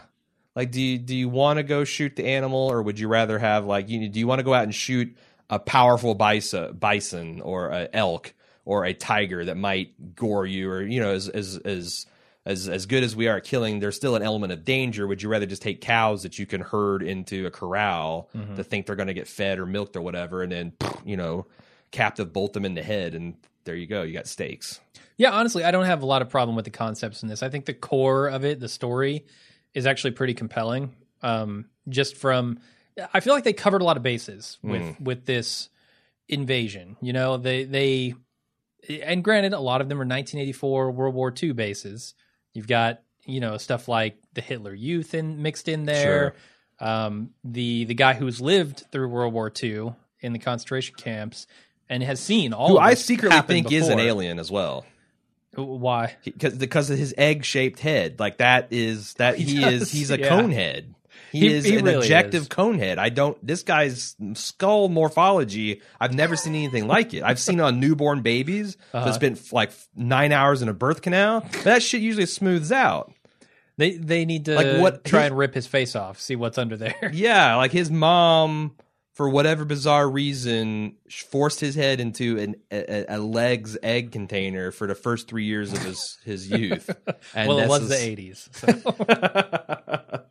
Like 0.56 0.72
do 0.72 0.82
you 0.82 0.98
do 0.98 1.16
you 1.16 1.28
want 1.28 1.58
to 1.58 1.62
go 1.62 1.84
shoot 1.84 2.16
the 2.16 2.26
animal 2.26 2.58
or 2.70 2.82
would 2.82 2.98
you 2.98 3.06
rather 3.08 3.38
have 3.38 3.64
like 3.64 3.88
you 3.88 4.08
do 4.08 4.18
you 4.18 4.26
want 4.26 4.40
to 4.40 4.42
go 4.42 4.52
out 4.52 4.64
and 4.64 4.74
shoot 4.74 5.16
a 5.48 5.58
powerful 5.60 6.14
bison 6.14 6.74
bison 6.76 7.40
or 7.40 7.68
a 7.68 7.88
elk 7.92 8.34
or 8.64 8.84
a 8.84 8.92
tiger 8.94 9.44
that 9.44 9.56
might 9.56 10.14
gore 10.14 10.46
you 10.46 10.70
or 10.70 10.82
you 10.82 11.00
know 11.00 11.10
as 11.12 11.28
as 11.28 11.56
as 11.64 12.06
as 12.46 12.68
as 12.68 12.86
good 12.86 13.02
as 13.04 13.14
we 13.14 13.28
are 13.28 13.36
at 13.36 13.44
killing 13.44 13.80
there's 13.80 13.96
still 13.96 14.16
an 14.16 14.22
element 14.22 14.52
of 14.52 14.64
danger 14.64 15.06
would 15.06 15.22
you 15.22 15.28
rather 15.28 15.46
just 15.46 15.62
take 15.62 15.80
cows 15.80 16.22
that 16.22 16.38
you 16.38 16.46
can 16.46 16.60
herd 16.60 17.02
into 17.02 17.46
a 17.46 17.50
corral 17.50 18.28
Mm-hmm. 18.36 18.56
to 18.56 18.64
think 18.64 18.86
they're 18.86 18.96
going 18.96 19.08
to 19.08 19.14
get 19.14 19.28
fed 19.28 19.58
or 19.58 19.66
milked 19.66 19.96
or 19.96 20.02
whatever 20.02 20.42
and 20.42 20.50
then 20.52 20.72
you 21.04 21.16
know 21.16 21.46
captive 21.90 22.32
bolt 22.32 22.52
them 22.52 22.64
in 22.64 22.74
the 22.74 22.82
head 22.82 23.14
and 23.14 23.34
there 23.64 23.74
you 23.74 23.86
go 23.86 24.02
you 24.02 24.12
got 24.14 24.26
steaks 24.26 24.80
Yeah, 25.18 25.32
honestly, 25.32 25.64
I 25.64 25.70
don't 25.70 25.84
have 25.84 26.02
a 26.02 26.06
lot 26.06 26.22
of 26.22 26.30
problem 26.30 26.56
with 26.56 26.64
the 26.64 26.70
concepts 26.70 27.22
in 27.22 27.28
this. 27.28 27.42
I 27.42 27.50
think 27.50 27.66
the 27.66 27.74
core 27.74 28.28
of 28.28 28.42
it, 28.42 28.58
the 28.58 28.68
story, 28.70 29.26
is 29.74 29.84
actually 29.86 30.12
pretty 30.12 30.32
compelling. 30.32 30.94
Um, 31.20 31.66
just 31.90 32.16
from, 32.16 32.60
I 33.12 33.20
feel 33.20 33.34
like 33.34 33.44
they 33.44 33.52
covered 33.52 33.82
a 33.82 33.84
lot 33.84 33.98
of 33.98 34.02
bases 34.02 34.56
with 34.62 34.80
Mm. 34.80 35.00
with 35.02 35.26
this 35.26 35.68
invasion. 36.28 36.96
You 37.02 37.12
know, 37.12 37.36
they 37.36 37.64
they, 37.64 38.14
and 38.88 39.22
granted, 39.22 39.52
a 39.52 39.60
lot 39.60 39.80
of 39.80 39.88
them 39.88 39.98
are 39.98 40.06
1984 40.06 40.90
World 40.90 41.14
War 41.14 41.34
II 41.42 41.52
bases. 41.52 42.14
You've 42.54 42.68
got 42.68 43.02
you 43.24 43.40
know 43.40 43.56
stuff 43.56 43.88
like 43.88 44.18
the 44.34 44.40
Hitler 44.40 44.74
Youth 44.74 45.14
in 45.14 45.42
mixed 45.42 45.68
in 45.68 45.84
there. 45.84 46.34
Um, 46.78 47.30
the 47.44 47.84
the 47.84 47.94
guy 47.94 48.14
who's 48.14 48.40
lived 48.40 48.84
through 48.90 49.08
World 49.08 49.34
War 49.34 49.52
II 49.62 49.92
in 50.20 50.32
the 50.32 50.38
concentration 50.38 50.94
camps 50.96 51.46
and 51.88 52.02
has 52.02 52.20
seen 52.20 52.52
all. 52.52 52.68
who 52.68 52.78
I 52.78 52.94
secretly 52.94 53.40
think 53.42 53.70
is 53.72 53.88
an 53.88 53.98
alien 53.98 54.38
as 54.38 54.50
well 54.50 54.86
Why? 55.54 56.16
because 56.24 56.54
because 56.56 56.88
of 56.88 56.98
his 56.98 57.12
egg 57.18 57.44
shaped 57.44 57.80
head. 57.80 58.18
Like 58.18 58.38
that 58.38 58.68
is 58.70 59.14
that 59.14 59.36
He 59.38 59.56
he, 59.56 59.64
is 59.64 59.90
he's 59.90 60.10
a 60.10 60.18
yeah. 60.18 60.28
cone 60.28 60.52
head. 60.52 60.94
He, 61.30 61.40
He- 61.40 61.54
is 61.54 61.64
he 61.64 61.76
an 61.78 61.84
really 61.84 61.98
objective 61.98 62.42
is. 62.42 62.48
cone 62.48 62.78
head. 62.78 62.98
I 62.98 63.08
don't. 63.08 63.38
This 63.46 63.62
guy's 63.62 64.16
skull 64.34 64.88
morphology. 64.88 65.80
I've 66.00 66.12
never 66.14 66.34
seen 66.36 66.54
anything 66.54 66.86
like 66.88 67.14
it. 67.14 67.22
I've 67.22 67.38
seen 67.38 67.60
on 67.60 67.78
newborn 67.80 68.22
babies 68.22 68.76
Uh-huh. 68.92 69.04
that's 69.04 69.18
been 69.18 69.38
like 69.52 69.70
nine 69.94 70.32
hours 70.32 70.62
in 70.62 70.68
a 70.68 70.74
birth 70.74 71.02
canal. 71.02 71.40
But 71.52 71.64
that 71.64 71.82
shit 71.82 72.00
usually 72.00 72.26
smooths 72.26 72.72
out. 72.72 73.12
They 73.76 73.92
they 73.96 74.24
need 74.24 74.44
to 74.46 74.54
Like 74.56 74.80
what- 74.80 75.04
try 75.04 75.20
his- 75.22 75.28
and 75.30 75.38
rip 75.38 75.54
his 75.54 75.66
face 75.66 75.94
off, 75.96 76.20
see 76.20 76.36
what's 76.36 76.58
under 76.58 76.76
there. 76.76 77.10
Yeah, 77.14 77.54
like 77.56 77.70
his 77.72 77.90
mom, 77.90 78.76
for 79.14 79.28
whatever 79.28 79.64
bizarre 79.64 80.08
reason, 80.10 80.96
forced 81.30 81.60
his 81.60 81.74
head 81.76 82.00
into 82.00 82.38
an, 82.38 82.56
a, 82.70 83.04
a 83.14 83.18
leg's 83.18 83.78
egg 83.82 84.12
container 84.12 84.70
for 84.70 84.86
the 84.86 84.94
first 84.94 85.28
three 85.28 85.44
years 85.44 85.72
of 85.72 85.78
his 85.82 86.18
his 86.24 86.50
youth. 86.50 86.90
And 87.34 87.48
well, 87.48 87.58
it 87.60 87.68
was 87.68 87.82
is- 87.84 87.88
the 87.90 88.00
eighties. 88.02 88.48
So. 88.52 88.66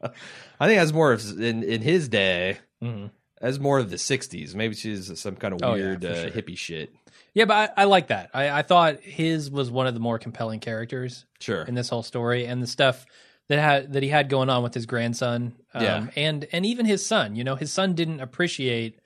I 0.60 0.68
think 0.68 0.80
that's 0.80 0.94
more 0.94 1.12
of 1.14 1.40
in 1.42 1.64
in 1.64 1.82
his 1.82 2.08
day. 2.10 2.58
Mhm. 2.84 3.12
That's 3.42 3.60
more 3.60 3.80
of 3.80 3.90
the 3.90 3.96
'60s. 3.98 4.54
Maybe 4.56 4.76
she's 4.76 5.18
some 5.20 5.36
kind 5.38 5.54
of 5.54 5.62
Oh, 5.64 5.74
weird 5.74 6.04
uh, 6.04 6.24
sure. 6.24 6.30
hippie 6.32 6.58
shit. 6.58 6.94
Yeah, 7.34 7.46
but 7.46 7.72
I, 7.78 7.84
I 7.84 7.86
like 7.86 8.08
that. 8.08 8.32
I, 8.34 8.50
I 8.50 8.62
thought 8.64 9.00
his 9.02 9.50
was 9.50 9.70
one 9.72 9.88
of 9.88 9.94
the 9.94 10.00
more 10.00 10.20
compelling 10.20 10.60
characters 10.60 11.26
Sure. 11.40 11.62
in 11.62 11.74
this 11.76 11.88
whole 11.90 12.04
story, 12.04 12.46
and 12.46 12.62
the 12.62 12.68
stuff 12.68 13.06
that 13.48 13.60
had 13.60 13.94
that 13.94 14.04
he 14.04 14.10
had 14.10 14.30
going 14.30 14.50
on 14.50 14.62
with 14.64 14.74
his 14.74 14.86
grandson, 14.86 15.56
um, 15.74 15.84
Yeah. 15.84 16.08
and 16.18 16.48
and 16.52 16.66
even 16.66 16.86
his 16.86 17.06
son. 17.06 17.36
You 17.36 17.44
know, 17.44 17.56
his 17.56 17.72
son 17.72 17.94
didn't 17.94 18.20
appreciate 18.20 19.00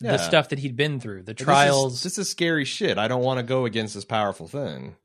Yeah. 0.00 0.12
the 0.12 0.18
stuff 0.18 0.48
that 0.50 0.58
he'd 0.58 0.76
been 0.76 1.00
through, 1.00 1.22
the 1.22 1.32
This 1.32 1.40
is- 1.40 1.44
trials. 1.46 2.02
This 2.02 2.18
is, 2.18 2.28
scary 2.28 2.64
shit. 2.64 2.98
I 2.98 3.08
don't 3.08 3.22
want 3.22 3.38
to 3.38 3.42
go 3.44 3.64
against 3.64 3.94
this 3.94 4.04
powerful 4.04 4.48
thing. 4.48 4.96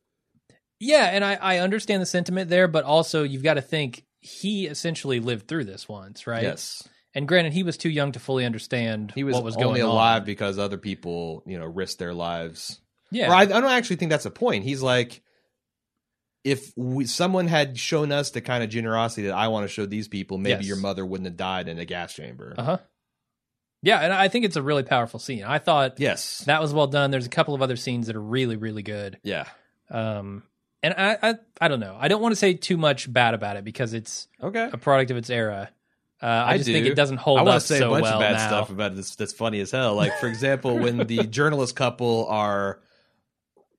Yeah, 0.79 1.05
and 1.05 1.23
I, 1.23 1.35
I 1.35 1.57
understand 1.59 2.01
the 2.01 2.05
sentiment 2.07 2.49
there, 2.49 2.67
but 2.67 2.83
also 2.83 3.23
you've 3.23 3.43
got 3.43 3.55
to 3.55 3.61
think 3.61 4.03
he 4.27 4.67
essentially 4.67 5.19
lived 5.19 5.47
through 5.47 5.63
this 5.65 5.87
once, 5.87 6.27
right? 6.27 6.43
Yes, 6.43 6.87
And 7.15 7.27
granted, 7.27 7.53
he 7.53 7.63
was 7.63 7.77
too 7.77 7.89
young 7.89 8.11
to 8.11 8.19
fully 8.19 8.45
understand 8.45 9.11
he 9.15 9.23
was, 9.23 9.33
what 9.35 9.43
was 9.43 9.55
only 9.55 9.79
going 9.79 9.91
alive 9.91 10.21
on. 10.21 10.25
because 10.25 10.59
other 10.59 10.77
people, 10.77 11.43
you 11.45 11.57
know, 11.57 11.65
risked 11.65 11.99
their 11.99 12.13
lives. 12.13 12.79
Yeah, 13.11 13.31
Or 13.31 13.35
I, 13.35 13.41
I 13.41 13.45
don't 13.45 13.65
actually 13.65 13.95
think 13.95 14.11
that's 14.11 14.25
a 14.25 14.31
point. 14.31 14.63
He's 14.65 14.81
like, 14.81 15.21
if 16.43 16.71
we, 16.75 17.05
someone 17.05 17.47
had 17.47 17.77
shown 17.77 18.11
us 18.11 18.31
the 18.31 18.41
kind 18.41 18.63
of 18.63 18.69
generosity 18.69 19.23
that 19.27 19.33
I 19.35 19.47
want 19.49 19.63
to 19.65 19.67
show 19.67 19.85
these 19.85 20.07
people, 20.07 20.37
maybe 20.37 20.59
Yes. 20.59 20.67
your 20.67 20.77
mother 20.77 21.05
wouldn't 21.05 21.27
have 21.27 21.37
died 21.37 21.67
in 21.67 21.79
a 21.79 21.85
gas 21.85 22.13
chamber. 22.13 22.53
Uh 22.57 22.63
huh. 22.63 22.77
Yeah, 23.83 23.99
and 23.99 24.11
I 24.13 24.27
think 24.27 24.43
it's 24.45 24.55
a 24.55 24.61
really 24.61 24.83
powerful 24.83 25.19
scene. 25.19 25.43
I 25.43 25.59
thought 25.59 25.99
Yes. 25.99 26.39
that 26.45 26.61
was 26.61 26.73
well 26.73 26.87
done. 26.87 27.11
There's 27.11 27.25
a 27.25 27.29
couple 27.29 27.53
of 27.53 27.61
other 27.61 27.75
scenes 27.75 28.07
that 28.07 28.15
are 28.15 28.21
really, 28.21 28.55
really 28.55 28.83
good. 28.83 29.19
yeah. 29.23 29.45
Um, 29.89 30.43
and 30.83 30.93
I, 30.97 31.17
I, 31.21 31.35
I 31.61 31.67
don't 31.67 31.79
know. 31.79 31.97
I 31.99 32.07
don't 32.07 32.21
want 32.21 32.31
to 32.33 32.35
say 32.35 32.53
too 32.53 32.77
much 32.77 33.11
bad 33.11 33.33
about 33.33 33.57
it 33.57 33.63
because 33.63 33.93
it's 33.93 34.27
Okay. 34.41 34.69
a 34.71 34.77
product 34.77 35.11
of 35.11 35.17
its 35.17 35.29
era. 35.29 35.69
Uh, 36.21 36.25
I, 36.25 36.53
I 36.53 36.57
just 36.57 36.69
think 36.69 36.87
it 36.87 36.95
doesn't 36.95 37.17
hold 37.17 37.37
I 37.37 37.41
up 37.41 37.47
want 37.47 37.61
to 37.61 37.67
say 37.67 37.77
so 37.79 37.87
a 37.89 37.91
bunch 37.91 38.03
well 38.03 38.13
of 38.15 38.19
bad 38.21 38.33
now. 38.33 38.47
stuff 38.47 38.69
about 38.71 38.95
this 38.95 39.15
that's 39.15 39.33
funny 39.33 39.59
as 39.59 39.69
hell. 39.71 39.93
Like, 39.95 40.17
for 40.19 40.27
example, 40.27 40.77
when 40.79 40.97
the 41.05 41.17
journalist 41.29 41.75
couple 41.75 42.25
are, 42.27 42.79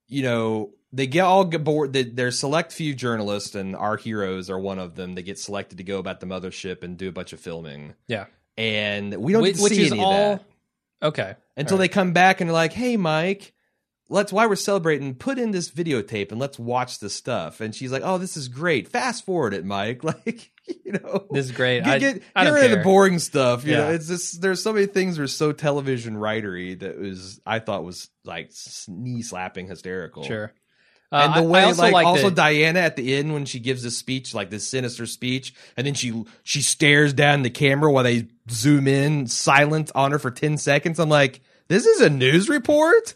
you 0.06 0.22
know, 0.22 0.70
they 0.92 1.06
get 1.08 1.22
all 1.22 1.44
get 1.44 1.64
bored. 1.64 1.92
They're 1.92 2.30
select 2.30 2.72
few 2.72 2.94
journalists, 2.94 3.54
and 3.56 3.74
our 3.76 3.96
heroes 3.96 4.48
are 4.50 4.58
one 4.58 4.78
of 4.78 4.94
them. 4.94 5.14
They 5.16 5.22
get 5.22 5.38
selected 5.38 5.78
to 5.78 5.84
go 5.84 5.98
about 5.98 6.20
the 6.20 6.26
mothership 6.26 6.82
and 6.84 6.96
do 6.96 7.08
a 7.08 7.12
bunch 7.12 7.32
of 7.32 7.40
filming. 7.40 7.94
Yeah. 8.06 8.26
And 8.56 9.14
we 9.16 9.32
don't 9.32 9.42
Whi- 9.42 9.48
get 9.48 9.56
to 9.56 9.62
which 9.64 9.72
see 9.74 9.82
is 9.86 9.92
any 9.92 10.00
all 10.00 10.12
of 10.34 10.38
that 10.38 11.06
okay. 11.08 11.34
until 11.56 11.76
right. 11.76 11.84
they 11.84 11.88
come 11.88 12.12
back 12.12 12.40
and 12.40 12.48
they're 12.48 12.54
like, 12.54 12.72
"Hey, 12.72 12.96
Mike." 12.96 13.52
Let's 14.10 14.32
while 14.32 14.48
we're 14.48 14.56
celebrating, 14.56 15.14
put 15.14 15.38
in 15.38 15.50
this 15.50 15.70
videotape 15.70 16.30
and 16.30 16.40
let's 16.40 16.58
watch 16.58 16.98
the 16.98 17.10
stuff. 17.10 17.60
And 17.60 17.74
she's 17.74 17.92
like, 17.92 18.02
"Oh, 18.04 18.16
this 18.18 18.36
is 18.38 18.48
great. 18.48 18.88
Fast 18.88 19.26
forward 19.26 19.54
it, 19.54 19.64
Mike." 19.64 20.02
Like, 20.04 20.50
you 20.84 20.92
know, 20.92 21.26
This 21.30 21.46
is 21.46 21.52
great. 21.52 21.82
Get, 21.82 22.00
get, 22.00 22.22
I 22.36 22.44
get 22.44 22.50
don't 22.50 22.54
rid 22.54 22.64
of 22.72 22.78
the 22.78 22.84
boring 22.84 23.18
stuff. 23.18 23.64
You 23.64 23.74
know, 23.76 23.90
it's 23.90 24.06
just 24.06 24.42
there's 24.42 24.62
so 24.62 24.72
many 24.74 24.84
things 24.86 25.16
that 25.16 25.22
are 25.22 25.26
so 25.26 25.52
television 25.52 26.14
writery 26.16 26.78
that 26.80 26.98
was 26.98 27.40
I 27.46 27.58
thought 27.58 27.84
was 27.84 28.10
like 28.24 28.50
knee 28.86 29.22
slapping 29.22 29.66
hysterical. 29.66 30.24
Sure. 30.24 30.52
And 31.10 31.32
Uh, 31.32 31.40
the 31.40 31.48
way, 31.48 31.60
I 31.60 31.64
also 31.64 31.82
like, 31.82 31.92
like 31.94 32.06
also 32.06 32.28
that- 32.28 32.34
Diana 32.36 32.80
at 32.80 32.96
the 32.96 33.14
end 33.16 33.32
when 33.32 33.46
she 33.46 33.60
gives 33.60 33.82
this 33.82 33.96
speech, 33.96 34.34
like 34.34 34.50
this 34.50 34.68
sinister 34.68 35.06
speech, 35.06 35.54
and 35.76 35.86
then 35.86 35.94
she 35.94 36.22
she 36.42 36.60
stares 36.60 37.14
down 37.14 37.42
the 37.42 37.50
camera 37.50 37.90
while 37.90 38.04
they 38.04 38.28
zoom 38.50 38.86
in, 38.86 39.26
silent 39.26 39.90
on 39.94 40.10
her 40.12 40.18
for 40.18 40.30
ten 40.30 40.58
seconds. 40.58 40.98
I'm 40.98 41.08
like, 41.08 41.40
this 41.68 41.86
is 41.86 42.02
a 42.02 42.10
news 42.10 42.50
report. 42.50 43.14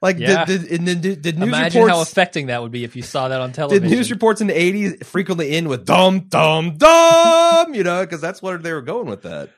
Like, 0.00 0.18
Yeah. 0.18 0.44
and 0.48 0.86
the, 0.86 0.94
the, 0.94 1.14
the 1.16 1.32
news 1.32 1.48
Imagine 1.48 1.82
reports. 1.82 1.96
how 1.96 2.02
affecting 2.02 2.46
that 2.46 2.62
would 2.62 2.70
be 2.72 2.84
if 2.84 2.94
you 2.94 3.02
saw 3.02 3.28
that 3.28 3.40
on 3.40 3.52
television. 3.52 3.88
news 3.90 4.10
reports 4.10 4.40
in 4.40 4.46
the 4.46 4.52
80s 4.54 5.04
frequently 5.04 5.50
end 5.50 5.68
with 5.68 5.84
dum 5.86 6.20
dum 6.28 6.76
dum, 6.76 7.74
you 7.74 7.82
know, 7.82 8.02
because 8.04 8.20
that's 8.20 8.40
where 8.40 8.58
they 8.58 8.72
were 8.72 8.82
going 8.82 9.06
with 9.06 9.22
that. 9.22 9.50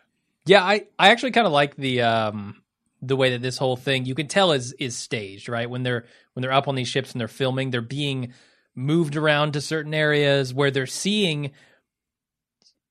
Yeah, 0.46 0.62
I, 0.64 0.86
I 0.98 1.10
actually 1.10 1.32
kind 1.32 1.46
of 1.46 1.52
like 1.52 1.76
the 1.76 2.02
um 2.02 2.56
the 3.02 3.16
way 3.16 3.30
that 3.30 3.42
this 3.42 3.56
whole 3.58 3.76
thing 3.76 4.04
you 4.06 4.14
can 4.14 4.26
tell 4.28 4.52
is 4.52 4.72
is 4.74 4.96
staged, 4.96 5.48
right? 5.48 5.68
When 5.68 5.82
they're 5.82 6.06
when 6.32 6.40
they're 6.42 6.52
up 6.52 6.68
on 6.68 6.74
these 6.74 6.88
ships 6.88 7.12
and 7.12 7.20
they're 7.20 7.28
filming, 7.28 7.70
they're 7.70 7.80
being 7.82 8.32
moved 8.74 9.16
around 9.16 9.52
to 9.52 9.60
certain 9.60 9.92
areas 9.92 10.54
where 10.54 10.70
they're 10.70 10.86
seeing 10.86 11.50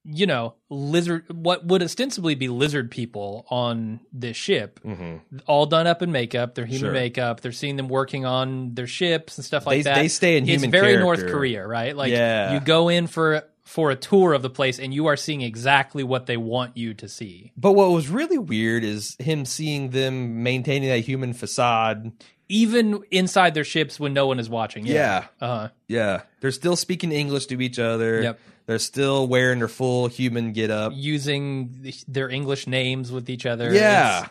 you 0.06 0.26
know, 0.26 0.56
lizard 0.70 1.26
what 1.30 1.66
would 1.66 1.84
ostensibly 1.84 2.34
be 2.36 2.48
lizard 2.48 2.90
people 2.90 3.46
on 3.50 4.00
this 4.14 4.38
ship, 4.38 4.80
Mm-hmm. 4.86 5.38
all 5.46 5.66
done 5.66 5.88
up 5.88 6.02
in 6.02 6.12
makeup, 6.12 6.56
their 6.56 6.66
human 6.66 6.80
Sure. 6.80 6.92
makeup, 6.94 7.42
they're 7.42 7.52
seeing 7.52 7.76
them 7.76 7.90
working 7.90 8.26
on 8.26 8.74
their 8.76 8.88
ships 8.88 9.38
and 9.38 9.46
stuff 9.46 9.68
like 9.68 9.80
They, 9.80 9.82
that. 9.84 9.96
they 9.96 10.08
stay 10.08 10.38
in 10.38 10.44
it's 10.44 10.52
human 10.52 10.72
very 10.72 10.94
character. 10.94 11.04
North 11.04 11.28
Korea, 11.32 11.68
right? 11.68 11.96
Like 11.96 12.12
Yeah. 12.12 12.54
you 12.54 12.60
go 12.62 12.88
in 12.90 13.08
for 13.08 13.44
for 13.70 13.92
a 13.92 13.96
tour 13.96 14.34
of 14.34 14.42
the 14.42 14.50
place 14.50 14.80
and 14.80 14.94
you 14.96 15.06
are 15.06 15.16
seeing 15.16 15.42
exactly 15.42 16.04
what 16.04 16.26
they 16.26 16.38
want 16.38 16.76
you 16.76 16.94
to 16.96 17.08
see. 17.08 17.52
But 17.56 17.74
what 17.74 17.92
was 17.92 18.10
really 18.10 18.40
weird 18.40 18.84
is 18.84 19.16
him 19.20 19.46
seeing 19.46 19.92
them 19.92 20.42
maintaining 20.42 20.90
that 20.90 21.02
human 21.02 21.34
facade. 21.34 22.12
even 22.50 23.04
inside 23.12 23.54
their 23.54 23.64
ships 23.64 24.00
when 24.00 24.12
no 24.12 24.26
one 24.26 24.40
is 24.40 24.50
watching. 24.50 24.88
Yeah. 24.88 25.26
Uh, 25.40 25.68
Yeah. 25.88 26.24
They're 26.42 26.50
still 26.52 26.76
speaking 26.76 27.12
English 27.12 27.46
to 27.48 27.62
each 27.62 27.78
other. 27.78 28.24
Yep. 28.24 28.40
They're 28.66 28.80
still 28.80 29.28
wearing 29.28 29.60
their 29.60 29.68
full 29.68 30.08
human 30.08 30.52
get 30.52 30.72
up. 30.72 30.94
using 30.96 31.94
their 32.08 32.28
English 32.30 32.66
names 32.66 33.12
with 33.12 33.30
each 33.30 33.46
other. 33.46 33.72
Yeah. 33.72 34.22
It's, 34.22 34.30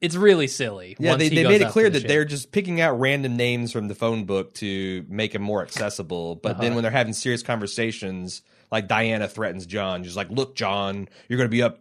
it's 0.00 0.16
really 0.16 0.48
silly. 0.48 0.96
Yeah, 0.98 1.14
they, 1.14 1.28
they 1.28 1.44
made 1.44 1.60
it 1.62 1.68
clear 1.68 1.84
the 1.86 1.90
that 1.90 2.00
ship. 2.00 2.08
they're 2.08 2.24
just 2.24 2.50
picking 2.50 2.80
out 2.80 2.98
random 2.98 3.36
names 3.36 3.70
from 3.70 3.86
the 3.86 3.94
phone 3.94 4.24
book 4.24 4.54
to 4.54 5.04
make 5.08 5.32
them 5.34 5.42
more 5.42 5.62
accessible. 5.62 6.34
But 6.34 6.58
then 6.58 6.66
Uh-huh. 6.66 6.74
when 6.74 6.82
they're 6.82 6.90
having 6.90 7.12
serious 7.12 7.44
conversations, 7.44 8.42
like 8.72 8.88
Diana 8.88 9.28
threatens 9.28 9.66
John, 9.66 10.02
she's 10.02 10.16
like, 10.16 10.30
"Look, 10.30 10.56
John, 10.56 11.08
you're 11.28 11.36
going 11.36 11.48
to 11.48 11.54
be 11.54 11.62
up 11.62 11.78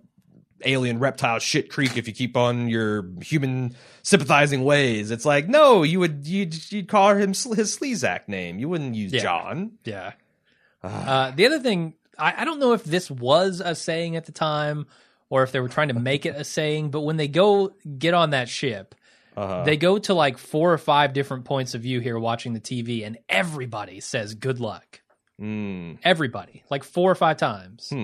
alien 0.63 0.99
reptile 0.99 1.39
shit 1.39 1.71
creek 1.71 1.97
if 1.97 2.07
you 2.07 2.13
keep 2.13 2.37
on 2.37 2.67
your 2.67 3.05
human 3.21 3.75
sympathizing 4.03 4.63
ways." 4.63 5.09
It's 5.09 5.25
like, 5.25 5.47
no, 5.47 5.81
you 5.83 5.99
would 5.99 6.27
you'd, 6.27 6.71
you'd 6.71 6.87
call 6.87 7.15
him 7.15 7.29
his 7.29 7.77
Sleestak 7.77 8.27
name. 8.27 8.59
You 8.59 8.69
wouldn't 8.69 8.93
use 8.93 9.11
Yeah. 9.13 9.21
John. 9.21 9.71
Yeah. 9.85 10.11
Ah. 10.83 11.09
Uh, 11.27 11.31
the 11.31 11.45
other 11.45 11.59
thing, 11.59 11.93
I, 12.17 12.41
I 12.41 12.45
don't 12.45 12.59
know 12.59 12.73
if 12.73 12.83
this 12.83 13.09
was 13.09 13.61
a 13.63 13.73
saying 13.75 14.15
at 14.15 14.25
the 14.25 14.31
time 14.31 14.87
or 15.29 15.43
if 15.43 15.51
they 15.51 15.59
were 15.59 15.69
trying 15.69 15.87
to 15.87 15.93
make 15.93 16.25
it 16.25 16.35
a 16.35 16.43
saying, 16.43 16.89
but 16.91 17.01
when 17.01 17.17
they 17.17 17.27
go 17.29 17.71
get 17.97 18.13
on 18.13 18.31
that 18.31 18.49
ship, 18.49 18.95
Uh-huh. 19.37 19.63
they 19.63 19.77
go 19.77 19.97
to 19.99 20.13
like 20.13 20.37
four 20.37 20.73
or 20.73 20.77
five 20.77 21.13
different 21.13 21.45
points 21.45 21.73
of 21.73 21.81
view 21.83 21.99
here 22.01 22.19
watching 22.19 22.53
the 22.53 22.59
TV, 22.59 23.05
and 23.05 23.17
everybody 23.29 23.99
says 24.01 24.33
good 24.35 24.59
luck. 24.59 25.00
Mm, 25.41 25.97
Everybody, 26.03 26.63
like 26.69 26.83
four 26.83 27.09
or 27.11 27.15
five 27.15 27.37
times. 27.37 27.89
Hmm. 27.89 27.95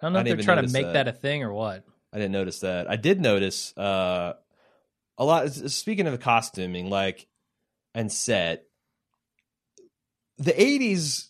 I 0.00 0.06
don't 0.06 0.12
know 0.14 0.18
I 0.20 0.22
if 0.22 0.26
they're 0.28 0.36
trying 0.44 0.66
to 0.66 0.72
make 0.72 0.86
that. 0.86 0.92
that 1.04 1.08
a 1.08 1.12
thing 1.12 1.42
or 1.42 1.52
what. 1.52 1.84
I 2.12 2.16
didn't 2.16 2.32
notice 2.32 2.60
that. 2.60 2.88
I 2.90 2.96
did 2.96 3.20
notice 3.20 3.76
uh, 3.76 4.32
a 5.18 5.24
lot. 5.24 5.50
Speaking 5.52 6.06
of 6.06 6.18
costuming, 6.20 6.88
like 6.88 7.26
and 7.94 8.10
set, 8.10 8.64
the 10.38 10.52
'80s 10.52 11.28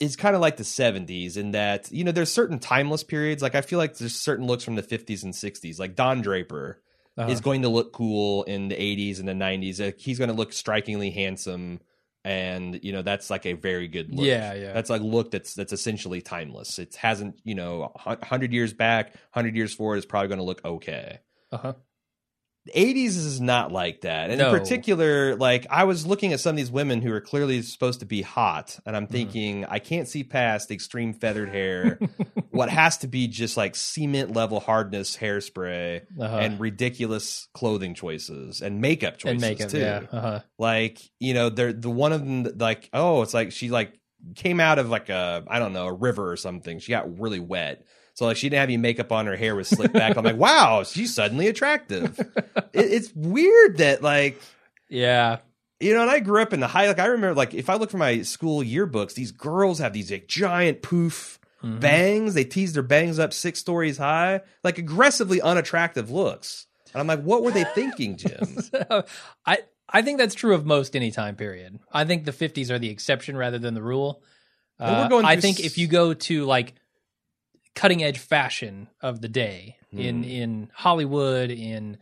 is 0.00 0.16
kind 0.16 0.34
of 0.34 0.42
like 0.42 0.56
the 0.56 0.62
'70s 0.64 1.36
in 1.36 1.52
that 1.52 1.90
you 1.90 2.04
know 2.04 2.12
there's 2.12 2.32
certain 2.32 2.58
timeless 2.58 3.02
periods. 3.04 3.42
Like 3.42 3.54
I 3.54 3.60
feel 3.62 3.78
like 3.78 3.96
there's 3.96 4.14
certain 4.14 4.46
looks 4.46 4.64
from 4.64 4.74
the 4.74 4.82
'50s 4.82 5.22
and 5.24 5.32
'60s. 5.32 5.78
Like 5.78 5.94
Don 5.96 6.20
Draper 6.22 6.82
Uh-huh. 7.16 7.30
is 7.30 7.40
going 7.40 7.62
to 7.62 7.68
look 7.70 7.92
cool 7.92 8.42
in 8.44 8.68
the 8.68 8.74
'80s 8.76 9.20
and 9.20 9.28
the 9.28 9.32
'90s. 9.32 9.80
Like, 9.80 9.98
he's 9.98 10.18
going 10.18 10.28
to 10.28 10.36
look 10.36 10.52
strikingly 10.52 11.10
handsome, 11.10 11.80
and 12.26 12.80
you 12.82 12.90
know 12.90 13.02
that's 13.02 13.30
like 13.30 13.46
a 13.46 13.52
very 13.52 13.86
good 13.86 14.12
look. 14.12 14.26
Yeah, 14.26 14.52
yeah. 14.52 14.72
That's 14.72 14.90
like 14.90 15.00
look 15.00 15.30
that's 15.30 15.54
that's 15.54 15.72
essentially 15.72 16.20
timeless. 16.20 16.80
It 16.80 16.96
hasn't 16.96 17.38
you 17.44 17.54
know 17.54 17.92
hundred 17.96 18.52
years 18.52 18.72
back, 18.72 19.14
hundred 19.30 19.54
years 19.54 19.72
forward 19.72 19.98
is 19.98 20.06
probably 20.06 20.26
going 20.26 20.38
to 20.38 20.44
look 20.44 20.64
okay. 20.64 21.20
Uh-huh. 21.52 21.74
The 21.74 21.76
80s 22.74 23.16
is 23.16 23.40
not 23.40 23.70
like 23.72 24.00
that. 24.02 24.30
And 24.30 24.38
No. 24.38 24.52
in 24.52 24.58
particular, 24.58 25.36
like 25.36 25.66
I 25.70 25.84
was 25.84 26.06
looking 26.06 26.32
at 26.32 26.40
some 26.40 26.50
of 26.50 26.56
these 26.56 26.70
women 26.70 27.00
who 27.02 27.12
are 27.12 27.20
clearly 27.20 27.62
supposed 27.62 28.00
to 28.00 28.06
be 28.06 28.22
hot, 28.22 28.78
and 28.84 28.94
Mm-hmm. 28.94 28.96
I'm 28.96 29.06
thinking, 29.06 29.64
I 29.66 29.78
can't 29.78 30.08
see 30.08 30.24
past 30.24 30.70
extreme 30.70 31.12
feathered 31.14 31.48
hair, 31.50 31.98
what 32.50 32.68
has 32.70 32.98
to 32.98 33.08
be 33.08 33.28
just 33.28 33.56
like 33.56 33.76
cement 33.76 34.32
level 34.34 34.60
hardness 34.60 35.16
hairspray 35.16 36.02
Uh-huh. 36.20 36.36
and 36.38 36.58
ridiculous 36.60 37.48
clothing 37.54 37.94
choices 37.94 38.62
and 38.62 38.80
makeup 38.80 39.18
choices 39.18 39.32
and 39.34 39.40
makeup, 39.40 39.68
too. 39.70 39.78
yeah. 39.78 40.02
Uh-huh. 40.10 40.40
Like, 40.58 40.98
you 41.20 41.34
know, 41.34 41.48
they're 41.50 41.72
the 41.72 41.90
one 41.90 42.12
of 42.12 42.20
them 42.20 42.46
like, 42.58 42.88
oh, 42.92 43.22
it's 43.22 43.34
like 43.34 43.52
she 43.52 43.70
like 43.70 43.92
came 44.34 44.58
out 44.60 44.78
of 44.78 44.88
like 44.88 45.08
a 45.08 45.44
I 45.46 45.58
don't 45.58 45.72
know, 45.72 45.86
a 45.86 45.92
river 45.92 46.30
or 46.32 46.36
something. 46.36 46.78
She 46.80 46.90
got 46.90 47.18
really 47.20 47.40
wet. 47.40 47.84
So 48.16 48.26
like 48.26 48.36
she 48.36 48.48
didn't 48.48 48.60
have 48.60 48.68
any 48.68 48.76
makeup 48.78 49.12
on, 49.12 49.26
her 49.26 49.36
hair 49.36 49.54
was 49.54 49.68
slicked 49.68 49.94
back. 49.94 50.16
I'm 50.16 50.24
like, 50.24 50.36
wow, 50.36 50.82
she's 50.82 51.14
suddenly 51.14 51.46
attractive. 51.48 52.18
it, 52.56 52.66
it's 52.74 53.14
weird 53.14 53.78
that 53.78 54.02
like 54.02 54.40
Yeah. 54.88 55.38
you 55.80 55.94
know, 55.94 56.02
and 56.02 56.10
I 56.10 56.18
grew 56.20 56.42
up 56.42 56.52
in 56.52 56.60
the 56.60 56.66
high. 56.66 56.86
Like 56.88 56.98
I 56.98 57.06
remember, 57.06 57.34
like 57.34 57.54
if 57.54 57.68
I 57.70 57.74
look 57.76 57.90
for 57.90 57.98
my 57.98 58.22
school 58.22 58.62
yearbooks, 58.62 59.14
these 59.14 59.32
girls 59.32 59.78
have 59.78 59.92
these 59.92 60.10
like 60.10 60.26
giant 60.28 60.82
poof 60.82 61.38
Mhm. 61.62 61.80
bangs. 61.80 62.34
They 62.34 62.44
tease 62.44 62.72
their 62.74 62.82
bangs 62.82 63.18
up 63.18 63.32
six 63.32 63.58
stories 63.60 63.96
high, 63.98 64.40
like 64.64 64.76
aggressively 64.78 65.40
unattractive 65.40 66.10
looks. 66.10 66.66
And 66.92 67.00
I'm 67.00 67.06
like, 67.06 67.22
what 67.22 67.42
were 67.42 67.50
they 67.50 67.64
thinking, 67.74 68.16
Jim? 68.18 68.58
I 69.46 69.58
I 69.88 70.02
think 70.02 70.18
that's 70.18 70.34
true 70.34 70.54
of 70.54 70.64
most 70.66 70.96
any 70.96 71.10
time 71.10 71.36
period. 71.36 71.78
I 71.92 72.04
think 72.04 72.24
the 72.24 72.32
50s 72.32 72.70
are 72.70 72.78
the 72.78 72.88
exception 72.90 73.36
rather 73.36 73.58
than 73.58 73.74
the 73.74 73.82
rule. 73.82 74.22
Uh, 74.80 75.08
I 75.24 75.36
think 75.40 75.58
s- 75.60 75.64
if 75.66 75.78
you 75.78 75.86
go 75.86 76.12
to 76.14 76.44
like 76.44 76.74
cutting 77.76 78.02
edge 78.02 78.18
fashion 78.18 78.88
of 79.00 79.20
the 79.20 79.28
day 79.28 79.76
in 79.92 80.24
Hmm. 80.24 80.28
in 80.28 80.70
Hollywood 80.74 81.50
in 81.52 81.98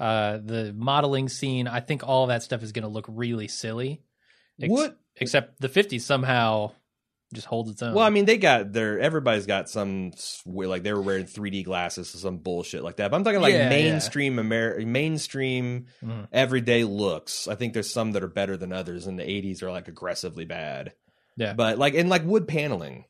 uh, 0.00 0.38
the 0.42 0.72
modeling 0.76 1.28
scene, 1.28 1.66
I 1.68 1.80
think 1.80 2.06
all 2.06 2.26
that 2.28 2.42
stuff 2.42 2.62
is 2.64 2.72
going 2.72 2.82
to 2.84 2.88
look 2.88 3.06
really 3.08 3.46
silly. 3.48 4.02
Ex- 4.60 4.70
what? 4.70 4.98
Except 5.16 5.60
the 5.60 5.68
50s 5.68 6.02
somehow 6.02 6.72
just 7.34 7.46
holds 7.46 7.70
its 7.70 7.82
own. 7.82 7.94
Well, 7.94 8.04
I 8.06 8.10
mean, 8.10 8.24
they 8.24 8.38
got 8.38 8.72
their 8.72 8.98
everybody's 9.00 9.44
got 9.46 9.68
some 9.68 10.12
like 10.46 10.82
they 10.82 10.92
were 10.92 11.00
wearing 11.02 11.26
3D 11.26 11.64
glasses 11.64 12.14
or 12.14 12.18
some 12.18 12.38
bullshit 12.38 12.82
like 12.82 12.96
that. 12.96 13.10
But 13.10 13.16
I'm 13.18 13.24
talking 13.24 13.40
like 13.40 13.52
Yeah, 13.52 13.64
yeah. 13.64 13.68
mainstream 13.68 14.36
Ameri- 14.36 14.86
mainstream 14.86 15.86
Mhm. 16.02 16.28
everyday 16.32 16.84
looks. 16.84 17.46
I 17.48 17.54
think 17.56 17.74
there's 17.74 17.92
some 17.92 18.12
that 18.12 18.22
are 18.22 18.28
better 18.28 18.56
than 18.56 18.72
others, 18.72 19.06
and 19.06 19.18
the 19.18 19.24
80s 19.28 19.62
are 19.62 19.70
like 19.70 19.88
aggressively 19.88 20.44
bad. 20.44 20.92
Yeah. 21.36 21.52
but 21.54 21.78
like 21.78 21.94
and 21.94 22.08
like 22.08 22.24
wood 22.24 22.48
paneling. 22.48 23.04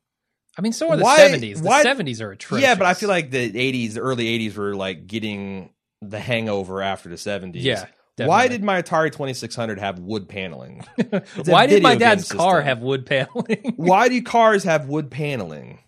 I 0.59 0.61
mean, 0.61 0.72
so 0.72 0.90
are 0.90 0.96
the 0.96 1.04
Why- 1.04 1.20
70s. 1.20 1.62
The 1.62 1.68
why- 1.68 1.84
70s 1.84 2.20
are 2.20 2.32
atrocious. 2.32 2.62
Yeah, 2.66 2.74
but 2.74 2.86
I 2.86 2.94
feel 2.94 3.09
like 3.09 3.30
the 3.30 3.50
80s, 3.52 3.94
the 3.94 4.00
early 4.00 4.24
80s 4.26 4.56
were 4.56 4.74
like 4.74 5.06
getting 5.06 5.70
the 6.02 6.18
hangover 6.18 6.82
after 6.82 7.09
the 7.09 7.14
70s. 7.16 7.62
Yeah. 7.62 7.86
Why 8.16 8.48
did 8.48 8.64
my 8.64 8.82
Atari 8.82 9.12
2600 9.12 9.78
have 9.78 10.00
wood 10.00 10.28
paneling? 10.28 10.84
Why 11.44 11.66
did 11.68 11.84
my 11.84 11.94
dad's 11.94 12.30
car 12.30 12.61
have 12.61 12.80
wood 12.80 13.06
paneling? 13.06 13.72
Why 13.76 14.09
do 14.09 14.20
cars 14.22 14.64
have 14.64 14.88
wood 14.88 15.09
paneling? 15.09 15.78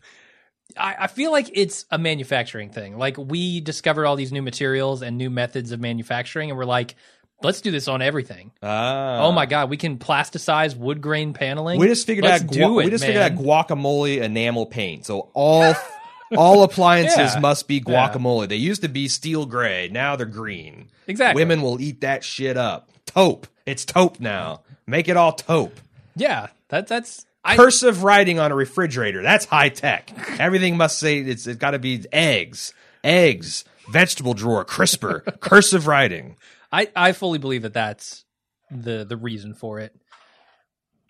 I, 0.76 0.94
I 1.00 1.06
feel 1.08 1.32
like 1.32 1.50
it's 1.52 1.86
a 1.90 1.98
manufacturing 1.98 2.70
thing. 2.70 2.96
Like 2.96 3.18
we 3.18 3.60
discovered 3.60 4.06
all 4.06 4.14
these 4.14 4.30
new 4.30 4.42
materials 4.42 5.02
and 5.02 5.18
new 5.18 5.28
methods 5.30 5.72
of 5.72 5.80
manufacturing, 5.80 6.50
and 6.50 6.56
we're 6.58 6.64
like, 6.64 6.94
let's 7.42 7.60
do 7.60 7.70
this 7.70 7.88
on 7.88 8.02
everything. 8.02 8.50
Ah. 8.62 9.20
oh 9.20 9.32
my 9.32 9.46
god, 9.46 9.70
we 9.70 9.76
can 9.76 9.98
plasticize 9.98 10.76
wood 10.76 11.00
grain 11.00 11.32
paneling. 11.32 11.78
We 11.80 11.86
just 11.88 12.06
figured 12.06 12.24
Let's 12.24 12.44
out 12.44 12.50
do 12.50 12.58
gua- 12.60 12.80
it, 12.80 12.84
we 12.84 12.90
just 12.90 13.02
man. 13.04 13.08
figured 13.14 13.32
out 13.32 13.38
guacamole 13.68 14.20
enamel 14.22 14.66
paint. 14.66 15.06
So 15.06 15.28
all 15.34 15.74
all 16.36 16.62
appliances 16.62 17.34
Yeah. 17.34 17.40
must 17.40 17.66
be 17.68 17.76
Yeah. 17.86 18.08
guacamole. 18.08 18.48
They 18.48 18.56
used 18.56 18.82
to 18.82 18.88
be 18.88 19.08
steel 19.08 19.46
gray, 19.46 19.88
now 19.90 20.16
they're 20.16 20.26
green. 20.26 20.88
exactly. 21.06 21.40
Women 21.42 21.62
will 21.62 21.80
eat 21.80 22.00
that 22.02 22.22
shit 22.24 22.56
up. 22.56 22.88
Taupe. 23.06 23.46
It's 23.66 23.84
taupe 23.84 24.20
now. 24.20 24.62
Make 24.86 25.08
it 25.08 25.16
all 25.16 25.32
taupe. 25.32 25.78
yeah, 26.16 26.48
that 26.68 26.86
that's 26.86 27.26
I, 27.44 27.56
Cursive 27.56 28.02
writing 28.04 28.38
on 28.38 28.52
a 28.52 28.54
refrigerator. 28.54 29.22
That's 29.22 29.46
high 29.46 29.70
tech. 29.70 30.12
Everything 30.38 30.76
must 30.76 30.98
say 30.98 31.18
it's 31.20 31.46
it's 31.46 31.58
got 31.58 31.70
to 31.70 31.78
be 31.78 32.04
eggs, 32.12 32.74
eggs, 33.02 33.64
vegetable 33.90 34.34
drawer, 34.34 34.64
crisper, 34.64 35.20
cursive 35.40 35.86
writing. 35.86 36.36
I 36.72 36.88
I 36.94 37.12
fully 37.12 37.38
believe 37.38 37.62
that 37.62 37.72
that's 37.74 38.24
the 38.70 39.04
the 39.04 39.16
reason 39.16 39.54
for 39.54 39.78
it 39.80 39.94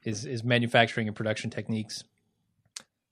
is 0.04 0.24
is 0.24 0.42
manufacturing 0.44 1.06
and 1.08 1.16
production 1.16 1.50
techniques. 1.50 2.04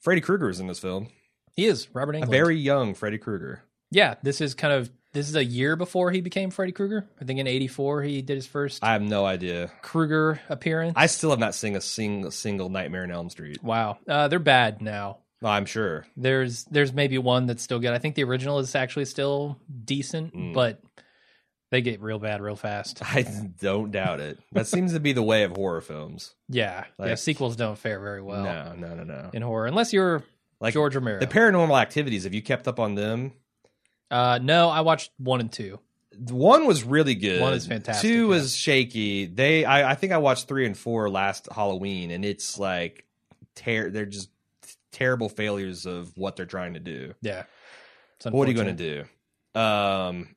Freddy 0.00 0.20
Krueger 0.20 0.48
is 0.48 0.60
in 0.60 0.66
this 0.66 0.78
film. 0.78 1.08
He 1.54 1.66
is 1.66 1.88
Robert 1.94 2.14
A 2.16 2.20
Englund. 2.20 2.30
very 2.30 2.56
young 2.56 2.94
Freddy 2.94 3.18
Krueger. 3.18 3.62
yeah. 3.90 4.14
This 4.22 4.40
is 4.40 4.54
kind 4.54 4.72
of 4.72 4.90
this 5.12 5.28
is 5.28 5.36
a 5.36 5.44
year 5.44 5.74
before 5.74 6.10
he 6.10 6.20
became 6.20 6.50
Freddy 6.50 6.72
Krueger. 6.72 7.06
I 7.20 7.24
think 7.24 7.40
in 7.40 7.46
'84 7.46 8.02
he 8.02 8.22
did 8.22 8.36
his 8.36 8.46
first 8.46 8.82
I 8.84 8.92
have 8.92 9.02
no 9.02 9.24
idea. 9.26 9.70
Krueger 9.82 10.40
appearance. 10.48 10.94
I 10.96 11.06
still 11.06 11.30
have 11.30 11.38
not 11.38 11.54
seen 11.54 11.74
a 11.76 11.80
single 11.80 12.30
single 12.30 12.68
Nightmare 12.68 13.04
in 13.04 13.10
Elm 13.10 13.28
Street. 13.30 13.62
wow, 13.62 13.98
uh, 14.08 14.28
they're 14.28 14.38
bad 14.38 14.80
now. 14.80 15.18
I'm 15.42 15.66
sure. 15.66 16.04
There's 16.16 16.64
there's 16.64 16.92
maybe 16.92 17.18
one 17.18 17.46
that's 17.46 17.62
still 17.62 17.78
good. 17.78 17.92
I 17.92 17.98
think 17.98 18.14
the 18.16 18.24
original 18.24 18.58
is 18.60 18.74
actually 18.74 19.04
still 19.04 19.58
decent, 19.84 20.34
Mm. 20.34 20.52
but 20.54 20.80
They 21.70 21.82
get 21.82 22.00
real 22.00 22.18
bad 22.18 22.40
real 22.40 22.56
fast. 22.56 23.02
I 23.02 23.24
don't 23.60 23.90
doubt 23.90 24.20
it. 24.20 24.38
That 24.52 24.66
seems 24.66 24.94
to 24.94 25.00
be 25.00 25.12
the 25.12 25.22
way 25.22 25.42
of 25.44 25.52
horror 25.52 25.80
films. 25.82 26.34
Yeah, 26.48 26.84
yeah. 26.98 27.14
Sequels 27.14 27.56
don't 27.56 27.76
fare 27.78 28.00
very 28.00 28.22
well 28.22 28.42
no, 28.42 28.74
no, 28.74 28.94
no, 28.94 29.04
no. 29.04 29.30
in 29.34 29.42
horror 29.42 29.66
unless 29.66 29.92
you're 29.92 30.22
Like 30.60 30.72
George 30.74 30.94
Romero. 30.94 31.20
the 31.20 31.26
paranormal 31.26 31.78
activities. 31.80 32.24
Have 32.24 32.32
you 32.34 32.42
kept 32.42 32.66
up 32.68 32.80
on 32.80 32.94
them? 32.94 33.32
uh, 34.10 34.38
no, 34.42 34.70
I 34.70 34.80
watched 34.80 35.10
one 35.18 35.40
and 35.40 35.52
two. 35.52 35.78
One 36.30 36.66
was 36.66 36.82
really 36.82 37.14
good. 37.14 37.40
One 37.42 37.52
is 37.52 37.66
fantastic, 37.66 38.08
Two 38.10 38.22
yeah. 38.22 38.26
was 38.28 38.56
shaky. 38.56 39.26
They, 39.26 39.64
I, 39.66 39.90
I 39.90 39.94
think 39.94 40.12
I 40.12 40.18
watched 40.18 40.48
three 40.48 40.64
and 40.66 40.76
four 40.76 41.08
last 41.10 41.48
Halloween, 41.54 42.10
and 42.10 42.24
it's 42.24 42.58
like, 42.58 43.04
ter- 43.54 43.90
they're 43.90 44.06
just 44.06 44.30
terrible 44.90 45.28
failures 45.28 45.84
of 45.86 46.10
what 46.16 46.34
they're 46.34 46.46
trying 46.46 46.74
to 46.74 46.80
do. 46.80 47.14
Yeah. 47.20 47.44
What 48.24 48.48
are 48.48 48.50
you 48.50 48.56
going 48.56 48.74
to 48.76 49.04
do? 49.54 49.60
Um, 49.60 50.34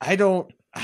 I 0.00 0.16
don't. 0.16 0.52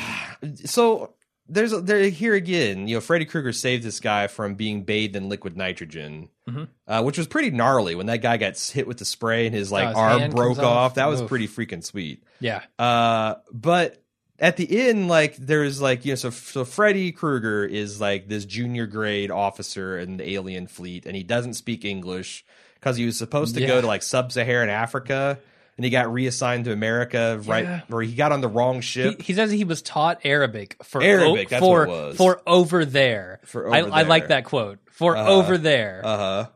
So 0.64 1.14
there's 1.48 1.72
a, 1.72 1.80
there 1.80 2.08
here 2.08 2.34
again. 2.34 2.88
You 2.88 2.96
know, 2.96 3.00
Freddy 3.00 3.24
Krueger 3.24 3.52
saved 3.52 3.84
this 3.84 4.00
guy 4.00 4.26
from 4.26 4.56
being 4.56 4.82
bathed 4.82 5.14
in 5.14 5.28
liquid 5.28 5.56
nitrogen, 5.56 6.30
Mhm. 6.48 6.66
uh, 6.88 7.02
which 7.02 7.16
was 7.16 7.28
pretty 7.28 7.50
gnarly 7.52 7.94
when 7.94 8.06
that 8.06 8.22
guy 8.22 8.38
got 8.38 8.58
hit 8.58 8.88
with 8.88 8.96
the 8.98 9.04
spray 9.04 9.46
and 9.46 9.54
his 9.54 9.70
like 9.70 9.84
Oh, 9.84 9.88
his 9.90 10.22
arm 10.22 10.30
broke 10.32 10.58
off. 10.58 10.64
off. 10.64 10.94
That 10.96 11.06
was 11.06 11.20
Oof. 11.20 11.28
pretty 11.28 11.46
freaking 11.46 11.84
sweet. 11.84 12.24
Yeah. 12.40 12.62
Uh, 12.76 13.36
but 13.52 14.02
at 14.40 14.56
the 14.56 14.88
end, 14.88 15.06
like 15.06 15.36
there's 15.36 15.80
like 15.80 16.04
you 16.04 16.12
know, 16.12 16.16
so 16.16 16.30
so 16.30 16.64
Freddy 16.64 17.12
Krueger 17.12 17.64
is 17.64 18.00
like 18.00 18.28
this 18.28 18.44
junior 18.44 18.86
grade 18.88 19.30
officer 19.30 19.96
in 19.96 20.16
the 20.16 20.28
alien 20.32 20.66
fleet, 20.66 21.06
and 21.06 21.14
he 21.14 21.22
doesn't 21.22 21.54
speak 21.54 21.84
English 21.84 22.44
because 22.74 22.96
he 22.96 23.06
was 23.06 23.16
supposed 23.16 23.54
to 23.54 23.60
Yeah. 23.60 23.68
go 23.68 23.80
to 23.80 23.86
like 23.86 24.02
sub-Saharan 24.02 24.70
Africa, 24.70 25.38
and 25.82 25.84
he 25.86 25.90
got 25.90 26.12
reassigned 26.12 26.66
to 26.66 26.72
America 26.72 27.40
right 27.44 27.64
Yeah. 27.64 27.80
where 27.88 28.02
he 28.02 28.14
got 28.14 28.30
on 28.30 28.40
the 28.40 28.46
wrong 28.48 28.80
ship. 28.82 29.20
he 29.20 29.34
says 29.34 29.50
he 29.50 29.64
was 29.64 29.82
taught 29.82 30.20
Arabic 30.24 30.76
for 30.84 31.02
Arabic, 31.02 31.48
o- 31.48 31.50
that's 31.50 31.60
for 31.60 31.78
what 31.80 31.88
it 31.88 31.90
was. 32.06 32.16
for 32.16 32.40
over 32.46 32.84
there. 32.84 33.40
For 33.46 33.74
I, 33.74 33.80
over 33.82 33.92
I 33.92 34.02
like 34.02 34.28
that 34.28 34.44
quote 34.44 34.78
for 34.92 35.16
Uh-huh. 35.16 35.32
over 35.34 35.58
there. 35.58 36.02
Uh 36.04 36.16
huh. 36.16 36.46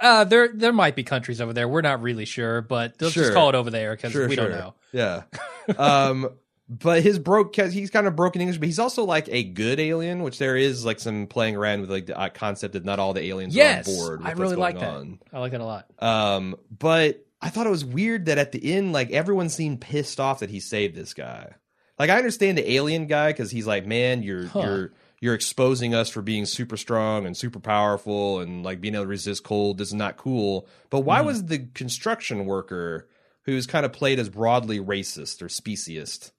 Uh, 0.00 0.24
there 0.24 0.48
there 0.52 0.72
might 0.72 0.96
be 0.96 1.04
countries 1.04 1.40
over 1.40 1.52
there. 1.52 1.68
We're 1.68 1.82
not 1.82 2.02
really 2.02 2.24
sure, 2.24 2.62
but 2.62 2.94
let's 3.00 3.14
Sure. 3.14 3.22
just 3.22 3.34
call 3.34 3.48
it 3.50 3.54
over 3.54 3.70
there 3.70 3.94
because 3.94 4.10
Sure, 4.10 4.26
we 4.28 4.34
sure. 4.34 4.48
don't 4.48 4.58
know. 4.58 4.74
Yeah. 4.92 5.22
um, 5.78 6.30
but 6.70 7.02
his 7.02 7.18
broke 7.18 7.54
he's 7.56 7.90
kind 7.90 8.06
of 8.06 8.14
broken 8.16 8.40
English, 8.42 8.58
but 8.58 8.66
he's 8.66 8.78
also 8.78 9.04
like 9.04 9.26
a 9.30 9.42
good 9.42 9.80
alien, 9.80 10.22
which 10.22 10.38
there 10.38 10.56
is 10.56 10.84
like 10.84 10.98
some 11.00 11.26
playing 11.26 11.56
around 11.56 11.80
with 11.80 11.90
like 11.90 12.06
the 12.06 12.18
uh, 12.18 12.28
concept 12.28 12.74
that 12.74 12.84
not 12.84 12.98
all 12.98 13.14
the 13.14 13.22
aliens 13.24 13.54
Yes, 13.54 13.88
are 13.88 13.90
on 13.92 13.96
board. 14.18 14.20
I 14.24 14.32
really 14.32 14.56
like 14.56 14.78
that. 14.80 14.88
on. 14.90 15.18
I 15.32 15.38
like 15.38 15.52
that 15.52 15.60
a 15.60 15.64
lot. 15.64 15.86
Um, 15.98 16.56
but 16.76 17.24
I 17.40 17.50
thought 17.50 17.66
it 17.66 17.70
was 17.70 17.84
weird 17.84 18.26
that 18.26 18.38
at 18.38 18.52
the 18.52 18.72
end, 18.74 18.92
like 18.92 19.10
everyone 19.10 19.48
seemed 19.48 19.80
pissed 19.80 20.18
off 20.18 20.40
that 20.40 20.50
he 20.50 20.60
saved 20.60 20.94
this 20.96 21.14
guy. 21.14 21.54
Like 21.98 22.10
I 22.10 22.16
understand 22.18 22.58
the 22.58 22.72
alien 22.72 23.06
guy 23.06 23.30
because 23.32 23.50
he's 23.50 23.66
like, 23.66 23.86
man, 23.86 24.22
you're 24.22 24.46
Huh. 24.46 24.60
you're 24.62 24.92
you're 25.20 25.34
exposing 25.34 25.94
us 25.94 26.08
for 26.08 26.22
being 26.22 26.46
super 26.46 26.76
strong 26.76 27.26
and 27.26 27.36
super 27.36 27.58
powerful 27.58 28.38
and 28.40 28.62
like 28.64 28.80
being 28.80 28.94
able 28.94 29.04
to 29.04 29.08
resist 29.08 29.42
cold. 29.42 29.78
This 29.78 29.88
is 29.88 29.94
not 29.94 30.16
cool. 30.16 30.68
But 30.90 31.00
why 31.00 31.20
Mhm. 31.20 31.24
was 31.26 31.44
the 31.46 31.58
construction 31.74 32.46
worker 32.46 33.08
who's 33.42 33.66
kind 33.66 33.84
of 33.84 33.92
played 33.92 34.18
as 34.20 34.28
broadly 34.28 34.78
racist 34.78 35.42
or 35.42 35.48
speciest? 35.48 36.30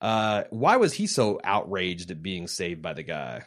Uh, 0.00 0.44
why 0.50 0.76
was 0.76 0.92
he 0.94 1.06
so 1.06 1.40
outraged 1.42 2.10
at 2.10 2.22
being 2.22 2.46
saved 2.46 2.82
by 2.82 2.92
the 2.92 3.02
guy? 3.02 3.44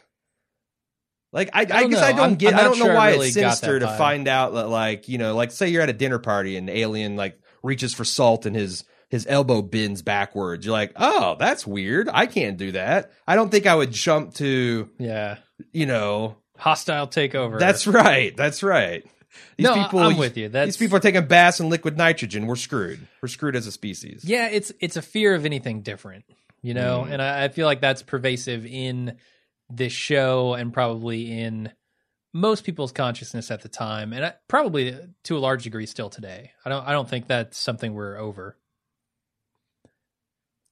Like 1.32 1.50
I, 1.54 1.60
I, 1.60 1.64
don't 1.64 1.90
guess 1.90 2.00
know. 2.00 2.06
I 2.06 2.12
don't 2.12 2.20
I'm- 2.20 2.34
get. 2.36 2.54
I'm 2.54 2.60
I 2.60 2.62
don't 2.64 2.78
know 2.78 2.84
sure 2.84 2.92
I 2.92 2.96
why 2.96 3.10
really 3.12 3.26
it's 3.26 3.34
sinister 3.34 3.78
to 3.80 3.88
find 3.88 4.28
out 4.28 4.52
that, 4.54 4.68
like 4.68 5.08
you 5.08 5.18
know, 5.18 5.34
like 5.34 5.50
say 5.50 5.68
you're 5.68 5.82
at 5.82 5.88
a 5.88 5.94
dinner 5.94 6.18
party 6.18 6.56
and 6.56 6.68
alien 6.68 7.16
like 7.16 7.40
reaches 7.62 7.94
for 7.94 8.04
salt 8.04 8.44
and 8.46 8.54
his 8.54 8.84
his 9.08 9.26
elbow 9.28 9.62
bends 9.62 10.02
backwards. 10.02 10.64
You're 10.66 10.72
like, 10.72 10.92
oh, 10.96 11.36
that's 11.38 11.66
weird. 11.66 12.08
I 12.12 12.26
can't 12.26 12.56
do 12.56 12.72
that. 12.72 13.12
I 13.26 13.34
don't 13.36 13.50
think 13.50 13.66
I 13.66 13.74
would 13.74 13.92
jump 13.92 14.34
to 14.34 14.88
Yeah, 14.98 15.36
you 15.72 15.86
know. 15.86 16.36
hostile 16.58 17.06
takeover. 17.08 17.58
That's 17.58 17.86
right. 17.86 18.36
That's 18.36 18.62
right. 18.62 19.04
These 19.56 19.64
no, 19.64 19.74
people, 19.74 20.00
I'm 20.00 20.18
with 20.18 20.36
you. 20.36 20.50
That's 20.50 20.66
these 20.68 20.76
people 20.76 20.96
are 20.98 21.00
taking 21.00 21.24
baths 21.26 21.60
in 21.60 21.70
liquid 21.70 21.96
nitrogen. 21.96 22.46
We're 22.46 22.56
screwed. 22.56 23.06
We're 23.22 23.28
screwed 23.28 23.56
as 23.56 23.66
a 23.66 23.72
species. 23.72 24.22
Yeah, 24.24 24.48
it's 24.48 24.70
it's 24.80 24.96
a 24.98 25.02
fear 25.02 25.34
of 25.34 25.46
anything 25.46 25.80
different, 25.80 26.24
you 26.60 26.74
know, 26.74 27.04
Mm. 27.06 27.12
and 27.12 27.22
I, 27.22 27.44
I 27.44 27.48
feel 27.48 27.64
like 27.66 27.80
that's 27.80 28.02
pervasive 28.02 28.66
in 28.66 29.16
this 29.76 29.92
show 29.92 30.54
and 30.54 30.72
probably 30.72 31.40
in 31.40 31.72
most 32.34 32.64
people's 32.64 32.92
consciousness 32.92 33.50
at 33.50 33.62
the 33.62 33.68
time, 33.68 34.12
and 34.12 34.24
I, 34.24 34.34
probably 34.48 34.96
to 35.24 35.36
a 35.36 35.40
large 35.40 35.64
degree 35.64 35.86
still 35.86 36.08
today. 36.10 36.52
I 36.64 36.70
don't 36.70 36.86
I 36.86 36.92
don't 36.92 37.08
think 37.08 37.26
that's 37.26 37.58
something 37.58 37.92
we're 37.94 38.16
over. 38.16 38.56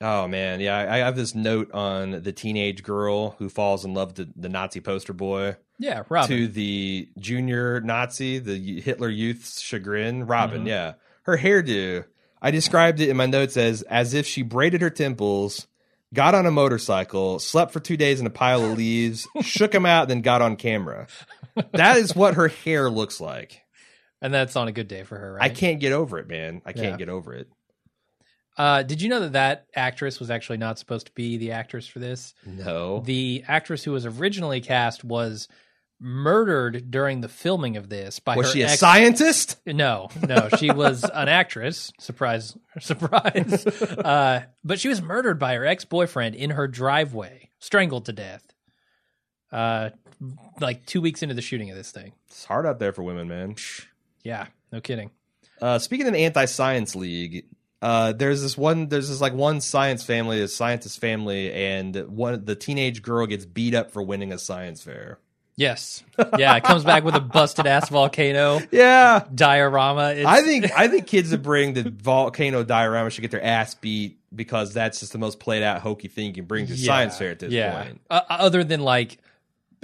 Oh 0.02 0.26
man, 0.26 0.60
yeah. 0.60 0.78
I 0.78 0.94
I 0.96 0.98
have 0.98 1.16
this 1.16 1.34
note 1.34 1.70
on 1.72 2.22
the 2.22 2.32
teenage 2.32 2.82
girl 2.82 3.30
who 3.38 3.48
falls 3.50 3.84
in 3.84 3.92
love 3.92 4.16
with 4.16 4.32
the, 4.40 4.48
Nazi 4.48 4.80
poster 4.80 5.12
boy. 5.12 5.56
Yeah, 5.78 6.04
Robin. 6.08 6.28
to 6.36 6.48
the 6.48 7.08
junior 7.18 7.80
Nazi, 7.80 8.38
the 8.38 8.80
Hitler 8.80 9.08
Youth's 9.10 9.60
chagrin, 9.60 10.26
Robin. 10.26 10.64
Mhm. 10.64 10.68
Yeah, 10.68 10.94
her 11.24 11.36
hairdo. 11.36 12.04
I 12.40 12.50
described 12.50 13.00
it 13.00 13.10
in 13.10 13.16
my 13.18 13.26
notes 13.26 13.58
as 13.58 13.82
as 13.82 14.14
if 14.14 14.26
she 14.26 14.40
braided 14.42 14.80
her 14.80 14.88
temples, 14.90 15.66
got 16.14 16.34
on 16.34 16.46
a 16.46 16.50
motorcycle, 16.50 17.38
slept 17.38 17.72
for 17.72 17.80
two 17.80 17.96
days 17.96 18.20
in 18.20 18.26
a 18.26 18.30
pile 18.30 18.64
of 18.64 18.76
leaves, 18.76 19.26
shook 19.42 19.70
them 19.72 19.86
out, 19.86 20.08
then 20.08 20.20
got 20.22 20.42
on 20.42 20.56
camera. 20.56 21.06
That 21.72 21.96
is 21.98 22.14
what 22.16 22.34
her 22.34 22.48
hair 22.48 22.90
looks 22.90 23.20
like. 23.20 23.62
and 24.22 24.32
that's 24.34 24.56
on 24.56 24.68
a 24.68 24.72
good 24.72 24.88
day 24.88 25.02
for 25.04 25.16
her, 25.18 25.34
right? 25.34 25.42
I 25.50 25.54
can't 25.54 25.80
get 25.80 25.92
over 25.92 26.18
it, 26.18 26.28
man. 26.28 26.62
I 26.66 26.72
can't 26.72 26.86
Yeah. 26.92 26.96
get 26.96 27.08
over 27.08 27.32
it. 27.34 27.48
Uh, 28.58 28.82
did 28.82 29.00
you 29.00 29.08
know 29.08 29.20
that 29.20 29.32
that 29.32 29.66
actress 29.74 30.20
was 30.20 30.30
actually 30.30 30.58
not 30.58 30.78
supposed 30.78 31.06
to 31.06 31.12
be 31.12 31.38
the 31.38 31.52
actress 31.52 31.86
for 31.86 31.98
this? 31.98 32.34
No. 32.44 33.00
The 33.00 33.42
actress 33.48 33.82
who 33.84 33.92
was 33.92 34.04
originally 34.04 34.60
cast 34.60 35.02
was 35.04 35.48
murdered 36.00 36.90
during 36.90 37.20
the 37.20 37.28
filming 37.28 37.76
of 37.76 37.88
this 37.88 38.18
by 38.18 38.36
Was 38.36 38.46
her 38.46 38.52
she 38.52 38.62
a 38.62 38.68
ex- 38.68 38.80
scientist? 38.80 39.56
No, 39.66 40.08
no, 40.26 40.48
she 40.58 40.70
was 40.70 41.04
an 41.04 41.28
actress. 41.28 41.92
Surprise, 41.98 42.56
surprise. 42.80 43.66
Uh, 44.00 44.40
but 44.64 44.80
she 44.80 44.88
was 44.88 45.02
murdered 45.02 45.38
by 45.38 45.54
her 45.54 45.66
ex 45.66 45.84
boyfriend 45.84 46.34
in 46.34 46.50
her 46.50 46.66
driveway, 46.66 47.50
strangled 47.58 48.06
to 48.06 48.12
death. 48.12 48.42
Uh, 49.52 49.90
like 50.60 50.86
two 50.86 51.00
weeks 51.00 51.22
into 51.22 51.34
the 51.34 51.42
shooting 51.42 51.70
of 51.70 51.76
this 51.76 51.90
thing. 51.90 52.12
It's 52.28 52.44
hard 52.44 52.66
out 52.66 52.78
there 52.78 52.92
for 52.92 53.02
women, 53.02 53.28
man. 53.28 53.56
Yeah, 54.22 54.46
no 54.72 54.80
kidding. 54.80 55.10
Uh, 55.60 55.78
speaking 55.78 56.06
of 56.06 56.12
the 56.12 56.24
anti-science 56.24 56.94
league, 56.94 57.46
uh, 57.82 58.12
there's 58.12 58.42
this 58.42 58.56
one. 58.56 58.88
There's 58.88 59.08
this 59.08 59.20
like 59.20 59.32
one 59.32 59.60
science 59.60 60.02
family, 60.04 60.40
a 60.40 60.48
scientist 60.48 61.00
family, 61.00 61.52
and 61.52 61.96
one 62.08 62.44
the 62.44 62.54
teenage 62.54 63.02
girl 63.02 63.26
gets 63.26 63.46
beat 63.46 63.74
up 63.74 63.90
for 63.90 64.02
winning 64.02 64.32
a 64.32 64.38
science 64.38 64.82
fair. 64.82 65.18
Yes, 65.60 66.02
yeah, 66.38 66.56
it 66.56 66.64
comes 66.64 66.84
back 66.84 67.04
with 67.04 67.14
a 67.14 67.20
busted 67.20 67.66
ass 67.66 67.90
volcano 67.90 68.62
Yeah, 68.70 69.24
diorama. 69.34 70.14
It's, 70.16 70.26
I 70.26 70.40
think 70.40 70.70
I 70.74 70.88
think 70.88 71.06
kids 71.06 71.28
that 71.30 71.42
bring 71.42 71.74
the 71.74 71.82
volcano 71.90 72.64
diorama 72.64 73.10
should 73.10 73.20
get 73.20 73.30
their 73.30 73.44
ass 73.44 73.74
beat 73.74 74.18
because 74.34 74.72
that's 74.72 75.00
just 75.00 75.12
the 75.12 75.18
most 75.18 75.38
played 75.38 75.62
out 75.62 75.82
hokey 75.82 76.08
thing 76.08 76.28
you 76.28 76.32
can 76.32 76.46
bring 76.46 76.66
to 76.66 76.74
Yeah, 76.74 76.86
science 76.86 77.18
fair 77.18 77.32
at 77.32 77.40
this 77.40 77.52
yeah. 77.52 77.82
point. 77.82 78.00
Uh, 78.08 78.22
other 78.30 78.64
than 78.64 78.80
like, 78.80 79.18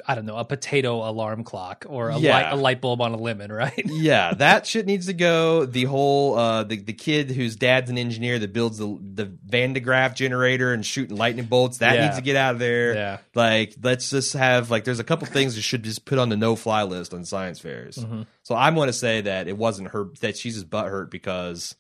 I 0.07 0.15
don't 0.15 0.27
know, 0.27 0.37
a 0.37 0.45
potato 0.45 1.09
alarm 1.09 1.43
clock 1.43 1.87
or 1.89 2.11
a, 2.11 2.19
Yeah. 2.19 2.33
light, 2.35 2.53
a 2.53 2.57
light 2.57 2.81
bulb 2.83 3.01
on 3.01 3.13
a 3.13 3.17
lemon, 3.17 3.51
right? 3.65 3.81
yeah, 3.87 4.35
that 4.35 4.67
shit 4.67 4.85
needs 4.85 5.07
to 5.07 5.15
go. 5.15 5.65
The 5.65 5.85
whole 5.85 6.37
uh, 6.39 6.65
the 6.65 6.77
the 6.77 6.93
kid 6.93 7.31
whose 7.31 7.57
dad's 7.57 7.89
an 7.91 7.97
engineer 7.97 8.39
that 8.39 8.53
builds 8.53 8.77
the 8.79 8.99
the 9.01 9.33
Van 9.47 9.73
de 9.73 9.81
Graaff 9.81 10.15
generator 10.15 10.73
and 10.75 10.85
shooting 10.85 11.17
lightning 11.17 11.47
bolts 11.47 11.79
that 11.79 11.95
Yeah. 11.95 12.05
needs 12.05 12.17
to 12.17 12.23
get 12.23 12.37
out 12.37 12.53
of 12.55 12.59
there. 12.59 12.95
Yeah. 12.95 13.19
Like, 13.35 13.75
let's 13.83 14.11
just 14.11 14.35
have 14.35 14.71
like 14.71 14.85
there's 14.85 15.01
a 15.01 15.05
couple 15.05 15.27
things 15.29 15.55
that 15.55 15.63
should 15.63 15.83
just 15.83 16.05
put 16.05 16.19
on 16.19 16.29
the 16.29 16.37
no 16.37 16.57
fly 16.57 16.83
list 16.83 17.15
on 17.15 17.25
science 17.25 17.59
fairs. 17.59 17.97
Mhm. 17.97 18.27
So 18.43 18.55
I'm 18.55 18.75
going 18.75 18.89
to 18.89 18.93
say 18.93 19.23
that 19.23 19.49
it 19.49 19.57
wasn't 19.57 19.89
her 19.93 20.09
that 20.21 20.37
she's 20.37 20.55
just 20.57 20.69
butthurt 20.69 21.11
because 21.11 21.75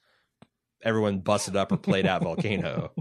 everyone 0.83 1.19
busted 1.19 1.57
up 1.57 1.71
or 1.73 1.77
played 1.77 2.07
out 2.07 2.23
volcano. 2.25 2.93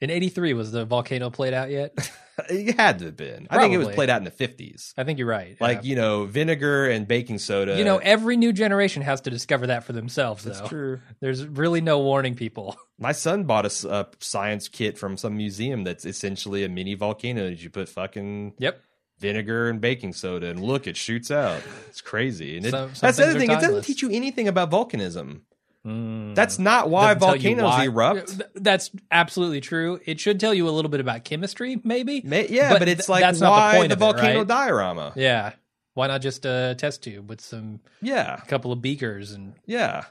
In 0.00 0.10
'83, 0.10 0.52
was 0.54 0.72
the 0.72 0.84
volcano 0.84 1.30
played 1.30 1.54
out 1.54 1.70
yet? 1.70 1.96
it 2.48 2.76
had 2.76 2.98
to 3.00 3.06
have 3.06 3.16
been. 3.16 3.46
I 3.50 3.58
think 3.58 3.74
it 3.74 3.78
was 3.78 3.88
played 3.88 4.10
out 4.10 4.18
in 4.18 4.24
the 4.24 4.30
50s. 4.30 4.94
I 4.96 5.04
think 5.04 5.18
you're 5.18 5.28
right. 5.28 5.56
Like 5.60 5.78
yeah. 5.78 5.90
you 5.90 5.96
know, 5.96 6.24
vinegar 6.24 6.88
and 6.88 7.06
baking 7.06 7.38
soda. 7.38 7.76
you 7.76 7.84
know, 7.84 7.98
every 7.98 8.36
new 8.36 8.52
generation 8.52 9.02
has 9.02 9.20
to 9.22 9.30
discover 9.30 9.68
that 9.68 9.84
for 9.84 9.92
themselves. 9.92 10.44
that's 10.44 10.60
though. 10.60 10.68
true. 10.68 11.00
There's 11.20 11.44
really 11.46 11.80
no 11.80 12.00
warning 12.00 12.34
people. 12.34 12.76
My 12.98 13.12
son 13.12 13.44
bought 13.44 13.66
a 13.66 14.06
science 14.20 14.68
kit 14.68 14.96
from 14.98 15.16
some 15.16 15.36
museum 15.36 15.84
that's 15.84 16.04
essentially 16.04 16.64
a 16.64 16.68
mini 16.68 16.94
volcano 16.94 17.48
that 17.50 17.62
you 17.62 17.68
put 17.70 17.88
fucking 17.88 18.54
Yep. 18.58 18.80
vinegar 19.18 19.68
and 19.68 19.80
baking 19.80 20.12
soda 20.12 20.46
and 20.48 20.60
look, 20.62 20.86
it 20.86 20.96
shoots 20.96 21.30
out. 21.30 21.60
It's 21.88 22.00
crazy. 22.00 22.56
And 22.56 22.66
it, 22.66 22.70
Some- 22.70 22.94
some 22.94 23.06
that's 23.08 23.18
the 23.18 23.24
other 23.24 23.38
thing. 23.38 23.50
are 23.50 23.58
It 23.58 23.60
doesn't 23.60 23.82
teach 23.82 24.02
you 24.02 24.10
anything 24.10 24.46
about 24.48 24.70
volcanism. 24.70 25.40
Mm. 25.86 26.34
That's 26.36 26.58
not 26.60 26.88
why 26.90 27.14
Doesn't 27.14 27.28
volcanoes 27.28 27.64
why- 27.64 27.84
erupt. 27.86 28.40
That's 28.54 28.90
absolutely 29.10 29.60
true. 29.60 30.00
It 30.06 30.20
should 30.20 30.38
tell 30.38 30.54
you 30.54 30.68
a 30.68 30.70
little 30.70 30.90
bit 30.90 31.00
about 31.00 31.24
chemistry, 31.24 31.80
maybe. 31.82 32.20
Ma- 32.24 32.36
yeah, 32.48 32.70
but, 32.70 32.78
But 32.80 32.88
it's 32.88 33.08
like 33.08 33.22
that's 33.22 33.40
not 33.40 33.46
the 33.46 33.50
why 33.50 33.76
point 33.78 33.88
the 33.88 33.94
of 33.94 33.98
it, 33.98 34.04
volcano 34.04 34.38
right? 34.38 34.46
diorama. 34.46 35.12
Yeah. 35.16 35.52
Why 35.94 36.06
not 36.06 36.22
just 36.22 36.44
a 36.46 36.74
test 36.78 37.02
tube 37.02 37.28
with 37.28 37.40
some 37.40 37.80
Yeah, 38.00 38.40
a 38.40 38.46
couple 38.46 38.70
of 38.72 38.80
beakers 38.80 39.32
and 39.32 39.54
yeah. 39.66 40.04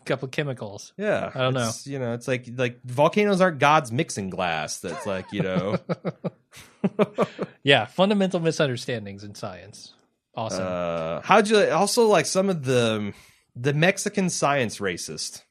A 0.00 0.04
couple 0.04 0.26
of 0.26 0.32
chemicals. 0.32 0.92
Yeah, 0.96 1.30
I 1.34 1.38
don't 1.42 1.56
it's, 1.56 1.86
You 1.86 1.98
know, 1.98 2.14
it's 2.14 2.26
like 2.26 2.48
like 2.56 2.82
volcanoes 2.82 3.40
aren't 3.42 3.58
God's 3.58 3.92
mixing 3.92 4.30
glass. 4.30 4.78
That's 4.80 5.04
like 5.06 5.26
you 5.32 5.42
know, 5.42 5.76
Yeah, 7.62 7.84
fundamental 7.86 8.40
misunderstandings 8.40 9.22
in 9.24 9.34
science. 9.34 9.92
Awesome. 10.34 10.66
uh, 10.66 11.20
how'd 11.20 11.48
you 11.48 11.68
also 11.70 12.06
like 12.06 12.24
some 12.26 12.48
of 12.48 12.64
the 12.64 13.12
the 13.54 13.72
Mexican 13.74 14.28
science 14.30 14.78
racist? 14.78 15.42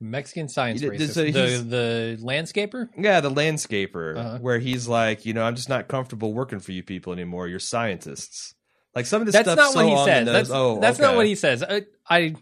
Mexican 0.00 0.48
science 0.48 0.80
did- 0.80 0.90
racist. 0.92 1.12
so 1.12 1.22
the 1.22 1.30
he's- 1.30 1.62
the 1.62 2.18
landscaper. 2.22 2.88
Yeah, 2.98 3.20
the 3.20 3.30
landscaper, 3.30 4.16
Uh-huh. 4.16 4.38
where 4.38 4.58
he's 4.58 4.86
like, 4.88 5.24
you 5.24 5.32
know, 5.32 5.42
I'm 5.44 5.54
just 5.56 5.68
not 5.68 5.88
comfortable 5.88 6.34
working 6.34 6.58
for 6.58 6.72
you 6.72 6.82
people 6.82 7.12
anymore. 7.12 7.48
You're 7.48 7.60
scientists. 7.60 8.54
Like 8.94 9.06
some 9.06 9.22
of 9.22 9.26
this 9.26 9.32
That's 9.34 9.46
not 9.46 9.72
so 9.72 9.76
what 9.80 9.86
he 9.86 9.92
on 9.92 9.98
the 9.98 10.04
says. 10.12 10.24
nose. 10.26 10.32
That's, 10.34 10.50
oh, 10.50 10.80
that's 10.80 10.98
not 10.98 11.08
okay. 11.10 11.16
what 11.16 11.26
he 11.26 11.34
says. 11.34 11.62
I, 11.62 11.82
I 12.08 12.34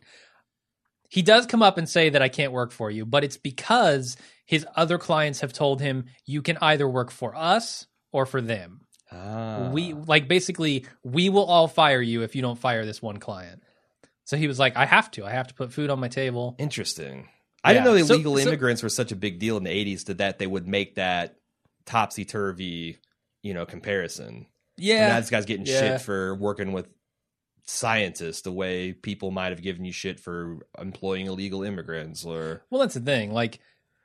he 1.09 1.23
does 1.23 1.47
come 1.47 1.63
up 1.63 1.77
and 1.79 1.89
say 1.89 2.09
that 2.11 2.23
I 2.23 2.29
can't 2.29 2.53
work 2.53 2.73
for 2.73 2.91
you, 2.91 3.05
but 3.07 3.23
it's 3.23 3.37
because 3.37 4.17
his 4.47 4.67
other 4.77 4.99
clients 4.99 5.41
have 5.41 5.53
told 5.53 5.81
him 5.81 6.07
you 6.27 6.43
can 6.43 6.59
either 6.61 6.89
work 6.89 7.11
for 7.11 7.35
us 7.37 7.87
or 8.13 8.27
for 8.27 8.41
them. 8.41 8.81
Ah. 9.11 9.71
We 9.73 9.93
like 9.93 10.27
basically 10.27 10.87
we 11.05 11.29
will 11.29 11.45
all 11.45 11.69
fire 11.69 12.01
you 12.03 12.23
if 12.23 12.35
you 12.35 12.43
don't 12.43 12.59
fire 12.59 12.85
this 12.85 13.01
one 13.01 13.19
client. 13.19 13.63
So 14.25 14.37
he 14.37 14.47
was 14.47 14.59
like, 14.59 14.77
I 14.77 14.87
have 14.87 15.11
to. 15.13 15.25
I 15.25 15.31
have 15.31 15.49
to 15.49 15.55
put 15.55 15.73
food 15.73 15.91
on 15.91 15.99
my 16.01 16.09
table. 16.09 16.55
Interesting. 16.59 17.29
I 17.65 17.73
didn't 17.73 17.85
know 17.87 17.95
the 17.95 18.05
So- 18.05 18.15
illegal 18.15 18.37
so- 18.39 18.49
immigrants 18.49 18.83
were 18.83 18.89
such 18.89 19.13
a 19.13 19.17
big 19.17 19.39
deal 19.39 19.57
in 19.57 19.65
the 19.65 19.71
80s 19.71 20.05
to 20.05 20.15
that 20.15 20.39
they 20.39 20.47
would 20.47 20.67
make 20.67 20.95
that 20.97 21.37
topsy 21.87 22.25
turvy, 22.25 22.99
you 23.43 23.55
know, 23.55 23.67
comparison. 23.67 24.27
And 24.27 24.37
now 24.39 24.47
Yeah. 24.77 25.21
this 25.21 25.31
guy's 25.31 25.45
getting 25.47 25.67
Yeah. 25.67 25.79
shit 25.81 26.01
for 26.01 26.35
working 26.35 26.73
with 26.73 26.89
scientists 27.65 28.43
the 28.43 28.53
way 28.53 28.93
people 28.93 29.31
might 29.31 29.51
have 29.51 29.63
given 29.63 29.85
you 29.85 29.93
shit 29.93 30.19
for 30.19 30.59
employing 30.79 31.27
illegal 31.27 31.63
immigrants 31.63 32.25
or 32.25 32.63
Well, 32.71 32.81
that's 32.81 32.95
the 32.95 33.01
thing. 33.01 33.33
Like, 33.33 33.61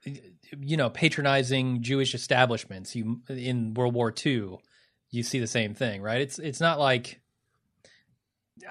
you 0.06 0.78
know, 0.78 0.90
patronizing 0.90 1.82
Jewish 1.82 2.14
establishments. 2.14 2.96
You 2.96 3.22
in 3.28 3.74
World 3.74 3.94
War 3.96 4.14
II, 4.26 4.58
you 5.10 5.24
see 5.24 5.40
the 5.40 5.48
same 5.48 5.74
thing, 5.74 6.02
right? 6.02 6.22
It's 6.22 6.38
it's 6.40 6.60
not 6.60 6.80
like 6.80 7.20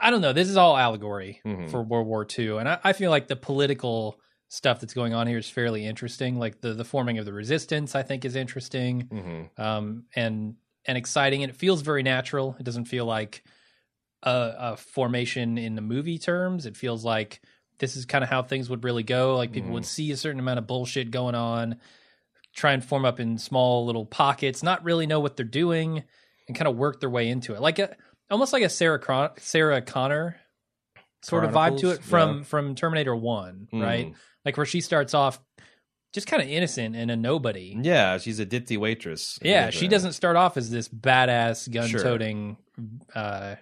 I 0.00 0.10
don't 0.10 0.20
know. 0.20 0.32
This 0.32 0.48
is 0.48 0.56
all 0.56 0.76
allegory 0.76 1.40
Mhm. 1.44 1.70
for 1.70 1.82
World 1.82 2.06
War 2.06 2.26
II, 2.38 2.58
and 2.58 2.68
I, 2.68 2.78
I 2.84 2.92
feel 2.92 3.10
like 3.10 3.28
the 3.28 3.36
political 3.36 4.18
stuff 4.48 4.80
that's 4.80 4.94
going 4.94 5.12
on 5.12 5.26
here 5.26 5.38
is 5.38 5.48
fairly 5.48 5.84
interesting. 5.84 6.38
Like 6.38 6.60
the 6.60 6.72
the 6.74 6.84
forming 6.84 7.18
of 7.18 7.24
the 7.24 7.32
resistance, 7.32 7.94
I 7.94 8.02
think, 8.02 8.24
is 8.24 8.36
interesting 8.36 9.08
Mhm. 9.12 9.58
um, 9.60 10.04
and 10.14 10.56
and 10.86 10.96
exciting, 10.96 11.42
and 11.42 11.50
it 11.50 11.56
feels 11.56 11.82
very 11.82 12.02
natural. 12.02 12.56
It 12.60 12.62
doesn't 12.64 12.84
feel 12.86 13.04
like 13.06 13.42
a, 14.22 14.54
a 14.58 14.76
formation 14.76 15.58
in 15.58 15.74
the 15.74 15.82
movie 15.82 16.18
terms. 16.18 16.64
It 16.66 16.76
feels 16.76 17.04
like 17.04 17.40
this 17.78 17.96
is 17.96 18.06
kind 18.06 18.24
of 18.24 18.30
how 18.30 18.42
things 18.42 18.70
would 18.70 18.84
really 18.84 19.02
go. 19.02 19.36
Like 19.36 19.52
people 19.52 19.70
would 19.72 19.84
see 19.84 20.10
a 20.12 20.16
certain 20.16 20.40
amount 20.40 20.58
of 20.58 20.66
bullshit 20.66 21.10
going 21.10 21.34
on, 21.34 21.76
try 22.54 22.72
and 22.72 22.84
form 22.84 23.04
up 23.04 23.20
in 23.20 23.36
small 23.36 23.84
little 23.84 24.06
pockets, 24.06 24.62
not 24.62 24.82
really 24.84 25.06
know 25.06 25.20
what 25.20 25.36
they're 25.36 25.44
doing, 25.44 26.04
and 26.48 26.56
kind 26.56 26.68
of 26.68 26.76
work 26.76 27.00
their 27.00 27.10
way 27.10 27.28
into 27.28 27.54
it. 27.54 27.60
Like 27.60 27.78
a 27.78 27.96
almost 28.30 28.52
like 28.52 28.62
a 28.62 28.68
Sarah 28.68 28.98
Con- 28.98 29.30
Sarah 29.38 29.80
Connor 29.82 30.36
sort 31.22 31.44
of 31.44 31.50
vibe 31.52 31.78
to 31.80 31.90
it 31.90 32.02
from 32.02 32.38
Yeah. 32.38 32.44
from 32.44 32.74
Terminator 32.74 33.14
One, 33.16 33.68
Mm. 33.72 33.82
right? 33.82 34.14
Like 34.44 34.56
where 34.56 34.66
she 34.66 34.80
starts 34.80 35.12
off 35.14 35.40
just 36.12 36.26
kind 36.26 36.42
of 36.42 36.48
innocent 36.48 36.96
and 36.96 37.10
a 37.10 37.16
nobody. 37.16 37.76
Yeah, 37.80 38.16
she's 38.18 38.38
a 38.40 38.46
ditzy 38.46 38.78
waitress. 38.78 39.38
Yeah, 39.42 39.70
she 39.70 39.86
doesn't 39.88 40.12
start 40.12 40.36
off 40.36 40.56
as 40.56 40.70
this 40.70 40.88
badass 40.88 41.70
gun 41.70 41.88
Sure. 41.88 42.00
toting 42.02 42.56
uh, 43.14 43.56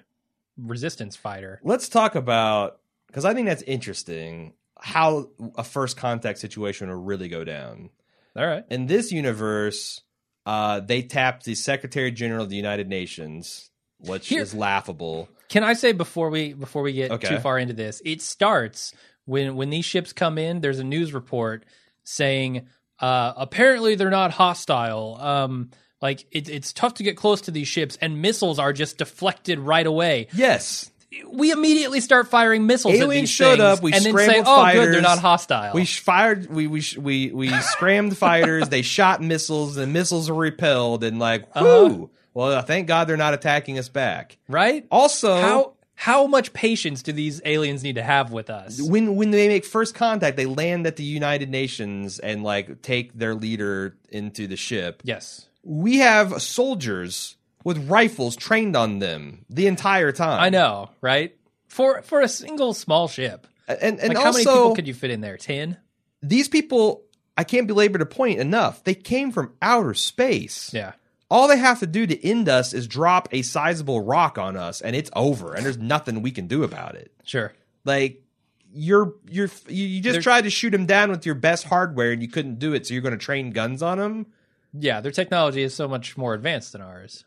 resistance 0.56 1.16
fighter. 1.16 1.60
Let's 1.64 1.88
talk 1.88 2.14
about 2.14 2.80
because 3.08 3.24
I 3.24 3.34
think 3.34 3.46
that's 3.48 3.62
interesting 3.62 4.54
how 4.78 5.30
a 5.56 5.64
first 5.64 5.96
contact 5.96 6.38
situation 6.38 6.88
will 6.88 6.96
really 7.02 7.28
go 7.28 7.44
down. 7.44 7.90
All 8.36 8.46
right. 8.46 8.64
In 8.70 8.86
this 8.86 9.10
universe, 9.12 10.02
uh, 10.46 10.80
they 10.80 11.02
tapped 11.02 11.44
the 11.44 11.54
Secretary 11.54 12.10
General 12.10 12.42
of 12.44 12.50
the 12.50 12.56
United 12.56 12.88
Nations, 12.88 13.70
which 14.06 14.28
Here- 14.28 14.42
is 14.42 14.54
laughable. 14.54 15.28
Can 15.48 15.62
I 15.62 15.74
say 15.74 15.92
before 15.92 16.30
we 16.30 16.52
before 16.54 16.82
we 16.82 16.92
get 16.92 17.10
Okay. 17.12 17.28
too 17.28 17.38
far 17.38 17.58
into 17.58 17.74
this, 17.74 18.00
it 18.04 18.22
starts 18.22 18.92
when 19.26 19.56
when 19.56 19.70
these 19.70 19.84
ships 19.84 20.12
come 20.12 20.38
in. 20.38 20.60
There's 20.60 20.78
a 20.78 20.84
news 20.84 21.12
report 21.12 21.64
saying 22.02 22.66
uh, 23.00 23.32
apparently 23.36 23.94
they're 23.94 24.10
not 24.10 24.30
hostile. 24.32 25.16
Um, 25.20 25.70
like 26.00 26.24
it, 26.30 26.48
it's 26.48 26.72
tough 26.72 26.94
to 26.94 27.02
get 27.02 27.16
close 27.16 27.42
to 27.42 27.50
these 27.50 27.68
ships, 27.68 27.98
and 28.00 28.20
missiles 28.22 28.58
are 28.58 28.72
just 28.72 28.98
deflected 28.98 29.58
right 29.58 29.86
away. 29.86 30.28
Yes, 30.34 30.90
We 31.30 31.50
immediately 31.52 32.00
start 32.00 32.28
firing 32.28 32.66
missiles. 32.66 32.94
at 32.94 33.00
Aliens 33.02 33.28
these 33.28 33.30
showed 33.30 33.60
up, 33.60 33.82
we 33.82 33.92
and 33.92 34.04
then 34.04 34.16
say, 34.16 34.42
"Oh, 34.44 34.72
good, 34.72 34.92
they're 34.94 35.00
not 35.00 35.18
hostile." 35.18 35.72
we 35.74 35.84
sh- 35.84 36.00
fired. 36.00 36.50
We 36.50 36.66
we 36.66 36.80
sh- 36.80 36.96
we 36.98 37.30
we 37.32 37.48
scrammed 37.60 38.16
fighters. 38.26 38.68
They 38.68 38.82
shot 38.82 39.20
missiles. 39.22 39.74
The 39.76 39.86
missiles 39.86 40.28
were 40.30 40.36
repelled, 40.36 41.04
and 41.04 41.18
like, 41.18 41.54
whoo! 41.54 41.86
Uh-huh. 41.86 42.06
Well, 42.34 42.60
thank 42.62 42.88
God 42.88 43.08
they're 43.08 43.16
not 43.16 43.32
attacking 43.34 43.78
us 43.78 43.88
back. 43.88 44.38
right? 44.48 44.86
Also, 44.90 45.34
how 45.40 45.72
how 45.96 46.26
much 46.26 46.52
patience 46.52 47.02
do 47.02 47.12
these 47.12 47.40
aliens 47.44 47.84
need 47.84 47.94
to 47.94 48.02
have 48.02 48.32
with 48.32 48.50
us? 48.50 48.80
when 48.82 49.14
when 49.16 49.30
they 49.30 49.48
make 49.48 49.64
first 49.64 49.94
contact, 49.94 50.36
they 50.36 50.46
land 50.46 50.86
at 50.86 50.96
the 50.96 51.04
United 51.04 51.48
Nations 51.48 52.18
and 52.18 52.42
like 52.42 52.82
take 52.82 53.16
their 53.16 53.34
leader 53.34 53.96
into 54.08 54.46
the 54.46 54.56
ship. 54.56 55.00
Yes. 55.04 55.46
We 55.62 55.98
have 55.98 56.42
soldiers 56.42 57.36
with 57.62 57.88
rifles 57.88 58.36
trained 58.36 58.76
on 58.76 58.98
them 58.98 59.44
the 59.48 59.66
entire 59.68 60.12
time. 60.12 60.40
I 60.42 60.50
know, 60.50 60.90
right? 61.00 61.36
For 61.68 62.02
for 62.02 62.20
a 62.20 62.28
single 62.28 62.74
small 62.74 63.06
ship. 63.08 63.46
and 63.68 63.98
and 64.00 64.08
Like 64.08 64.18
how 64.18 64.26
also 64.26 64.38
many 64.38 64.58
people 64.58 64.74
could 64.74 64.88
you 64.88 64.94
fit 64.94 65.10
in 65.10 65.20
there? 65.20 65.36
10? 65.36 65.76
these 66.22 66.48
people. 66.48 67.02
I 67.36 67.42
can't 67.42 67.66
belabor 67.66 67.98
the 67.98 68.06
point 68.06 68.38
enough. 68.38 68.84
They 68.84 68.94
came 68.94 69.32
from 69.32 69.54
outer 69.60 69.94
space. 69.94 70.72
Yeah. 70.72 70.92
All 71.34 71.48
they 71.48 71.58
have 71.58 71.80
to 71.80 71.86
do 71.88 72.06
to 72.06 72.24
end 72.24 72.48
us 72.48 72.72
is 72.72 72.86
drop 72.86 73.28
a 73.32 73.42
sizable 73.42 74.00
rock 74.04 74.38
on 74.38 74.56
us, 74.56 74.80
and 74.80 74.94
it's 74.94 75.10
over. 75.16 75.52
And 75.54 75.64
there's 75.66 75.76
nothing 75.78 76.22
we 76.22 76.30
can 76.30 76.46
do 76.46 76.62
about 76.62 76.94
it. 76.94 77.10
Sure. 77.24 77.52
Like 77.84 78.22
you're 78.72 79.14
you're 79.28 79.50
you 79.68 80.00
just 80.00 80.14
They're- 80.14 80.22
tried 80.22 80.44
to 80.44 80.50
shoot 80.50 80.72
him 80.72 80.86
down 80.86 81.10
with 81.10 81.26
your 81.26 81.34
best 81.34 81.64
hardware, 81.64 82.12
and 82.12 82.22
you 82.22 82.28
couldn't 82.28 82.60
do 82.60 82.72
it. 82.72 82.86
So 82.86 82.94
you're 82.94 83.02
going 83.02 83.18
to 83.18 83.24
train 83.24 83.50
guns 83.50 83.82
on 83.82 83.98
him. 83.98 84.26
Yeah, 84.72 85.00
their 85.00 85.10
technology 85.10 85.62
is 85.62 85.74
so 85.74 85.88
much 85.88 86.16
more 86.16 86.34
advanced 86.34 86.70
than 86.72 86.82
ours. 86.82 87.24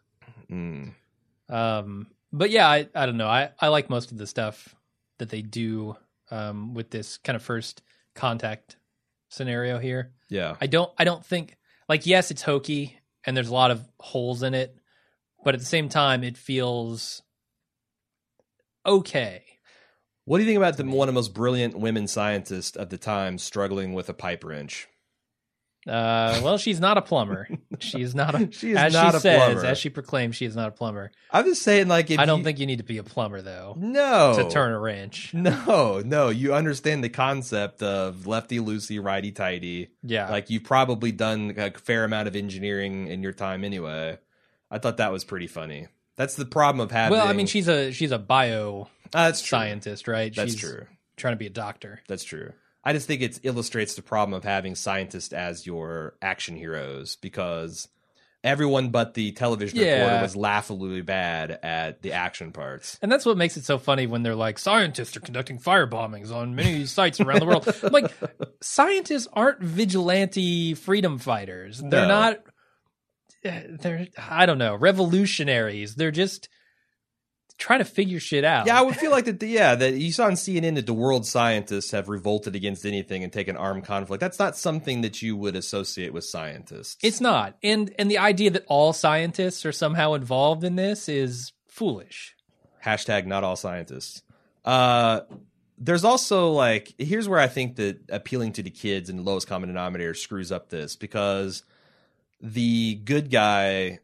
Mm. 0.49 0.93
Um 1.49 2.07
but 2.31 2.49
yeah, 2.49 2.67
I 2.67 2.87
I 2.95 3.05
don't 3.05 3.17
know. 3.17 3.27
I 3.27 3.51
I 3.59 3.67
like 3.67 3.89
most 3.89 4.11
of 4.13 4.17
the 4.17 4.27
stuff 4.27 4.73
that 5.17 5.29
they 5.29 5.41
do 5.41 5.95
um 6.31 6.73
with 6.73 6.89
this 6.91 7.17
kind 7.17 7.35
of 7.35 7.43
first 7.43 7.81
contact 8.15 8.77
scenario 9.29 9.79
here. 9.79 10.11
Yeah. 10.29 10.55
I 10.61 10.67
don't 10.67 10.91
I 10.97 11.03
don't 11.03 11.25
think 11.25 11.57
like 11.89 12.05
yes, 12.05 12.31
it's 12.31 12.41
hokey 12.41 12.97
and 13.27 13.35
there's 13.35 13.49
a 13.49 13.53
lot 13.53 13.69
of 13.69 13.85
holes 13.99 14.41
in 14.41 14.53
it, 14.55 14.75
but 15.43 15.53
at 15.53 15.59
the 15.59 15.65
same 15.65 15.89
time 15.89 16.23
it 16.23 16.37
feels 16.37 17.21
okay. 18.85 19.43
What 20.23 20.37
do 20.37 20.43
you 20.43 20.49
think 20.49 20.57
about 20.57 20.77
the 20.77 20.85
one 20.85 21.07
of 21.07 21.13
the 21.13 21.17
most 21.17 21.33
brilliant 21.33 21.77
women 21.77 22.07
scientists 22.07 22.75
of 22.75 22.89
the 22.89 22.97
time 22.97 23.37
struggling 23.37 23.93
with 23.93 24.09
a 24.09 24.13
pipe 24.13 24.43
wrench? 24.43 24.87
Uh, 25.87 26.41
well, 26.43 26.57
she's 26.57 26.79
not 26.79 26.97
a 26.97 27.01
plumber. 27.01 27.47
She 27.79 28.01
is 28.01 28.15
not 28.15 28.33
a. 28.33 28.47
She 28.51 28.71
is 28.71 28.77
as 28.77 28.93
not 28.93 29.11
she 29.13 29.17
a 29.17 29.19
says, 29.19 29.37
plumber. 29.37 29.51
as 29.51 29.53
she 29.53 29.61
says, 29.61 29.63
as 29.71 29.77
she 29.77 29.89
proclaims, 29.89 30.35
she 30.35 30.45
is 30.45 30.55
not 30.55 30.67
a 30.69 30.71
plumber. 30.71 31.11
I'm 31.31 31.45
just 31.45 31.61
saying, 31.61 31.87
like, 31.87 32.09
if 32.09 32.17
I 32.19 32.25
don't 32.25 32.39
you- 32.39 32.43
think 32.45 32.57
you 32.59 32.65
need 32.65 32.79
to 32.79 32.83
be 32.83 32.97
a 32.97 33.03
plumber 33.03 33.41
though 33.43 33.75
no 33.77 34.33
to 34.35 34.49
turn 34.49 34.71
a 34.73 34.79
wrench. 34.79 35.33
No, 35.35 36.01
no, 36.03 36.29
you 36.29 36.53
understand 36.55 37.03
the 37.03 37.09
concept 37.09 37.83
of 37.83 38.25
lefty 38.25 38.59
loosey, 38.59 39.03
righty 39.03 39.31
tighty. 39.31 39.89
Yeah, 40.01 40.29
Like 40.31 40.49
you've 40.49 40.63
probably 40.63 41.11
done 41.11 41.53
a 41.55 41.71
fair 41.71 42.03
amount 42.03 42.27
of 42.27 42.35
engineering 42.35 43.07
in 43.07 43.21
your 43.21 43.33
time 43.33 43.63
anyway. 43.63 44.17
I 44.71 44.79
thought 44.79 44.97
that 44.97 45.11
was 45.11 45.23
pretty 45.23 45.47
funny. 45.47 45.87
That's 46.15 46.35
the 46.35 46.45
problem 46.45 46.81
of 46.81 46.89
having. 46.91 47.15
well, 47.17 47.27
I 47.27 47.33
mean, 47.33 47.45
she's 47.45 47.67
a 47.67 47.91
she's 47.91 48.11
a 48.11 48.17
bio 48.19 48.87
Ah, 49.13 49.25
that's 49.27 49.41
true. 49.41 49.57
scientist, 49.57 50.07
right? 50.07 50.33
That's 50.35 50.53
she's 50.53 50.59
true. 50.61 50.85
Trying 51.15 51.33
to 51.33 51.37
be 51.37 51.45
a 51.47 51.51
doctor. 51.51 52.01
That's 52.07 52.23
true. 52.23 52.53
I 52.87 52.93
just 52.93 53.05
think 53.05 53.21
it 53.21 53.41
illustrates 53.43 53.95
the 53.95 54.01
problem 54.01 54.33
of 54.33 54.45
having 54.45 54.73
scientists 54.75 55.33
as 55.33 55.65
your 55.65 56.15
action 56.21 56.55
heroes 56.55 57.17
because 57.17 57.89
everyone 58.45 58.91
but 58.91 59.13
the 59.13 59.33
television 59.33 59.77
Yeah. 59.79 59.95
reporter 59.99 60.21
was 60.21 60.37
laughably 60.37 61.01
bad 61.01 61.51
at 61.51 62.01
the 62.01 62.13
action 62.13 62.53
parts. 62.53 62.97
And 63.01 63.11
that's 63.11 63.25
what 63.25 63.35
makes 63.35 63.57
it 63.57 63.65
so 63.65 63.77
funny 63.77 64.07
when 64.07 64.23
they're 64.23 64.35
like, 64.35 64.57
scientists 64.57 65.17
are 65.17 65.19
conducting 65.19 65.59
fire 65.59 65.85
bombings 65.85 66.31
on 66.31 66.55
many 66.55 66.85
sites 66.85 67.19
around 67.19 67.39
the 67.41 67.45
world. 67.45 67.67
I'm 67.83 67.91
like, 67.91 68.13
scientists 68.61 69.27
aren't 69.33 69.61
vigilante 69.61 70.73
freedom 70.75 71.17
fighters. 71.19 71.79
They're 71.79 72.03
No. 72.03 72.07
not. 72.07 72.39
Eh, 73.43 73.63
they're 73.81 74.07
I 74.17 74.45
don't 74.45 74.59
know 74.59 74.75
revolutionaries. 74.75 75.95
They're 75.95 76.11
just 76.11 76.47
trying 77.57 77.79
to 77.79 77.85
figure 77.85 78.19
shit 78.19 78.43
out. 78.43 78.67
Yeah, 78.67 78.77
I 78.77 78.81
would 78.81 78.95
feel 78.95 79.11
like 79.11 79.25
that. 79.25 79.39
The, 79.39 79.47
yeah, 79.47 79.75
that 79.75 79.95
you 79.95 80.11
saw 80.11 80.25
on 80.25 80.33
CNN 80.33 80.75
that 80.75 80.85
the 80.85 80.93
world 80.93 81.25
scientists 81.25 81.91
have 81.91 82.07
revolted 82.07 82.55
against 82.55 82.85
anything 82.85 83.23
and 83.23 83.33
taken 83.33 83.57
armed 83.57 83.83
conflict. 83.85 84.21
That's 84.21 84.39
not 84.39 84.55
something 84.55 85.01
that 85.01 85.21
you 85.21 85.35
would 85.35 85.55
associate 85.55 86.13
with 86.13 86.23
scientists. 86.23 86.97
It's 87.01 87.21
not. 87.21 87.57
And 87.63 87.93
and 87.97 88.11
the 88.11 88.19
idea 88.19 88.51
that 88.51 88.65
all 88.67 88.93
scientists 88.93 89.65
are 89.65 89.71
somehow 89.71 90.13
involved 90.13 90.63
in 90.63 90.75
this 90.75 91.09
is 91.09 91.53
foolish. 91.67 92.35
hashtag 92.83 93.25
not 93.25 93.43
all 93.43 93.55
scientists. 93.55 94.21
Uh, 94.63 95.21
there's 95.77 96.03
also 96.03 96.51
like 96.51 96.93
here's 96.97 97.29
where 97.29 97.39
I 97.39 97.47
think 97.47 97.75
that 97.77 97.99
appealing 98.09 98.53
to 98.53 98.63
the 98.63 98.71
kids 98.71 99.09
and 99.09 99.19
the 99.19 99.23
lowest 99.23 99.47
common 99.47 99.69
denominator 99.69 100.13
screws 100.13 100.51
up 100.51 100.69
this 100.69 100.95
because 100.95 101.63
the 102.41 102.95
good 102.95 103.29
guy 103.31 103.99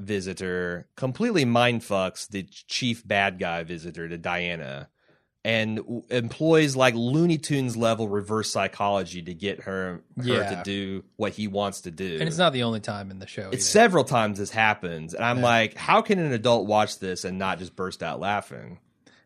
visitor 0.00 0.88
completely 0.96 1.44
mind 1.44 1.80
fucks 1.82 2.28
the 2.28 2.42
chief 2.44 3.06
bad 3.06 3.38
guy 3.38 3.62
visitor 3.64 4.08
to 4.08 4.18
Diana 4.18 4.88
and 5.44 5.76
w- 5.78 6.02
employs 6.10 6.74
like 6.76 6.94
Looney 6.94 7.38
Tunes 7.38 7.76
level 7.76 8.08
reverse 8.08 8.50
psychology 8.50 9.22
to 9.22 9.32
get 9.34 9.62
her 9.62 10.02
her 10.18 10.22
Yeah. 10.24 10.56
to 10.56 10.62
do 10.64 11.04
what 11.16 11.32
he 11.32 11.46
wants 11.48 11.82
to 11.82 11.90
do. 11.90 12.16
And 12.18 12.28
it's 12.28 12.36
not 12.38 12.52
the 12.52 12.64
only 12.64 12.80
time 12.80 13.10
in 13.10 13.20
the 13.20 13.26
show. 13.28 13.48
It's 13.52 13.54
either. 13.54 13.60
several 13.62 14.04
times 14.04 14.38
this 14.38 14.50
happens, 14.50 15.14
and 15.14 15.24
I'm 15.24 15.38
Yeah. 15.38 15.44
like, 15.44 15.74
how 15.76 16.02
can 16.02 16.18
an 16.18 16.32
adult 16.32 16.66
watch 16.66 16.98
this 16.98 17.24
and 17.24 17.38
not 17.38 17.58
just 17.58 17.76
burst 17.76 18.02
out 18.02 18.18
laughing? 18.20 18.78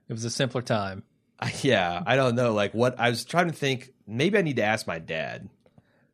It 0.08 0.12
was 0.12 0.24
a 0.24 0.30
simpler 0.30 0.62
time. 0.62 1.04
Yeah, 1.62 2.02
I 2.06 2.16
don't 2.16 2.34
know. 2.34 2.52
Like, 2.52 2.74
what 2.74 3.00
I 3.00 3.08
was 3.08 3.24
trying 3.24 3.46
to 3.46 3.54
think, 3.54 3.90
maybe 4.06 4.36
I 4.36 4.42
need 4.42 4.56
to 4.56 4.62
ask 4.62 4.86
my 4.86 4.98
dad. 4.98 5.48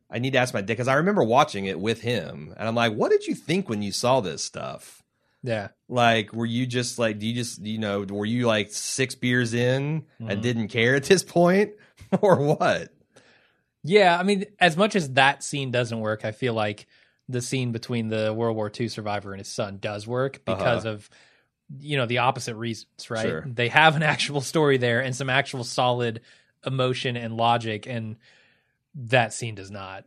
I 0.09 0.19
need 0.19 0.33
to 0.33 0.39
ask 0.39 0.53
my 0.53 0.61
dad 0.61 0.67
because 0.67 0.87
I 0.87 0.95
remember 0.95 1.23
watching 1.23 1.65
it 1.65 1.79
with 1.79 2.01
him, 2.01 2.53
and 2.57 2.67
I'm 2.67 2.75
like, 2.75 2.93
what 2.93 3.11
did 3.11 3.27
you 3.27 3.35
think 3.35 3.67
when 3.69 3.81
you 3.81 3.91
saw 3.91 4.21
this 4.21 4.43
stuff? 4.43 5.03
Yeah. 5.43 5.69
Like, 5.89 6.33
were 6.33 6.45
you 6.45 6.65
just 6.65 6.97
like, 6.97 7.19
do 7.19 7.27
you 7.27 7.33
just, 7.33 7.61
you 7.61 7.77
know, 7.77 8.01
were 8.09 8.25
you 8.25 8.47
like 8.47 8.71
six 8.71 9.15
beers 9.15 9.53
in 9.53 10.03
Mhm. 10.21 10.31
and 10.31 10.41
didn't 10.41 10.69
care 10.69 10.95
at 10.95 11.03
this 11.03 11.23
point, 11.23 11.71
or 12.21 12.37
what? 12.37 12.89
Yeah, 13.83 14.17
I 14.17 14.23
mean, 14.23 14.45
as 14.59 14.75
much 14.75 14.95
as 14.95 15.13
that 15.13 15.43
scene 15.43 15.71
doesn't 15.71 15.99
work, 15.99 16.25
I 16.25 16.31
feel 16.31 16.53
like 16.53 16.87
the 17.29 17.41
scene 17.41 17.71
between 17.71 18.07
the 18.07 18.33
World 18.33 18.55
War 18.55 18.71
II 18.77 18.87
survivor 18.87 19.31
and 19.33 19.39
his 19.39 19.47
son 19.49 19.77
does 19.79 20.07
work 20.07 20.43
because 20.45 20.85
of 20.85 21.09
you 21.81 21.97
know 21.97 22.05
the 22.05 22.19
opposite 22.19 22.55
reasons, 22.55 23.09
right? 23.09 23.21
Sure. 23.27 23.45
They 23.45 23.67
have 23.67 23.97
an 23.97 24.03
actual 24.13 24.39
story 24.41 24.77
there 24.77 25.01
and 25.01 25.13
some 25.15 25.29
actual 25.29 25.65
solid 25.65 26.21
emotion 26.65 27.17
and 27.17 27.35
logic, 27.35 27.85
and 27.87 28.15
that 28.95 29.33
scene 29.33 29.55
does 29.55 29.71
not. 29.71 30.05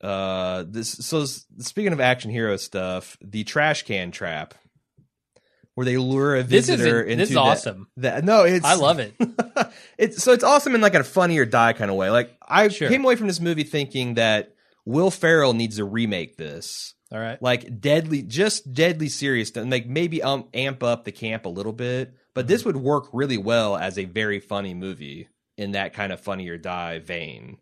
Uh, 0.00 0.64
this 0.68 0.90
so 0.90 1.24
speaking 1.24 1.92
of 1.92 2.00
action 2.00 2.30
hero 2.30 2.56
stuff, 2.56 3.16
the 3.20 3.42
trash 3.44 3.82
can 3.82 4.10
trap, 4.12 4.54
where 5.74 5.84
they 5.84 5.96
lure 5.96 6.36
a 6.36 6.42
This 6.44 6.68
is 6.68 6.76
visitor 6.76 7.02
into 7.02 7.16
this 7.16 7.30
is 7.30 7.34
the- 7.34 7.40
awesome. 7.40 7.88
the- 7.96 8.20
no, 8.22 8.44
it's 8.44 8.64
I 8.64 8.74
love 8.74 9.00
it. 9.00 9.14
it's 9.98 10.22
so 10.22 10.32
it's 10.32 10.44
awesome 10.44 10.74
in 10.76 10.80
like 10.80 10.94
a 10.94 11.02
funny 11.02 11.36
or 11.38 11.44
die 11.44 11.72
kind 11.72 11.90
of 11.90 11.96
way. 11.96 12.10
Like 12.10 12.36
I 12.46 12.68
Sure. 12.68 12.88
came 12.88 13.04
away 13.04 13.16
from 13.16 13.26
this 13.26 13.40
movie 13.40 13.64
thinking 13.64 14.14
that 14.14 14.54
Will 14.84 15.10
Ferrell 15.10 15.52
needs 15.52 15.76
to 15.76 15.84
remake 15.84 16.36
this, 16.36 16.94
All 17.12 17.18
right. 17.18 17.42
like 17.42 17.80
deadly, 17.80 18.22
just 18.22 18.72
deadly 18.72 19.08
serious, 19.08 19.50
and 19.56 19.68
like 19.70 19.86
maybe 19.86 20.22
um 20.22 20.48
amp 20.54 20.82
up 20.84 21.04
the 21.04 21.12
camp 21.12 21.44
a 21.44 21.48
little 21.50 21.72
bit. 21.72 22.14
But 22.34 22.46
this 22.46 22.64
would 22.64 22.76
work 22.76 23.08
really 23.12 23.36
well 23.36 23.76
as 23.76 23.98
a 23.98 24.04
very 24.04 24.38
funny 24.38 24.74
movie 24.74 25.28
in 25.56 25.72
that 25.72 25.92
kind 25.92 26.12
of 26.12 26.20
funny 26.20 26.48
or 26.48 26.56
die 26.56 27.00
vein. 27.00 27.58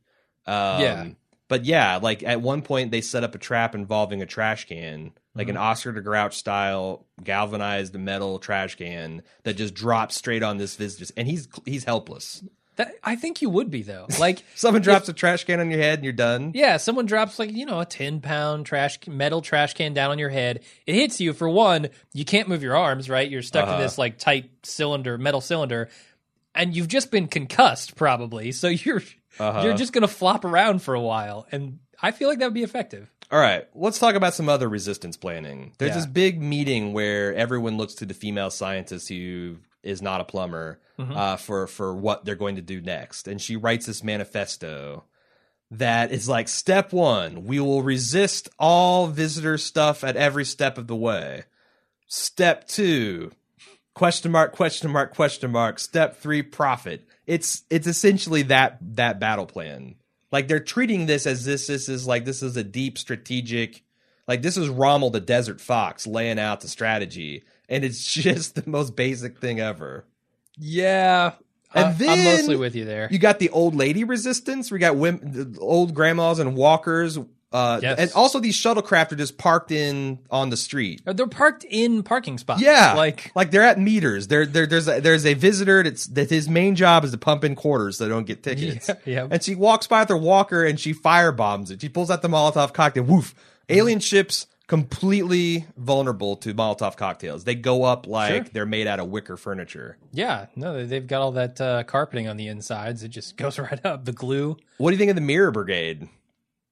Um, 0.46 0.80
Yeah. 0.80 1.08
But 1.48 1.64
yeah, 1.64 1.98
like 2.02 2.24
at 2.24 2.40
one 2.40 2.62
point 2.62 2.90
they 2.90 3.00
set 3.00 3.22
up 3.22 3.36
a 3.36 3.38
trap 3.38 3.76
involving 3.76 4.20
a 4.20 4.26
trash 4.26 4.66
can, 4.66 5.12
like 5.34 5.48
an 5.48 5.56
Oscar 5.56 5.92
the 5.92 6.00
Grouch 6.00 6.36
style 6.36 7.06
galvanized 7.22 7.94
metal 7.94 8.40
trash 8.40 8.74
can 8.74 9.22
that 9.44 9.54
just 9.54 9.72
drops 9.74 10.16
straight 10.16 10.42
on 10.42 10.56
this 10.56 10.74
visitor, 10.74 11.12
and 11.16 11.28
he's 11.28 11.46
he's 11.64 11.84
helpless. 11.84 12.42
That, 12.74 12.92
I 13.04 13.14
think 13.16 13.40
you 13.42 13.48
would 13.48 13.70
be 13.70 13.82
though. 13.82 14.06
Like, 14.18 14.42
Someone 14.56 14.82
drops 14.82 15.08
a 15.08 15.12
trash 15.12 15.44
can 15.44 15.60
on 15.60 15.70
your 15.70 15.78
head 15.80 16.00
and 16.00 16.04
you're 16.04 16.12
done. 16.12 16.50
yeah, 16.52 16.78
someone 16.78 17.06
drops 17.06 17.38
like 17.38 17.52
you 17.52 17.64
know 17.64 17.78
a 17.78 17.86
ten 17.86 18.20
pound 18.20 18.66
trash 18.66 18.98
metal 19.06 19.40
trash 19.40 19.74
can 19.74 19.94
down 19.94 20.10
on 20.10 20.18
your 20.18 20.30
head. 20.30 20.64
It 20.84 20.96
hits 20.96 21.20
you 21.20 21.32
for 21.32 21.48
one. 21.48 21.90
You 22.12 22.24
can't 22.24 22.48
move 22.48 22.64
your 22.64 22.76
arms, 22.76 23.08
right? 23.08 23.30
You're 23.30 23.42
stuck 23.42 23.68
in 23.68 23.74
Uh-huh. 23.74 23.82
this 23.82 23.98
like 23.98 24.18
tight 24.18 24.50
cylinder, 24.64 25.16
metal 25.16 25.40
cylinder, 25.40 25.90
and 26.56 26.74
you've 26.74 26.88
just 26.88 27.12
been 27.12 27.28
concussed 27.28 27.94
probably. 27.94 28.50
So 28.50 28.66
you're 28.84 29.02
Uh-huh. 29.38 29.62
you're 29.64 29.74
just 29.76 29.92
gonna 29.92 30.08
flop 30.08 30.44
around 30.44 30.82
for 30.82 30.94
a 30.94 31.00
while, 31.00 31.46
and 31.52 31.78
I 32.02 32.10
feel 32.12 32.28
like 32.28 32.38
that 32.38 32.46
would 32.46 32.54
be 32.54 32.62
effective. 32.62 33.10
All 33.30 33.40
right, 33.40 33.66
let's 33.74 33.98
talk 33.98 34.14
about 34.14 34.34
some 34.34 34.48
other 34.48 34.68
resistance 34.68 35.16
planning. 35.16 35.72
There's 35.78 35.90
Yeah. 35.90 35.96
this 35.96 36.06
big 36.06 36.40
meeting 36.40 36.92
where 36.92 37.34
everyone 37.34 37.76
looks 37.76 37.94
to 37.94 38.06
the 38.06 38.14
female 38.14 38.50
scientist 38.50 39.08
who 39.08 39.56
is 39.82 40.00
not 40.02 40.20
a 40.20 40.24
plumber 40.24 40.80
Mm-hmm. 40.98 41.12
uh, 41.14 41.36
for 41.36 41.66
for 41.66 41.94
what 41.94 42.24
they're 42.24 42.34
going 42.36 42.56
to 42.56 42.62
do 42.62 42.80
next, 42.80 43.28
and 43.28 43.38
she 43.42 43.54
writes 43.56 43.84
this 43.84 44.02
manifesto 44.02 45.04
that 45.70 46.10
is 46.10 46.26
like 46.26 46.48
step 46.48 46.90
one: 46.92 47.44
we 47.44 47.60
will 47.60 47.82
resist 47.82 48.48
all 48.58 49.06
visitor 49.06 49.58
stuff 49.58 50.02
at 50.04 50.16
every 50.16 50.46
step 50.46 50.78
of 50.78 50.86
the 50.86 50.96
way. 50.96 51.44
Step 52.06 52.66
two: 52.66 53.30
question 53.96 54.30
mark 54.30 54.52
question 54.52 54.90
mark 54.90 55.12
question 55.14 55.50
mark. 55.50 55.80
Step 55.80 56.20
three: 56.20 56.42
profit. 56.42 57.08
It's 57.26 57.64
it's 57.70 57.88
essentially 57.88 58.42
that 58.42 58.78
that 58.96 59.18
battle 59.18 59.46
plan. 59.46 59.96
Like 60.30 60.46
they're 60.46 60.60
treating 60.60 61.06
this 61.06 61.26
as 61.26 61.44
this 61.44 61.66
this 61.66 61.88
is 61.88 62.06
like 62.06 62.24
this 62.24 62.42
is 62.42 62.56
a 62.56 62.62
deep 62.62 62.98
strategic 62.98 63.82
like 64.28 64.42
this 64.42 64.56
is 64.56 64.68
Rommel 64.68 65.10
the 65.10 65.20
Desert 65.20 65.60
Fox 65.60 66.06
laying 66.06 66.38
out 66.38 66.60
the 66.60 66.68
strategy 66.68 67.44
and 67.68 67.84
it's 67.84 68.04
just 68.12 68.54
the 68.54 68.68
most 68.68 68.96
basic 68.96 69.38
thing 69.38 69.60
ever. 69.60 70.04
Yeah, 70.58 71.32
And 71.74 72.02
I, 72.02 72.12
I'm 72.12 72.24
mostly 72.24 72.56
with 72.56 72.74
you 72.74 72.86
there. 72.86 73.08
You 73.10 73.18
got 73.18 73.38
the 73.38 73.50
old 73.50 73.74
lady 73.74 74.04
resistance. 74.04 74.70
We 74.70 74.78
got 74.78 74.96
women, 74.96 75.56
old 75.60 75.94
grandmas 75.94 76.38
and 76.38 76.56
walkers, 76.56 77.18
uh, 77.52 77.78
Yes. 77.82 77.98
and 77.98 78.12
also 78.12 78.40
these 78.40 78.56
shuttlecraft 78.56 79.12
are 79.12 79.16
just 79.16 79.38
parked 79.38 79.70
in 79.70 80.18
on 80.30 80.50
the 80.50 80.56
street. 80.56 81.02
They're 81.04 81.26
parked 81.26 81.64
in 81.64 82.02
parking 82.02 82.38
spots. 82.38 82.60
Yeah, 82.60 82.94
like 82.94 83.30
like 83.34 83.50
they're 83.50 83.62
at 83.62 83.78
meters. 83.78 84.26
There, 84.28 84.44
there, 84.46 84.66
there's 84.66 84.88
a, 84.88 85.00
there's 85.00 85.24
a 85.24 85.34
visitor 85.34 85.82
that's 85.82 86.06
that 86.08 86.28
his 86.30 86.48
main 86.48 86.74
job 86.74 87.04
is 87.04 87.12
to 87.12 87.18
pump 87.18 87.44
in 87.44 87.54
quarters 87.54 87.98
so 87.98 88.04
they 88.04 88.10
don't 88.10 88.26
get 88.26 88.42
tickets. 88.42 88.88
Yeah, 88.88 88.94
yeah. 89.04 89.28
And 89.30 89.42
she 89.42 89.54
walks 89.54 89.86
by 89.86 90.00
with 90.00 90.08
her 90.10 90.16
walker 90.16 90.64
and 90.64 90.78
she 90.78 90.92
firebombs 90.92 91.70
it. 91.70 91.80
She 91.80 91.88
pulls 91.88 92.10
out 92.10 92.22
the 92.22 92.28
Molotov 92.28 92.72
cocktail. 92.72 93.04
Woof! 93.04 93.34
Alien 93.68 94.00
ships 94.00 94.46
completely 94.68 95.64
vulnerable 95.76 96.36
to 96.36 96.52
Molotov 96.52 96.96
cocktails. 96.96 97.44
They 97.44 97.54
go 97.54 97.84
up 97.84 98.06
like 98.06 98.32
Sure. 98.32 98.44
they're 98.52 98.66
made 98.66 98.86
out 98.88 98.98
of 98.98 99.08
wicker 99.08 99.36
furniture. 99.36 99.96
yeah, 100.12 100.46
no, 100.56 100.74
they- 100.74 100.84
they've 100.84 101.06
got 101.06 101.20
all 101.22 101.32
that 101.32 101.60
uh, 101.60 101.84
carpeting 101.84 102.26
on 102.28 102.36
the 102.36 102.48
insides. 102.48 103.02
It 103.04 103.08
just 103.08 103.36
goes 103.38 103.58
right 103.58 103.84
up. 103.86 104.04
The 104.04 104.12
glue. 104.12 104.56
What 104.78 104.90
do 104.90 104.94
you 104.94 104.98
think 104.98 105.10
of 105.10 105.14
the 105.16 105.22
Mirror 105.22 105.52
Brigade? 105.52 106.08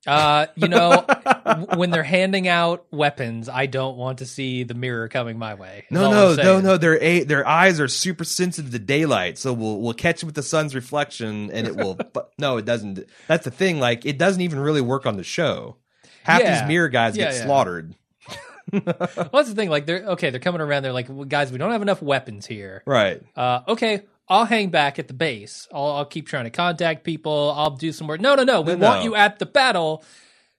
Uh, 0.07 0.47
you 0.55 0.69
know, 0.69 1.01
when 1.77 1.91
they're 1.91 2.03
handing 2.03 2.47
out 2.49 2.87
weapons, 2.91 3.49
I 3.49 3.67
don't 3.67 3.97
want 3.97 4.19
to 4.19 4.27
see 4.27 4.65
the 4.65 4.75
mirror 4.75 5.09
coming 5.09 5.39
my 5.39 5.55
way. 5.55 5.85
No, 5.91 6.11
no, 6.11 6.35
no, 6.35 6.61
no. 6.61 6.77
Their 6.77 7.03
a- 7.03 7.25
their 7.25 7.47
eyes 7.47 7.81
are 7.81 7.89
super 7.89 8.25
sensitive 8.25 8.71
to 8.73 8.79
daylight, 8.79 9.39
so 9.39 9.53
we'll 9.53 9.81
we'll 9.81 9.95
catch 9.95 10.23
it 10.23 10.27
with 10.27 10.35
the 10.35 10.43
sun's 10.43 10.75
reflection, 10.75 11.51
and 11.53 11.67
it 11.67 11.77
will. 11.77 11.95
but 12.13 12.33
no, 12.39 12.57
it 12.59 12.65
doesn't. 12.65 13.01
That's 13.29 13.45
the 13.45 13.51
thing. 13.51 13.81
Like, 13.81 14.05
it 14.05 14.19
doesn't 14.19 14.43
even 14.43 14.59
really 14.61 14.81
work 14.83 15.07
on 15.07 15.17
the 15.17 15.25
show. 15.25 15.77
Half 16.23 16.41
Yeah. 16.43 16.61
these 16.61 16.69
mirror 16.69 16.89
guys 16.89 17.17
Yeah, 17.17 17.27
get 17.31 17.35
yeah. 17.39 17.45
slaughtered. 17.45 17.95
Well, 18.73 18.83
that's 19.33 19.49
the 19.51 19.55
thing. 19.55 19.69
Like, 19.69 19.87
they're 19.87 20.05
okay. 20.13 20.31
They're 20.31 20.41
coming 20.41 20.61
around. 20.63 20.83
They're 20.83 20.93
like, 20.93 21.07
well, 21.09 21.25
guys, 21.27 21.53
we 21.53 21.59
don't 21.59 21.71
have 21.73 21.83
enough 21.83 22.01
weapons 22.03 22.47
here. 22.47 22.83
Right. 22.87 23.23
Uh, 23.37 23.61
okay, 23.69 24.03
I'll 24.29 24.47
hang 24.47 24.71
back 24.71 24.99
at 24.99 25.07
the 25.09 25.15
base. 25.15 25.69
I'll, 25.73 25.87
I'll 25.93 26.05
keep 26.07 26.27
trying 26.27 26.45
to 26.45 26.51
contact 26.51 27.05
people. 27.05 27.53
I'll 27.57 27.71
do 27.77 27.93
some 27.93 28.07
work. 28.07 28.21
No, 28.21 28.35
no, 28.35 28.43
no. 28.45 28.61
We 28.63 28.75
No, 28.75 28.87
want 28.89 29.01
no. 29.01 29.05
you 29.05 29.15
at 29.15 29.39
the 29.39 29.47
battle. 29.47 30.03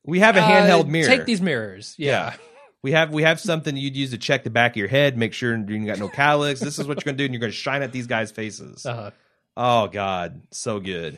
We 0.03 0.19
have 0.19 0.35
a 0.37 0.41
Uh, 0.41 0.47
handheld 0.47 0.87
mirror. 0.87 1.07
Take 1.07 1.25
these 1.25 1.41
mirrors. 1.41 1.95
Yeah. 1.97 2.35
We 2.83 2.91
have 2.91 3.11
we 3.11 3.23
have 3.23 3.39
something 3.39 3.75
you'd 3.75 3.97
use 3.97 4.11
to 4.11 4.19
check 4.19 4.43
the 4.43 4.51
back 4.51 4.73
of 4.73 4.77
your 4.77 4.87
head, 4.87 5.17
make 5.17 5.33
sure 5.33 5.57
you 5.57 5.85
got 5.87 5.97
no 5.97 6.07
calyx. 6.09 6.59
this 6.59 6.77
is 6.77 6.87
what 6.87 6.97
you're 6.97 7.11
gonna 7.11 7.17
do, 7.17 7.25
and 7.25 7.33
you're 7.33 7.41
gonna 7.41 7.51
shine 7.51 7.81
at 7.81 7.91
these 7.91 8.05
guys' 8.05 8.29
faces. 8.31 8.85
Uh, 8.85 9.09
Oh 9.57 9.87
God, 9.87 10.41
so 10.51 10.79
good. 10.79 11.17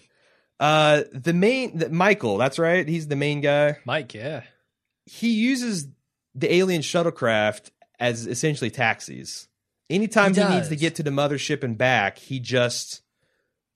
Uh, 0.61 1.01
the 1.11 1.33
main 1.33 1.77
the, 1.77 1.89
Michael, 1.89 2.37
that's 2.37 2.57
right. 2.57 2.87
He's 2.87 3.07
the 3.09 3.17
main 3.17 3.41
guy. 3.41 3.77
Mike. 3.85 4.13
Yeah. 4.13 4.43
he 5.05 5.31
uses 5.31 5.87
the 6.35 6.53
alien 6.53 6.81
shuttlecraft 6.81 7.71
as 7.99 8.27
essentially 8.27 8.69
taxis. 8.69 9.47
Anytime 9.89 10.33
He 10.33 10.41
he, 10.41 10.47
needs 10.49 10.69
to 10.69 10.75
get 10.75 10.95
to 10.95 11.03
the 11.03 11.11
mothership 11.11 11.63
and 11.63 11.77
back, 11.77 12.17
he 12.17 12.39
just 12.39 13.01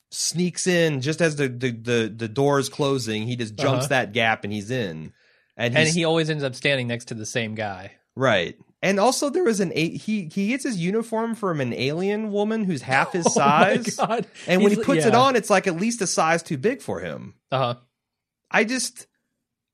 sneaks 0.09 0.67
in 0.67 1.01
just 1.01 1.21
as 1.21 1.37
the 1.37 1.47
the 1.47 1.71
the, 1.71 2.13
the 2.15 2.27
door 2.27 2.59
is 2.59 2.69
closing. 2.69 3.23
He 3.27 3.35
just 3.35 3.55
jumps 3.55 3.85
Uh-huh. 3.85 3.87
that 3.89 4.13
gap 4.13 4.43
and 4.43 4.51
he's 4.51 4.71
in. 4.71 5.13
And, 5.57 5.77
And 5.77 5.87
he 5.87 6.05
always 6.05 6.29
ends 6.29 6.43
up 6.43 6.55
standing 6.55 6.87
next 6.87 7.05
to 7.05 7.13
the 7.13 7.25
same 7.25 7.55
guy. 7.55 7.91
right. 8.15 8.55
And 8.83 8.99
also 8.99 9.29
there 9.29 9.43
was 9.43 9.59
an 9.59 9.71
a- 9.75 9.95
he 9.95 10.27
he 10.33 10.47
gets 10.47 10.63
his 10.63 10.75
uniform 10.77 11.35
from 11.35 11.61
an 11.61 11.71
alien 11.71 12.31
woman 12.31 12.63
who's 12.63 12.81
half 12.81 13.13
his 13.13 13.31
size. 13.31 13.95
Oh 13.99 14.07
my 14.07 14.07
God. 14.15 14.27
And 14.47 14.63
when 14.63 14.71
he 14.71 14.75
He's- 14.75 14.85
puts 14.87 15.05
it 15.05 15.13
on, 15.13 15.35
it's 15.35 15.51
like 15.51 15.67
at 15.67 15.75
least 15.75 16.01
a 16.01 16.07
size 16.07 16.41
too 16.41 16.57
big 16.57 16.81
for 16.81 16.99
him. 16.99 17.35
Uh-huh. 17.51 17.75
I 18.49 18.63
just 18.63 19.05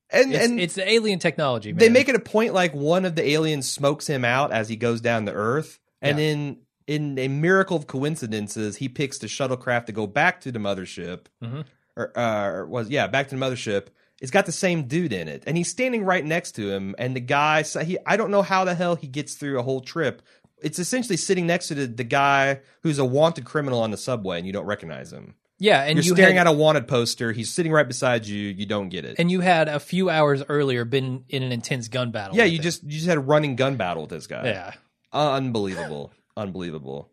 and 0.10 0.34
It's, 0.34 0.46
and 0.46 0.60
it's 0.60 0.76
the 0.76 0.90
alien 0.90 1.20
technology, 1.20 1.72
man. 1.72 1.80
they 1.80 1.88
make 1.90 2.10
it 2.10 2.16
a 2.16 2.20
point 2.20 2.54
like 2.54 2.74
one 2.74 3.06
of 3.06 3.16
the 3.16 3.28
aliens 3.30 3.70
smokes 3.72 4.08
him 4.08 4.26
out 4.26 4.52
as 4.52 4.68
he 4.70 4.76
goes 4.76 5.00
down 5.00 5.26
to 5.26 5.32
Earth, 5.32 5.80
and 6.02 6.18
Yeah. 6.20 6.26
in 6.26 6.58
in 6.88 7.20
a 7.20 7.28
miracle 7.28 7.76
of 7.76 7.86
coincidences, 7.86 8.78
he 8.78 8.88
picks 8.88 9.18
the 9.18 9.28
shuttlecraft 9.28 9.88
to 9.88 9.92
go 9.92 10.08
back 10.08 10.40
to 10.42 10.52
the 10.54 10.60
mothership, 10.60 11.26
Mhm. 11.44 11.66
or, 11.98 12.18
uh, 12.18 12.48
or 12.48 12.66
was 12.66 12.90
yeah 12.90 13.08
back 13.08 13.28
to 13.30 13.36
the 13.36 13.42
mothership. 13.42 13.88
It's 14.22 14.32
got 14.32 14.46
the 14.48 14.52
same 14.52 14.84
dude 14.88 15.14
in 15.14 15.28
it, 15.28 15.44
and 15.46 15.58
he's 15.58 15.70
standing 15.70 16.04
right 16.04 16.26
next 16.26 16.54
to 16.54 16.72
him. 16.72 16.96
And 16.98 17.16
the 17.16 17.20
guy, 17.20 17.62
so 17.64 17.82
he 17.82 17.98
I 18.06 18.16
don't 18.18 18.32
know 18.32 18.42
how 18.42 18.64
the 18.64 18.74
hell 18.74 18.96
he 18.96 19.08
gets 19.08 19.36
through 19.36 19.60
a 19.60 19.64
whole 19.64 19.82
trip 19.82 20.22
it's 20.60 20.80
essentially 20.80 21.18
sitting 21.18 21.46
next 21.46 21.68
to 21.68 21.76
the, 21.76 21.86
the 21.86 22.04
guy 22.04 22.60
who's 22.82 22.98
a 22.98 23.06
wanted 23.06 23.46
criminal 23.46 23.80
on 23.80 23.92
the 23.92 23.98
subway, 23.98 24.40
and 24.40 24.48
you 24.48 24.52
don't 24.52 24.66
recognize 24.66 25.14
him. 25.14 25.36
Yeah, 25.60 25.84
and 25.84 25.98
You're 25.98 26.04
you 26.06 26.16
staring 26.16 26.38
had, 26.38 26.48
at 26.48 26.52
a 26.52 26.56
wanted 26.56 26.88
poster. 26.88 27.32
He's 27.32 27.54
sitting 27.54 27.72
right 27.72 27.88
beside 27.88 28.26
you. 28.26 28.50
You 28.50 28.66
don't 28.66 28.90
get 28.90 29.06
it. 29.06 29.18
and 29.20 29.30
you 29.30 29.42
had 29.42 29.68
a 29.68 29.80
few 29.80 30.10
hours 30.10 30.42
earlier 30.50 30.84
been 30.84 31.26
in 31.30 31.44
an 31.44 31.52
intense 31.52 31.88
gun 31.90 32.10
battle. 32.10 32.36
yeah, 32.36 32.46
you 32.46 32.58
just 32.58 32.82
you 32.84 32.90
just 32.90 33.06
had 33.06 33.18
a 33.18 33.22
running 33.22 33.56
gun 33.56 33.76
battle 33.76 34.02
with 34.02 34.10
this 34.10 34.26
guy. 34.26 34.46
yeah, 34.46 34.74
unbelievable, 35.14 36.12
unbelievable. 36.36 37.10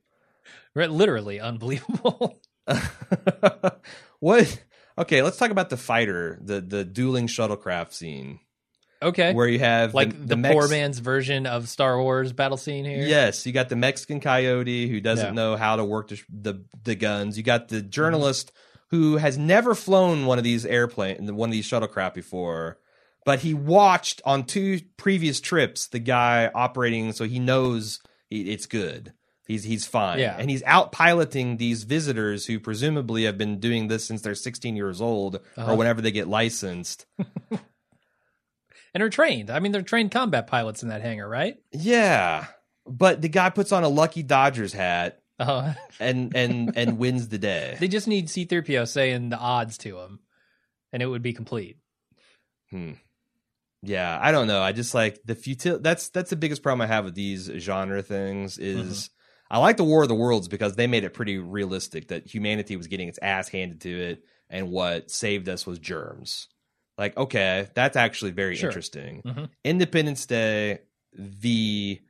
Right, 0.74 0.90
literally 0.90 1.40
unbelievable. 1.40 2.40
what? 4.20 4.62
Okay, 4.98 5.22
let's 5.22 5.36
talk 5.36 5.50
about 5.50 5.70
the 5.70 5.76
fighter, 5.76 6.38
the 6.42 6.60
the 6.60 6.84
dueling 6.84 7.26
shuttlecraft 7.26 7.92
scene, 7.92 8.38
okay, 9.02 9.32
where 9.34 9.48
you 9.48 9.58
have 9.58 9.92
like 9.94 10.10
the, 10.10 10.26
the, 10.28 10.36
Mex- 10.36 10.54
poor 10.54 10.68
man's 10.68 10.98
version 11.00 11.46
of 11.46 11.68
Star 11.68 12.00
Wars 12.00 12.32
battle 12.32 12.56
scene 12.56 12.84
here. 12.84 13.04
Yes, 13.06 13.44
you 13.46 13.52
got 13.52 13.68
the 13.68 13.76
Mexican 13.76 14.20
coyote 14.20 14.88
who 14.88 15.00
doesn't 15.00 15.34
know 15.34 15.56
how 15.56 15.76
to 15.76 15.84
work 15.84 16.08
the, 16.08 16.22
the 16.28 16.64
the 16.84 16.94
guns. 16.94 17.36
You 17.36 17.42
got 17.42 17.68
Mm-hmm. 17.68 17.74
the 17.76 17.82
journalist 17.82 18.52
who 18.90 19.16
has 19.16 19.36
never 19.36 19.74
flown 19.74 20.26
one 20.26 20.38
of 20.38 20.44
these 20.44 20.64
airplane, 20.64 21.34
one 21.36 21.48
of 21.48 21.52
these 21.52 21.68
shuttlecraft 21.68 22.14
before, 22.14 22.78
but 23.24 23.40
he 23.40 23.54
watched 23.54 24.20
on 24.24 24.44
two 24.44 24.80
previous 24.96 25.40
trips 25.40 25.88
the 25.88 25.98
guy 25.98 26.50
operating, 26.54 27.12
so 27.12 27.24
he 27.24 27.38
knows 27.38 28.00
it's 28.30 28.66
good. 28.66 29.12
He's 29.46 29.64
he's 29.64 29.84
fine, 29.86 30.20
Yeah. 30.20 30.36
and 30.38 30.48
he's 30.50 30.62
out 30.64 30.90
piloting 30.90 31.58
these 31.58 31.82
visitors 31.84 32.46
who 32.46 32.58
presumably 32.58 33.24
have 33.24 33.36
been 33.36 33.60
doing 33.60 33.88
this 33.88 34.06
since 34.06 34.22
they're 34.22 34.34
16 34.34 34.74
years 34.76 35.00
old 35.02 35.36
Uh-huh. 35.56 35.72
or 35.72 35.76
whenever 35.76 36.00
they 36.00 36.10
get 36.12 36.28
licensed. 36.28 37.04
and 38.94 39.02
are 39.02 39.10
trained. 39.10 39.50
I 39.50 39.58
mean, 39.60 39.72
they're 39.72 39.82
trained 39.82 40.10
combat 40.12 40.46
pilots 40.46 40.82
in 40.82 40.88
that 40.88 41.02
hangar, 41.02 41.28
right? 41.28 41.56
yeah, 41.72 42.46
but 42.86 43.20
the 43.22 43.28
guy 43.28 43.50
puts 43.50 43.72
on 43.72 43.84
a 43.84 43.88
Lucky 43.88 44.22
Dodgers 44.22 44.72
hat 44.72 45.20
Uh, 45.38 45.74
and 46.00 46.34
and 46.36 46.72
and 46.76 46.98
wins 46.98 47.28
the 47.28 47.38
day. 47.38 47.76
they 47.80 47.88
just 47.88 48.06
need 48.08 48.30
C-3PO 48.30 48.86
saying 48.88 49.28
the 49.30 49.38
odds 49.38 49.76
to 49.78 49.98
him, 49.98 50.20
and 50.92 51.02
it 51.02 51.06
would 51.06 51.22
be 51.22 51.32
complete. 51.34 51.76
Hmm. 52.70 52.92
Yeah, 53.84 54.18
I 54.20 54.32
don't 54.32 54.46
know. 54.46 54.62
I 54.62 54.72
just 54.72 54.94
like 54.94 55.20
the 55.24 55.34
futil. 55.34 55.82
That's 55.82 56.08
that's 56.08 56.30
the 56.30 56.36
biggest 56.36 56.62
problem 56.62 56.80
I 56.80 56.86
have 56.86 57.04
with 57.04 57.14
these 57.14 57.50
genre 57.58 58.02
things. 58.02 58.58
Is 58.58 59.10
I 59.50 59.58
like 59.58 59.76
the 59.76 59.84
War 59.84 60.02
of 60.02 60.08
the 60.08 60.14
Worlds 60.14 60.48
because 60.48 60.74
they 60.76 60.86
made 60.86 61.04
it 61.04 61.10
pretty 61.14 61.38
realistic 61.38 62.08
that 62.08 62.26
humanity 62.26 62.76
was 62.76 62.86
getting 62.86 63.08
its 63.08 63.18
ass 63.20 63.48
handed 63.48 63.80
to 63.82 63.90
it, 63.90 64.24
and 64.48 64.70
what 64.70 65.10
saved 65.10 65.48
us 65.48 65.66
was 65.66 65.78
germs. 65.78 66.48
Like, 66.96 67.16
okay, 67.16 67.68
that's 67.74 67.96
actually 67.96 68.30
very 68.30 68.56
Sure. 68.56 68.70
interesting. 68.70 69.22
Mhm. 69.24 69.48
Independence 69.64 70.26
Day, 70.26 70.78
the 71.12 72.00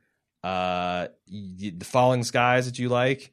uh, 0.43 1.07
the 1.27 1.73
Falling 1.85 2.23
Skies 2.23 2.67
that 2.67 2.77
you 2.79 2.89
like. 2.89 3.31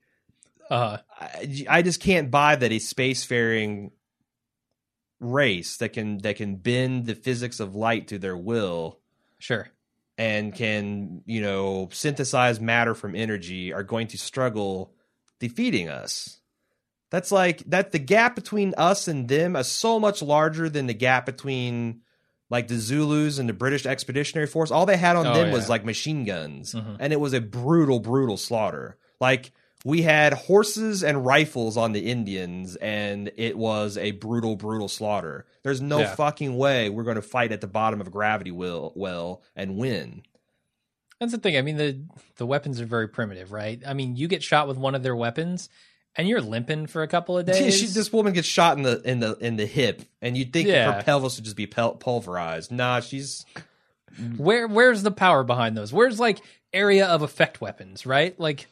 Uh, 0.70 0.98
I, 1.20 1.66
I 1.68 1.82
just 1.82 2.00
can't 2.00 2.30
buy 2.30 2.56
that 2.56 2.72
a 2.72 2.76
spacefaring 2.76 3.90
race 5.22 5.76
that 5.78 5.92
can 5.92 6.18
that 6.18 6.36
can 6.36 6.56
bend 6.56 7.06
the 7.06 7.14
physics 7.14 7.60
of 7.60 7.74
light 7.76 8.08
to 8.08 8.18
their 8.18 8.36
will 8.36 8.98
sure. 9.38 9.68
and 10.18 10.54
can 10.54 11.22
you 11.26 11.40
know 11.40 11.88
synthesize 11.92 12.60
matter 12.60 12.94
from 12.94 13.14
energy 13.14 13.72
are 13.72 13.84
going 13.84 14.08
to 14.08 14.18
struggle 14.18 14.92
defeating 15.38 15.88
us 15.88 16.40
that's 17.10 17.30
like 17.30 17.62
that 17.66 17.92
the 17.92 17.98
gap 17.98 18.34
between 18.34 18.74
us 18.76 19.06
and 19.06 19.28
them 19.28 19.54
is 19.54 19.68
so 19.68 20.00
much 20.00 20.22
larger 20.22 20.68
than 20.68 20.86
the 20.88 20.94
gap 20.94 21.24
between 21.26 22.00
like 22.50 22.66
the 22.68 22.78
zulus 22.78 23.38
and 23.38 23.48
the 23.48 23.52
british 23.52 23.86
expeditionary 23.86 24.46
force 24.48 24.70
all 24.72 24.86
they 24.86 24.96
had 24.96 25.14
on 25.16 25.26
Oh, 25.28 25.34
them 25.34 25.48
yeah. 25.48 25.52
was 25.54 25.68
like 25.68 25.84
machine 25.84 26.24
guns 26.24 26.74
Mhm. 26.74 26.96
and 26.98 27.12
it 27.12 27.20
was 27.20 27.32
a 27.32 27.40
brutal 27.40 28.00
brutal 28.00 28.36
slaughter 28.36 28.96
like 29.20 29.52
we 29.84 30.02
had 30.02 30.32
horses 30.32 31.02
and 31.02 31.26
rifles 31.26 31.76
on 31.76 31.92
the 31.92 32.08
Indians, 32.10 32.76
and 32.76 33.30
it 33.36 33.56
was 33.58 33.98
a 33.98 34.12
brutal, 34.12 34.54
brutal 34.56 34.88
slaughter. 34.88 35.44
There's 35.64 35.80
no 35.80 36.00
Yeah. 36.00 36.14
fucking 36.14 36.56
way 36.56 36.88
we're 36.88 37.02
going 37.02 37.16
to 37.16 37.22
fight 37.22 37.50
at 37.52 37.60
the 37.60 37.66
bottom 37.66 38.00
of 38.00 38.06
a 38.06 38.10
gravity 38.10 38.50
well, 38.52 38.92
well 38.94 39.42
and 39.56 39.76
win. 39.76 40.22
That's 41.20 41.32
the 41.32 41.38
thing. 41.38 41.56
I 41.56 41.62
mean, 41.62 41.76
the 41.76 42.00
the 42.36 42.46
weapons 42.46 42.80
are 42.80 42.86
very 42.86 43.08
primitive, 43.08 43.52
right? 43.52 43.80
I 43.86 43.92
mean, 43.94 44.16
you 44.16 44.26
get 44.28 44.42
shot 44.42 44.66
with 44.68 44.76
one 44.76 44.94
of 44.96 45.02
their 45.04 45.14
weapons, 45.14 45.68
and 46.16 46.28
you're 46.28 46.40
limping 46.40 46.86
for 46.88 47.02
a 47.02 47.08
couple 47.08 47.38
of 47.38 47.46
Yeah, 47.48 47.54
days. 47.54 47.78
she, 47.78 47.86
this 47.86 48.12
woman 48.12 48.32
gets 48.32 48.48
shot 48.48 48.76
in 48.76 48.82
the 48.82 49.00
in 49.08 49.20
the 49.20 49.36
in 49.38 49.56
the 49.56 49.66
hip, 49.66 50.02
and 50.20 50.36
you'd 50.36 50.52
think 50.52 50.68
Yeah. 50.68 50.92
her 50.92 51.02
pelvis 51.02 51.36
would 51.36 51.44
just 51.44 51.56
be 51.56 51.66
pulverized. 51.66 52.72
Nah, 52.72 53.00
she's 53.00 53.46
Where 54.36 54.66
where's 54.68 55.02
the 55.02 55.10
power 55.12 55.42
behind 55.44 55.76
those? 55.76 55.92
Where's 55.92 56.18
like 56.20 56.40
area 56.72 57.06
of 57.06 57.22
effect 57.22 57.60
weapons, 57.60 58.04
right? 58.04 58.38
Like, 58.40 58.66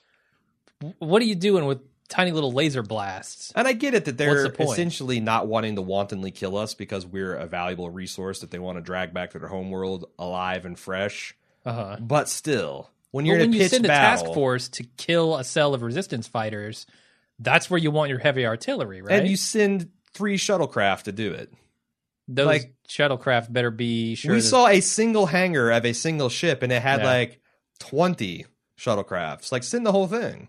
what 0.99 1.23
are 1.23 1.27
you 1.27 1.35
doing 1.35 1.67
with 1.67 1.81
tiny 2.09 2.33
little 2.33 2.53
laser 2.53 2.83
blasts? 2.83 3.53
and 3.55 3.67
I 3.69 3.73
get 3.73 3.95
it 3.95 4.05
that 4.07 4.17
they're 4.19 4.49
the 4.49 4.63
essentially 4.63 5.21
not 5.21 5.47
wanting 5.47 5.77
to 5.77 5.83
wantonly 5.83 6.31
kill 6.31 6.57
us 6.57 6.75
because 6.75 7.07
we're 7.07 7.35
a 7.35 7.47
valuable 7.47 7.91
resource 7.91 8.41
that 8.41 8.51
they 8.51 8.59
want 8.59 8.79
to 8.79 8.83
drag 8.83 9.13
back 9.15 9.31
to 9.33 9.39
their 9.39 9.49
homeworld 9.49 10.07
alive 10.19 10.65
and 10.65 10.79
fresh. 10.79 11.35
Uh 11.65 11.73
huh. 11.73 11.97
But 12.01 12.29
still, 12.29 12.91
when 13.11 13.27
you're 13.27 13.37
But 13.39 13.43
when 13.49 13.53
you 13.53 13.69
send 13.69 13.85
a 13.85 13.89
task 13.89 14.25
force 14.27 14.69
to 14.71 14.85
kill 14.97 15.37
a 15.37 15.45
cell 15.45 15.75
of 15.75 15.83
resistance 15.83 16.27
fighters, 16.27 16.87
that's 17.39 17.69
where 17.71 17.79
you 17.79 17.91
want 17.91 18.09
your 18.11 18.19
heavy 18.19 18.47
artillery, 18.47 19.03
right? 19.03 19.19
and 19.21 19.29
you 19.29 19.37
send 19.37 19.91
three 20.15 20.37
shuttlecraft 20.37 21.05
to 21.05 21.13
do 21.13 21.33
it. 21.33 21.53
Those 22.29 22.47
like- 22.47 22.75
shuttlecraft 22.89 23.53
better 23.53 23.71
be 23.71 24.15
sure. 24.15 24.35
we 24.35 24.41
saw 24.41 24.67
a 24.69 24.81
single 24.81 25.27
hangar 25.27 25.71
of 25.71 25.85
a 25.85 25.93
single 25.93 26.29
ship, 26.29 26.63
and 26.63 26.73
it 26.73 26.81
had 26.83 27.01
Yeah. 27.01 27.07
like 27.07 27.41
twenty 27.79 28.47
shuttlecrafts. 28.79 29.53
Like 29.53 29.63
send 29.63 29.85
the 29.85 29.93
whole 29.93 30.07
thing. 30.07 30.49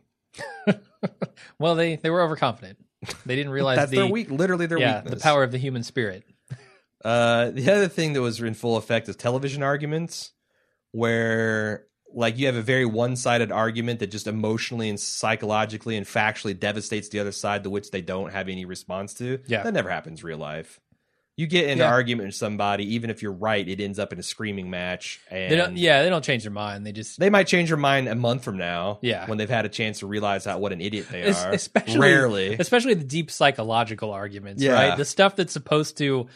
well, 1.59 1.75
they 1.75 1.95
they 1.95 2.09
were 2.09 2.21
overconfident. 2.21 2.77
They 3.25 3.35
didn't 3.35 3.51
realize 3.51 3.77
That's 3.77 3.91
the 3.91 3.97
their 3.97 4.07
weak. 4.07 4.29
Literally 4.29 4.65
their 4.65 4.79
yeah 4.79 5.01
weakness. 5.01 5.15
the 5.15 5.23
power 5.23 5.43
of 5.43 5.51
the 5.51 5.57
human 5.57 5.83
spirit. 5.83 6.23
Uh, 7.03 7.49
the 7.49 7.69
other 7.71 7.87
thing 7.87 8.13
that 8.13 8.21
was 8.21 8.39
in 8.39 8.53
full 8.53 8.77
effect 8.77 9.09
is 9.09 9.15
television 9.15 9.63
arguments, 9.63 10.33
where 10.91 11.85
like 12.13 12.37
you 12.37 12.45
have 12.45 12.55
a 12.55 12.61
very 12.61 12.85
one-sided 12.85 13.51
argument 13.51 13.99
that 13.99 14.07
just 14.07 14.27
emotionally 14.27 14.89
and 14.89 14.99
psychologically 14.99 15.95
and 15.97 16.05
factually 16.05 16.57
devastates 16.57 17.09
the 17.09 17.19
other 17.19 17.31
side, 17.31 17.63
to 17.63 17.69
which 17.69 17.91
they 17.91 18.01
don't 18.01 18.31
have 18.31 18.49
any 18.49 18.65
response 18.65 19.13
to. 19.15 19.39
Yeah. 19.47 19.63
that 19.63 19.73
never 19.73 19.89
happens 19.89 20.21
in 20.21 20.27
real 20.27 20.37
life. 20.37 20.79
You 21.41 21.47
get 21.47 21.67
in 21.69 21.79
Yeah. 21.79 21.87
an 21.87 21.93
argument 21.93 22.27
with 22.27 22.35
somebody, 22.35 22.93
even 22.93 23.09
if 23.09 23.23
you're 23.23 23.31
right, 23.31 23.67
it 23.67 23.81
ends 23.81 23.97
up 23.97 24.13
in 24.13 24.19
a 24.19 24.23
screaming 24.23 24.69
match. 24.69 25.19
And 25.31 25.51
They 25.51 25.55
don't. 25.55 25.75
Yeah, 25.75 26.03
they 26.03 26.09
don't 26.09 26.23
change 26.23 26.43
their 26.43 26.51
mind. 26.51 26.85
They 26.85 26.91
just 26.91 27.19
they 27.19 27.31
might 27.31 27.47
change 27.47 27.69
their 27.69 27.77
mind 27.77 28.07
a 28.07 28.13
month 28.13 28.43
from 28.43 28.57
now. 28.57 28.99
Yeah. 29.01 29.25
when 29.27 29.39
they've 29.39 29.49
had 29.49 29.65
a 29.65 29.69
chance 29.69 29.99
to 29.99 30.07
realize 30.07 30.45
how 30.45 30.59
what 30.59 30.71
an 30.71 30.81
idiot 30.81 31.07
they 31.09 31.23
Es- 31.23 31.43
are. 31.43 31.51
especially 31.51 31.99
rarely. 31.99 32.53
especially 32.59 32.93
the 32.93 33.03
deep 33.03 33.31
psychological 33.31 34.11
arguments, 34.11 34.61
Yeah. 34.61 34.73
right? 34.73 34.95
The 34.97 35.03
stuff 35.05 35.35
that's 35.35 35.51
supposed 35.51 35.97
to 35.97 36.27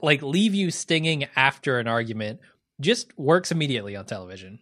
like 0.00 0.22
leave 0.22 0.54
you 0.54 0.70
stinging 0.70 1.26
after 1.36 1.78
an 1.78 1.86
argument 1.86 2.40
just 2.80 3.16
works 3.18 3.52
immediately 3.52 3.96
on 3.96 4.06
television. 4.06 4.60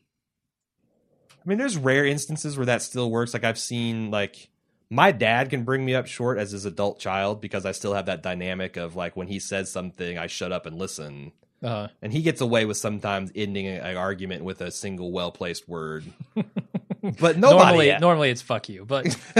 I 1.32 1.48
mean, 1.48 1.58
there's 1.58 1.76
rare 1.76 2.06
instances 2.06 2.56
where 2.56 2.66
that 2.66 2.82
still 2.82 3.10
works. 3.10 3.34
Like 3.34 3.44
I've 3.44 3.58
seen, 3.58 4.10
like 4.10 4.48
my 4.90 5.12
dad 5.12 5.50
can 5.50 5.64
bring 5.64 5.84
me 5.84 5.94
up 5.94 6.06
short 6.06 6.38
as 6.38 6.52
his 6.52 6.64
adult 6.64 6.98
child 6.98 7.40
because 7.40 7.66
I 7.66 7.72
still 7.72 7.94
have 7.94 8.06
that 8.06 8.22
dynamic 8.22 8.76
of 8.76 8.94
like 8.96 9.16
when 9.16 9.26
he 9.28 9.38
says 9.38 9.70
something, 9.70 10.18
I 10.18 10.26
shut 10.26 10.52
up 10.52 10.66
and 10.66 10.78
listen, 10.78 11.32
Uh, 11.62 11.88
and 12.02 12.12
he 12.12 12.20
gets 12.22 12.40
away 12.40 12.64
with 12.66 12.76
sometimes 12.76 13.32
ending 13.34 13.66
an 13.66 13.96
argument 13.96 14.44
with 14.44 14.60
a 14.60 14.70
single 14.70 15.10
well 15.12 15.32
placed 15.32 15.66
word. 15.68 16.04
but 16.34 17.38
nobody, 17.38 17.88
normally, 17.88 17.98
normally 17.98 18.30
it's 18.30 18.42
fuck 18.42 18.68
you, 18.68 18.84
but 18.84 19.04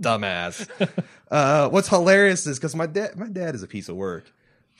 dumbass. 0.00 0.68
Uh, 1.32 1.66
what's 1.70 1.88
hilarious 1.88 2.46
is 2.46 2.58
because 2.58 2.76
my 2.76 2.84
dad, 2.84 3.16
my 3.16 3.26
dad 3.26 3.54
is 3.54 3.62
a 3.62 3.66
piece 3.66 3.88
of 3.88 3.96
work. 3.96 4.30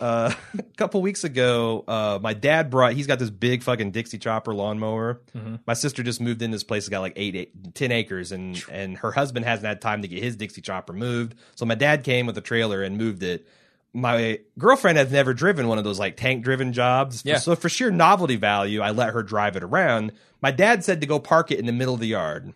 Uh, 0.03 0.35
a 0.59 0.63
couple 0.77 1.01
weeks 1.01 1.23
ago, 1.23 1.85
uh, 1.87 2.19
my 2.21 2.35
dad 2.35 2.71
brought. 2.71 2.95
He's 2.95 3.07
got 3.07 3.21
this 3.21 3.31
big 3.31 3.63
fucking 3.63 3.93
Dixie 3.93 4.19
chopper 4.19 4.53
lawnmower. 4.53 5.21
Mhm. 5.37 5.61
My 5.65 5.75
sister 5.75 6.03
just 6.03 6.21
moved 6.21 6.43
in 6.43 6.51
this 6.51 6.65
place. 6.65 6.83
It's 6.83 6.89
got 6.89 7.01
like 7.01 7.13
eight, 7.15 7.37
eight, 7.37 7.75
ten 7.75 7.93
acres, 7.93 8.33
and 8.33 8.61
and 8.71 8.99
her 8.99 9.13
husband 9.13 9.47
hasn't 9.47 9.67
had 9.67 9.81
time 9.81 10.03
to 10.03 10.09
get 10.09 10.23
his 10.23 10.35
Dixie 10.37 10.61
chopper 10.61 10.93
moved. 10.93 11.37
So 11.55 11.65
my 11.67 11.77
dad 11.77 12.03
came 12.03 12.27
with 12.27 12.37
a 12.37 12.41
trailer 12.41 12.83
and 12.83 12.99
moved 12.99 13.23
it. 13.23 13.47
My 13.95 14.41
girlfriend 14.59 14.99
has 14.99 15.13
never 15.13 15.35
driven 15.35 15.69
one 15.69 15.79
of 15.79 15.85
those 15.85 15.99
like 16.01 16.17
tank 16.17 16.43
driven 16.43 16.73
jobs. 16.73 17.23
Yeah. 17.25 17.39
So 17.39 17.55
for 17.55 17.69
sheer 17.69 17.91
novelty 17.93 18.37
value, 18.37 18.81
I 18.81 18.91
let 18.91 19.13
her 19.13 19.23
drive 19.23 19.55
it 19.55 19.63
around. 19.63 20.13
My 20.41 20.51
dad 20.51 20.83
said 20.83 21.01
to 21.03 21.07
go 21.07 21.21
park 21.21 21.51
it 21.53 21.61
in 21.61 21.67
the 21.67 21.73
middle 21.73 21.95
of 21.95 22.01
the 22.01 22.07
yard. 22.09 22.55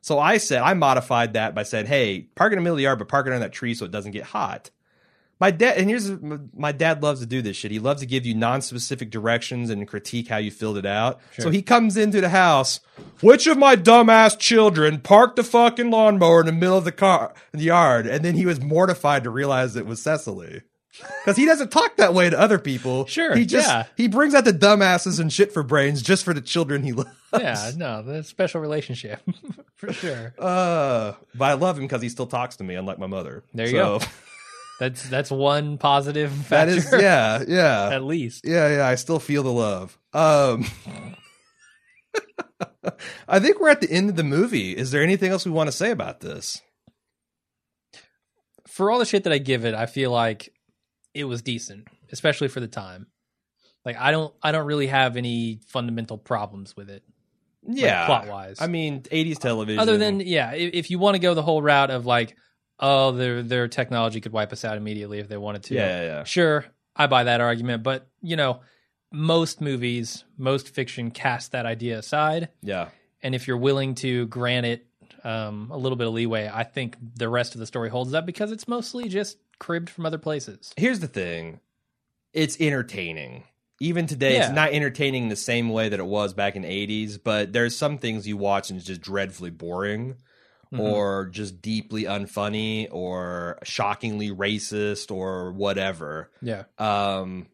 So 0.00 0.18
I 0.18 0.38
said, 0.38 0.62
I 0.62 0.74
modified 0.74 1.34
that 1.34 1.54
by 1.54 1.62
saying, 1.64 1.86
hey, 1.86 2.22
park 2.34 2.52
it 2.52 2.54
in 2.54 2.58
the 2.58 2.62
middle 2.62 2.74
of 2.76 2.78
the 2.78 2.84
yard, 2.84 2.98
but 2.98 3.08
park 3.08 3.26
it 3.26 3.32
on 3.34 3.40
that 3.40 3.52
tree 3.52 3.74
so 3.74 3.84
it 3.84 3.90
doesn't 3.90 4.12
get 4.12 4.24
hot. 4.24 4.70
My 5.40 5.50
dad, 5.52 5.78
and 5.78 5.88
here's 5.88 6.10
my 6.56 6.72
dad 6.72 7.02
loves 7.02 7.20
to 7.20 7.26
do 7.26 7.42
this 7.42 7.56
shit. 7.56 7.70
He 7.70 7.78
loves 7.78 8.00
to 8.00 8.06
give 8.06 8.26
you 8.26 8.34
non-specific 8.34 9.10
directions 9.10 9.70
and 9.70 9.86
critique 9.86 10.28
how 10.28 10.38
you 10.38 10.50
filled 10.50 10.78
it 10.78 10.86
out. 10.86 11.20
So 11.38 11.50
he 11.50 11.62
comes 11.62 11.96
into 11.96 12.20
the 12.20 12.28
house. 12.28 12.80
Which 13.20 13.46
of 13.46 13.56
my 13.56 13.76
dumbass 13.76 14.36
children 14.38 15.00
parked 15.00 15.36
the 15.36 15.44
fucking 15.44 15.90
lawnmower 15.90 16.40
in 16.40 16.46
the 16.46 16.52
middle 16.52 16.76
of 16.76 16.84
the 16.84 16.92
car, 16.92 17.32
in 17.52 17.60
the 17.60 17.66
yard? 17.66 18.06
And 18.06 18.24
then 18.24 18.34
he 18.34 18.46
was 18.46 18.60
mortified 18.60 19.22
to 19.24 19.30
realize 19.30 19.76
it 19.76 19.86
was 19.86 20.02
Cecily. 20.02 20.62
because 21.24 21.36
he 21.36 21.44
doesn't 21.46 21.70
talk 21.70 21.96
that 21.96 22.14
way 22.14 22.28
to 22.30 22.38
other 22.38 22.58
people. 22.58 23.06
Sure, 23.06 23.36
he 23.36 23.46
just 23.46 23.68
yeah. 23.68 23.84
he 23.96 24.08
brings 24.08 24.34
out 24.34 24.44
the 24.44 24.52
dumbasses 24.52 25.20
and 25.20 25.32
shit 25.32 25.52
for 25.52 25.62
brains 25.62 26.02
just 26.02 26.24
for 26.24 26.34
the 26.34 26.40
children 26.40 26.82
he 26.82 26.92
loves. 26.92 27.10
Yeah, 27.32 27.70
no, 27.76 28.02
the 28.02 28.24
special 28.24 28.60
relationship 28.60 29.20
for 29.76 29.92
sure. 29.92 30.34
Uh, 30.38 31.12
but 31.34 31.44
I 31.44 31.52
love 31.54 31.76
him 31.78 31.84
because 31.84 32.02
he 32.02 32.08
still 32.08 32.26
talks 32.26 32.56
to 32.56 32.64
me, 32.64 32.74
unlike 32.74 32.98
my 32.98 33.06
mother. 33.06 33.44
There 33.54 33.66
you 33.66 33.72
So, 33.72 33.98
go. 33.98 34.04
That's 34.78 35.08
that's 35.08 35.30
one 35.30 35.78
positive 35.78 36.30
That 36.48 36.68
factor. 36.68 36.96
is, 36.96 37.02
yeah, 37.02 37.42
yeah. 37.46 37.90
at 37.92 38.04
least. 38.04 38.44
Yeah, 38.44 38.76
yeah, 38.76 38.86
I 38.86 38.94
still 38.94 39.18
feel 39.18 39.42
the 39.42 39.52
love. 39.52 39.98
Um 40.12 40.66
I 43.28 43.38
think 43.40 43.60
we're 43.60 43.68
at 43.70 43.80
the 43.80 43.90
end 43.90 44.08
of 44.10 44.16
the 44.16 44.24
movie. 44.24 44.72
Is 44.76 44.90
there 44.90 45.02
anything 45.02 45.30
else 45.30 45.44
we 45.44 45.52
want 45.52 45.68
to 45.68 45.72
say 45.72 45.90
about 45.90 46.20
this? 46.20 46.60
For 48.66 48.90
all 48.90 48.98
the 48.98 49.04
shit 49.04 49.24
that 49.24 49.32
I 49.32 49.38
give 49.38 49.64
it, 49.64 49.74
I 49.74 49.86
feel 49.86 50.10
like 50.10 50.52
it 51.14 51.24
was 51.24 51.42
decent, 51.42 51.88
especially 52.12 52.48
for 52.48 52.60
the 52.60 52.68
time. 52.68 53.08
Like 53.84 53.96
I 53.98 54.10
don't 54.10 54.32
I 54.42 54.52
don't 54.52 54.66
really 54.66 54.86
have 54.86 55.16
any 55.16 55.60
fundamental 55.66 56.18
problems 56.18 56.76
with 56.76 56.88
it. 56.88 57.02
Yeah. 57.66 58.06
plot 58.06 58.28
wise. 58.28 58.60
I 58.60 58.66
mean, 58.66 59.02
80s 59.02 59.38
television. 59.38 59.80
Other 59.80 59.98
than 59.98 60.20
yeah, 60.20 60.52
if, 60.54 60.74
if 60.74 60.90
you 60.90 60.98
want 60.98 61.16
to 61.16 61.18
go 61.18 61.34
the 61.34 61.42
whole 61.42 61.60
route 61.60 61.90
of 61.90 62.06
like, 62.06 62.36
oh, 62.80 63.12
their 63.12 63.42
their 63.42 63.68
technology 63.68 64.20
could 64.20 64.32
wipe 64.32 64.52
us 64.52 64.64
out 64.64 64.76
immediately 64.76 65.18
if 65.18 65.28
they 65.28 65.36
wanted 65.36 65.62
to. 65.64 65.74
Yeah, 65.74 65.86
yeah, 66.00 66.02
yeah. 66.06 66.24
Sure, 66.24 66.64
I 66.96 67.06
buy 67.06 67.24
that 67.24 67.40
argument, 67.40 67.82
but 67.82 68.08
you 68.22 68.36
know, 68.36 68.60
most 69.12 69.60
movies, 69.60 70.24
most 70.36 70.68
fiction 70.68 71.10
cast 71.10 71.52
that 71.52 71.66
idea 71.66 71.98
aside, 71.98 72.48
Yeah. 72.62 72.88
and 73.22 73.34
if 73.34 73.46
you're 73.48 73.56
willing 73.56 73.94
to 73.96 74.26
grant 74.26 74.66
it 74.66 74.86
um, 75.24 75.70
a 75.72 75.76
little 75.76 75.96
bit 75.96 76.06
of 76.06 76.12
leeway, 76.14 76.50
I 76.52 76.62
think 76.64 76.96
the 77.16 77.28
rest 77.28 77.54
of 77.54 77.58
the 77.60 77.66
story 77.66 77.88
holds 77.90 78.14
up 78.14 78.24
because 78.26 78.52
it's 78.52 78.68
mostly 78.68 79.08
just 79.08 79.38
cribbed 79.58 79.90
from 79.90 80.06
other 80.06 80.18
places. 80.18 80.72
Here's 80.76 81.00
the 81.00 81.08
thing. 81.08 81.60
It's 82.32 82.60
entertaining. 82.60 83.44
Even 83.80 84.06
today, 84.06 84.34
Yeah. 84.34 84.44
it's 84.46 84.54
not 84.54 84.72
entertaining 84.72 85.28
the 85.28 85.36
same 85.36 85.70
way 85.70 85.88
that 85.88 85.98
it 85.98 86.06
was 86.06 86.34
back 86.34 86.54
in 86.56 86.62
the 86.62 86.68
80s, 86.68 87.18
but 87.22 87.52
there's 87.52 87.74
some 87.76 87.98
things 87.98 88.28
you 88.28 88.36
watch 88.36 88.70
and 88.70 88.76
it's 88.78 88.86
just 88.86 89.00
dreadfully 89.00 89.50
boring. 89.50 90.16
Mhm. 90.72 90.80
or 90.80 91.26
just 91.26 91.62
deeply 91.62 92.04
unfunny 92.04 92.88
or 92.90 93.58
shockingly 93.62 94.30
racist 94.30 95.10
or 95.10 95.52
whatever. 95.52 96.30
Yeah, 96.42 96.64
Um 96.78 97.46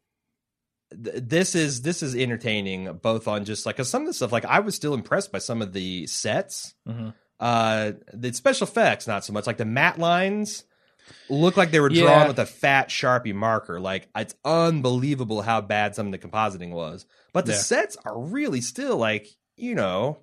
th- 0.90 1.16
this 1.22 1.54
is 1.54 1.82
this 1.82 2.02
is 2.02 2.14
entertaining 2.14 2.92
both 3.02 3.26
on 3.28 3.44
just 3.44 3.66
like 3.66 3.76
'cause 3.76 3.88
some 3.88 4.02
of 4.02 4.08
the 4.08 4.14
stuff 4.14 4.32
like 4.32 4.44
I 4.44 4.60
was 4.60 4.74
still 4.74 4.94
impressed 4.94 5.32
by 5.32 5.38
some 5.38 5.62
of 5.62 5.72
the 5.72 6.06
sets. 6.06 6.74
hmm 6.86 7.10
Uh 7.40 7.92
the 8.12 8.32
special 8.32 8.66
effects 8.66 9.06
not 9.08 9.24
so 9.24 9.32
much 9.32 9.46
like 9.46 9.56
the 9.58 9.64
matte 9.64 9.98
lines 9.98 10.64
look 11.28 11.56
like 11.56 11.70
they 11.70 11.80
were 11.80 11.90
Yeah. 11.90 12.02
drawn 12.02 12.28
with 12.28 12.38
a 12.38 12.46
fat 12.46 12.88
Sharpie 12.88 13.34
marker. 13.34 13.78
Like 13.80 14.08
it's 14.16 14.34
unbelievable 14.44 15.42
how 15.42 15.60
bad 15.60 15.94
some 15.94 16.06
of 16.06 16.12
the 16.12 16.18
compositing 16.18 16.70
was. 16.70 17.06
But 17.32 17.44
the 17.46 17.52
Yeah. 17.52 17.58
sets 17.58 17.96
are 18.04 18.18
really 18.18 18.60
still 18.60 18.96
like, 18.96 19.26
you 19.56 19.74
know, 19.74 20.18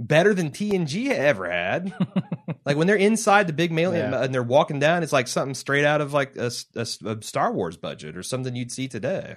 better 0.00 0.32
than 0.34 0.50
TNG 0.50 1.10
ever 1.10 1.48
had. 1.50 1.92
like 2.64 2.76
when 2.76 2.86
they're 2.86 2.96
inside 2.96 3.46
the 3.46 3.52
big 3.52 3.70
mail 3.70 3.92
Yeah. 3.94 4.22
and 4.22 4.34
they're 4.34 4.42
walking 4.42 4.78
down, 4.80 5.02
it's 5.02 5.12
like 5.12 5.28
something 5.28 5.54
straight 5.54 5.84
out 5.84 6.00
of 6.00 6.12
like 6.12 6.34
a 6.36 6.50
Star 6.50 7.52
Wars 7.52 7.76
budget 7.76 8.16
or 8.16 8.22
something 8.22 8.56
you'd 8.56 8.72
see 8.72 8.88
today. 8.88 9.36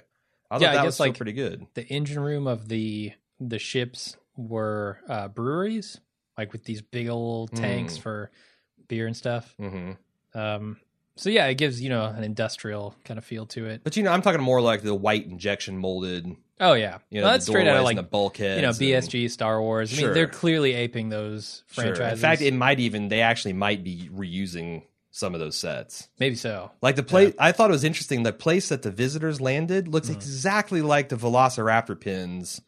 I 0.50 0.54
thought 0.56 0.62
Yeah, 0.62 0.70
I 0.70 0.74
that 0.74 0.78
guess, 0.78 0.84
was 0.86 0.94
still 0.94 1.06
like- 1.08 1.16
pretty 1.16 1.32
good. 1.34 1.66
the 1.74 1.86
engine 1.86 2.20
room 2.20 2.46
of 2.46 2.68
the 2.68 3.12
the 3.40 3.58
ships 3.58 4.16
were 4.36 5.00
uh, 5.08 5.28
breweries, 5.28 6.00
like 6.38 6.52
with 6.52 6.64
these 6.64 6.80
big 6.82 7.08
old 7.08 7.52
tanks 7.54 7.98
Mm. 7.98 8.02
for 8.02 8.30
beer 8.88 9.06
and 9.06 9.16
stuff. 9.16 9.54
hmm 9.58 9.92
Um, 10.34 10.78
so 11.16 11.30
yeah, 11.30 11.46
it 11.46 11.54
gives 11.56 11.80
you 11.80 11.88
know 11.90 12.04
an 12.04 12.24
industrial 12.24 12.94
kind 13.04 13.18
of 13.18 13.24
feel 13.24 13.46
to 13.46 13.66
it. 13.66 13.82
But 13.84 13.96
you 13.96 14.02
know, 14.02 14.10
I'm 14.12 14.22
talking 14.22 14.40
more 14.40 14.60
like 14.60 14.82
the 14.82 14.94
white 14.94 15.26
injection 15.26 15.78
molded. 15.78 16.34
Oh 16.60 16.74
yeah, 16.74 16.98
You 17.10 17.20
know, 17.20 17.26
Well, 17.26 17.32
that's 17.34 17.46
straight 17.46 17.66
out 17.66 17.76
of 17.78 17.84
like 17.84 17.96
and 17.96 18.06
the 18.06 18.08
bulkheads. 18.08 18.56
you 18.56 18.62
know 18.62 18.68
and- 18.68 18.78
BSG, 18.78 19.28
Star 19.30 19.60
Wars. 19.60 19.92
I 19.92 19.96
mean, 19.96 20.06
Sure. 20.06 20.14
they're 20.14 20.26
clearly 20.28 20.72
aping 20.74 21.08
those 21.08 21.64
Sure. 21.72 21.84
franchises. 21.84 22.18
In 22.18 22.22
fact, 22.22 22.42
it 22.42 22.54
might 22.54 22.78
even 22.80 23.08
they 23.08 23.22
actually 23.22 23.54
might 23.54 23.82
be 23.82 24.08
reusing 24.14 24.82
some 25.10 25.32
of 25.34 25.40
those 25.40 25.56
sets. 25.56 26.08
maybe 26.18 26.34
so. 26.36 26.70
Like 26.82 26.96
the 26.96 27.02
place, 27.04 27.34
I 27.38 27.52
thought 27.52 27.70
it 27.70 27.72
was 27.72 27.84
interesting. 27.84 28.22
The 28.24 28.32
place 28.32 28.68
that 28.68 28.82
the 28.82 28.90
visitors 28.90 29.40
landed 29.40 29.88
looks 29.88 30.08
Mm. 30.10 30.14
exactly 30.14 30.82
like 30.82 31.08
the 31.08 31.16
Velociraptor 31.16 31.98
pins 32.00 32.60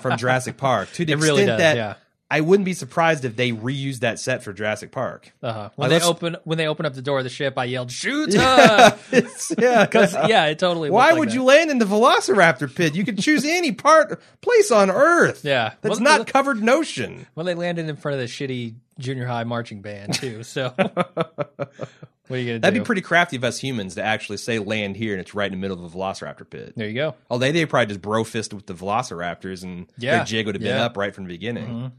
from 0.00 0.16
Jurassic 0.18 0.56
Park. 0.56 0.92
To 0.94 1.04
the 1.04 1.12
It 1.12 1.16
extent 1.16 1.32
really 1.32 1.46
does. 1.46 1.58
that 1.58 1.76
yeah. 1.76 1.94
I 2.30 2.42
wouldn't 2.42 2.66
be 2.66 2.74
surprised 2.74 3.24
if 3.24 3.36
they 3.36 3.52
reused 3.52 4.00
that 4.00 4.18
set 4.20 4.42
for 4.44 4.52
Jurassic 4.52 4.92
Park. 4.92 5.32
Uh-huh. 5.42 5.70
When 5.76 5.90
Uh, 5.90 5.98
they 5.98 6.04
open 6.04 6.36
when 6.44 6.58
they 6.58 6.66
open 6.66 6.84
up 6.84 6.92
the 6.94 7.00
door 7.00 7.18
of 7.18 7.24
the 7.24 7.30
ship, 7.30 7.54
I 7.56 7.64
yelled 7.64 7.90
"Shoot!" 7.90 8.34
her!" 8.34 8.98
It's- 9.12 9.50
yeah, 9.58 9.84
Because 9.86 10.12
yeah, 10.14 10.44
it 10.46 10.58
totally. 10.58 10.90
Why 10.90 11.10
like 11.10 11.18
would 11.20 11.28
that. 11.30 11.34
you 11.34 11.42
land 11.44 11.70
in 11.70 11.78
the 11.78 11.86
Velociraptor 11.86 12.74
pit? 12.74 12.94
You 12.94 13.04
could 13.06 13.18
choose 13.18 13.44
any 13.46 13.72
part 13.72 14.20
place 14.42 14.70
on 14.70 14.90
Earth. 14.90 15.42
Yeah, 15.42 15.72
That's 15.80 15.94
Well, 15.96 16.00
not 16.04 16.18
well, 16.18 16.24
covered 16.26 16.58
in 16.58 16.68
ocean. 16.68 17.26
Well, 17.34 17.46
they 17.46 17.54
landed 17.54 17.88
in 17.88 17.96
front 17.96 18.14
of 18.14 18.20
the 18.20 18.26
shitty 18.26 18.74
junior 18.98 19.24
high 19.26 19.44
marching 19.44 19.80
band 19.80 20.12
too. 20.14 20.42
So 20.42 20.74
what 20.76 20.88
are 22.30 22.36
you 22.36 22.46
gonna 22.46 22.58
That'd 22.58 22.74
do? 22.74 22.80
be 22.80 22.84
pretty 22.84 23.00
crafty 23.00 23.36
of 23.36 23.44
us 23.44 23.58
humans 23.58 23.94
to 23.94 24.02
actually 24.02 24.36
say 24.38 24.58
land 24.58 24.96
here 24.96 25.12
and 25.12 25.20
it's 25.20 25.34
right 25.34 25.46
in 25.50 25.58
the 25.58 25.60
middle 25.66 25.82
of 25.82 25.94
a 25.94 25.96
Velociraptor 25.96 26.48
pit. 26.50 26.74
there 26.76 26.88
you 26.88 26.94
go. 26.94 27.14
Oh, 27.30 27.38
they 27.38 27.52
they 27.52 27.64
probably 27.64 27.86
just 27.86 28.02
bro 28.02 28.24
fisted 28.24 28.54
with 28.56 28.66
the 28.66 28.74
Velociraptors 28.74 29.62
and 29.62 29.86
Yeah, 29.96 30.16
their 30.16 30.24
jig 30.26 30.46
would 30.46 30.54
have 30.56 30.62
been 30.62 30.76
yeah. 30.76 30.84
up 30.84 30.96
right 30.96 31.14
from 31.14 31.24
the 31.24 31.28
beginning. 31.28 31.66
Mhm. 31.66 31.92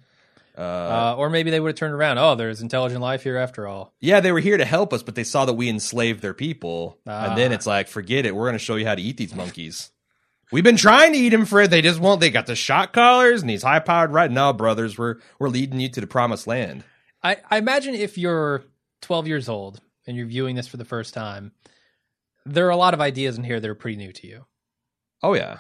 Uh, 0.60 0.62
Uh, 0.62 1.16
or 1.18 1.30
maybe 1.30 1.50
they 1.52 1.60
would 1.60 1.70
have 1.70 1.76
turned 1.78 1.94
around. 1.94 2.18
Oh, 2.18 2.36
there's 2.36 2.62
intelligent 2.62 3.00
life 3.02 3.24
here 3.24 3.38
after 3.38 3.66
all. 3.68 3.94
yeah, 4.02 4.20
they 4.20 4.32
were 4.34 4.40
here 4.42 4.58
to 4.58 4.66
help 4.66 4.92
us, 4.94 5.02
but 5.04 5.16
they 5.16 5.24
saw 5.24 5.46
that 5.46 5.54
we 5.54 5.70
enslaved 5.70 6.22
their 6.22 6.34
people, 6.34 6.98
and 7.06 7.38
then 7.38 7.52
Ah. 7.52 7.56
it's 7.56 7.66
like, 7.66 7.88
forget 7.88 8.26
it. 8.26 8.36
We're 8.36 8.46
going 8.46 8.54
to 8.60 8.60
show 8.60 8.76
you 8.76 8.86
how 8.86 8.96
to 8.96 9.02
eat 9.02 9.18
these 9.18 9.34
monkeys. 9.34 9.92
We've 10.52 10.64
been 10.64 10.78
trying 10.78 11.14
to 11.14 11.18
eat 11.20 11.30
them, 11.30 11.46
Fred. 11.46 11.70
They 11.70 11.82
just 11.82 12.00
won't. 12.00 12.20
They 12.20 12.32
got 12.32 12.48
the 12.48 12.56
shot 12.56 12.92
collars 12.92 13.42
and 13.42 13.50
these 13.50 13.62
high 13.64 13.80
powered 13.80 14.12
right 14.12 14.32
now, 14.32 14.52
brothers. 14.52 14.98
We're 14.98 15.18
we're 15.40 15.48
leading 15.50 15.80
you 15.80 15.90
to 15.90 16.02
the 16.02 16.08
promised 16.08 16.48
land. 16.48 16.84
I, 17.24 17.38
I 17.52 17.58
imagine 17.60 17.94
if 17.96 18.18
you're 18.18 18.64
12 19.02 19.28
years 19.28 19.48
old 19.48 19.80
and 20.08 20.18
you're 20.18 20.26
viewing 20.26 20.56
this 20.56 20.68
for 20.68 20.78
the 20.78 20.86
first 20.86 21.14
time, 21.14 21.52
there 22.46 22.66
are 22.66 22.72
a 22.72 22.76
lot 22.78 22.94
of 22.96 23.00
ideas 23.02 23.38
in 23.38 23.44
here 23.44 23.60
that 23.60 23.70
are 23.70 23.76
pretty 23.76 23.98
new 23.98 24.12
to 24.12 24.28
you. 24.28 24.46
Oh 25.22 25.36
yeah, 25.36 25.60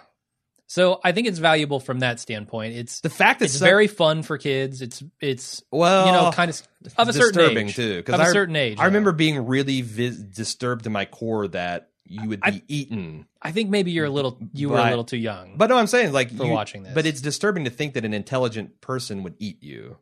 So 0.72 1.00
I 1.04 1.14
think 1.14 1.26
it's 1.26 1.40
valuable 1.40 1.80
from 1.80 2.02
that 2.02 2.20
standpoint. 2.20 2.76
It's 2.76 3.02
the 3.02 3.10
fact 3.10 3.40
that 3.40 3.46
it's 3.46 3.56
some- 3.56 3.66
very 3.68 3.88
fun 3.88 4.22
for 4.22 4.38
kids. 4.38 4.84
It's 4.84 5.02
it's 5.20 5.64
well, 5.72 6.06
you 6.06 6.12
know 6.12 6.32
kind 6.32 6.52
of 6.52 6.62
of 6.96 7.08
a 7.10 7.14
certain 7.14 7.34
disturbing 7.34 7.68
age. 7.70 7.76
too. 7.76 8.04
Of 8.08 8.20
I, 8.20 8.28
a 8.28 8.32
certain 8.32 8.56
age. 8.56 8.78
I 8.78 8.82
yeah. 8.84 8.86
remember 8.86 9.12
being 9.12 9.48
really 9.48 9.82
vis- 9.82 10.18
disturbed 10.18 10.84
to 10.84 10.92
my 10.92 11.06
core 11.06 11.48
that 11.48 11.90
you 12.06 12.30
would 12.30 12.42
be 12.42 12.52
I- 12.52 12.62
eaten. 12.68 13.26
I 13.42 13.52
think 13.52 13.72
maybe 13.72 13.90
you're 13.90 14.06
a 14.06 14.10
little 14.12 14.38
you 14.54 14.70
were 14.70 14.78
a 14.78 14.90
little 14.90 15.04
too 15.06 15.18
young. 15.18 15.58
But 15.58 15.70
no, 15.72 15.78
I'm 15.78 15.88
saying 15.88 16.14
like 16.14 16.30
For 16.32 16.46
you- 16.46 16.52
watching 16.52 16.84
this. 16.84 16.94
But 16.94 17.08
it's 17.08 17.20
disturbing 17.22 17.64
to 17.64 17.72
think 17.72 17.96
that 17.96 18.06
an 18.06 18.14
intelligent 18.14 18.80
person 18.80 19.24
would 19.24 19.38
eat 19.40 19.64
you, 19.64 19.98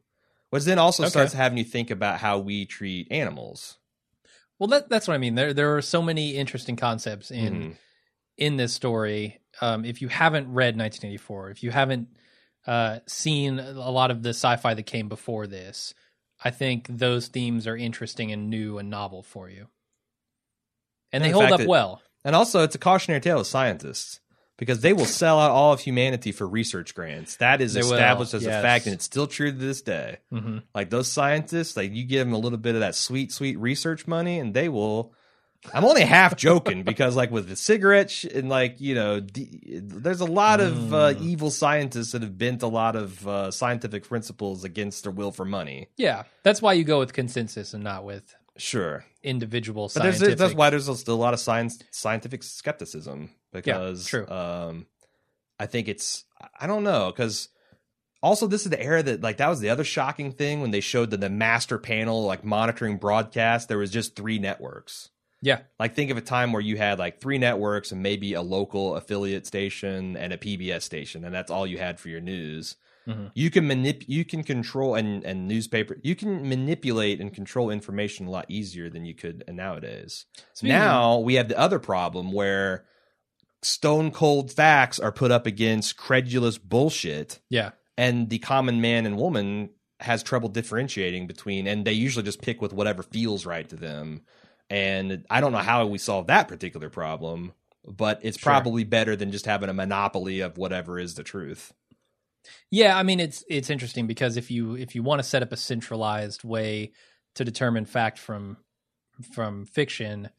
which 0.50 0.66
then 0.66 0.80
also 0.80 1.04
Okay. 1.04 1.12
starts 1.12 1.32
having 1.32 1.58
you 1.58 1.64
think 1.64 1.92
about 1.92 2.20
how 2.20 2.40
we 2.40 2.66
treat 2.66 3.08
animals. 3.10 3.78
well, 4.60 4.68
that 4.68 4.90
that's 4.90 5.08
what 5.08 5.14
I 5.14 5.18
mean. 5.18 5.36
There 5.36 5.54
there 5.54 5.78
are 5.78 5.82
so 5.82 6.02
many 6.02 6.36
interesting 6.36 6.76
concepts 6.76 7.32
in 7.32 7.54
Mhm. 7.56 7.76
In 8.38 8.58
this 8.58 8.74
story. 8.74 9.40
Um, 9.62 9.86
if 9.86 10.02
you 10.02 10.08
haven't 10.08 10.46
read 10.54 10.78
1984, 10.78 11.50
if 11.50 11.64
you 11.64 11.72
haven't 11.72 12.10
uh, 12.68 13.00
seen 13.08 13.60
a 13.60 13.90
lot 13.92 14.12
of 14.12 14.22
the 14.24 14.30
sci-fi 14.30 14.74
that 14.74 14.84
came 14.84 15.10
before 15.10 15.48
this, 15.48 15.94
I 16.44 16.52
think 16.52 16.88
those 16.90 17.28
themes 17.28 17.66
are 17.66 17.76
interesting 17.76 18.32
and 18.32 18.50
new 18.50 18.78
and 18.78 18.90
novel 18.90 19.24
for 19.24 19.50
you, 19.50 19.68
and 21.12 21.24
And 21.24 21.24
they 21.24 21.30
the 21.34 21.40
hold 21.40 21.52
up 21.52 21.60
that- 21.60 21.68
well. 21.68 22.02
And 22.24 22.36
also, 22.36 22.64
it's 22.64 22.76
a 22.76 22.80
cautionary 22.80 23.22
tale 23.22 23.40
of 23.40 23.48
scientists 23.48 24.20
because 24.58 24.82
they 24.82 24.92
will 24.92 25.06
sell 25.06 25.40
out 25.40 25.52
all 25.52 25.72
of 25.72 25.80
humanity 25.80 26.32
for 26.34 26.46
research 26.48 26.94
grants. 26.94 27.38
That 27.38 27.62
is 27.62 27.74
They 27.74 27.82
will, 27.84 27.94
established 27.94 28.34
as 28.34 28.44
yes. 28.44 28.60
a 28.60 28.62
fact, 28.62 28.86
and 28.86 28.94
it's 28.96 29.06
still 29.06 29.28
true 29.28 29.52
to 29.52 29.58
this 29.58 29.82
day. 29.82 30.18
hmm 30.30 30.58
Like 30.76 30.90
those 30.90 31.08
scientists, 31.10 31.78
like 31.78 31.94
you 31.94 32.04
give 32.04 32.28
them 32.28 32.34
a 32.34 32.38
little 32.38 32.58
bit 32.58 32.76
of 32.76 32.82
that 32.82 32.96
sweet, 32.96 33.32
sweet 33.32 33.58
research 33.60 34.08
money, 34.08 34.40
and 34.40 34.54
they 34.54 34.68
will. 34.68 35.14
I'm 35.74 35.84
only 35.84 36.04
half 36.04 36.36
joking 36.38 36.84
because, 36.84 37.16
like, 37.16 37.30
with 37.32 37.50
the 37.50 37.56
cigarette 37.56 38.10
sh- 38.12 38.26
and 38.26 38.48
like 38.48 38.80
you 38.80 38.96
know, 38.96 39.20
d- 39.20 39.80
there's 39.84 40.22
a 40.22 40.26
lot 40.26 40.60
of 40.62 40.94
uh, 40.94 41.14
Mm. 41.14 41.22
evil 41.22 41.52
scientists 41.52 42.12
that 42.12 42.22
have 42.22 42.38
bent 42.38 42.64
a 42.64 42.68
lot 42.68 42.96
of 42.96 43.28
uh, 43.28 43.52
scientific 43.52 44.04
principles 44.08 44.64
against 44.64 45.04
their 45.04 45.12
will 45.12 45.32
for 45.32 45.46
money. 45.46 45.90
Yeah, 45.98 46.24
that's 46.44 46.62
why 46.62 46.74
you 46.74 46.84
go 46.84 47.00
with 47.00 47.14
consensus 47.14 47.74
and 47.74 47.84
not 47.84 48.06
with 48.06 48.34
Sure, 48.60 49.06
individual 49.24 49.92
but 49.94 50.02
there's, 50.04 50.20
that's 50.20 50.54
why 50.56 50.70
there's 50.72 50.86
still 51.00 51.14
a 51.14 51.16
lot 51.16 51.34
of 51.36 51.40
science 51.40 51.78
scientific 51.92 52.42
skepticism 52.44 53.30
because 53.54 54.06
true. 54.06 54.28
um 54.28 54.88
I 55.60 55.66
think 55.68 55.88
it's 55.88 56.24
I 56.60 56.66
don't 56.66 56.84
know 56.84 57.12
because 57.12 57.50
also 58.24 58.48
this 58.48 58.64
is 58.64 58.72
the 58.72 58.82
era 58.82 59.04
that 59.04 59.22
like 59.22 59.38
that 59.38 59.48
was 59.50 59.60
the 59.60 59.70
other 59.70 59.84
shocking 59.84 60.32
thing 60.32 60.62
when 60.62 60.72
they 60.72 60.80
showed 60.80 61.12
that 61.12 61.20
the 61.22 61.30
master 61.30 61.78
panel 61.78 62.24
like 62.26 62.44
monitoring 62.44 62.98
broadcast 62.98 63.68
there 63.68 63.78
was 63.78 63.92
just 63.92 64.16
three 64.16 64.40
networks. 64.40 65.10
Yeah, 65.42 65.60
Like 65.80 65.94
think 65.96 66.12
of 66.12 66.18
a 66.18 66.22
time 66.22 66.52
where 66.52 66.62
you 66.62 66.78
had 66.78 67.00
like 67.00 67.22
three 67.22 67.38
networks 67.38 67.92
and 67.92 68.02
maybe 68.02 68.34
a 68.34 68.42
local 68.42 68.96
affiliate 68.96 69.46
station 69.46 70.18
and 70.18 70.34
a 70.34 70.38
PBS 70.38 70.82
station 70.84 71.24
and 71.26 71.34
that's 71.34 71.52
all 71.52 71.68
you 71.68 71.78
had 71.78 72.00
for 72.00 72.10
your 72.10 72.22
news. 72.22 72.76
Mhm. 73.08 73.32
you 73.36 73.50
can 73.50 73.66
manip 73.70 74.04
you 74.10 74.26
can 74.26 74.44
control 74.44 74.94
and 74.96 75.24
and 75.24 75.48
newspaper 75.48 75.96
you 76.04 76.14
can 76.14 76.50
manipulate 76.50 77.22
and 77.22 77.34
control 77.34 77.70
information 77.70 78.28
a 78.28 78.30
lot 78.30 78.46
easier 78.50 78.90
than 78.90 79.06
you 79.06 79.16
could 79.16 79.46
nowadays. 79.48 80.26
Now 80.62 81.20
we 81.20 81.36
have 81.36 81.48
the 81.48 81.58
other 81.58 81.80
problem 81.80 82.34
where 82.34 82.84
stone 83.62 84.12
cold 84.12 84.52
facts 84.52 85.00
are 85.00 85.12
put 85.12 85.32
up 85.32 85.46
against 85.46 85.98
credulous 85.98 86.58
bullshit 86.58 87.40
yeah, 87.50 87.72
and 87.98 88.30
the 88.30 88.40
common 88.40 88.82
man 88.82 89.06
and 89.06 89.18
woman 89.18 89.70
has 90.00 90.22
trouble 90.22 90.50
differentiating 90.50 91.28
between 91.28 91.66
and 91.66 91.86
they 91.86 91.94
usually 91.94 92.24
just 92.24 92.42
pick 92.42 92.62
with 92.62 92.74
whatever 92.74 93.02
feels 93.04 93.46
right 93.46 93.70
to 93.70 93.76
them 93.76 94.22
and 94.70 95.26
i 95.30 95.40
don't 95.42 95.52
know 95.52 95.58
how 95.60 95.86
we 95.86 95.98
solve 95.98 96.28
that 96.28 96.48
particular 96.48 96.90
problem 96.90 97.54
but 97.86 98.20
it's 98.22 98.38
Sure. 98.38 98.52
probably 98.52 98.84
better 98.84 99.16
than 99.16 99.32
just 99.32 99.46
having 99.46 99.70
a 99.70 99.74
monopoly 99.74 100.42
of 100.42 100.58
whatever 100.58 101.00
is 101.00 101.16
the 101.16 101.24
truth 101.24 101.74
yeah. 102.72 102.98
I 102.98 103.04
mean, 103.04 103.20
it's 103.20 103.44
it's 103.50 103.70
interesting 103.70 104.08
because 104.08 104.38
if 104.38 104.50
you 104.52 104.76
if 104.76 104.96
you 104.96 105.04
want 105.04 105.20
to 105.20 105.28
set 105.28 105.44
up 105.44 105.52
a 105.52 105.58
centralized 105.58 106.44
way 106.46 106.94
to 107.36 107.44
determine 107.44 107.86
fact 107.86 108.18
from 108.20 108.58
from 109.34 109.66
fiction, 109.66 110.30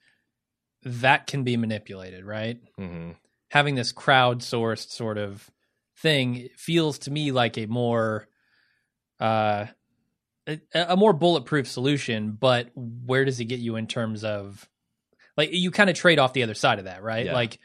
that 0.83 1.27
can 1.27 1.45
be 1.45 1.57
manipulated, 1.57 2.25
right? 2.25 2.61
hmm 2.77 3.11
having 3.51 3.75
this 3.75 3.93
crowdsourced 3.95 4.91
sort 4.91 5.17
of 5.17 5.51
thing 5.97 6.49
feels 6.55 6.99
to 6.99 7.11
me 7.11 7.33
like 7.33 7.57
a 7.57 7.65
more 7.67 8.29
uh 9.21 9.65
a, 10.49 10.59
a 10.75 10.97
more 10.97 11.13
bulletproof 11.13 11.69
solution 11.69 12.33
but 12.33 12.71
where 12.75 13.25
does 13.25 13.39
it 13.41 13.45
get 13.45 13.61
you 13.61 13.77
in 13.77 13.87
terms 13.87 14.25
of 14.25 14.69
like 15.37 15.51
you 15.53 15.71
kind 15.71 15.91
of 15.91 15.97
trade 15.97 16.19
off 16.19 16.33
the 16.33 16.43
other 16.43 16.55
side 16.55 16.79
of 16.79 16.87
that 16.87 17.03
right? 17.03 17.27
Yeah. 17.27 17.35
like 17.35 17.59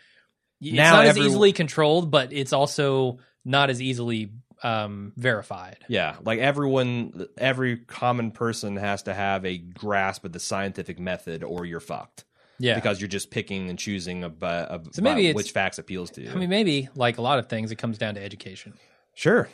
it's 0.61 0.75
Now 0.75 0.97
not 0.97 1.05
as 1.05 1.17
easily 1.17 1.53
controlled 1.53 2.11
but 2.11 2.34
it's 2.34 2.53
also 2.53 3.19
not 3.43 3.69
as 3.69 3.81
easily 3.81 4.31
um 4.61 5.13
verified. 5.17 5.77
Yeah 5.88 6.15
like 6.23 6.39
everyone 6.39 7.27
every 7.38 7.77
common 7.77 8.31
person 8.31 8.77
has 8.77 9.03
to 9.03 9.13
have 9.13 9.45
a 9.45 9.57
grasp 9.57 10.25
of 10.25 10.31
the 10.31 10.39
scientific 10.39 10.99
method 10.99 11.43
or 11.43 11.65
you're 11.65 11.79
fucked. 11.79 12.25
Yeah. 12.59 12.75
Because 12.75 13.01
you're 13.01 13.09
just 13.09 13.31
picking 13.31 13.69
and 13.69 13.79
choosing 13.79 14.23
about, 14.23 14.95
So 14.95 15.01
maybe 15.01 15.34
which 15.34 15.51
facts 15.51 15.79
appeals 15.79 16.11
to 16.11 16.21
you. 16.21 16.31
I 16.31 16.36
mean 16.36 16.49
maybe 16.49 16.89
like 16.95 17.17
a 17.17 17.21
lot 17.21 17.39
of 17.39 17.47
things 17.47 17.71
it 17.71 17.77
comes 17.77 17.97
down 17.97 18.15
to 18.15 18.23
education. 18.23 18.73
Sure 19.15 19.49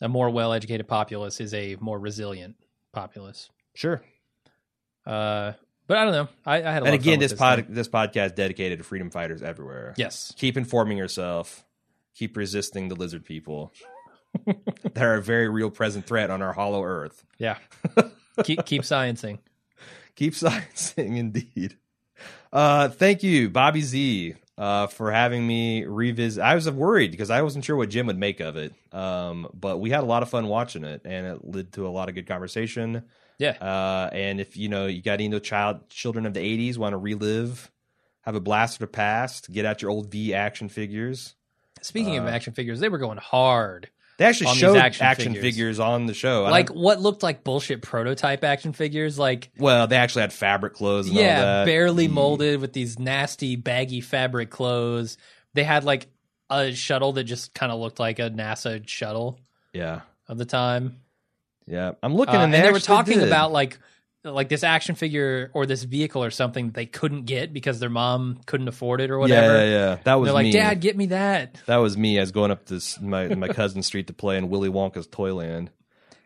a 0.00 0.08
more 0.08 0.30
well 0.30 0.52
educated 0.52 0.88
populace 0.88 1.40
is 1.40 1.54
a 1.54 1.76
more 1.80 1.98
resilient 1.98 2.56
populace. 2.92 3.50
Sure. 3.74 4.02
Uh, 5.06 5.52
but 5.86 5.98
I 5.98 6.04
don't 6.04 6.12
know. 6.12 6.28
I, 6.44 6.56
I 6.56 6.72
had 6.72 6.82
a 6.82 6.84
lot 6.84 6.86
and 6.86 6.86
of 6.86 6.88
fun 6.88 6.94
again 6.94 7.20
with 7.20 7.30
this 7.30 7.38
pod 7.38 7.66
thing. 7.66 7.74
this 7.74 7.88
podcast 7.88 8.34
dedicated 8.34 8.78
to 8.78 8.84
freedom 8.84 9.10
fighters 9.10 9.42
everywhere. 9.42 9.94
Yes, 9.96 10.32
keep 10.36 10.56
informing 10.56 10.98
yourself. 10.98 11.64
Keep 12.14 12.36
resisting 12.36 12.88
the 12.88 12.94
lizard 12.94 13.24
people. 13.24 13.72
They're 14.94 15.14
a 15.14 15.22
very 15.22 15.48
real 15.48 15.70
present 15.70 16.06
threat 16.06 16.30
on 16.30 16.42
our 16.42 16.52
hollow 16.52 16.82
earth. 16.82 17.24
Yeah. 17.38 17.58
keep 18.44 18.64
keep 18.64 18.82
sciencing. 18.82 19.38
keep 20.14 20.32
sciencing 20.34 21.16
indeed. 21.16 21.76
Uh 22.52 22.88
thank 22.88 23.22
you 23.22 23.50
bobby 23.50 23.82
z 23.82 24.34
uh 24.58 24.86
for 24.86 25.12
having 25.12 25.46
me 25.46 25.84
revisit 25.84 26.42
i 26.42 26.54
was 26.54 26.70
worried 26.70 27.10
because 27.10 27.30
i 27.30 27.42
wasn't 27.42 27.64
sure 27.64 27.76
what 27.76 27.90
jim 27.90 28.06
would 28.06 28.18
make 28.18 28.40
of 28.40 28.56
it. 28.56 28.74
Um 28.92 29.48
but 29.52 29.78
we 29.78 29.90
had 29.90 30.02
a 30.02 30.06
lot 30.06 30.22
of 30.22 30.30
fun 30.30 30.48
watching 30.48 30.84
it 30.84 31.02
and 31.04 31.26
it 31.26 31.44
led 31.44 31.72
to 31.74 31.86
a 31.86 31.90
lot 31.90 32.08
of 32.08 32.14
good 32.14 32.26
conversation. 32.26 33.02
Yeah, 33.38 33.50
uh 33.60 34.08
and 34.12 34.40
if 34.40 34.56
you 34.56 34.68
know 34.68 34.86
you 34.86 35.02
got 35.02 35.20
into 35.20 35.40
child 35.40 35.88
children 35.90 36.26
of 36.26 36.34
the 36.34 36.40
80s 36.40 36.78
want 36.78 36.94
to 36.94 36.98
relive 36.98 37.70
have 38.22 38.34
a 38.34 38.40
blast 38.40 38.76
of 38.76 38.80
the 38.80 38.86
past 38.88 39.52
get 39.52 39.64
out 39.66 39.82
your 39.82 39.90
old 39.90 40.10
v 40.10 40.34
action 40.34 40.68
figures. 40.68 41.34
Speaking 41.82 42.16
of 42.16 42.24
uh, 42.24 42.28
action 42.28 42.54
figures, 42.54 42.80
they 42.80 42.88
were 42.88 42.98
going 42.98 43.18
hard. 43.18 43.90
They 44.18 44.24
actually 44.24 44.54
showed 44.54 44.76
action 44.78 45.04
action, 45.04 45.34
figures. 45.34 45.42
figures. 45.42 45.78
on 45.80 46.06
the 46.06 46.14
show. 46.14 46.44
Like 46.44 46.70
what 46.70 47.00
looked 47.00 47.22
like 47.22 47.44
bullshit 47.44 47.82
prototype 47.82 48.44
action 48.44 48.72
figures, 48.72 49.18
like 49.18 49.50
well, 49.58 49.86
they 49.86 49.96
actually 49.96 50.22
had 50.22 50.32
fabric 50.32 50.72
clothes. 50.74 51.08
And 51.08 51.16
all 51.18 51.22
yeah, 51.22 51.64
barely 51.66 52.08
Mm. 52.08 52.12
molded 52.12 52.60
with 52.60 52.72
these 52.72 52.98
nasty 52.98 53.56
baggy 53.56 54.00
fabric 54.00 54.48
clothes. 54.50 55.18
They 55.54 55.64
had 55.64 55.84
like 55.84 56.06
a 56.48 56.72
shuttle 56.72 57.12
that 57.14 57.24
just 57.24 57.52
kind 57.54 57.70
of 57.72 57.78
looked 57.78 57.98
like 58.00 58.18
a 58.18 58.30
NASA 58.30 58.86
shuttle 58.88 59.38
Yeah, 59.74 60.00
of 60.28 60.38
the 60.38 60.44
time. 60.46 61.00
yeah. 61.66 61.92
I'm 62.02 62.14
looking, 62.14 62.34
Uh, 62.36 62.38
and 62.38 62.44
and 62.44 62.54
they, 62.54 62.68
they 62.68 62.72
were 62.72 62.80
talking 62.80 63.18
did. 63.18 63.26
about 63.26 63.52
like 63.52 63.78
like 64.32 64.48
this 64.48 64.64
action 64.64 64.94
figure 64.94 65.50
or 65.54 65.66
this 65.66 65.82
vehicle 65.84 66.22
or 66.22 66.30
something 66.30 66.70
they 66.70 66.86
couldn't 66.86 67.24
get 67.24 67.52
because 67.52 67.80
their 67.80 67.90
mom 67.90 68.40
couldn't 68.46 68.68
afford 68.68 69.00
it 69.00 69.10
or 69.10 69.18
whatever. 69.18 69.56
Yeah, 69.56 69.64
yeah, 69.64 69.70
yeah. 69.70 69.98
That 70.04 70.14
was 70.14 70.28
They're 70.28 70.34
like, 70.34 70.44
me. 70.44 70.52
Dad, 70.52 70.80
get 70.80 70.96
me 70.96 71.06
that. 71.06 71.60
That 71.66 71.76
was 71.76 71.96
me. 71.96 72.18
as 72.18 72.32
going 72.32 72.50
up 72.50 72.66
this 72.66 73.00
my 73.00 73.28
my 73.34 73.48
cousin's 73.48 73.86
street 73.86 74.08
to 74.08 74.12
play 74.12 74.36
in 74.36 74.48
Willy 74.48 74.68
Wonka's 74.68 75.06
Toyland. 75.06 75.70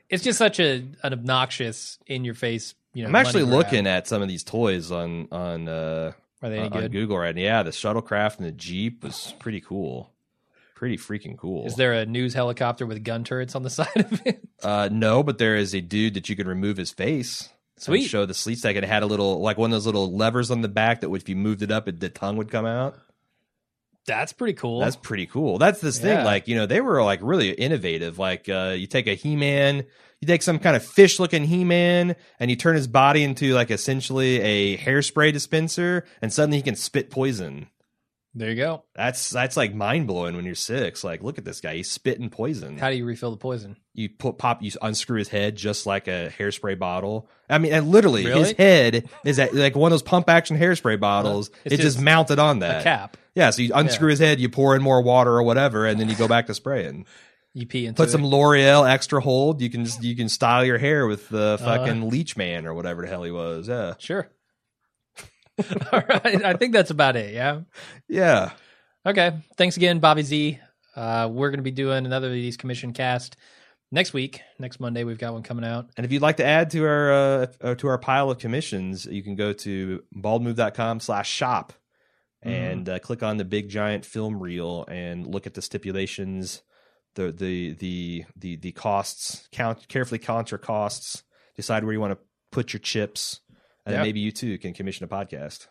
It's 0.09 0.25
just 0.25 0.39
such 0.39 0.59
a 0.59 0.85
an 1.03 1.13
obnoxious, 1.13 1.99
in 2.07 2.25
your 2.25 2.35
face. 2.35 2.75
You 2.95 3.05
know, 3.05 3.11
I'm 3.11 3.17
actually 3.17 3.45
looking 3.45 3.87
at 3.87 4.09
some 4.09 4.23
of 4.23 4.29
these 4.29 4.43
toys 4.43 4.91
on 4.91 5.29
on 5.31 5.69
uh 5.69 6.13
Are 6.43 6.49
they 6.49 6.59
any 6.59 6.71
on 6.71 6.81
good? 6.83 6.93
Google 6.93 7.19
right 7.19 7.35
now. 7.35 7.43
Yeah, 7.43 7.63
the 7.63 7.71
shuttlecraft 7.71 8.39
and 8.39 8.47
the 8.47 8.53
Jeep 8.53 9.05
was 9.05 9.35
pretty 9.39 9.61
cool. 9.61 10.11
Pretty 10.75 10.97
freaking 10.97 11.37
cool. 11.37 11.67
Is 11.67 11.77
there 11.77 11.93
a 11.93 12.07
news 12.07 12.33
helicopter 12.33 12.87
with 12.87 13.05
gun 13.05 13.23
turrets 13.23 13.55
on 13.55 13.63
the 13.63 13.71
side 13.71 13.97
of 13.97 14.27
it? 14.27 14.41
Uh, 14.63 14.89
no, 14.91 15.23
but 15.23 15.39
there 15.39 15.57
is 15.57 15.75
a 15.75 15.81
dude 15.81 16.15
that 16.15 16.29
you 16.29 16.35
can 16.37 16.49
remove 16.49 16.79
his 16.79 16.91
face. 16.91 17.51
Sweet. 17.81 18.05
Show 18.09 18.27
the 18.27 18.35
Sleestak. 18.35 18.77
and 18.77 18.85
It 18.85 18.89
had 18.89 19.03
a 19.03 19.07
little, 19.07 19.41
like 19.41 19.57
one 19.59 19.71
of 19.71 19.73
those 19.73 19.87
little 19.87 20.15
levers 20.15 20.51
on 20.51 20.61
the 20.61 20.69
back 20.69 21.01
that 21.01 21.09
would, 21.09 21.23
if 21.23 21.29
you 21.29 21.37
moved 21.37 21.63
it 21.63 21.71
up, 21.71 21.89
it, 21.89 21.99
the 21.99 22.09
tongue 22.11 22.37
would 22.37 22.51
come 22.51 22.67
out. 22.67 22.99
That's 24.07 24.33
pretty 24.33 24.53
cool. 24.55 24.81
That's 24.81 24.97
pretty 24.97 25.27
cool. 25.27 25.57
That's 25.59 25.81
this 25.81 25.99
Yeah. 25.99 26.17
thing. 26.17 26.25
Like, 26.25 26.47
you 26.47 26.57
know, 26.57 26.67
they 26.67 26.81
were 26.81 27.03
like 27.03 27.21
really 27.23 27.51
innovative. 27.51 28.19
Like, 28.19 28.49
uh, 28.49 28.75
you 28.77 28.87
take 28.87 29.07
a 29.07 29.15
He 29.15 29.35
Man, 29.35 29.85
you 30.21 30.27
take 30.27 30.43
some 30.43 30.59
kind 30.59 30.77
of 30.77 30.85
fish 30.85 31.19
looking 31.19 31.45
He 31.45 31.65
Man, 31.65 32.17
and 32.39 32.51
you 32.51 32.57
turn 32.57 32.77
his 32.77 32.87
body 32.87 33.23
into 33.25 33.55
like 33.55 33.71
essentially 33.71 34.41
a 34.41 34.77
hairspray 34.77 35.33
dispenser, 35.33 36.05
and 36.21 36.31
suddenly 36.33 36.59
he 36.59 36.63
can 36.63 36.77
spit 36.77 37.09
poison. 37.11 37.69
There 38.35 38.51
you 38.51 38.57
go. 38.57 38.85
That's 38.95 39.31
that's 39.31 39.57
like 39.57 39.75
mind 39.75 40.07
blowing 40.07 40.37
when 40.37 40.45
you're 40.45 40.55
six. 40.55 41.03
Like, 41.03 41.23
look 41.23 41.39
at 41.39 41.45
this 41.45 41.61
guy. 41.61 41.77
He's 41.77 41.91
spitting 41.91 42.31
poison. 42.31 42.79
How 42.79 42.91
do 42.91 42.97
you 42.97 43.05
refill 43.05 43.31
the 43.33 43.37
poison? 43.37 43.77
you 43.93 44.09
put 44.09 44.39
pop 44.39 44.63
you 44.63 44.71
unscrew 44.81 45.19
his 45.19 45.29
head 45.29 45.57
just 45.57 45.85
like 45.85 46.07
a 46.07 46.33
hairspray 46.39 46.79
bottle 46.79 47.29
i 47.51 47.59
mean 47.59 47.73
and 47.73 47.89
literally 47.91 48.25
Really? 48.25 48.39
his 48.39 48.53
head 48.53 49.09
is 49.25 49.39
at, 49.41 49.53
like 49.53 49.75
one 49.75 49.91
of 49.91 49.95
those 49.95 50.03
pump 50.05 50.31
action 50.31 50.57
hairspray 50.57 50.99
bottles 50.99 51.49
It's 51.65 51.75
it's, 51.75 51.83
just, 51.83 51.97
just 51.97 52.01
mounted 52.05 52.39
on 52.39 52.61
that 52.61 52.85
cap. 52.85 53.17
yeah 53.35 53.51
so 53.51 53.63
you 53.63 53.73
unscrew 53.75 54.09
his 54.11 54.21
head 54.21 54.39
you 54.41 54.49
pour 54.49 54.77
in 54.77 54.81
more 54.83 55.03
water 55.03 55.33
or 55.33 55.43
whatever 55.43 55.87
and 55.87 55.99
then 55.99 56.09
you 56.09 56.15
go 56.15 56.29
back 56.29 56.47
to 56.47 56.55
spraying 56.55 57.05
You 57.53 57.67
pee 57.67 57.85
into 57.85 57.97
put 58.01 58.09
it. 58.09 58.13
some 58.13 58.25
l'oreal 58.25 58.89
extra 58.89 59.21
hold 59.21 59.61
you 59.61 59.69
can 59.69 59.85
just 59.85 60.05
you 60.05 60.15
can 60.15 60.29
style 60.29 60.65
your 60.65 60.79
hair 60.79 61.07
with 61.09 61.29
the 61.29 61.59
Uh-huh. 61.61 61.79
fucking 61.79 62.09
leech 62.09 62.37
man 62.37 62.67
or 62.67 62.73
whatever 62.73 63.03
the 63.03 63.09
hell 63.09 63.25
he 63.25 63.33
was 63.33 63.69
yeah 63.69 63.95
Sure. 63.99 64.31
All 65.93 66.03
right. 66.09 66.45
I 66.45 66.55
think 66.55 66.73
that's 66.73 66.91
about 66.91 67.17
it. 67.17 67.35
Yeah. 67.35 67.61
yeah 68.09 68.51
Okay. 69.07 69.33
Thanks 69.57 69.77
again, 69.77 69.99
Bobby 69.99 70.23
Z. 70.23 70.59
Uh, 70.97 71.29
we're 71.31 71.51
going 71.51 71.59
to 71.59 71.65
be 71.65 71.71
doing 71.71 72.05
another 72.07 72.27
of 72.29 72.33
these 72.35 72.57
commission 72.57 72.93
cast 72.93 73.37
next 73.91 74.13
week. 74.13 74.41
Next 74.59 74.81
Monday, 74.81 75.05
we've 75.05 75.19
got 75.19 75.33
one 75.33 75.43
coming 75.43 75.65
out. 75.65 75.89
and 75.97 76.05
if 76.05 76.13
you'd 76.13 76.23
like 76.23 76.37
to 76.39 76.45
add 76.45 76.71
to 76.71 76.85
our 76.85 77.13
uh, 77.13 77.47
uh, 77.61 77.75
to 77.77 77.89
our 77.89 77.99
pile 77.99 78.31
of 78.31 78.39
commissions 78.39 79.07
you 79.07 79.23
can 79.23 79.37
go 79.37 79.53
to 79.53 80.03
baldmove.com 80.17 81.01
slash 81.01 81.31
shop 81.31 81.73
Mm-hmm. 82.43 82.55
and 82.55 82.89
uh, 82.89 82.99
click 83.01 83.23
on 83.23 83.37
the 83.37 83.45
big 83.45 83.69
giant 83.69 84.07
film 84.07 84.43
reel 84.43 84.87
and 84.89 85.27
look 85.27 85.47
at 85.47 85.53
the 85.53 85.61
stipulations 85.61 86.63
the 87.15 87.31
the 87.33 87.75
the 87.75 88.25
the 88.35 88.57
the 88.57 88.73
costs 88.73 89.47
count 89.53 89.87
carefully 89.89 90.19
count 90.19 90.51
your 90.51 90.57
costs 90.57 91.23
decide 91.55 91.85
where 91.85 91.93
you 91.93 92.01
want 92.01 92.15
to 92.15 92.19
put 92.51 92.73
your 92.73 92.81
chips 92.81 93.41
and 93.91 93.97
Yep. 93.99 94.03
maybe 94.07 94.21
you 94.21 94.31
too 94.33 94.57
can 94.59 94.73
commission 94.73 95.05
a 95.05 95.09
podcast 95.09 95.67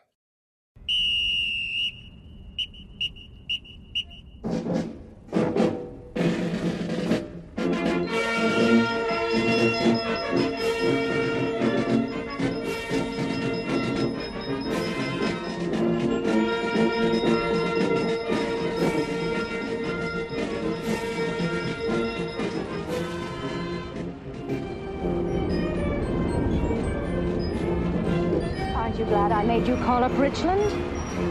I 29.39 29.43
made 29.45 29.65
you 29.65 29.77
call 29.77 30.03
up 30.03 30.11
Richland? 30.17 30.61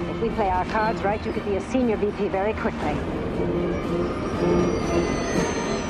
If 0.08 0.22
we 0.22 0.30
play 0.30 0.48
our 0.48 0.64
cards 0.64 1.02
right, 1.02 1.22
you 1.26 1.30
could 1.30 1.44
be 1.44 1.56
a 1.56 1.60
senior 1.60 1.98
VP 1.98 2.28
very 2.28 2.54
quickly. 2.54 2.96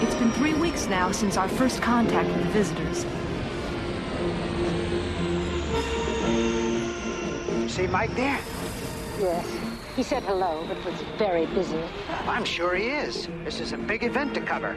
It's 0.03 0.17
been 0.17 0.33
three 0.33 0.55
weeks 0.55 0.89
now 0.89 1.13
since 1.13 1.37
our 1.37 1.49
first 1.49 1.81
contact 1.81 2.29
with 2.29 2.43
the 2.43 2.51
visitors. 2.51 3.07
See 7.73 7.87
Mike 7.87 8.13
there? 8.17 8.41
Yes. 9.21 9.47
He 9.95 10.03
said 10.03 10.25
hello, 10.25 10.65
but 10.67 10.85
was 10.85 11.01
very 11.19 11.47
busy. 11.47 11.85
I'm 12.27 12.45
sure 12.45 12.75
he 12.75 12.89
is. 12.89 13.29
This 13.45 13.61
is 13.61 13.73
a 13.73 13.79
big 13.79 14.03
event 14.03 14.35
to 14.35 14.41
cover. 14.41 14.77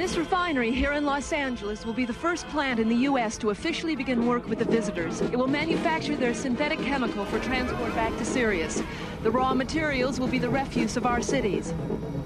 This 0.00 0.16
refinery 0.16 0.72
here 0.72 0.92
in 0.92 1.04
Los 1.04 1.30
Angeles 1.30 1.84
will 1.84 1.92
be 1.92 2.06
the 2.06 2.12
first 2.12 2.48
plant 2.48 2.80
in 2.80 2.88
the 2.88 2.96
U.S. 3.10 3.36
to 3.36 3.50
officially 3.50 3.94
begin 3.94 4.26
work 4.26 4.48
with 4.48 4.58
the 4.58 4.64
visitors. 4.64 5.20
It 5.20 5.36
will 5.36 5.46
manufacture 5.46 6.16
their 6.16 6.32
synthetic 6.32 6.78
chemical 6.78 7.26
for 7.26 7.38
transport 7.40 7.94
back 7.94 8.16
to 8.16 8.24
Sirius. 8.24 8.82
The 9.22 9.30
raw 9.30 9.52
materials 9.52 10.18
will 10.18 10.26
be 10.26 10.38
the 10.38 10.48
refuse 10.48 10.96
of 10.96 11.04
our 11.04 11.20
cities. 11.20 11.74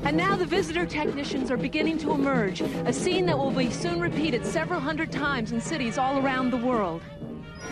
And 0.05 0.17
now 0.17 0.37
the 0.37 0.47
visitor 0.47 0.87
technicians 0.87 1.51
are 1.51 1.57
beginning 1.57 1.99
to 1.99 2.13
emerge, 2.13 2.61
a 2.61 2.93
scene 2.93 3.27
that 3.27 3.37
will 3.37 3.51
be 3.51 3.71
soon 3.71 4.01
repeated 4.01 4.47
several 4.47 4.79
hundred 4.79 5.11
times 5.11 5.51
in 5.51 5.61
cities 5.61 5.99
all 5.99 6.25
around 6.25 6.51
the 6.51 6.59
world. 6.59 7.03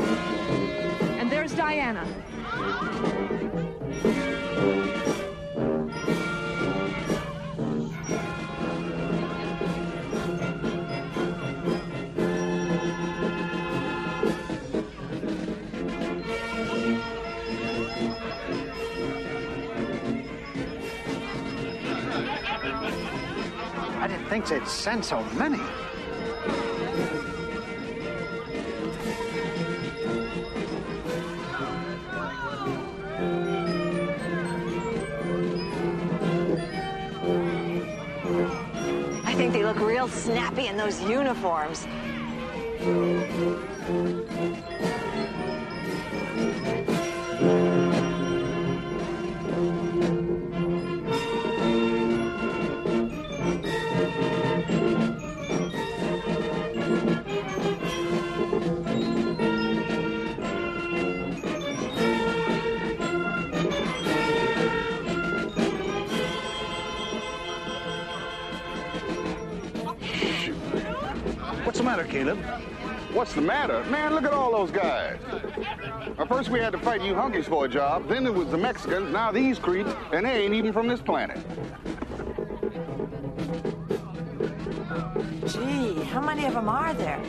And 0.00 1.30
there's 1.30 1.54
Diana. 1.54 2.04
I 24.32 24.36
didn't 24.36 24.48
think 24.48 24.62
they'd 24.62 24.70
send 24.70 25.04
so 25.04 25.22
many. 25.34 25.60
I 39.22 39.34
think 39.34 39.52
they 39.52 39.64
look 39.64 39.78
real 39.80 40.08
snappy 40.08 40.68
in 40.68 40.78
those 40.78 40.98
uniforms. 41.02 41.86
What's 73.32 73.40
the 73.40 73.46
matter? 73.46 73.82
Man, 73.84 74.14
look 74.14 74.24
at 74.24 74.34
all 74.34 74.52
those 74.52 74.70
guys. 74.70 75.18
Now, 76.18 76.26
first 76.26 76.50
we 76.50 76.60
had 76.60 76.72
to 76.72 76.78
fight 76.78 77.00
you 77.00 77.14
hunkies 77.14 77.46
for 77.46 77.64
a 77.64 77.68
job, 77.68 78.06
then 78.06 78.26
it 78.26 78.34
was 78.34 78.48
the 78.48 78.58
Mexicans, 78.58 79.10
now 79.10 79.32
these 79.32 79.58
creeps, 79.58 79.90
and 80.12 80.26
they 80.26 80.44
ain't 80.44 80.52
even 80.52 80.70
from 80.70 80.86
this 80.86 81.00
planet. 81.00 81.38
Gee, 85.46 86.04
how 86.10 86.20
many 86.20 86.44
of 86.44 86.52
them 86.52 86.68
are 86.68 86.92
there? 86.92 87.22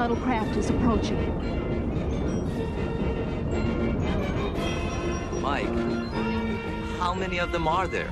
Shuttlecraft 0.00 0.56
is 0.56 0.70
approaching. 0.70 1.18
Mike, 5.42 5.66
how 6.98 7.12
many 7.12 7.38
of 7.38 7.52
them 7.52 7.68
are 7.68 7.86
there? 7.86 8.10